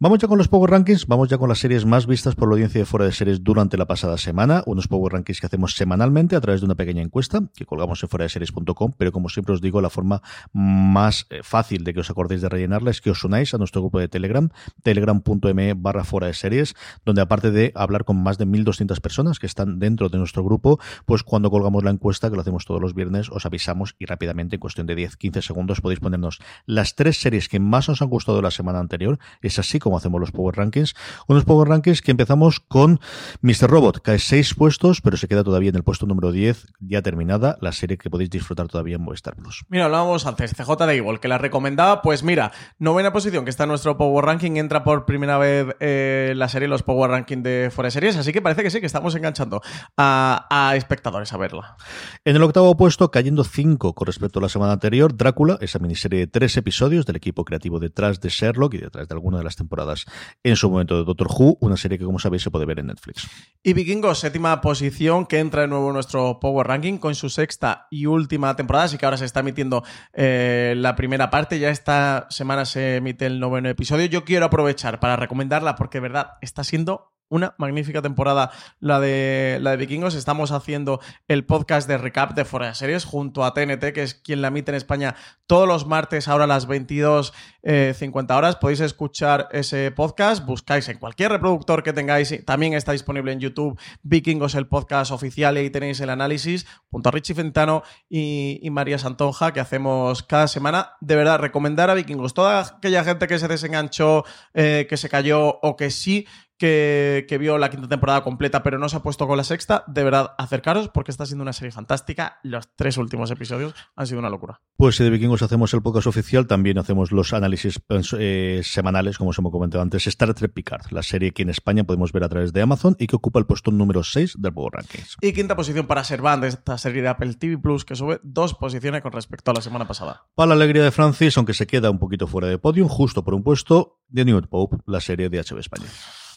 Vamos 0.00 0.18
ya 0.18 0.26
con 0.26 0.38
los 0.38 0.48
Power 0.48 0.72
Rankings. 0.72 1.06
Vamos 1.06 1.28
ya 1.28 1.38
con 1.38 1.48
las 1.48 1.60
series 1.60 1.86
más 1.86 2.08
vistas 2.08 2.34
por 2.34 2.48
la 2.48 2.54
audiencia 2.54 2.80
de 2.80 2.86
fuera 2.86 3.06
de 3.06 3.12
series 3.12 3.44
durante 3.44 3.76
la 3.76 3.86
pasada 3.86 4.18
semana. 4.18 4.64
Unos 4.66 4.88
Power 4.88 5.12
Rankings 5.12 5.38
que 5.38 5.46
hacemos 5.46 5.76
semanalmente 5.76 6.34
a 6.34 6.40
través 6.40 6.60
de 6.60 6.64
una 6.64 6.74
pequeña 6.74 7.00
encuesta 7.00 7.40
que 7.54 7.64
colgamos 7.64 7.83
en 7.84 8.08
fuera 8.08 8.24
de 8.24 8.28
series.com. 8.28 8.92
Pero 8.96 9.12
como 9.12 9.28
siempre 9.28 9.54
os 9.54 9.60
digo, 9.60 9.80
la 9.80 9.90
forma 9.90 10.22
más 10.52 11.26
eh, 11.30 11.40
fácil 11.42 11.84
de 11.84 11.94
que 11.94 12.00
os 12.00 12.10
acordéis 12.10 12.42
de 12.42 12.48
rellenarla 12.48 12.90
es 12.90 13.00
que 13.00 13.10
os 13.10 13.22
unáis 13.24 13.54
a 13.54 13.58
nuestro 13.58 13.80
grupo 13.80 13.98
de 13.98 14.08
Telegram, 14.08 14.48
telegram.me 14.82 15.74
barra 15.74 16.04
fuera 16.04 16.26
de 16.26 16.34
series, 16.34 16.74
donde 17.04 17.22
aparte 17.22 17.50
de 17.50 17.72
hablar 17.74 18.04
con 18.04 18.22
más 18.22 18.38
de 18.38 18.46
1.200 18.46 19.00
personas 19.00 19.38
que 19.38 19.46
están 19.46 19.78
dentro 19.78 20.08
de 20.08 20.18
nuestro 20.18 20.42
grupo, 20.44 20.80
pues 21.06 21.22
cuando 21.22 21.50
colgamos 21.50 21.84
la 21.84 21.90
encuesta, 21.90 22.30
que 22.30 22.36
lo 22.36 22.42
hacemos 22.42 22.64
todos 22.64 22.80
los 22.80 22.94
viernes, 22.94 23.30
os 23.30 23.46
avisamos 23.46 23.94
y 23.98 24.06
rápidamente, 24.06 24.56
en 24.56 24.60
cuestión 24.60 24.86
de 24.86 24.96
10-15 24.96 25.42
segundos, 25.42 25.80
podéis 25.80 26.00
ponernos 26.00 26.40
las 26.66 26.94
tres 26.94 27.20
series 27.20 27.48
que 27.48 27.60
más 27.60 27.88
os 27.88 28.02
han 28.02 28.08
gustado 28.08 28.40
la 28.42 28.50
semana 28.50 28.78
anterior. 28.78 29.18
Es 29.42 29.58
así 29.58 29.78
como 29.78 29.96
hacemos 29.96 30.20
los 30.20 30.32
Power 30.32 30.56
Rankings. 30.56 30.94
Unos 31.28 31.44
Power 31.44 31.68
Rankings 31.68 32.02
que 32.02 32.10
empezamos 32.10 32.60
con 32.60 33.00
Mr. 33.42 33.68
Robot, 33.68 34.00
cae 34.02 34.18
seis 34.18 34.54
puestos, 34.54 35.00
pero 35.00 35.16
se 35.16 35.28
queda 35.28 35.44
todavía 35.44 35.70
en 35.70 35.76
el 35.76 35.84
puesto 35.84 36.06
número 36.06 36.32
10, 36.32 36.66
ya 36.80 37.02
terminada, 37.02 37.58
la 37.60 37.72
serie 37.74 37.98
que 37.98 38.08
podéis 38.08 38.30
disfrutar 38.30 38.68
todavía 38.68 38.96
en 38.96 39.02
Movistar 39.02 39.36
Plus. 39.36 39.64
Mira, 39.68 39.84
hablábamos 39.84 40.26
antes, 40.26 40.54
CJ 40.54 40.86
de 40.86 40.96
Evil, 40.96 41.20
que 41.20 41.28
la 41.28 41.38
recomendaba. 41.38 42.02
Pues 42.02 42.22
mira, 42.22 42.52
novena 42.78 43.12
posición, 43.12 43.44
que 43.44 43.50
está 43.50 43.64
en 43.64 43.70
nuestro 43.70 43.96
Power 43.96 44.24
Ranking, 44.24 44.56
entra 44.56 44.84
por 44.84 45.04
primera 45.04 45.38
vez 45.38 45.76
eh, 45.80 46.32
la 46.36 46.48
serie, 46.48 46.68
los 46.68 46.82
Power 46.82 47.10
Ranking 47.10 47.42
de 47.42 47.70
Fuera 47.72 47.88
de 47.88 47.90
Series. 47.92 48.16
Así 48.16 48.32
que 48.32 48.40
parece 48.40 48.62
que 48.62 48.70
sí, 48.70 48.80
que 48.80 48.86
estamos 48.86 49.14
enganchando 49.14 49.60
a, 49.96 50.46
a 50.50 50.76
espectadores 50.76 51.32
a 51.32 51.36
verla. 51.36 51.76
En 52.24 52.36
el 52.36 52.42
octavo 52.42 52.76
puesto, 52.76 53.10
cayendo 53.10 53.44
5 53.44 53.94
con 53.94 54.06
respecto 54.06 54.38
a 54.38 54.42
la 54.42 54.48
semana 54.48 54.72
anterior, 54.72 55.16
Drácula, 55.16 55.58
esa 55.60 55.78
miniserie 55.78 56.20
de 56.20 56.26
tres 56.26 56.56
episodios 56.56 57.06
del 57.06 57.16
equipo 57.16 57.44
creativo 57.44 57.80
detrás 57.80 58.20
de 58.20 58.28
Sherlock 58.28 58.74
y 58.74 58.78
detrás 58.78 59.08
de 59.08 59.14
alguna 59.14 59.38
de 59.38 59.44
las 59.44 59.56
temporadas 59.56 60.06
en 60.42 60.56
su 60.56 60.70
momento 60.70 60.96
de 60.96 61.04
Doctor 61.04 61.28
Who, 61.28 61.58
una 61.60 61.76
serie 61.76 61.98
que 61.98 62.04
como 62.04 62.18
sabéis 62.18 62.42
se 62.42 62.50
puede 62.50 62.66
ver 62.66 62.78
en 62.78 62.86
Netflix. 62.86 63.28
Y 63.62 63.72
Vikingos, 63.72 64.18
séptima 64.18 64.60
posición, 64.60 65.26
que 65.26 65.38
entra 65.38 65.62
de 65.62 65.68
nuevo 65.68 65.88
en 65.88 65.94
nuestro 65.94 66.38
Power 66.40 66.66
Ranking 66.66 66.98
con 66.98 67.14
su 67.14 67.30
sexta 67.30 67.63
y 67.90 68.06
última 68.06 68.56
temporada. 68.56 68.86
Así 68.86 68.98
que 68.98 69.04
ahora 69.04 69.16
se 69.16 69.24
está 69.24 69.40
emitiendo 69.40 69.84
eh, 70.12 70.74
la 70.76 70.96
primera 70.96 71.30
parte. 71.30 71.58
Ya 71.58 71.70
esta 71.70 72.26
semana 72.30 72.64
se 72.64 72.96
emite 72.96 73.26
el 73.26 73.40
noveno 73.40 73.68
episodio. 73.68 74.06
Yo 74.06 74.24
quiero 74.24 74.46
aprovechar 74.46 75.00
para 75.00 75.16
recomendarla 75.16 75.76
porque, 75.76 75.98
de 75.98 76.02
verdad, 76.02 76.32
está 76.40 76.64
siendo 76.64 77.13
una 77.28 77.54
magnífica 77.58 78.02
temporada 78.02 78.50
la 78.80 79.00
de, 79.00 79.58
la 79.60 79.72
de 79.72 79.76
Vikingos. 79.78 80.14
Estamos 80.14 80.52
haciendo 80.52 81.00
el 81.28 81.44
podcast 81.44 81.88
de 81.88 81.98
recap 81.98 82.34
de 82.34 82.44
Fuera 82.44 82.68
de 82.68 82.74
Series 82.74 83.04
junto 83.04 83.44
a 83.44 83.54
TNT, 83.54 83.92
que 83.92 84.02
es 84.02 84.14
quien 84.14 84.42
la 84.42 84.48
emite 84.48 84.70
en 84.70 84.76
España 84.76 85.16
todos 85.46 85.68
los 85.68 85.86
martes, 85.86 86.28
ahora 86.28 86.44
a 86.44 86.46
las 86.46 86.68
22.50 86.68 88.36
horas. 88.36 88.56
Podéis 88.56 88.80
escuchar 88.80 89.48
ese 89.52 89.90
podcast, 89.90 90.44
buscáis 90.44 90.88
en 90.88 90.98
cualquier 90.98 91.32
reproductor 91.32 91.82
que 91.82 91.92
tengáis. 91.92 92.44
También 92.44 92.74
está 92.74 92.92
disponible 92.92 93.32
en 93.32 93.40
YouTube 93.40 93.78
Vikingos, 94.02 94.54
el 94.54 94.66
podcast 94.66 95.10
oficial, 95.10 95.56
y 95.56 95.60
ahí 95.60 95.70
tenéis 95.70 96.00
el 96.00 96.10
análisis 96.10 96.66
junto 96.90 97.08
a 97.08 97.12
Richie 97.12 97.34
Fentano 97.34 97.82
y, 98.08 98.58
y 98.62 98.70
María 98.70 98.98
Santonja, 98.98 99.52
que 99.52 99.60
hacemos 99.60 100.22
cada 100.22 100.48
semana. 100.48 100.92
De 101.00 101.16
verdad, 101.16 101.38
recomendar 101.38 101.90
a 101.90 101.94
Vikingos. 101.94 102.34
Toda 102.34 102.60
aquella 102.60 103.04
gente 103.04 103.26
que 103.26 103.38
se 103.38 103.48
desenganchó, 103.48 104.24
eh, 104.54 104.86
que 104.88 104.96
se 104.96 105.08
cayó 105.08 105.58
o 105.60 105.76
que 105.76 105.90
sí 105.90 106.26
que, 106.58 107.26
que, 107.28 107.38
vio 107.38 107.58
la 107.58 107.70
quinta 107.70 107.88
temporada 107.88 108.22
completa 108.22 108.62
pero 108.62 108.78
no 108.78 108.88
se 108.88 108.96
ha 108.96 109.02
puesto 109.02 109.26
con 109.26 109.36
la 109.36 109.44
sexta, 109.44 109.84
de 109.86 110.04
verdad 110.04 110.34
acercaros 110.38 110.88
porque 110.88 111.10
está 111.10 111.26
siendo 111.26 111.42
una 111.42 111.52
serie 111.52 111.72
fantástica. 111.72 112.38
Los 112.42 112.68
tres 112.76 112.96
últimos 112.96 113.30
episodios 113.30 113.74
han 113.96 114.06
sido 114.06 114.20
una 114.20 114.30
locura. 114.30 114.60
Pues 114.76 114.96
si 114.96 115.04
de 115.04 115.10
Vikingos 115.10 115.42
hacemos 115.42 115.72
el 115.74 115.82
podcast 115.82 116.06
oficial, 116.06 116.46
también 116.46 116.78
hacemos 116.78 117.12
los 117.12 117.32
análisis 117.32 117.80
eh, 118.18 118.60
semanales, 118.64 119.18
como 119.18 119.30
os 119.30 119.38
hemos 119.38 119.52
comentado 119.52 119.82
antes, 119.82 120.06
Star 120.06 120.34
Trek 120.34 120.52
Picard, 120.52 120.90
la 120.90 121.02
serie 121.02 121.32
que 121.32 121.42
en 121.42 121.50
España 121.50 121.84
podemos 121.84 122.12
ver 122.12 122.24
a 122.24 122.28
través 122.28 122.52
de 122.52 122.62
Amazon 122.62 122.96
y 122.98 123.06
que 123.06 123.16
ocupa 123.16 123.38
el 123.38 123.46
puesto 123.46 123.70
número 123.70 124.02
6 124.02 124.36
del 124.38 124.52
Power 124.52 124.74
Rankings. 124.74 125.16
Y 125.20 125.32
quinta 125.32 125.56
posición 125.56 125.86
para 125.86 126.04
Servant, 126.04 126.44
esta 126.44 126.78
serie 126.78 127.02
de 127.02 127.08
Apple 127.08 127.34
TV 127.34 127.58
Plus 127.58 127.84
que 127.84 127.96
sube 127.96 128.20
dos 128.22 128.54
posiciones 128.54 129.02
con 129.02 129.12
respecto 129.12 129.50
a 129.50 129.54
la 129.54 129.60
semana 129.60 129.86
pasada. 129.86 130.26
Para 130.34 130.48
la 130.48 130.54
alegría 130.54 130.82
de 130.82 130.90
Francis, 130.90 131.36
aunque 131.36 131.54
se 131.54 131.66
queda 131.66 131.90
un 131.90 131.98
poquito 131.98 132.26
fuera 132.26 132.48
de 132.48 132.58
podium, 132.58 132.88
justo 132.88 133.24
por 133.24 133.34
un 133.34 133.42
puesto, 133.42 134.00
The 134.12 134.24
New 134.24 134.40
Pope, 134.48 134.78
la 134.86 135.00
serie 135.00 135.28
de 135.28 135.42
HBO 135.42 135.58
España. 135.58 135.86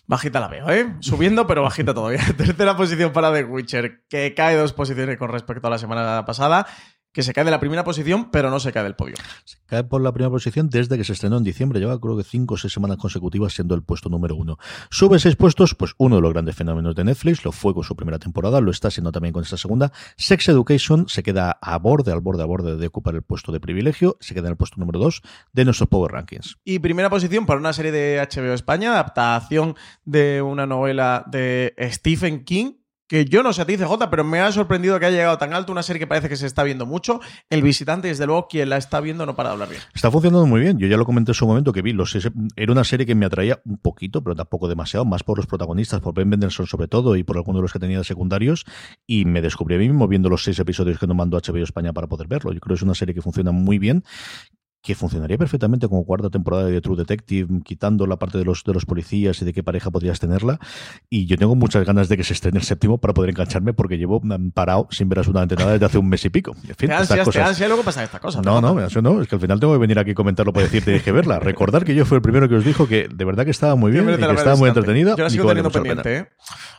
Bajita 0.07 0.39
la 0.39 0.47
veo, 0.47 0.69
¿eh? 0.69 0.95
Subiendo, 1.01 1.47
pero 1.47 1.63
bajita 1.63 1.93
todavía. 1.93 2.21
Tercera 2.37 2.77
posición 2.77 3.11
para 3.11 3.33
The 3.33 3.43
Witcher, 3.43 4.05
que 4.07 4.33
cae 4.33 4.55
dos 4.55 4.71
posiciones 4.71 5.17
con 5.17 5.29
respecto 5.29 5.67
a 5.67 5.69
la 5.69 5.77
semana 5.77 6.23
pasada. 6.25 6.65
Que 7.17 7.23
se 7.23 7.33
cae 7.33 7.45
de 7.45 7.49
la 7.49 7.59
primera 7.59 7.83
posición, 7.83 8.29
pero 8.29 8.51
no 8.51 8.59
se 8.59 8.71
cae 8.71 8.83
del 8.83 8.93
podio. 8.93 9.15
Se 9.43 9.57
cae 9.65 9.83
por 9.83 10.03
la 10.03 10.11
primera 10.11 10.29
posición 10.29 10.69
desde 10.69 10.99
que 10.99 11.03
se 11.03 11.13
estrenó 11.13 11.37
en 11.37 11.43
diciembre. 11.43 11.79
Lleva 11.79 11.99
creo 11.99 12.15
que 12.15 12.23
cinco 12.23 12.53
o 12.53 12.57
seis 12.57 12.71
semanas 12.71 12.97
consecutivas 12.97 13.53
siendo 13.53 13.73
el 13.73 13.81
puesto 13.81 14.07
número 14.07 14.35
uno. 14.35 14.59
Sube 14.91 15.17
seis 15.17 15.35
puestos, 15.35 15.73
pues 15.73 15.95
uno 15.97 16.17
de 16.17 16.21
los 16.21 16.31
grandes 16.31 16.55
fenómenos 16.55 16.93
de 16.93 17.03
Netflix. 17.03 17.43
Lo 17.43 17.51
fue 17.51 17.73
con 17.73 17.83
su 17.83 17.95
primera 17.95 18.19
temporada, 18.19 18.61
lo 18.61 18.69
está 18.69 18.91
siendo 18.91 19.11
también 19.11 19.33
con 19.33 19.41
esta 19.41 19.57
segunda. 19.57 19.91
Sex 20.15 20.47
Education 20.49 21.09
se 21.09 21.23
queda 21.23 21.57
a 21.59 21.79
borde, 21.79 22.11
al 22.11 22.19
borde, 22.19 22.43
al 22.43 22.49
borde 22.49 22.77
de 22.77 22.85
ocupar 22.85 23.15
el 23.15 23.23
puesto 23.23 23.51
de 23.51 23.59
privilegio. 23.59 24.17
Se 24.19 24.35
queda 24.35 24.49
en 24.49 24.51
el 24.51 24.57
puesto 24.57 24.79
número 24.79 24.99
dos 24.99 25.23
de 25.53 25.65
nuestros 25.65 25.89
Power 25.89 26.11
Rankings. 26.11 26.59
Y 26.65 26.77
primera 26.77 27.09
posición 27.09 27.47
para 27.47 27.59
una 27.59 27.73
serie 27.73 27.91
de 27.91 28.19
HBO 28.31 28.53
España, 28.53 28.91
adaptación 28.91 29.75
de 30.05 30.43
una 30.43 30.67
novela 30.67 31.25
de 31.25 31.73
Stephen 31.79 32.43
King, 32.43 32.73
que 33.07 33.25
yo 33.25 33.43
no 33.43 33.53
sé 33.53 33.61
a 33.61 33.65
ti, 33.65 33.77
CJ, 33.77 34.09
pero 34.09 34.23
me 34.23 34.39
ha 34.39 34.51
sorprendido 34.51 34.99
que 34.99 35.05
haya 35.05 35.17
llegado 35.17 35.37
tan 35.37 35.53
alto, 35.53 35.71
una 35.71 35.83
serie 35.83 35.99
que 35.99 36.07
parece 36.07 36.29
que 36.29 36.35
se 36.35 36.45
está 36.45 36.63
viendo 36.63 36.85
mucho. 36.85 37.21
El 37.49 37.61
visitante, 37.61 38.07
desde 38.09 38.25
luego, 38.25 38.47
quien 38.47 38.69
la 38.69 38.77
está 38.77 38.99
viendo 38.99 39.25
no 39.25 39.35
para 39.35 39.49
de 39.49 39.53
hablar 39.53 39.69
bien. 39.69 39.81
Está 39.93 40.11
funcionando 40.11 40.45
muy 40.45 40.61
bien. 40.61 40.77
Yo 40.77 40.87
ya 40.87 40.97
lo 40.97 41.05
comenté 41.05 41.31
en 41.31 41.35
su 41.35 41.47
momento 41.47 41.71
que 41.71 41.81
vi 41.81 41.93
los 41.93 42.15
era 42.55 42.71
una 42.71 42.83
serie 42.83 43.05
que 43.05 43.15
me 43.15 43.25
atraía 43.25 43.61
un 43.65 43.77
poquito, 43.77 44.23
pero 44.23 44.35
tampoco 44.35 44.67
demasiado, 44.67 45.05
más 45.05 45.23
por 45.23 45.37
los 45.37 45.45
protagonistas, 45.45 46.01
por 46.01 46.13
Ben 46.13 46.27
Mendelssohn 46.27 46.67
sobre 46.67 46.87
todo 46.87 47.15
y 47.15 47.23
por 47.23 47.37
algunos 47.37 47.59
de 47.59 47.63
los 47.63 47.73
que 47.73 47.79
tenía 47.79 47.97
de 47.99 48.03
secundarios. 48.03 48.65
Y 49.05 49.25
me 49.25 49.41
descubrí 49.41 49.75
a 49.75 49.77
mí 49.77 49.87
mismo 49.87 50.07
viendo 50.07 50.29
los 50.29 50.43
seis 50.43 50.59
episodios 50.59 50.99
que 50.99 51.07
nos 51.07 51.15
mandó 51.15 51.37
HBO 51.37 51.63
España 51.63 51.93
para 51.93 52.07
poder 52.07 52.27
verlo. 52.27 52.53
Yo 52.53 52.59
creo 52.59 52.75
que 52.75 52.79
es 52.79 52.83
una 52.83 52.95
serie 52.95 53.13
que 53.15 53.21
funciona 53.21 53.51
muy 53.51 53.79
bien 53.79 54.03
que 54.87 54.95
funcionaría 54.95 55.37
perfectamente 55.37 55.89
como 55.89 56.05
cuarta 56.05 56.29
temporada 56.29 56.63
de 56.63 56.79
True 56.79 56.95
Detective, 56.95 57.59
quitando 57.65 58.07
la 58.07 58.15
parte 58.15 58.37
de 58.37 58.45
los, 58.45 58.63
de 58.63 58.73
los 58.73 58.85
policías 58.85 59.41
y 59.41 59.43
de 59.43 59.51
qué 59.51 59.61
pareja 59.61 59.91
podrías 59.91 60.17
tenerla. 60.21 60.61
Y 61.09 61.25
yo 61.25 61.37
tengo 61.37 61.55
muchas 61.55 61.85
ganas 61.85 62.07
de 62.07 62.15
que 62.15 62.23
se 62.23 62.31
estrene 62.31 62.59
el 62.59 62.63
séptimo 62.63 62.97
para 62.97 63.13
poder 63.13 63.31
engancharme, 63.31 63.73
porque 63.73 63.97
llevo 63.97 64.21
parado 64.53 64.87
sin 64.89 65.09
ver 65.09 65.19
absolutamente 65.19 65.57
nada 65.57 65.73
desde 65.73 65.85
hace 65.87 65.97
un 65.97 66.07
mes 66.07 66.23
y 66.23 66.29
pico. 66.29 66.55
En 66.69 66.75
fin, 66.75 66.87
te 66.87 66.93
ansias, 66.93 67.19
cosas... 67.25 67.33
te 67.33 67.49
ansias, 67.49 67.67
luego 67.67 67.83
pasa 67.83 68.01
esta 68.01 68.21
cosa. 68.21 68.41
No, 68.41 68.61
no, 68.61 68.75
no, 68.75 69.01
no, 69.01 69.21
es 69.21 69.27
que 69.27 69.35
al 69.35 69.41
final 69.41 69.59
tengo 69.59 69.73
que 69.73 69.79
venir 69.79 69.99
aquí 69.99 70.11
a 70.11 70.15
comentarlo 70.15 70.53
para 70.53 70.67
decirte 70.67 70.91
de 70.91 71.01
que 71.01 71.11
verla. 71.11 71.39
Recordar 71.39 71.83
que 71.83 71.93
yo 71.93 72.05
fui 72.05 72.15
el 72.15 72.21
primero 72.21 72.47
que 72.47 72.55
os 72.55 72.63
dijo 72.63 72.87
que 72.87 73.09
de 73.13 73.25
verdad 73.25 73.43
que 73.43 73.51
estaba 73.51 73.75
muy 73.75 73.91
bien, 73.91 74.05
y 74.09 74.15
que 74.15 74.31
estaba 74.31 74.55
muy 74.55 74.69
entretenida. 74.69 75.17
Yo 75.17 75.23
la 75.25 75.29
sigo 75.29 75.49
teniendo 75.49 75.69
pendiente, 75.69 76.15
¿eh? 76.15 76.27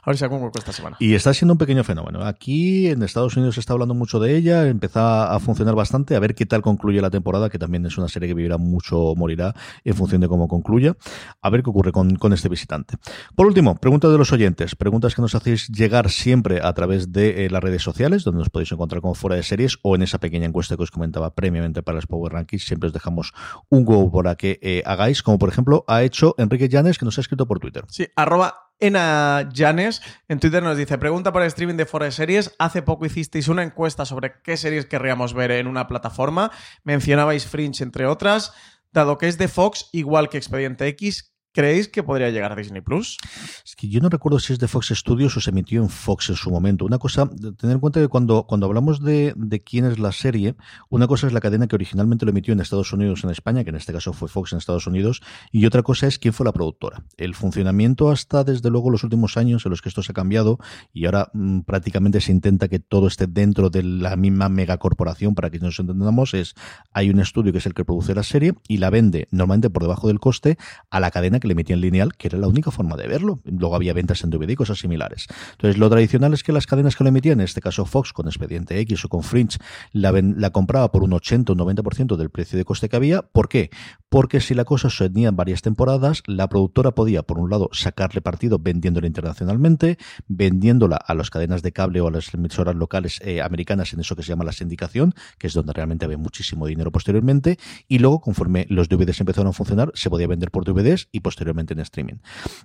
A 0.03 0.11
ver 0.11 0.17
si 0.17 0.25
hago 0.25 0.51
esta 0.57 0.73
semana. 0.73 0.97
Y 0.99 1.13
está 1.13 1.35
siendo 1.35 1.53
un 1.53 1.59
pequeño 1.59 1.85
fenómeno. 1.85 2.25
Aquí 2.25 2.87
en 2.89 3.03
Estados 3.03 3.37
Unidos 3.37 3.57
se 3.57 3.61
está 3.61 3.75
hablando 3.75 3.93
mucho 3.93 4.19
de 4.19 4.35
ella, 4.35 4.67
empezó 4.67 5.01
a 5.01 5.39
funcionar 5.41 5.75
bastante, 5.75 6.17
a 6.17 6.21
ver 6.21 6.35
qué 6.35 6.47
tal 6.47 6.63
concluye 6.63 7.03
la 7.03 7.11
temporada, 7.11 7.51
que 7.51 7.59
también 7.59 7.85
es 7.85 7.97
una 7.99 8.09
serie 8.09 8.28
que 8.28 8.34
vivirá 8.34 8.59
mucho 8.59 9.14
morirá 9.16 9.55
en 9.84 9.94
función 9.94 10.20
de 10.20 10.28
cómo 10.28 10.49
concluya. 10.49 10.96
A 11.42 11.51
ver 11.51 11.62
qué 11.62 11.70
ocurre 11.70 11.92
con, 11.92 12.32
este 12.32 12.49
visitante. 12.49 12.96
Por 13.34 13.46
último, 13.46 13.76
preguntas 13.76 14.11
de 14.11 14.18
los 14.18 14.32
oyentes. 14.32 14.74
Preguntas 14.74 15.14
que 15.14 15.22
nos 15.22 15.34
hacéis 15.34 15.68
llegar 15.68 16.11
siempre 16.11 16.61
a 16.62 16.72
través 16.75 17.12
de 17.12 17.46
eh, 17.46 17.50
las 17.50 17.62
redes 17.62 17.83
sociales, 17.83 18.25
donde 18.25 18.38
nos 18.38 18.50
podéis 18.50 18.72
encontrar 18.72 19.00
como 19.00 19.14
fuera 19.14 19.37
de 19.37 19.42
series 19.42 19.79
o 19.83 19.95
en 19.95 20.03
esa 20.03 20.18
pequeña 20.18 20.46
encuesta 20.46 20.76
que 20.76 20.83
os 20.83 20.91
comentaba 20.91 21.34
previamente 21.34 21.83
para 21.83 21.96
los 21.96 22.07
Power 22.07 22.33
Rankings. 22.33 22.64
Siempre 22.64 22.88
os 22.88 22.92
dejamos 22.92 23.33
un 23.68 23.84
go 23.84 24.11
para 24.11 24.37
que 24.37 24.58
eh, 24.62 24.83
hagáis, 24.84 25.22
como 25.22 25.38
por 25.38 25.49
ejemplo 25.49 25.84
ha 25.88 26.03
hecho 26.03 26.34
Enrique 26.38 26.68
Llanes, 26.68 26.99
que 26.99 27.04
nos 27.04 27.18
ha 27.18 27.20
escrito 27.20 27.46
por 27.46 27.58
Twitter. 27.58 27.84
Sí, 27.88 28.07
arroba 28.14 28.67
Ena 28.80 29.49
Llanes 29.53 30.03
en 30.29 30.41
Twitter 30.41 30.63
nos 30.63 30.76
dice, 30.76 30.99
pregunta 30.99 31.33
por 31.33 31.42
el 31.42 31.49
streaming 31.49 31.76
de 31.76 31.87
Fora 31.87 32.07
de 32.07 32.13
Series. 32.13 32.55
Hace 32.59 32.83
poco 32.83 33.07
hicisteis 33.07 33.49
una 33.49 33.63
encuesta 33.63 34.05
sobre 34.05 34.41
qué 34.42 34.57
series 34.57 34.87
querríamos 34.87 35.34
ver 35.34 35.50
en 35.50 35.67
una 35.67 35.88
plataforma. 35.88 36.50
Mencionabais 36.84 37.46
Fringe, 37.46 37.83
entre 37.83 38.07
otras. 38.07 38.53
Dado 38.92 39.18
que 39.18 39.29
es 39.29 39.37
de 39.37 39.49
Fox, 39.49 39.88
igual 39.92 40.29
que 40.29 40.38
Expediente 40.38 40.87
X, 40.88 41.34
¿creéis 41.53 41.88
que 41.88 42.03
podría 42.03 42.30
llegar 42.30 42.53
a 42.53 42.57
Disney 42.57 42.80
Plus? 42.80 43.18
Es 43.64 43.76
que 43.76 43.88
yo 43.88 44.00
no 44.00 44.08
recuerdo 44.08 44.38
si 44.38 44.53
es 44.53 44.58
de 44.58 44.68
Fox 44.68 44.92
Studios 44.95 45.37
o 45.37 45.41
se 45.41 45.50
emitió 45.50 45.83
en 45.83 45.88
Fox 45.88 46.30
en 46.30 46.37
su 46.37 46.50
momento. 46.50 46.84
Una 46.84 46.99
cosa, 46.99 47.29
tener 47.58 47.75
en 47.75 47.80
cuenta 47.80 48.00
que 48.00 48.08
cuando, 48.08 48.45
cuando 48.45 48.66
hablamos 48.66 49.03
de, 49.03 49.34
de 49.37 49.62
quién 49.62 49.84
es 49.84 49.99
la 49.99 50.12
serie, 50.12 50.57
una 50.88 51.07
cosa 51.07 51.26
es 51.26 51.33
la 51.33 51.41
cadena 51.41 51.66
que 51.66 51.76
originalmente 51.76 52.25
lo 52.25 52.30
emitió 52.30 52.53
en 52.53 52.61
Estados 52.61 52.92
Unidos 52.92 53.25
en 53.25 53.30
España, 53.30 53.64
que 53.64 53.70
en 53.70 53.76
este 53.76 53.92
caso 53.92 54.12
fue 54.12 54.29
Fox 54.29 54.53
en 54.53 54.58
Estados 54.58 54.87
Unidos, 54.87 55.22
y 55.53 55.66
otra 55.66 55.83
cosa 55.83 56.07
es 56.07 56.18
quién 56.18 56.34
fue 56.34 56.45
la 56.45 56.53
productora. 56.53 57.03
El 57.16 57.34
funcionamiento 57.34 58.11
hasta 58.11 58.45
desde 58.45 58.70
luego 58.70 58.91
los 58.91 59.04
últimos 59.04 59.37
años 59.37 59.64
en 59.64 59.70
los 59.70 59.83
que 59.83 59.88
esto 59.88 60.03
se 60.03 60.12
ha 60.12 60.14
cambiado 60.14 60.58
y 60.92 61.07
ahora 61.07 61.30
mm, 61.33 61.61
prácticamente 61.61 62.20
se 62.20 62.33
intenta 62.33 62.68
que 62.68 62.79
todo 62.79 63.07
esté 63.07 63.26
dentro 63.26 63.70
de 63.70 63.83
la 63.83 64.16
misma 64.16 64.49
megacorporación 64.49 65.34
para 65.34 65.50
que 65.50 65.58
nos 65.58 65.79
entendamos 65.79 66.34
es 66.34 66.54
hay 66.92 67.11
un 67.11 67.20
estudio 67.20 67.53
que 67.53 67.58
es 67.58 67.66
el 67.66 67.75
que 67.75 67.84
produce 67.84 68.14
la 68.14 68.22
serie 68.22 68.54
y 68.68 68.79
la 68.79 68.91
vende 68.91 69.29
normalmente 69.30 69.70
por 69.70 69.83
debajo 69.83 70.08
del 70.08 70.20
coste 70.20 70.58
a 70.91 71.00
la 71.00 71.11
cadena 71.11 71.38
que 71.41 71.49
le 71.49 71.53
emitía 71.53 71.75
en 71.75 71.81
lineal, 71.81 72.15
que 72.15 72.29
era 72.29 72.39
la 72.39 72.49
única 72.49 72.71
forma 72.71 72.97
de 72.97 73.09
verlo. 73.09 73.41
Luego 73.45 73.75
había 73.75 73.93
ventas 73.93 74.23
en 74.25 74.31
DVD 74.31 74.51
y 74.51 74.57
cosas 74.57 74.79
similares. 74.79 75.27
Entonces, 75.53 75.79
lo 75.79 75.91
tradicional 75.91 76.33
es 76.35 76.43
que 76.43 76.53
las 76.53 76.67
cadenas 76.67 76.97
que 76.97 77.05
lo 77.05 77.09
emitían, 77.09 77.41
en 77.41 77.45
este 77.45 77.61
caso 77.61 77.85
Fox 77.85 78.13
con 78.13 78.27
Expediente 78.27 78.79
X 78.81 79.05
o 79.05 79.09
con 79.09 79.23
Fringe, 79.23 79.59
la, 79.93 80.13
la 80.13 80.51
compraba 80.51 80.91
por 80.91 81.03
un 81.03 81.13
80 81.13 81.53
o 81.53 81.55
un 81.55 81.61
90% 81.61 82.17
del 82.17 82.31
precio 82.31 82.57
de 82.57 82.65
coste 82.65 82.89
que 82.89 82.97
había. 82.97 83.23
¿Por 83.23 83.49
qué? 83.49 83.71
Porque 84.09 84.41
si 84.41 84.55
la 84.55 84.65
cosa 84.65 84.89
se 84.89 85.09
en 85.27 85.37
varias 85.37 85.63
temporadas, 85.63 86.23
la 86.27 86.49
productora 86.49 86.93
podía, 86.93 87.23
por 87.23 87.39
un 87.39 87.51
lado, 87.51 87.71
sacarle 87.73 88.21
partido 88.21 88.59
vendiéndola 88.59 89.07
internacionalmente, 89.07 89.99
vendiéndola 90.29 90.97
a 90.97 91.15
las 91.15 91.31
cadenas 91.31 91.63
de 91.63 91.73
cable 91.73 92.01
o 92.01 92.09
a 92.09 92.11
las 92.11 92.33
emisoras 92.35 92.75
locales 92.75 93.21
eh, 93.25 93.41
americanas 93.41 93.93
en 93.93 94.01
eso 94.01 94.15
que 94.17 94.23
se 94.23 94.29
llama 94.29 94.45
la 94.45 94.53
sindicación, 94.53 95.15
que 95.39 95.47
es 95.47 95.55
donde 95.55 95.73
realmente 95.73 96.05
había 96.05 96.19
muchísimo 96.19 96.67
dinero 96.67 96.93
posteriormente, 96.93 97.59
y 97.89 97.99
luego, 97.99 98.21
conforme 98.21 98.67
los 98.69 98.89
DVDs 98.89 99.21
empezaron 99.21 99.49
a 99.49 99.53
funcionar, 99.53 99.91
se 99.95 100.11
podía 100.11 100.27
vender 100.27 100.51
por 100.51 100.65
DVDs 100.65 101.09
y 101.13 101.21
posteriormente 101.29 101.75
en 101.75 101.80
streaming. 101.80 102.14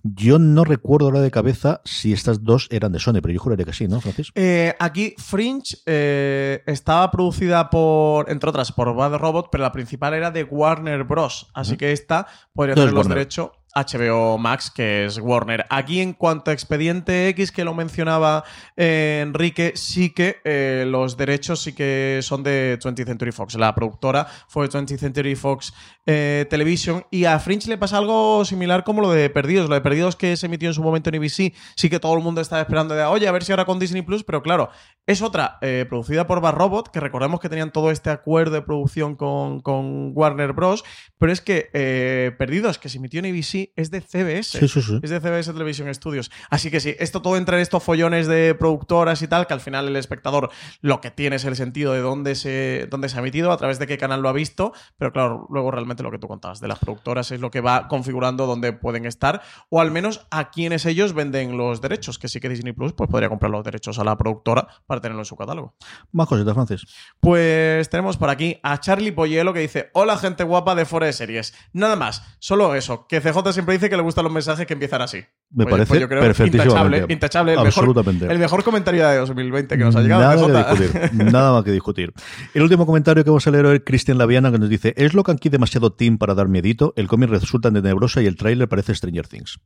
Yo 0.04 0.40
no 0.40 0.64
recuerdo 0.64 1.08
ahora 1.08 1.20
de 1.20 1.32
cabeza 1.32 1.82
si 1.84 2.14
estas 2.14 2.44
dos 2.44 2.68
eran 2.72 2.94
de 2.94 3.00
Sony, 3.00 3.20
pero 3.22 3.34
yo 3.34 3.40
juraría 3.40 3.66
que 3.66 3.74
sí, 3.74 3.90
¿no, 3.90 4.00
Francis? 4.00 4.32
Eh, 4.36 4.74
aquí 4.80 5.16
Fringe 5.18 5.78
eh, 5.86 6.64
estaba 6.66 7.12
producida 7.12 7.70
por, 7.70 8.30
entre 8.30 8.50
otras, 8.50 8.72
por 8.72 8.96
Bad 8.96 9.18
Robot, 9.18 9.50
pero 9.52 9.64
la 9.64 9.74
principal 9.74 10.14
era 10.14 10.32
de 10.32 10.46
Warner 10.46 11.04
Bros. 11.04 11.48
Así 11.54 11.76
que 11.76 11.92
esta 11.92 12.26
podría 12.54 12.76
tener 12.76 12.94
los 12.94 13.10
derechos 13.10 13.52
HBO 13.76 14.38
Max, 14.38 14.70
que 14.70 15.06
es 15.06 15.18
Warner. 15.18 15.66
Aquí, 15.70 16.00
en 16.00 16.14
cuanto 16.14 16.52
a 16.52 16.54
Expediente 16.54 17.28
X, 17.30 17.52
que 17.52 17.64
lo 17.64 17.74
mencionaba 17.74 18.44
eh, 18.78 19.22
Enrique, 19.24 19.74
sí 19.76 20.12
que 20.12 20.38
eh, 20.44 20.86
los 20.88 21.18
derechos 21.18 21.64
sí 21.64 21.74
que 21.74 22.20
son 22.22 22.44
de 22.44 22.78
20th 22.80 23.06
Century 23.06 23.32
Fox. 23.32 23.56
La 23.56 23.74
productora 23.74 24.28
fue 24.48 24.70
20th 24.70 25.00
Century 25.00 25.36
Fox 25.36 25.74
eh, 26.06 26.46
Television. 26.50 27.06
Y 27.10 27.26
a 27.26 27.40
Fringe 27.40 27.68
le 27.68 27.78
pasa 27.78 27.98
algo 27.98 28.46
similar 28.46 28.84
como 28.84 29.02
lo 29.02 29.12
de 29.12 29.30
Perdidos. 29.30 29.70
Lo 29.70 29.76
de 29.76 29.82
Perdidos 29.82 30.16
que 30.16 30.38
se 30.38 30.46
emitió 30.46 30.70
en 30.70 30.76
su 30.76 30.84
momento 30.84 31.10
en 31.10 31.16
ABC, 31.16 31.54
sí 31.76 31.90
que 31.90 32.00
todo 32.00 32.16
el 32.16 32.24
mundo 32.24 32.42
estaba 32.42 32.62
esperando 32.62 32.94
de, 32.94 33.04
oye, 33.04 33.28
a 33.28 33.32
ver 33.32 33.44
si 33.44 33.52
ahora 33.52 33.66
con 33.66 33.80
Disney 33.80 34.04
Plus, 34.04 34.24
pero 34.24 34.44
claro, 34.44 34.70
es 35.08 35.22
otra 35.22 35.60
producida 35.90 36.28
por 36.28 36.42
Bad 36.42 36.54
Robot, 36.54 36.90
que 36.90 37.00
recordemos 37.00 37.40
que 37.40 37.50
tenían 37.50 37.72
todo 37.72 37.92
este 37.92 38.10
acuerdo 38.10 38.56
de 38.56 38.62
producción 38.62 39.16
con, 39.16 39.62
con 39.62 40.12
Warner 40.14 40.54
Bros. 40.54 40.84
Pero 41.18 41.32
es 41.32 41.42
que 41.42 42.34
Perdidos, 42.38 42.78
que 42.78 42.90
se 42.90 42.98
emitió 42.98 43.20
en 43.20 43.26
ABC, 43.26 43.63
es 43.76 43.92
de 43.92 44.02
CBS. 44.02 44.60
Sí, 44.60 44.68
sí, 44.68 44.82
sí. 44.82 45.00
Es 45.02 45.10
de 45.10 45.20
CBS 45.20 45.54
Television 45.54 45.94
Studios. 45.94 46.32
Así 46.50 46.72
que 46.72 46.80
sí, 46.80 46.96
esto 47.00 47.22
todo 47.22 47.38
entra 47.38 47.58
en 47.58 47.62
estos 47.62 47.84
follones 47.84 48.28
de 48.28 48.56
productoras 48.56 49.22
y 49.22 49.28
tal, 49.28 49.48
que 49.48 49.54
al 49.54 49.62
final 49.62 49.88
el 49.88 49.96
espectador 49.96 50.50
lo 50.82 51.02
que 51.02 51.12
tiene 51.12 51.38
es 51.38 51.46
el 51.46 51.56
sentido 51.56 51.94
de 51.94 52.00
dónde 52.00 52.36
se, 52.36 52.88
dónde 52.90 53.10
se 53.10 53.18
ha 53.18 53.20
emitido, 53.20 53.52
a 53.52 53.58
través 53.58 53.80
de 53.80 53.88
qué 53.88 53.98
canal 53.98 54.22
lo 54.22 54.30
ha 54.30 54.34
visto, 54.34 54.74
pero 54.98 55.12
claro, 55.12 55.48
luego 55.50 55.72
realmente 55.72 56.04
lo 56.04 56.12
que 56.12 56.20
tú 56.20 56.28
contabas 56.28 56.60
de 56.60 56.68
las 56.68 56.80
productoras 56.80 57.32
es 57.32 57.40
lo 57.40 57.52
que 57.52 57.62
va 57.62 57.88
configurando 57.88 58.46
dónde 58.46 58.74
pueden 58.74 59.06
estar, 59.06 59.42
o 59.70 59.82
al 59.82 59.92
menos 59.92 60.28
a 60.32 60.52
quienes 60.52 60.86
ellos 60.86 61.14
venden 61.14 61.58
los 61.58 61.82
derechos, 61.82 62.20
que 62.20 62.28
sí 62.28 62.40
que 62.40 62.50
Disney 62.50 62.74
Plus 62.74 62.94
pues 62.94 63.10
podría 63.10 63.30
comprar 63.30 63.52
los 63.52 63.64
derechos 63.64 64.00
a 64.00 64.04
la 64.04 64.18
productora 64.18 64.68
para 64.86 65.02
tenerlo 65.02 65.22
en 65.22 65.26
su 65.26 65.36
catálogo. 65.36 65.76
Más 66.12 66.28
cositas, 66.28 66.54
Francis. 66.54 66.86
Pues 67.20 67.90
tenemos 67.90 68.18
por 68.18 68.30
aquí 68.30 68.60
a 68.64 68.80
Charlie 68.80 69.12
Poyelo 69.12 69.54
que 69.54 69.60
dice: 69.60 69.90
Hola, 69.94 70.18
gente 70.18 70.44
guapa 70.44 70.76
de 70.76 70.86
Fora 70.86 71.08
de 71.08 71.14
Series. 71.14 71.54
Nada 71.74 71.96
más, 71.96 72.24
solo 72.40 72.76
eso. 72.76 73.08
Que 73.08 73.22
CJ 73.22 73.53
siempre 73.54 73.76
dice 73.76 73.90
que 73.90 73.96
le 73.96 74.04
gustan 74.04 74.24
los 74.26 74.34
mensajes 74.34 74.66
que 74.68 74.74
empiezan 74.74 75.02
así. 75.02 75.18
Me 75.52 75.64
Pues- 75.64 75.72
parece 75.72 75.88
pues 75.90 76.00
yo 76.02 76.10
creo. 76.10 76.26
Intachable, 76.26 77.06
intachable. 77.08 77.52
El 77.54 77.58
mejor, 77.60 77.68
Absolutamente. 77.84 78.26
el 78.32 78.40
mejor 78.40 78.64
comentario 78.64 79.08
de 79.08 79.18
2020 79.18 79.78
que 79.78 79.84
nos 79.84 79.96
ha 79.96 80.02
llegado. 80.02 80.48
Nada 80.50 80.74
que 80.76 80.82
discutir, 80.84 81.14
nada 81.32 81.52
más 81.54 81.64
que 81.64 81.72
discutir. 81.72 82.14
El 82.54 82.64
último 82.64 82.86
comentario 82.86 83.24
que 83.24 83.30
vamos 83.30 83.46
a 83.48 83.52
leer 83.52 83.66
hoy, 83.66 83.80
Cristian 83.82 84.18
Laviana, 84.18 84.52
que 84.52 84.60
nos 84.60 84.68
dice: 84.70 84.94
¿Es 84.98 85.14
Locan 85.14 85.38
Key 85.38 85.50
demasiado 85.50 85.94
team 85.94 86.18
para 86.18 86.34
dar 86.36 86.48
miedito? 86.50 86.94
El 86.98 87.08
cómic 87.08 87.30
resulta 87.30 87.72
tenebrosa 87.72 88.22
y 88.22 88.26
el 88.26 88.36
tráiler 88.36 88.68
parece 88.68 88.94
Stranger 88.96 89.28
Things. 89.28 89.60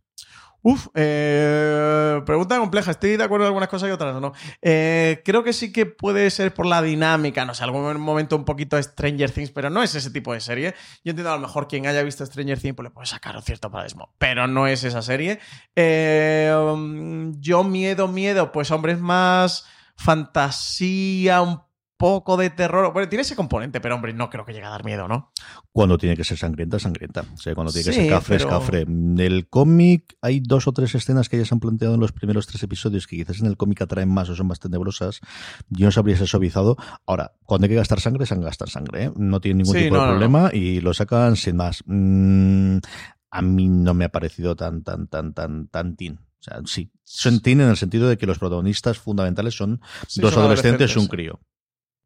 Uf, 0.63 0.87
eh, 0.95 2.21
pregunta 2.25 2.57
compleja. 2.57 2.91
Estoy 2.91 3.15
de 3.15 3.23
acuerdo 3.23 3.45
en 3.45 3.47
algunas 3.47 3.69
cosas 3.69 3.89
y 3.89 3.91
otras 3.91 4.19
no. 4.19 4.33
Eh, 4.61 5.21
creo 5.23 5.43
que 5.43 5.53
sí 5.53 5.71
que 5.71 5.85
puede 5.85 6.29
ser 6.29 6.53
por 6.53 6.65
la 6.65 6.81
dinámica, 6.81 7.45
no 7.45 7.53
sé, 7.53 7.63
algún 7.63 7.99
momento 8.01 8.35
un 8.35 8.43
poquito 8.43 8.81
Stranger 8.81 9.31
Things, 9.31 9.51
pero 9.51 9.69
no 9.69 9.83
es 9.83 9.95
ese 9.95 10.11
tipo 10.11 10.33
de 10.33 10.41
serie. 10.41 10.75
Yo 11.03 11.11
entiendo 11.11 11.31
a 11.31 11.35
lo 11.35 11.41
mejor 11.41 11.67
quien 11.67 11.87
haya 11.87 12.03
visto 12.03 12.25
Stranger 12.25 12.59
Things 12.59 12.75
pues 12.75 12.85
le 12.85 12.89
puede 12.89 13.07
sacar 13.07 13.35
un 13.35 13.43
cierto 13.43 13.71
paradiso, 13.71 14.09
pero 14.17 14.47
no 14.47 14.67
es 14.67 14.83
esa 14.83 15.01
serie. 15.01 15.39
Eh, 15.75 16.53
um, 16.53 17.39
yo 17.39 17.63
miedo, 17.63 18.07
miedo, 18.07 18.51
pues 18.51 18.71
hombre, 18.71 18.93
es 18.93 18.99
más 18.99 19.65
fantasía, 19.95 21.41
un 21.41 21.66
poco 21.97 22.37
de 22.37 22.49
terror. 22.49 22.93
Bueno, 22.93 23.09
tiene 23.09 23.21
ese 23.23 23.35
componente, 23.35 23.81
pero 23.81 23.95
hombre, 23.95 24.13
no 24.13 24.29
creo 24.29 24.45
que 24.45 24.53
llegue 24.53 24.65
a 24.65 24.69
dar 24.69 24.85
miedo, 24.85 25.07
¿no? 25.07 25.31
Cuando 25.71 25.97
tiene 25.97 26.15
que 26.15 26.23
ser 26.23 26.37
sangrienta, 26.37 26.77
sangrienta. 26.79 27.25
O 27.33 27.37
sea, 27.37 27.55
cuando 27.55 27.73
tiene 27.73 27.85
que 27.85 27.93
Sí, 27.93 27.99
ser 28.01 28.09
cafre, 28.09 28.37
pero- 28.37 28.49
es 28.49 28.55
cafre. 28.55 28.81
En 28.81 29.19
el 29.19 29.47
cómic 29.49 30.15
hay 30.21 30.39
dos 30.39 30.67
o 30.67 30.71
tres 30.73 30.93
escenas 30.95 31.27
que 31.29 31.37
ya 31.37 31.45
se 31.45 31.55
han 31.55 31.59
planteado 31.59 31.95
en 31.95 31.99
los 31.99 32.11
primeros 32.11 32.45
tres 32.47 32.61
episodios 32.63 33.07
que 33.07 33.17
quizás 33.17 33.39
en 33.39 33.47
el 33.47 33.57
cómic 33.57 33.81
atraen 33.81 34.09
más 34.09 34.29
o 34.29 34.35
son 34.35 34.47
más 34.47 34.59
tenebrosas. 34.59 35.21
Yo 35.69 35.85
no 35.87 35.91
sabría 35.91 36.15
ser 36.17 36.27
suavizado. 36.27 36.77
Ahora, 37.05 37.33
cuando 37.45 37.65
hay 37.65 37.69
que 37.69 37.75
gastar 37.75 37.99
sangre, 37.99 38.25
se 38.25 38.33
han 38.35 38.41
gastar 38.41 38.69
sangre. 38.69 39.05
¿eh? 39.05 39.11
No 39.15 39.41
tiene 39.41 39.63
ningún 39.63 39.75
Sí, 39.75 39.83
tipo 39.85 39.95
no, 39.95 40.01
de 40.01 40.07
no, 40.07 40.13
no. 40.13 40.19
problema 40.19 40.49
y 40.53 40.81
lo 40.81 40.93
sacan 40.93 41.35
sin 41.35 41.55
más. 41.57 41.83
Mm, 41.87 42.77
a 43.31 43.41
mí 43.41 43.67
no 43.69 43.93
me 43.93 44.05
ha 44.05 44.09
parecido 44.09 44.55
tan, 44.55 44.83
tan, 44.83 45.07
tan, 45.07 45.33
tan, 45.33 45.67
tan 45.67 45.95
teen. 45.95 46.19
O 46.39 46.43
sea, 46.49 46.61
sí, 46.65 46.91
son 47.03 47.39
teen 47.41 47.59
en 47.61 47.69
el 47.69 47.77
sentido 47.77 48.07
de 48.07 48.17
que 48.17 48.27
los 48.27 48.37
protagonistas 48.39 48.99
fundamentales 48.99 49.55
son 49.55 49.81
Sí, 50.07 50.21
dos 50.21 50.33
son 50.33 50.43
adolescentes 50.43 50.95
y 50.95 50.99
un 50.99 51.07
crío. 51.07 51.39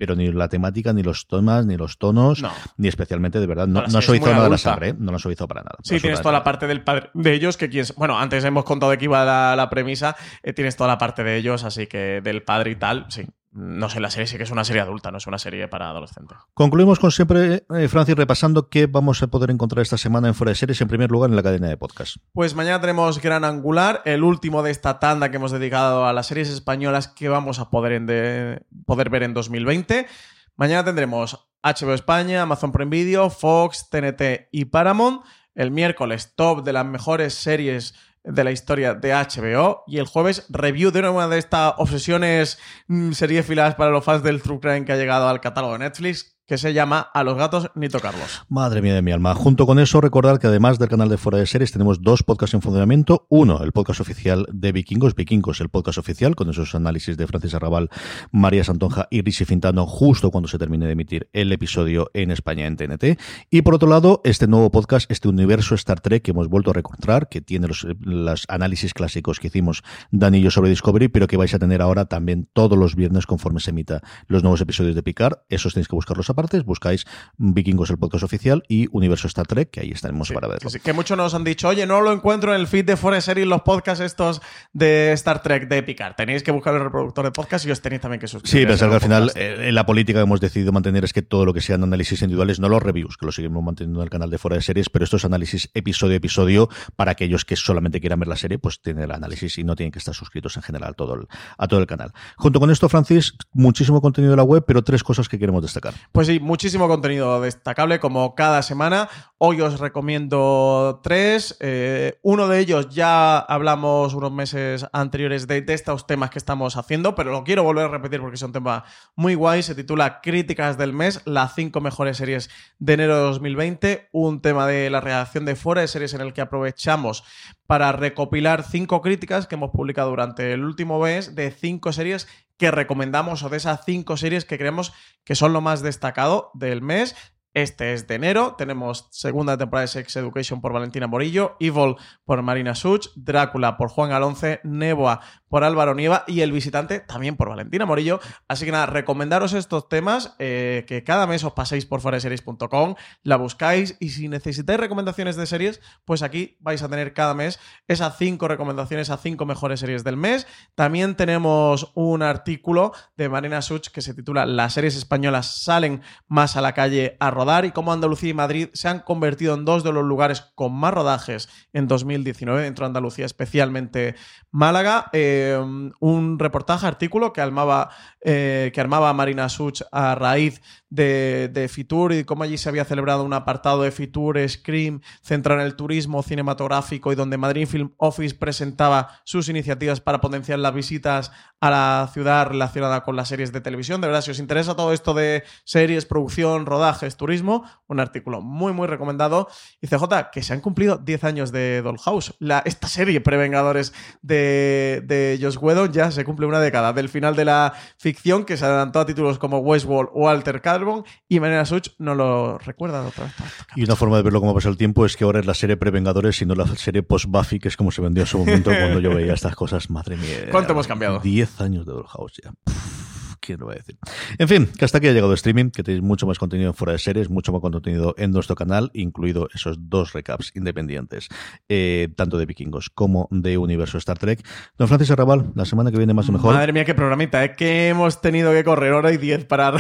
Pero 0.02 0.16
ni 0.16 0.32
la 0.32 0.50
temática, 0.50 0.94
ni 0.94 1.04
los 1.04 1.28
temas, 1.28 1.64
ni 1.68 1.78
los 1.78 2.00
tonos, 2.00 2.42
No. 2.42 2.52
ni 2.78 2.88
especialmente, 2.88 3.40
de 3.40 3.46
verdad, 3.46 3.68
no, 3.68 3.82
No, 3.82 3.88
la 3.88 4.02
muy 4.08 4.20
nada 4.20 4.32
la 4.32 4.42
adulta. 4.46 4.58
sangre, 4.58 4.90
¿eh? 4.90 4.96
no 4.98 5.12
la 5.12 5.20
suavizado 5.20 5.48
para 5.48 5.62
nada. 5.62 5.76
Sí, 5.84 6.00
tienes 6.00 6.22
toda 6.22 6.32
la 6.32 6.44
parte 6.44 6.66
del 6.66 6.84
padre 6.84 7.12
de 7.14 7.34
ellos, 7.34 7.56
que 7.56 7.70
quien. 7.70 7.86
Bueno, 7.98 8.18
antes 8.18 8.44
hemos 8.44 8.64
contado 8.64 8.92
de 8.92 8.98
que 8.98 9.06
iba 9.06 9.24
la, 9.24 9.56
la 9.56 9.70
premisa, 9.70 10.16
eh, 10.42 10.54
tienes 10.54 10.76
toda 10.76 10.88
la 10.88 10.98
parte 10.98 11.24
de 11.24 11.38
ellos, 11.38 11.64
así 11.64 11.86
que 11.86 12.20
del 12.24 12.42
padre 12.42 12.72
y 12.72 12.76
tal, 12.78 13.06
sí. 13.10 13.28
No 13.54 13.90
sé, 13.90 14.00
la 14.00 14.10
serie 14.10 14.28
sí 14.28 14.38
que 14.38 14.44
es 14.44 14.52
una 14.52 14.64
serie 14.64 14.82
adulta, 14.82 15.12
no 15.12 15.18
es 15.18 15.28
una 15.28 15.38
serie 15.38 15.68
para 15.68 15.90
adolescentes. 15.90 16.38
Concluimos 16.54 17.00
con 17.00 17.12
siempre, 17.12 17.66
eh, 17.76 17.88
Francis, 17.90 18.16
repasando 18.16 18.70
qué 18.70 18.86
vamos 18.88 19.22
a 19.24 19.28
poder 19.28 19.52
encontrar 19.52 19.82
esta 19.82 19.98
semana 19.98 20.30
en 20.30 20.36
Fuera 20.36 20.52
de 20.52 20.56
Series, 20.56 20.80
en 20.80 20.88
primer 20.88 21.12
lugar 21.12 21.30
en 21.30 21.36
la 21.36 21.44
cadena 21.44 21.68
de 21.68 21.76
podcast. 21.76 22.16
Pues 22.32 22.56
mañana 22.56 22.80
tenemos 22.80 23.22
Gran 23.22 23.44
Angular, 23.44 24.02
el 24.06 24.24
último 24.24 24.64
de 24.64 24.72
esta 24.72 25.00
tanda 25.00 25.32
que 25.32 25.36
hemos 25.36 25.52
dedicado 25.52 26.06
a 26.06 26.14
las 26.14 26.28
series 26.28 26.50
españolas 26.50 27.10
que 27.10 27.28
vamos 27.28 27.60
a 27.60 27.70
poder, 27.70 27.92
en 27.92 28.06
de- 28.06 28.64
poder 28.86 29.10
ver 29.10 29.24
en 29.24 29.34
2020. 29.34 30.08
Mañana 30.56 30.86
tendremos 30.86 31.50
HBO 31.62 31.94
España, 31.94 32.44
Amazon 32.44 32.72
Prime 32.72 32.90
Video, 32.90 33.30
Fox, 33.30 33.90
TNT 33.90 34.48
y 34.52 34.66
Paramount. 34.66 35.24
El 35.56 35.72
miércoles, 35.72 36.34
top 36.36 36.64
de 36.64 36.72
las 36.72 36.86
mejores 36.86 37.34
series 37.34 37.94
de 38.24 38.44
la 38.44 38.52
historia 38.52 38.94
de 38.94 39.14
HBO. 39.14 39.84
Y 39.88 39.98
el 39.98 40.06
jueves, 40.06 40.46
review 40.50 40.92
de 40.92 41.08
una 41.08 41.28
de 41.28 41.38
estas 41.38 41.74
obsesiones 41.78 42.60
mm, 42.88 43.12
seriéfilas 43.12 43.76
para 43.76 43.92
los 43.92 44.04
fans 44.04 44.24
del 44.24 44.42
True 44.42 44.60
Crime 44.60 44.86
que 44.86 44.94
ha 44.94 44.98
llegado 44.98 45.28
al 45.28 45.42
catálogo 45.42 45.74
de 45.74 45.80
Netflix, 45.80 46.38
que 46.52 46.58
se 46.58 46.74
llama 46.74 47.00
A 47.14 47.24
los 47.24 47.38
gatos 47.38 47.72
ni 47.76 47.88
tocarlos. 47.88 48.44
Madre 48.50 48.82
mía 48.82 48.94
de 48.94 49.02
mi 49.02 49.14
alma. 49.14 49.34
Junto 49.36 49.66
con 49.66 49.80
eso, 49.80 50.02
recordar 50.02 50.38
que 50.38 50.48
además 50.48 50.80
del 50.80 50.90
canal 50.90 51.08
de 51.08 51.16
Fuera 51.16 51.38
de 51.38 51.46
Series, 51.46 51.72
tenemos 51.72 52.02
dos 52.02 52.24
podcasts 52.24 52.54
en 52.54 52.62
funcionamiento. 52.62 53.26
Uno, 53.30 53.64
el 53.64 53.72
podcast 53.72 54.02
oficial 54.02 54.46
de 54.52 54.74
Vikingos, 54.74 55.16
Vikingos, 55.16 55.62
el 55.62 55.70
podcast 55.70 55.98
oficial, 55.98 56.36
con 56.36 56.50
esos 56.50 56.76
análisis 56.76 57.16
de 57.16 57.26
Francis 57.26 57.54
Arrabal, 57.54 57.90
María 58.34 58.66
Santonja 58.66 59.08
y 59.10 59.22
Rishi 59.22 59.46
Fintano, 59.46 59.88
justo 59.88 60.30
cuando 60.30 60.50
se 60.50 60.60
termine 60.60 60.88
de 60.88 60.92
emitir 60.92 61.30
el 61.32 61.54
episodio 61.54 62.12
en 62.14 62.32
España 62.32 62.68
en 62.68 62.76
TNT. 62.76 63.18
Y 63.50 63.62
por 63.62 63.76
otro 63.76 63.88
lado, 63.88 64.20
este 64.26 64.46
nuevo 64.46 64.72
podcast, 64.72 65.10
este 65.10 65.30
universo 65.30 65.76
Star 65.76 66.02
Trek 66.02 66.22
que 66.22 66.32
hemos 66.32 66.50
vuelto 66.50 66.74
a 66.76 66.78
encontrar, 66.78 67.30
que 67.30 67.40
tiene 67.40 67.70
los, 67.70 68.46
análisis 68.50 68.94
clásicos 68.94 69.40
que 69.40 69.48
hicimos 69.48 69.84
Dani 70.12 70.40
y 70.40 70.42
yo 70.42 70.52
sobre 70.52 70.70
Discovery, 70.70 71.08
pero 71.08 71.28
que 71.28 71.38
vais 71.38 71.54
a 71.54 71.60
tener 71.60 71.82
ahora 71.82 72.08
también 72.08 72.50
todos 72.52 72.78
los 72.78 72.98
viernes 72.98 73.26
conforme 73.26 73.62
se 73.62 73.70
emita 73.70 74.02
los 74.28 74.44
nuevos 74.44 74.60
episodios 74.60 74.96
de 74.96 75.02
Picard. 75.02 75.38
Esos 75.48 75.74
tenéis 75.74 75.88
que 75.88 75.96
buscarlos 75.96 76.30
aparte 76.30 76.41
partes, 76.42 76.66
buscáis 76.66 77.06
Vikingos 77.38 77.90
el 77.92 77.98
podcast 77.98 78.24
oficial 78.24 78.64
y 78.68 78.88
Universo 78.92 79.28
Star 79.28 79.46
Trek, 79.46 79.70
que 79.70 79.82
ahí 79.82 79.92
estaremos 79.92 80.32
para 80.32 80.48
verlo. 80.48 80.70
Sí, 80.70 80.80
que 80.80 80.94
muchos 80.94 81.18
nos 81.18 81.34
han 81.34 81.44
dicho, 81.44 81.68
oye, 81.68 81.86
no 81.86 82.02
lo 82.02 82.12
encuentro 82.12 82.54
en 82.54 82.60
el 82.60 82.68
feed 82.68 82.86
de 82.86 82.98
Forest 82.98 83.28
Series, 83.28 83.48
los 83.48 83.62
podcasts 83.62 84.04
estos 84.04 84.42
de 84.74 85.12
Star 85.14 85.42
Trek 85.44 85.68
de 85.68 85.84
Picard. 85.84 86.16
Tenéis 86.16 86.44
que 86.44 86.52
buscar 86.52 86.74
el 86.74 86.82
reproductor 86.82 87.26
de 87.26 87.32
podcast 87.32 87.66
y 87.66 87.72
os 87.72 87.82
tenéis 87.82 88.02
también 88.02 88.20
que 88.20 88.28
suscribir. 88.28 88.62
Sí, 88.62 88.66
pensar 88.66 88.90
que 88.90 88.96
al 88.96 89.02
final 89.02 89.32
eh, 89.36 89.72
la 89.72 89.86
política 89.86 90.20
que 90.20 90.24
hemos 90.24 90.42
decidido 90.42 90.72
mantener 90.72 91.04
es 91.04 91.14
que 91.14 91.22
todo 91.22 91.46
lo 91.46 91.54
que 91.54 91.62
sean 91.62 91.84
análisis 91.84 92.22
individuales, 92.22 92.60
no 92.60 92.70
los 92.70 92.82
reviews, 92.82 93.18
que 93.18 93.26
lo 93.26 93.32
seguimos 93.32 93.64
manteniendo 93.64 94.00
en 94.00 94.04
el 94.04 94.10
canal 94.10 94.30
de 94.30 94.38
Fuera 94.38 94.56
de 94.56 94.64
Series, 94.64 94.90
pero 94.90 95.06
estos 95.06 95.26
análisis 95.26 95.70
episodio 95.74 96.14
a 96.14 96.18
episodio 96.18 96.70
para 96.96 97.12
aquellos 97.12 97.46
que 97.46 97.56
solamente 97.56 98.00
quieran 98.00 98.20
ver 98.20 98.28
la 98.28 98.36
serie, 98.36 98.58
pues 98.58 98.82
tienen 98.82 99.04
el 99.04 99.12
análisis 99.12 99.58
y 99.58 99.64
no 99.64 99.76
tienen 99.76 99.92
que 99.92 100.00
estar 100.00 100.16
suscritos 100.16 100.58
en 100.58 100.64
general 100.64 100.92
a 100.92 100.94
todo 100.94 101.16
el, 101.16 101.28
a 101.58 101.68
todo 101.68 101.80
el 101.80 101.88
canal. 101.88 102.12
Junto 102.38 102.60
con 102.60 102.72
esto, 102.72 102.90
Francis, 102.90 103.34
muchísimo 103.54 104.02
contenido 104.02 104.32
de 104.32 104.38
la 104.38 104.44
web, 104.44 104.64
pero 104.66 104.84
tres 104.84 105.04
cosas 105.04 105.30
que 105.30 105.38
queremos 105.38 105.62
destacar. 105.62 105.94
Pues 106.12 106.21
sí, 106.28 106.40
muchísimo 106.40 106.88
contenido 106.88 107.42
destacable 107.42 108.00
como 108.00 108.36
cada 108.36 108.62
semana. 108.62 109.10
Hoy 109.38 109.62
os 109.62 109.80
recomiendo 109.80 111.00
tres. 111.04 111.58
Eh, 111.60 112.20
uno 112.22 112.48
de 112.48 112.60
ellos 112.60 112.90
ya 112.90 113.40
hablamos 113.40 114.14
unos 114.14 114.32
meses 114.32 114.86
anteriores 114.94 115.48
de, 115.48 115.62
de 115.62 115.74
estos 115.74 116.06
temas 116.06 116.30
que 116.30 116.38
estamos 116.38 116.78
haciendo, 116.78 117.16
pero 117.16 117.32
lo 117.32 117.44
quiero 117.44 117.64
volver 117.64 117.86
a 117.86 117.88
repetir 117.88 118.20
porque 118.20 118.36
es 118.36 118.42
un 118.42 118.52
tema 118.52 118.84
muy 119.16 119.36
guay. 119.36 119.64
Se 119.64 119.74
titula 119.74 120.22
Críticas 120.22 120.78
del 120.78 120.94
mes, 120.94 121.22
las 121.26 121.56
cinco 121.56 121.82
mejores 121.82 122.18
series 122.18 122.50
de 122.80 122.94
enero 122.94 123.16
de 123.16 123.22
2020. 123.24 124.10
Un 124.12 124.42
tema 124.42 124.68
de 124.68 124.90
la 124.90 125.02
redacción 125.02 125.46
de 125.46 125.56
fuera 125.56 125.82
de 125.82 125.88
series 125.88 126.14
en 126.14 126.22
el 126.22 126.34
que 126.34 126.42
aprovechamos 126.42 127.24
para 127.68 127.94
recopilar 127.94 128.64
cinco 128.64 129.02
críticas 129.02 129.48
que 129.48 129.56
hemos 129.56 129.72
publicado 129.72 130.10
durante 130.10 130.52
el 130.52 130.64
último 130.66 131.00
mes 131.00 131.36
de 131.36 131.52
cinco 131.52 131.94
series 131.94 132.28
que 132.62 132.70
recomendamos 132.70 133.42
o 133.42 133.50
de 133.50 133.58
esas 133.58 133.82
cinco 133.86 134.18
series 134.18 134.46
que 134.46 134.60
creemos 134.60 134.94
que 135.26 135.34
son 135.34 135.52
lo 135.52 135.62
más 135.62 135.82
destacado 135.82 136.52
del 136.54 136.84
mes. 136.84 137.16
Este 137.56 137.94
es 137.94 138.06
de 138.06 138.14
enero. 138.14 138.54
Tenemos 138.56 139.08
segunda 139.10 139.58
temporada 139.58 139.82
de 139.82 139.88
Sex 139.88 140.16
Education 140.18 140.62
por 140.62 140.72
Valentina 140.72 141.08
Morillo, 141.08 141.58
Evil 141.60 141.96
por 142.24 142.44
Marina 142.44 142.76
Such, 142.76 143.08
Drácula 143.16 143.78
por 143.78 143.90
Juan 143.90 144.12
Alonce, 144.12 144.62
Neboa 144.64 145.22
por 145.52 145.66
Álvaro 145.66 145.94
Nieva 145.94 146.24
y 146.28 146.42
El 146.42 146.54
Visitante 146.54 147.02
también 147.02 147.36
por 147.36 147.50
Valentina 147.50 147.86
Morillo. 147.86 148.22
Así 148.48 148.64
que 148.64 148.72
nada, 148.72 148.86
recomendaros 148.86 149.52
estos 149.52 149.90
temas, 149.90 150.34
eh, 150.40 150.86
que 150.88 151.04
cada 151.04 151.28
mes 151.28 151.44
os 151.44 151.52
paséis 151.52 151.86
por 151.86 152.00
foreseries.com, 152.00 152.96
la 153.24 153.36
buscáis 153.36 153.98
y 154.00 154.10
si 154.10 154.30
necesitáis 154.30 154.80
recomendaciones 154.80 155.36
de 155.36 155.46
series, 155.46 155.82
pues 156.06 156.24
aquí 156.24 156.56
vais 156.62 156.82
a 156.82 156.88
tener 156.88 157.14
cada 157.14 157.34
mes 157.34 157.60
esas 157.90 158.18
cinco 158.18 158.48
recomendaciones 158.48 159.10
a 159.10 159.18
cinco 159.18 159.46
mejores 159.46 159.82
series 159.82 160.06
del 160.06 160.16
mes. 160.16 160.48
También 160.74 161.16
tenemos 161.16 161.92
un 161.96 162.24
artículo 162.24 162.94
de 163.18 163.28
Marina 163.28 163.62
Such 163.62 163.90
que 163.90 164.02
se 164.02 164.14
titula 164.14 164.46
Las 164.46 164.74
series 164.74 164.96
españolas 164.96 165.62
salen 165.64 166.02
más 166.30 166.56
a 166.56 166.62
la 166.62 166.74
calle 166.74 167.18
a 167.20 167.30
rodar 167.30 167.66
y 167.66 167.72
cómo 167.72 167.92
Andalucía 167.92 168.30
y 168.30 168.34
Madrid 168.34 168.70
se 168.72 168.88
han 168.88 169.02
convertido 169.02 169.54
en 169.56 169.66
dos 169.66 169.84
de 169.84 169.92
los 169.92 170.06
lugares 170.06 170.52
con 170.56 170.74
más 170.74 170.94
rodajes 170.94 171.50
en 171.74 171.90
2019 171.90 172.62
dentro 172.62 172.86
de 172.86 172.88
Andalucía, 172.88 173.26
especialmente 173.26 174.16
Málaga. 174.52 175.10
Eh, 175.14 175.58
un 176.00 176.40
reportaje, 176.40 176.86
artículo 176.86 177.34
que 177.34 177.42
armaba, 177.42 177.90
eh, 178.22 178.72
que 178.74 178.82
armaba 178.82 179.14
Marina 179.14 179.50
Such 179.50 179.82
a 179.92 180.16
raíz 180.16 180.62
de, 180.92 181.50
de, 181.52 181.68
Fitur 181.68 182.14
y 182.14 182.24
cómo 182.26 182.44
allí 182.44 182.58
se 182.58 182.70
había 182.70 182.86
celebrado 182.86 183.24
un 183.24 183.34
apartado 183.34 183.82
de 183.82 183.92
Fitur 183.92 184.38
Scream 184.48 185.02
centrado 185.24 185.62
en 185.62 185.66
el 185.66 185.76
turismo 185.76 186.22
cinematográfico 186.22 187.12
y 187.12 187.16
donde 187.16 187.38
Madrid 187.38 187.66
Film 187.66 187.94
Office 187.98 188.36
presentaba 188.36 189.22
sus 189.24 189.50
iniciativas 189.50 190.02
para 190.02 190.22
potenciar 190.22 190.60
las 190.60 190.74
visitas 190.74 191.32
a 191.62 191.70
la 191.70 192.10
ciudad 192.12 192.48
relacionada 192.48 193.04
con 193.04 193.16
las 193.16 193.30
series 193.30 193.52
de 193.52 193.62
televisión. 193.62 194.02
De 194.02 194.08
verdad, 194.08 194.22
si 194.22 194.32
os 194.32 194.40
interesa 194.40 194.76
todo 194.76 194.94
esto 194.94 195.14
de 195.14 195.44
series, 195.64 196.06
producción, 196.06 196.66
rodajes, 196.66 197.16
turismo, 197.16 197.64
un 197.88 198.00
artículo 198.00 198.42
muy, 198.42 198.74
muy 198.74 198.88
recomendado. 198.88 199.48
Y 199.80 199.88
CJ, 199.88 200.32
que 200.32 200.42
se 200.42 200.54
han 200.54 200.62
cumplido 200.62 200.98
10 200.98 201.24
años 201.24 201.52
de 201.52 201.82
Dollhouse. 201.84 202.34
La, 202.40 202.64
esta 202.66 202.88
serie 202.88 203.22
Prevengadores 203.22 203.94
de, 204.22 205.04
de 205.06 205.40
Josh 205.42 205.58
Whedon 205.62 205.94
ya 205.94 206.12
se 206.12 206.26
cumple 206.26 206.48
una 206.48 206.60
década 206.60 206.94
del 206.94 207.10
final 207.10 207.36
de 207.36 207.46
la 207.46 207.74
ficción 207.98 208.44
que 208.44 208.58
se 208.58 208.66
adelantó 208.66 209.00
a 209.00 209.06
títulos 209.06 209.38
como 209.38 209.60
Westworld 209.60 210.10
o 210.14 210.30
Alter 210.30 210.62
Carbon 210.82 211.04
y 211.30 211.40
Marina 211.40 211.66
Such 211.66 211.90
no 212.00 212.16
lo 212.16 212.58
recuerda 212.58 213.06
otra 213.06 213.26
vez. 213.26 213.34
Y 213.76 213.84
una 213.84 213.96
forma 213.96 214.18
de 214.18 214.24
verlo 214.24 214.40
como 214.40 214.54
pasa 214.54 214.70
el 214.70 214.78
tiempo 214.78 215.06
es 215.06 215.16
que 215.16 215.24
ahora 215.24 215.40
es 215.40 215.46
la 215.46 215.54
serie 215.54 215.78
Prevengadores 215.78 216.42
y 216.42 216.46
no 216.46 216.56
la 216.56 216.66
serie 216.76 217.04
post-Buffy, 217.04 217.60
que 217.60 217.68
es 217.68 217.78
como 217.78 217.92
se 217.92 218.02
vendió 218.02 218.24
en 218.24 218.28
su 218.28 218.40
momento 218.40 218.72
cuando 218.72 219.00
yo 219.00 219.14
veía 219.14 219.34
estas 219.34 219.56
cosas. 219.56 219.90
Madre 219.90 220.18
mía. 220.18 220.48
¿Cuánto 220.50 220.74
hemos 220.74 220.88
cambiado? 220.88 221.20
10 221.20 221.62
años 221.62 221.86
de 221.86 221.94
Dollhouse 221.94 222.42
ya. 222.44 222.52
Pff, 222.64 223.11
¿Quién 223.42 223.60
lo 223.60 223.66
va 223.66 223.74
a 223.74 223.76
decir? 223.78 223.98
En 224.38 224.48
fin, 224.48 224.68
que 224.78 224.86
hasta 224.86 225.00
aquí 225.00 225.08
ha 225.08 225.14
llegado 225.14 225.34
streaming, 225.34 225.72
que 225.72 225.82
tenéis 225.82 226.04
mucho 226.04 226.28
más 226.28 226.38
contenido 226.38 226.70
en 226.70 226.76
fuera 226.76 226.94
de 226.94 227.00
series, 227.00 227.32
mucho 227.32 227.52
más 227.52 227.60
contenido 227.60 228.14
en 228.20 228.30
nuestro 228.30 228.56
canal, 228.56 228.92
incluido 228.94 229.50
esos 229.52 229.90
dos 229.90 230.14
recaps 230.14 230.52
independientes, 230.56 231.28
eh, 231.68 232.10
tanto 232.16 232.38
de 232.38 232.46
vikingos 232.46 232.92
como 232.92 233.28
de 233.32 233.58
universo 233.58 233.98
Star 233.98 234.20
Trek. 234.20 234.46
Don 234.78 234.88
Francis 234.88 235.10
Arrabal, 235.10 235.52
la 235.56 235.66
semana 235.66 235.90
que 235.90 235.98
viene 235.98 236.14
más 236.14 236.30
o 236.30 236.34
mejor. 236.34 236.54
Madre 236.54 236.72
mía, 236.72 236.86
qué 236.86 236.94
programita, 236.94 237.44
¿eh? 237.44 237.56
que 237.56 237.90
hemos 237.90 238.22
tenido 238.22 238.52
que 238.52 238.64
correr 238.64 238.94
hora 238.94 239.12
y 239.12 239.18
diez 239.18 239.44
para 239.46 239.74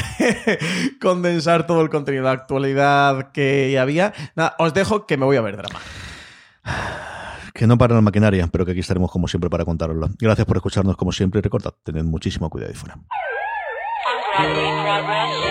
condensar 0.99 1.67
todo 1.67 1.81
el 1.81 1.91
contenido 1.91 2.23
de 2.23 2.31
actualidad 2.31 3.31
que 3.31 3.77
había. 3.77 4.11
Nada, 4.35 4.55
os 4.57 4.73
dejo 4.73 5.05
que 5.05 5.17
me 5.17 5.25
voy 5.25 5.37
a 5.37 5.41
ver 5.41 5.57
drama. 5.57 5.79
Que 7.53 7.67
no 7.67 7.77
para 7.77 7.93
la 7.93 8.01
maquinaria, 8.01 8.47
pero 8.47 8.65
que 8.65 8.71
aquí 8.71 8.79
estaremos 8.79 9.11
como 9.11 9.27
siempre 9.27 9.49
para 9.49 9.65
contároslo. 9.65 10.09
Gracias 10.17 10.47
por 10.47 10.55
escucharnos 10.55 10.95
como 10.95 11.11
siempre 11.11 11.39
y 11.39 11.41
recordad, 11.41 11.73
tened 11.83 12.05
muchísimo 12.05 12.49
cuidado 12.49 12.71
y 12.71 12.75
fuera. 12.75 12.97
progress 14.33 14.67
in 14.67 14.77
progress. 14.79 15.50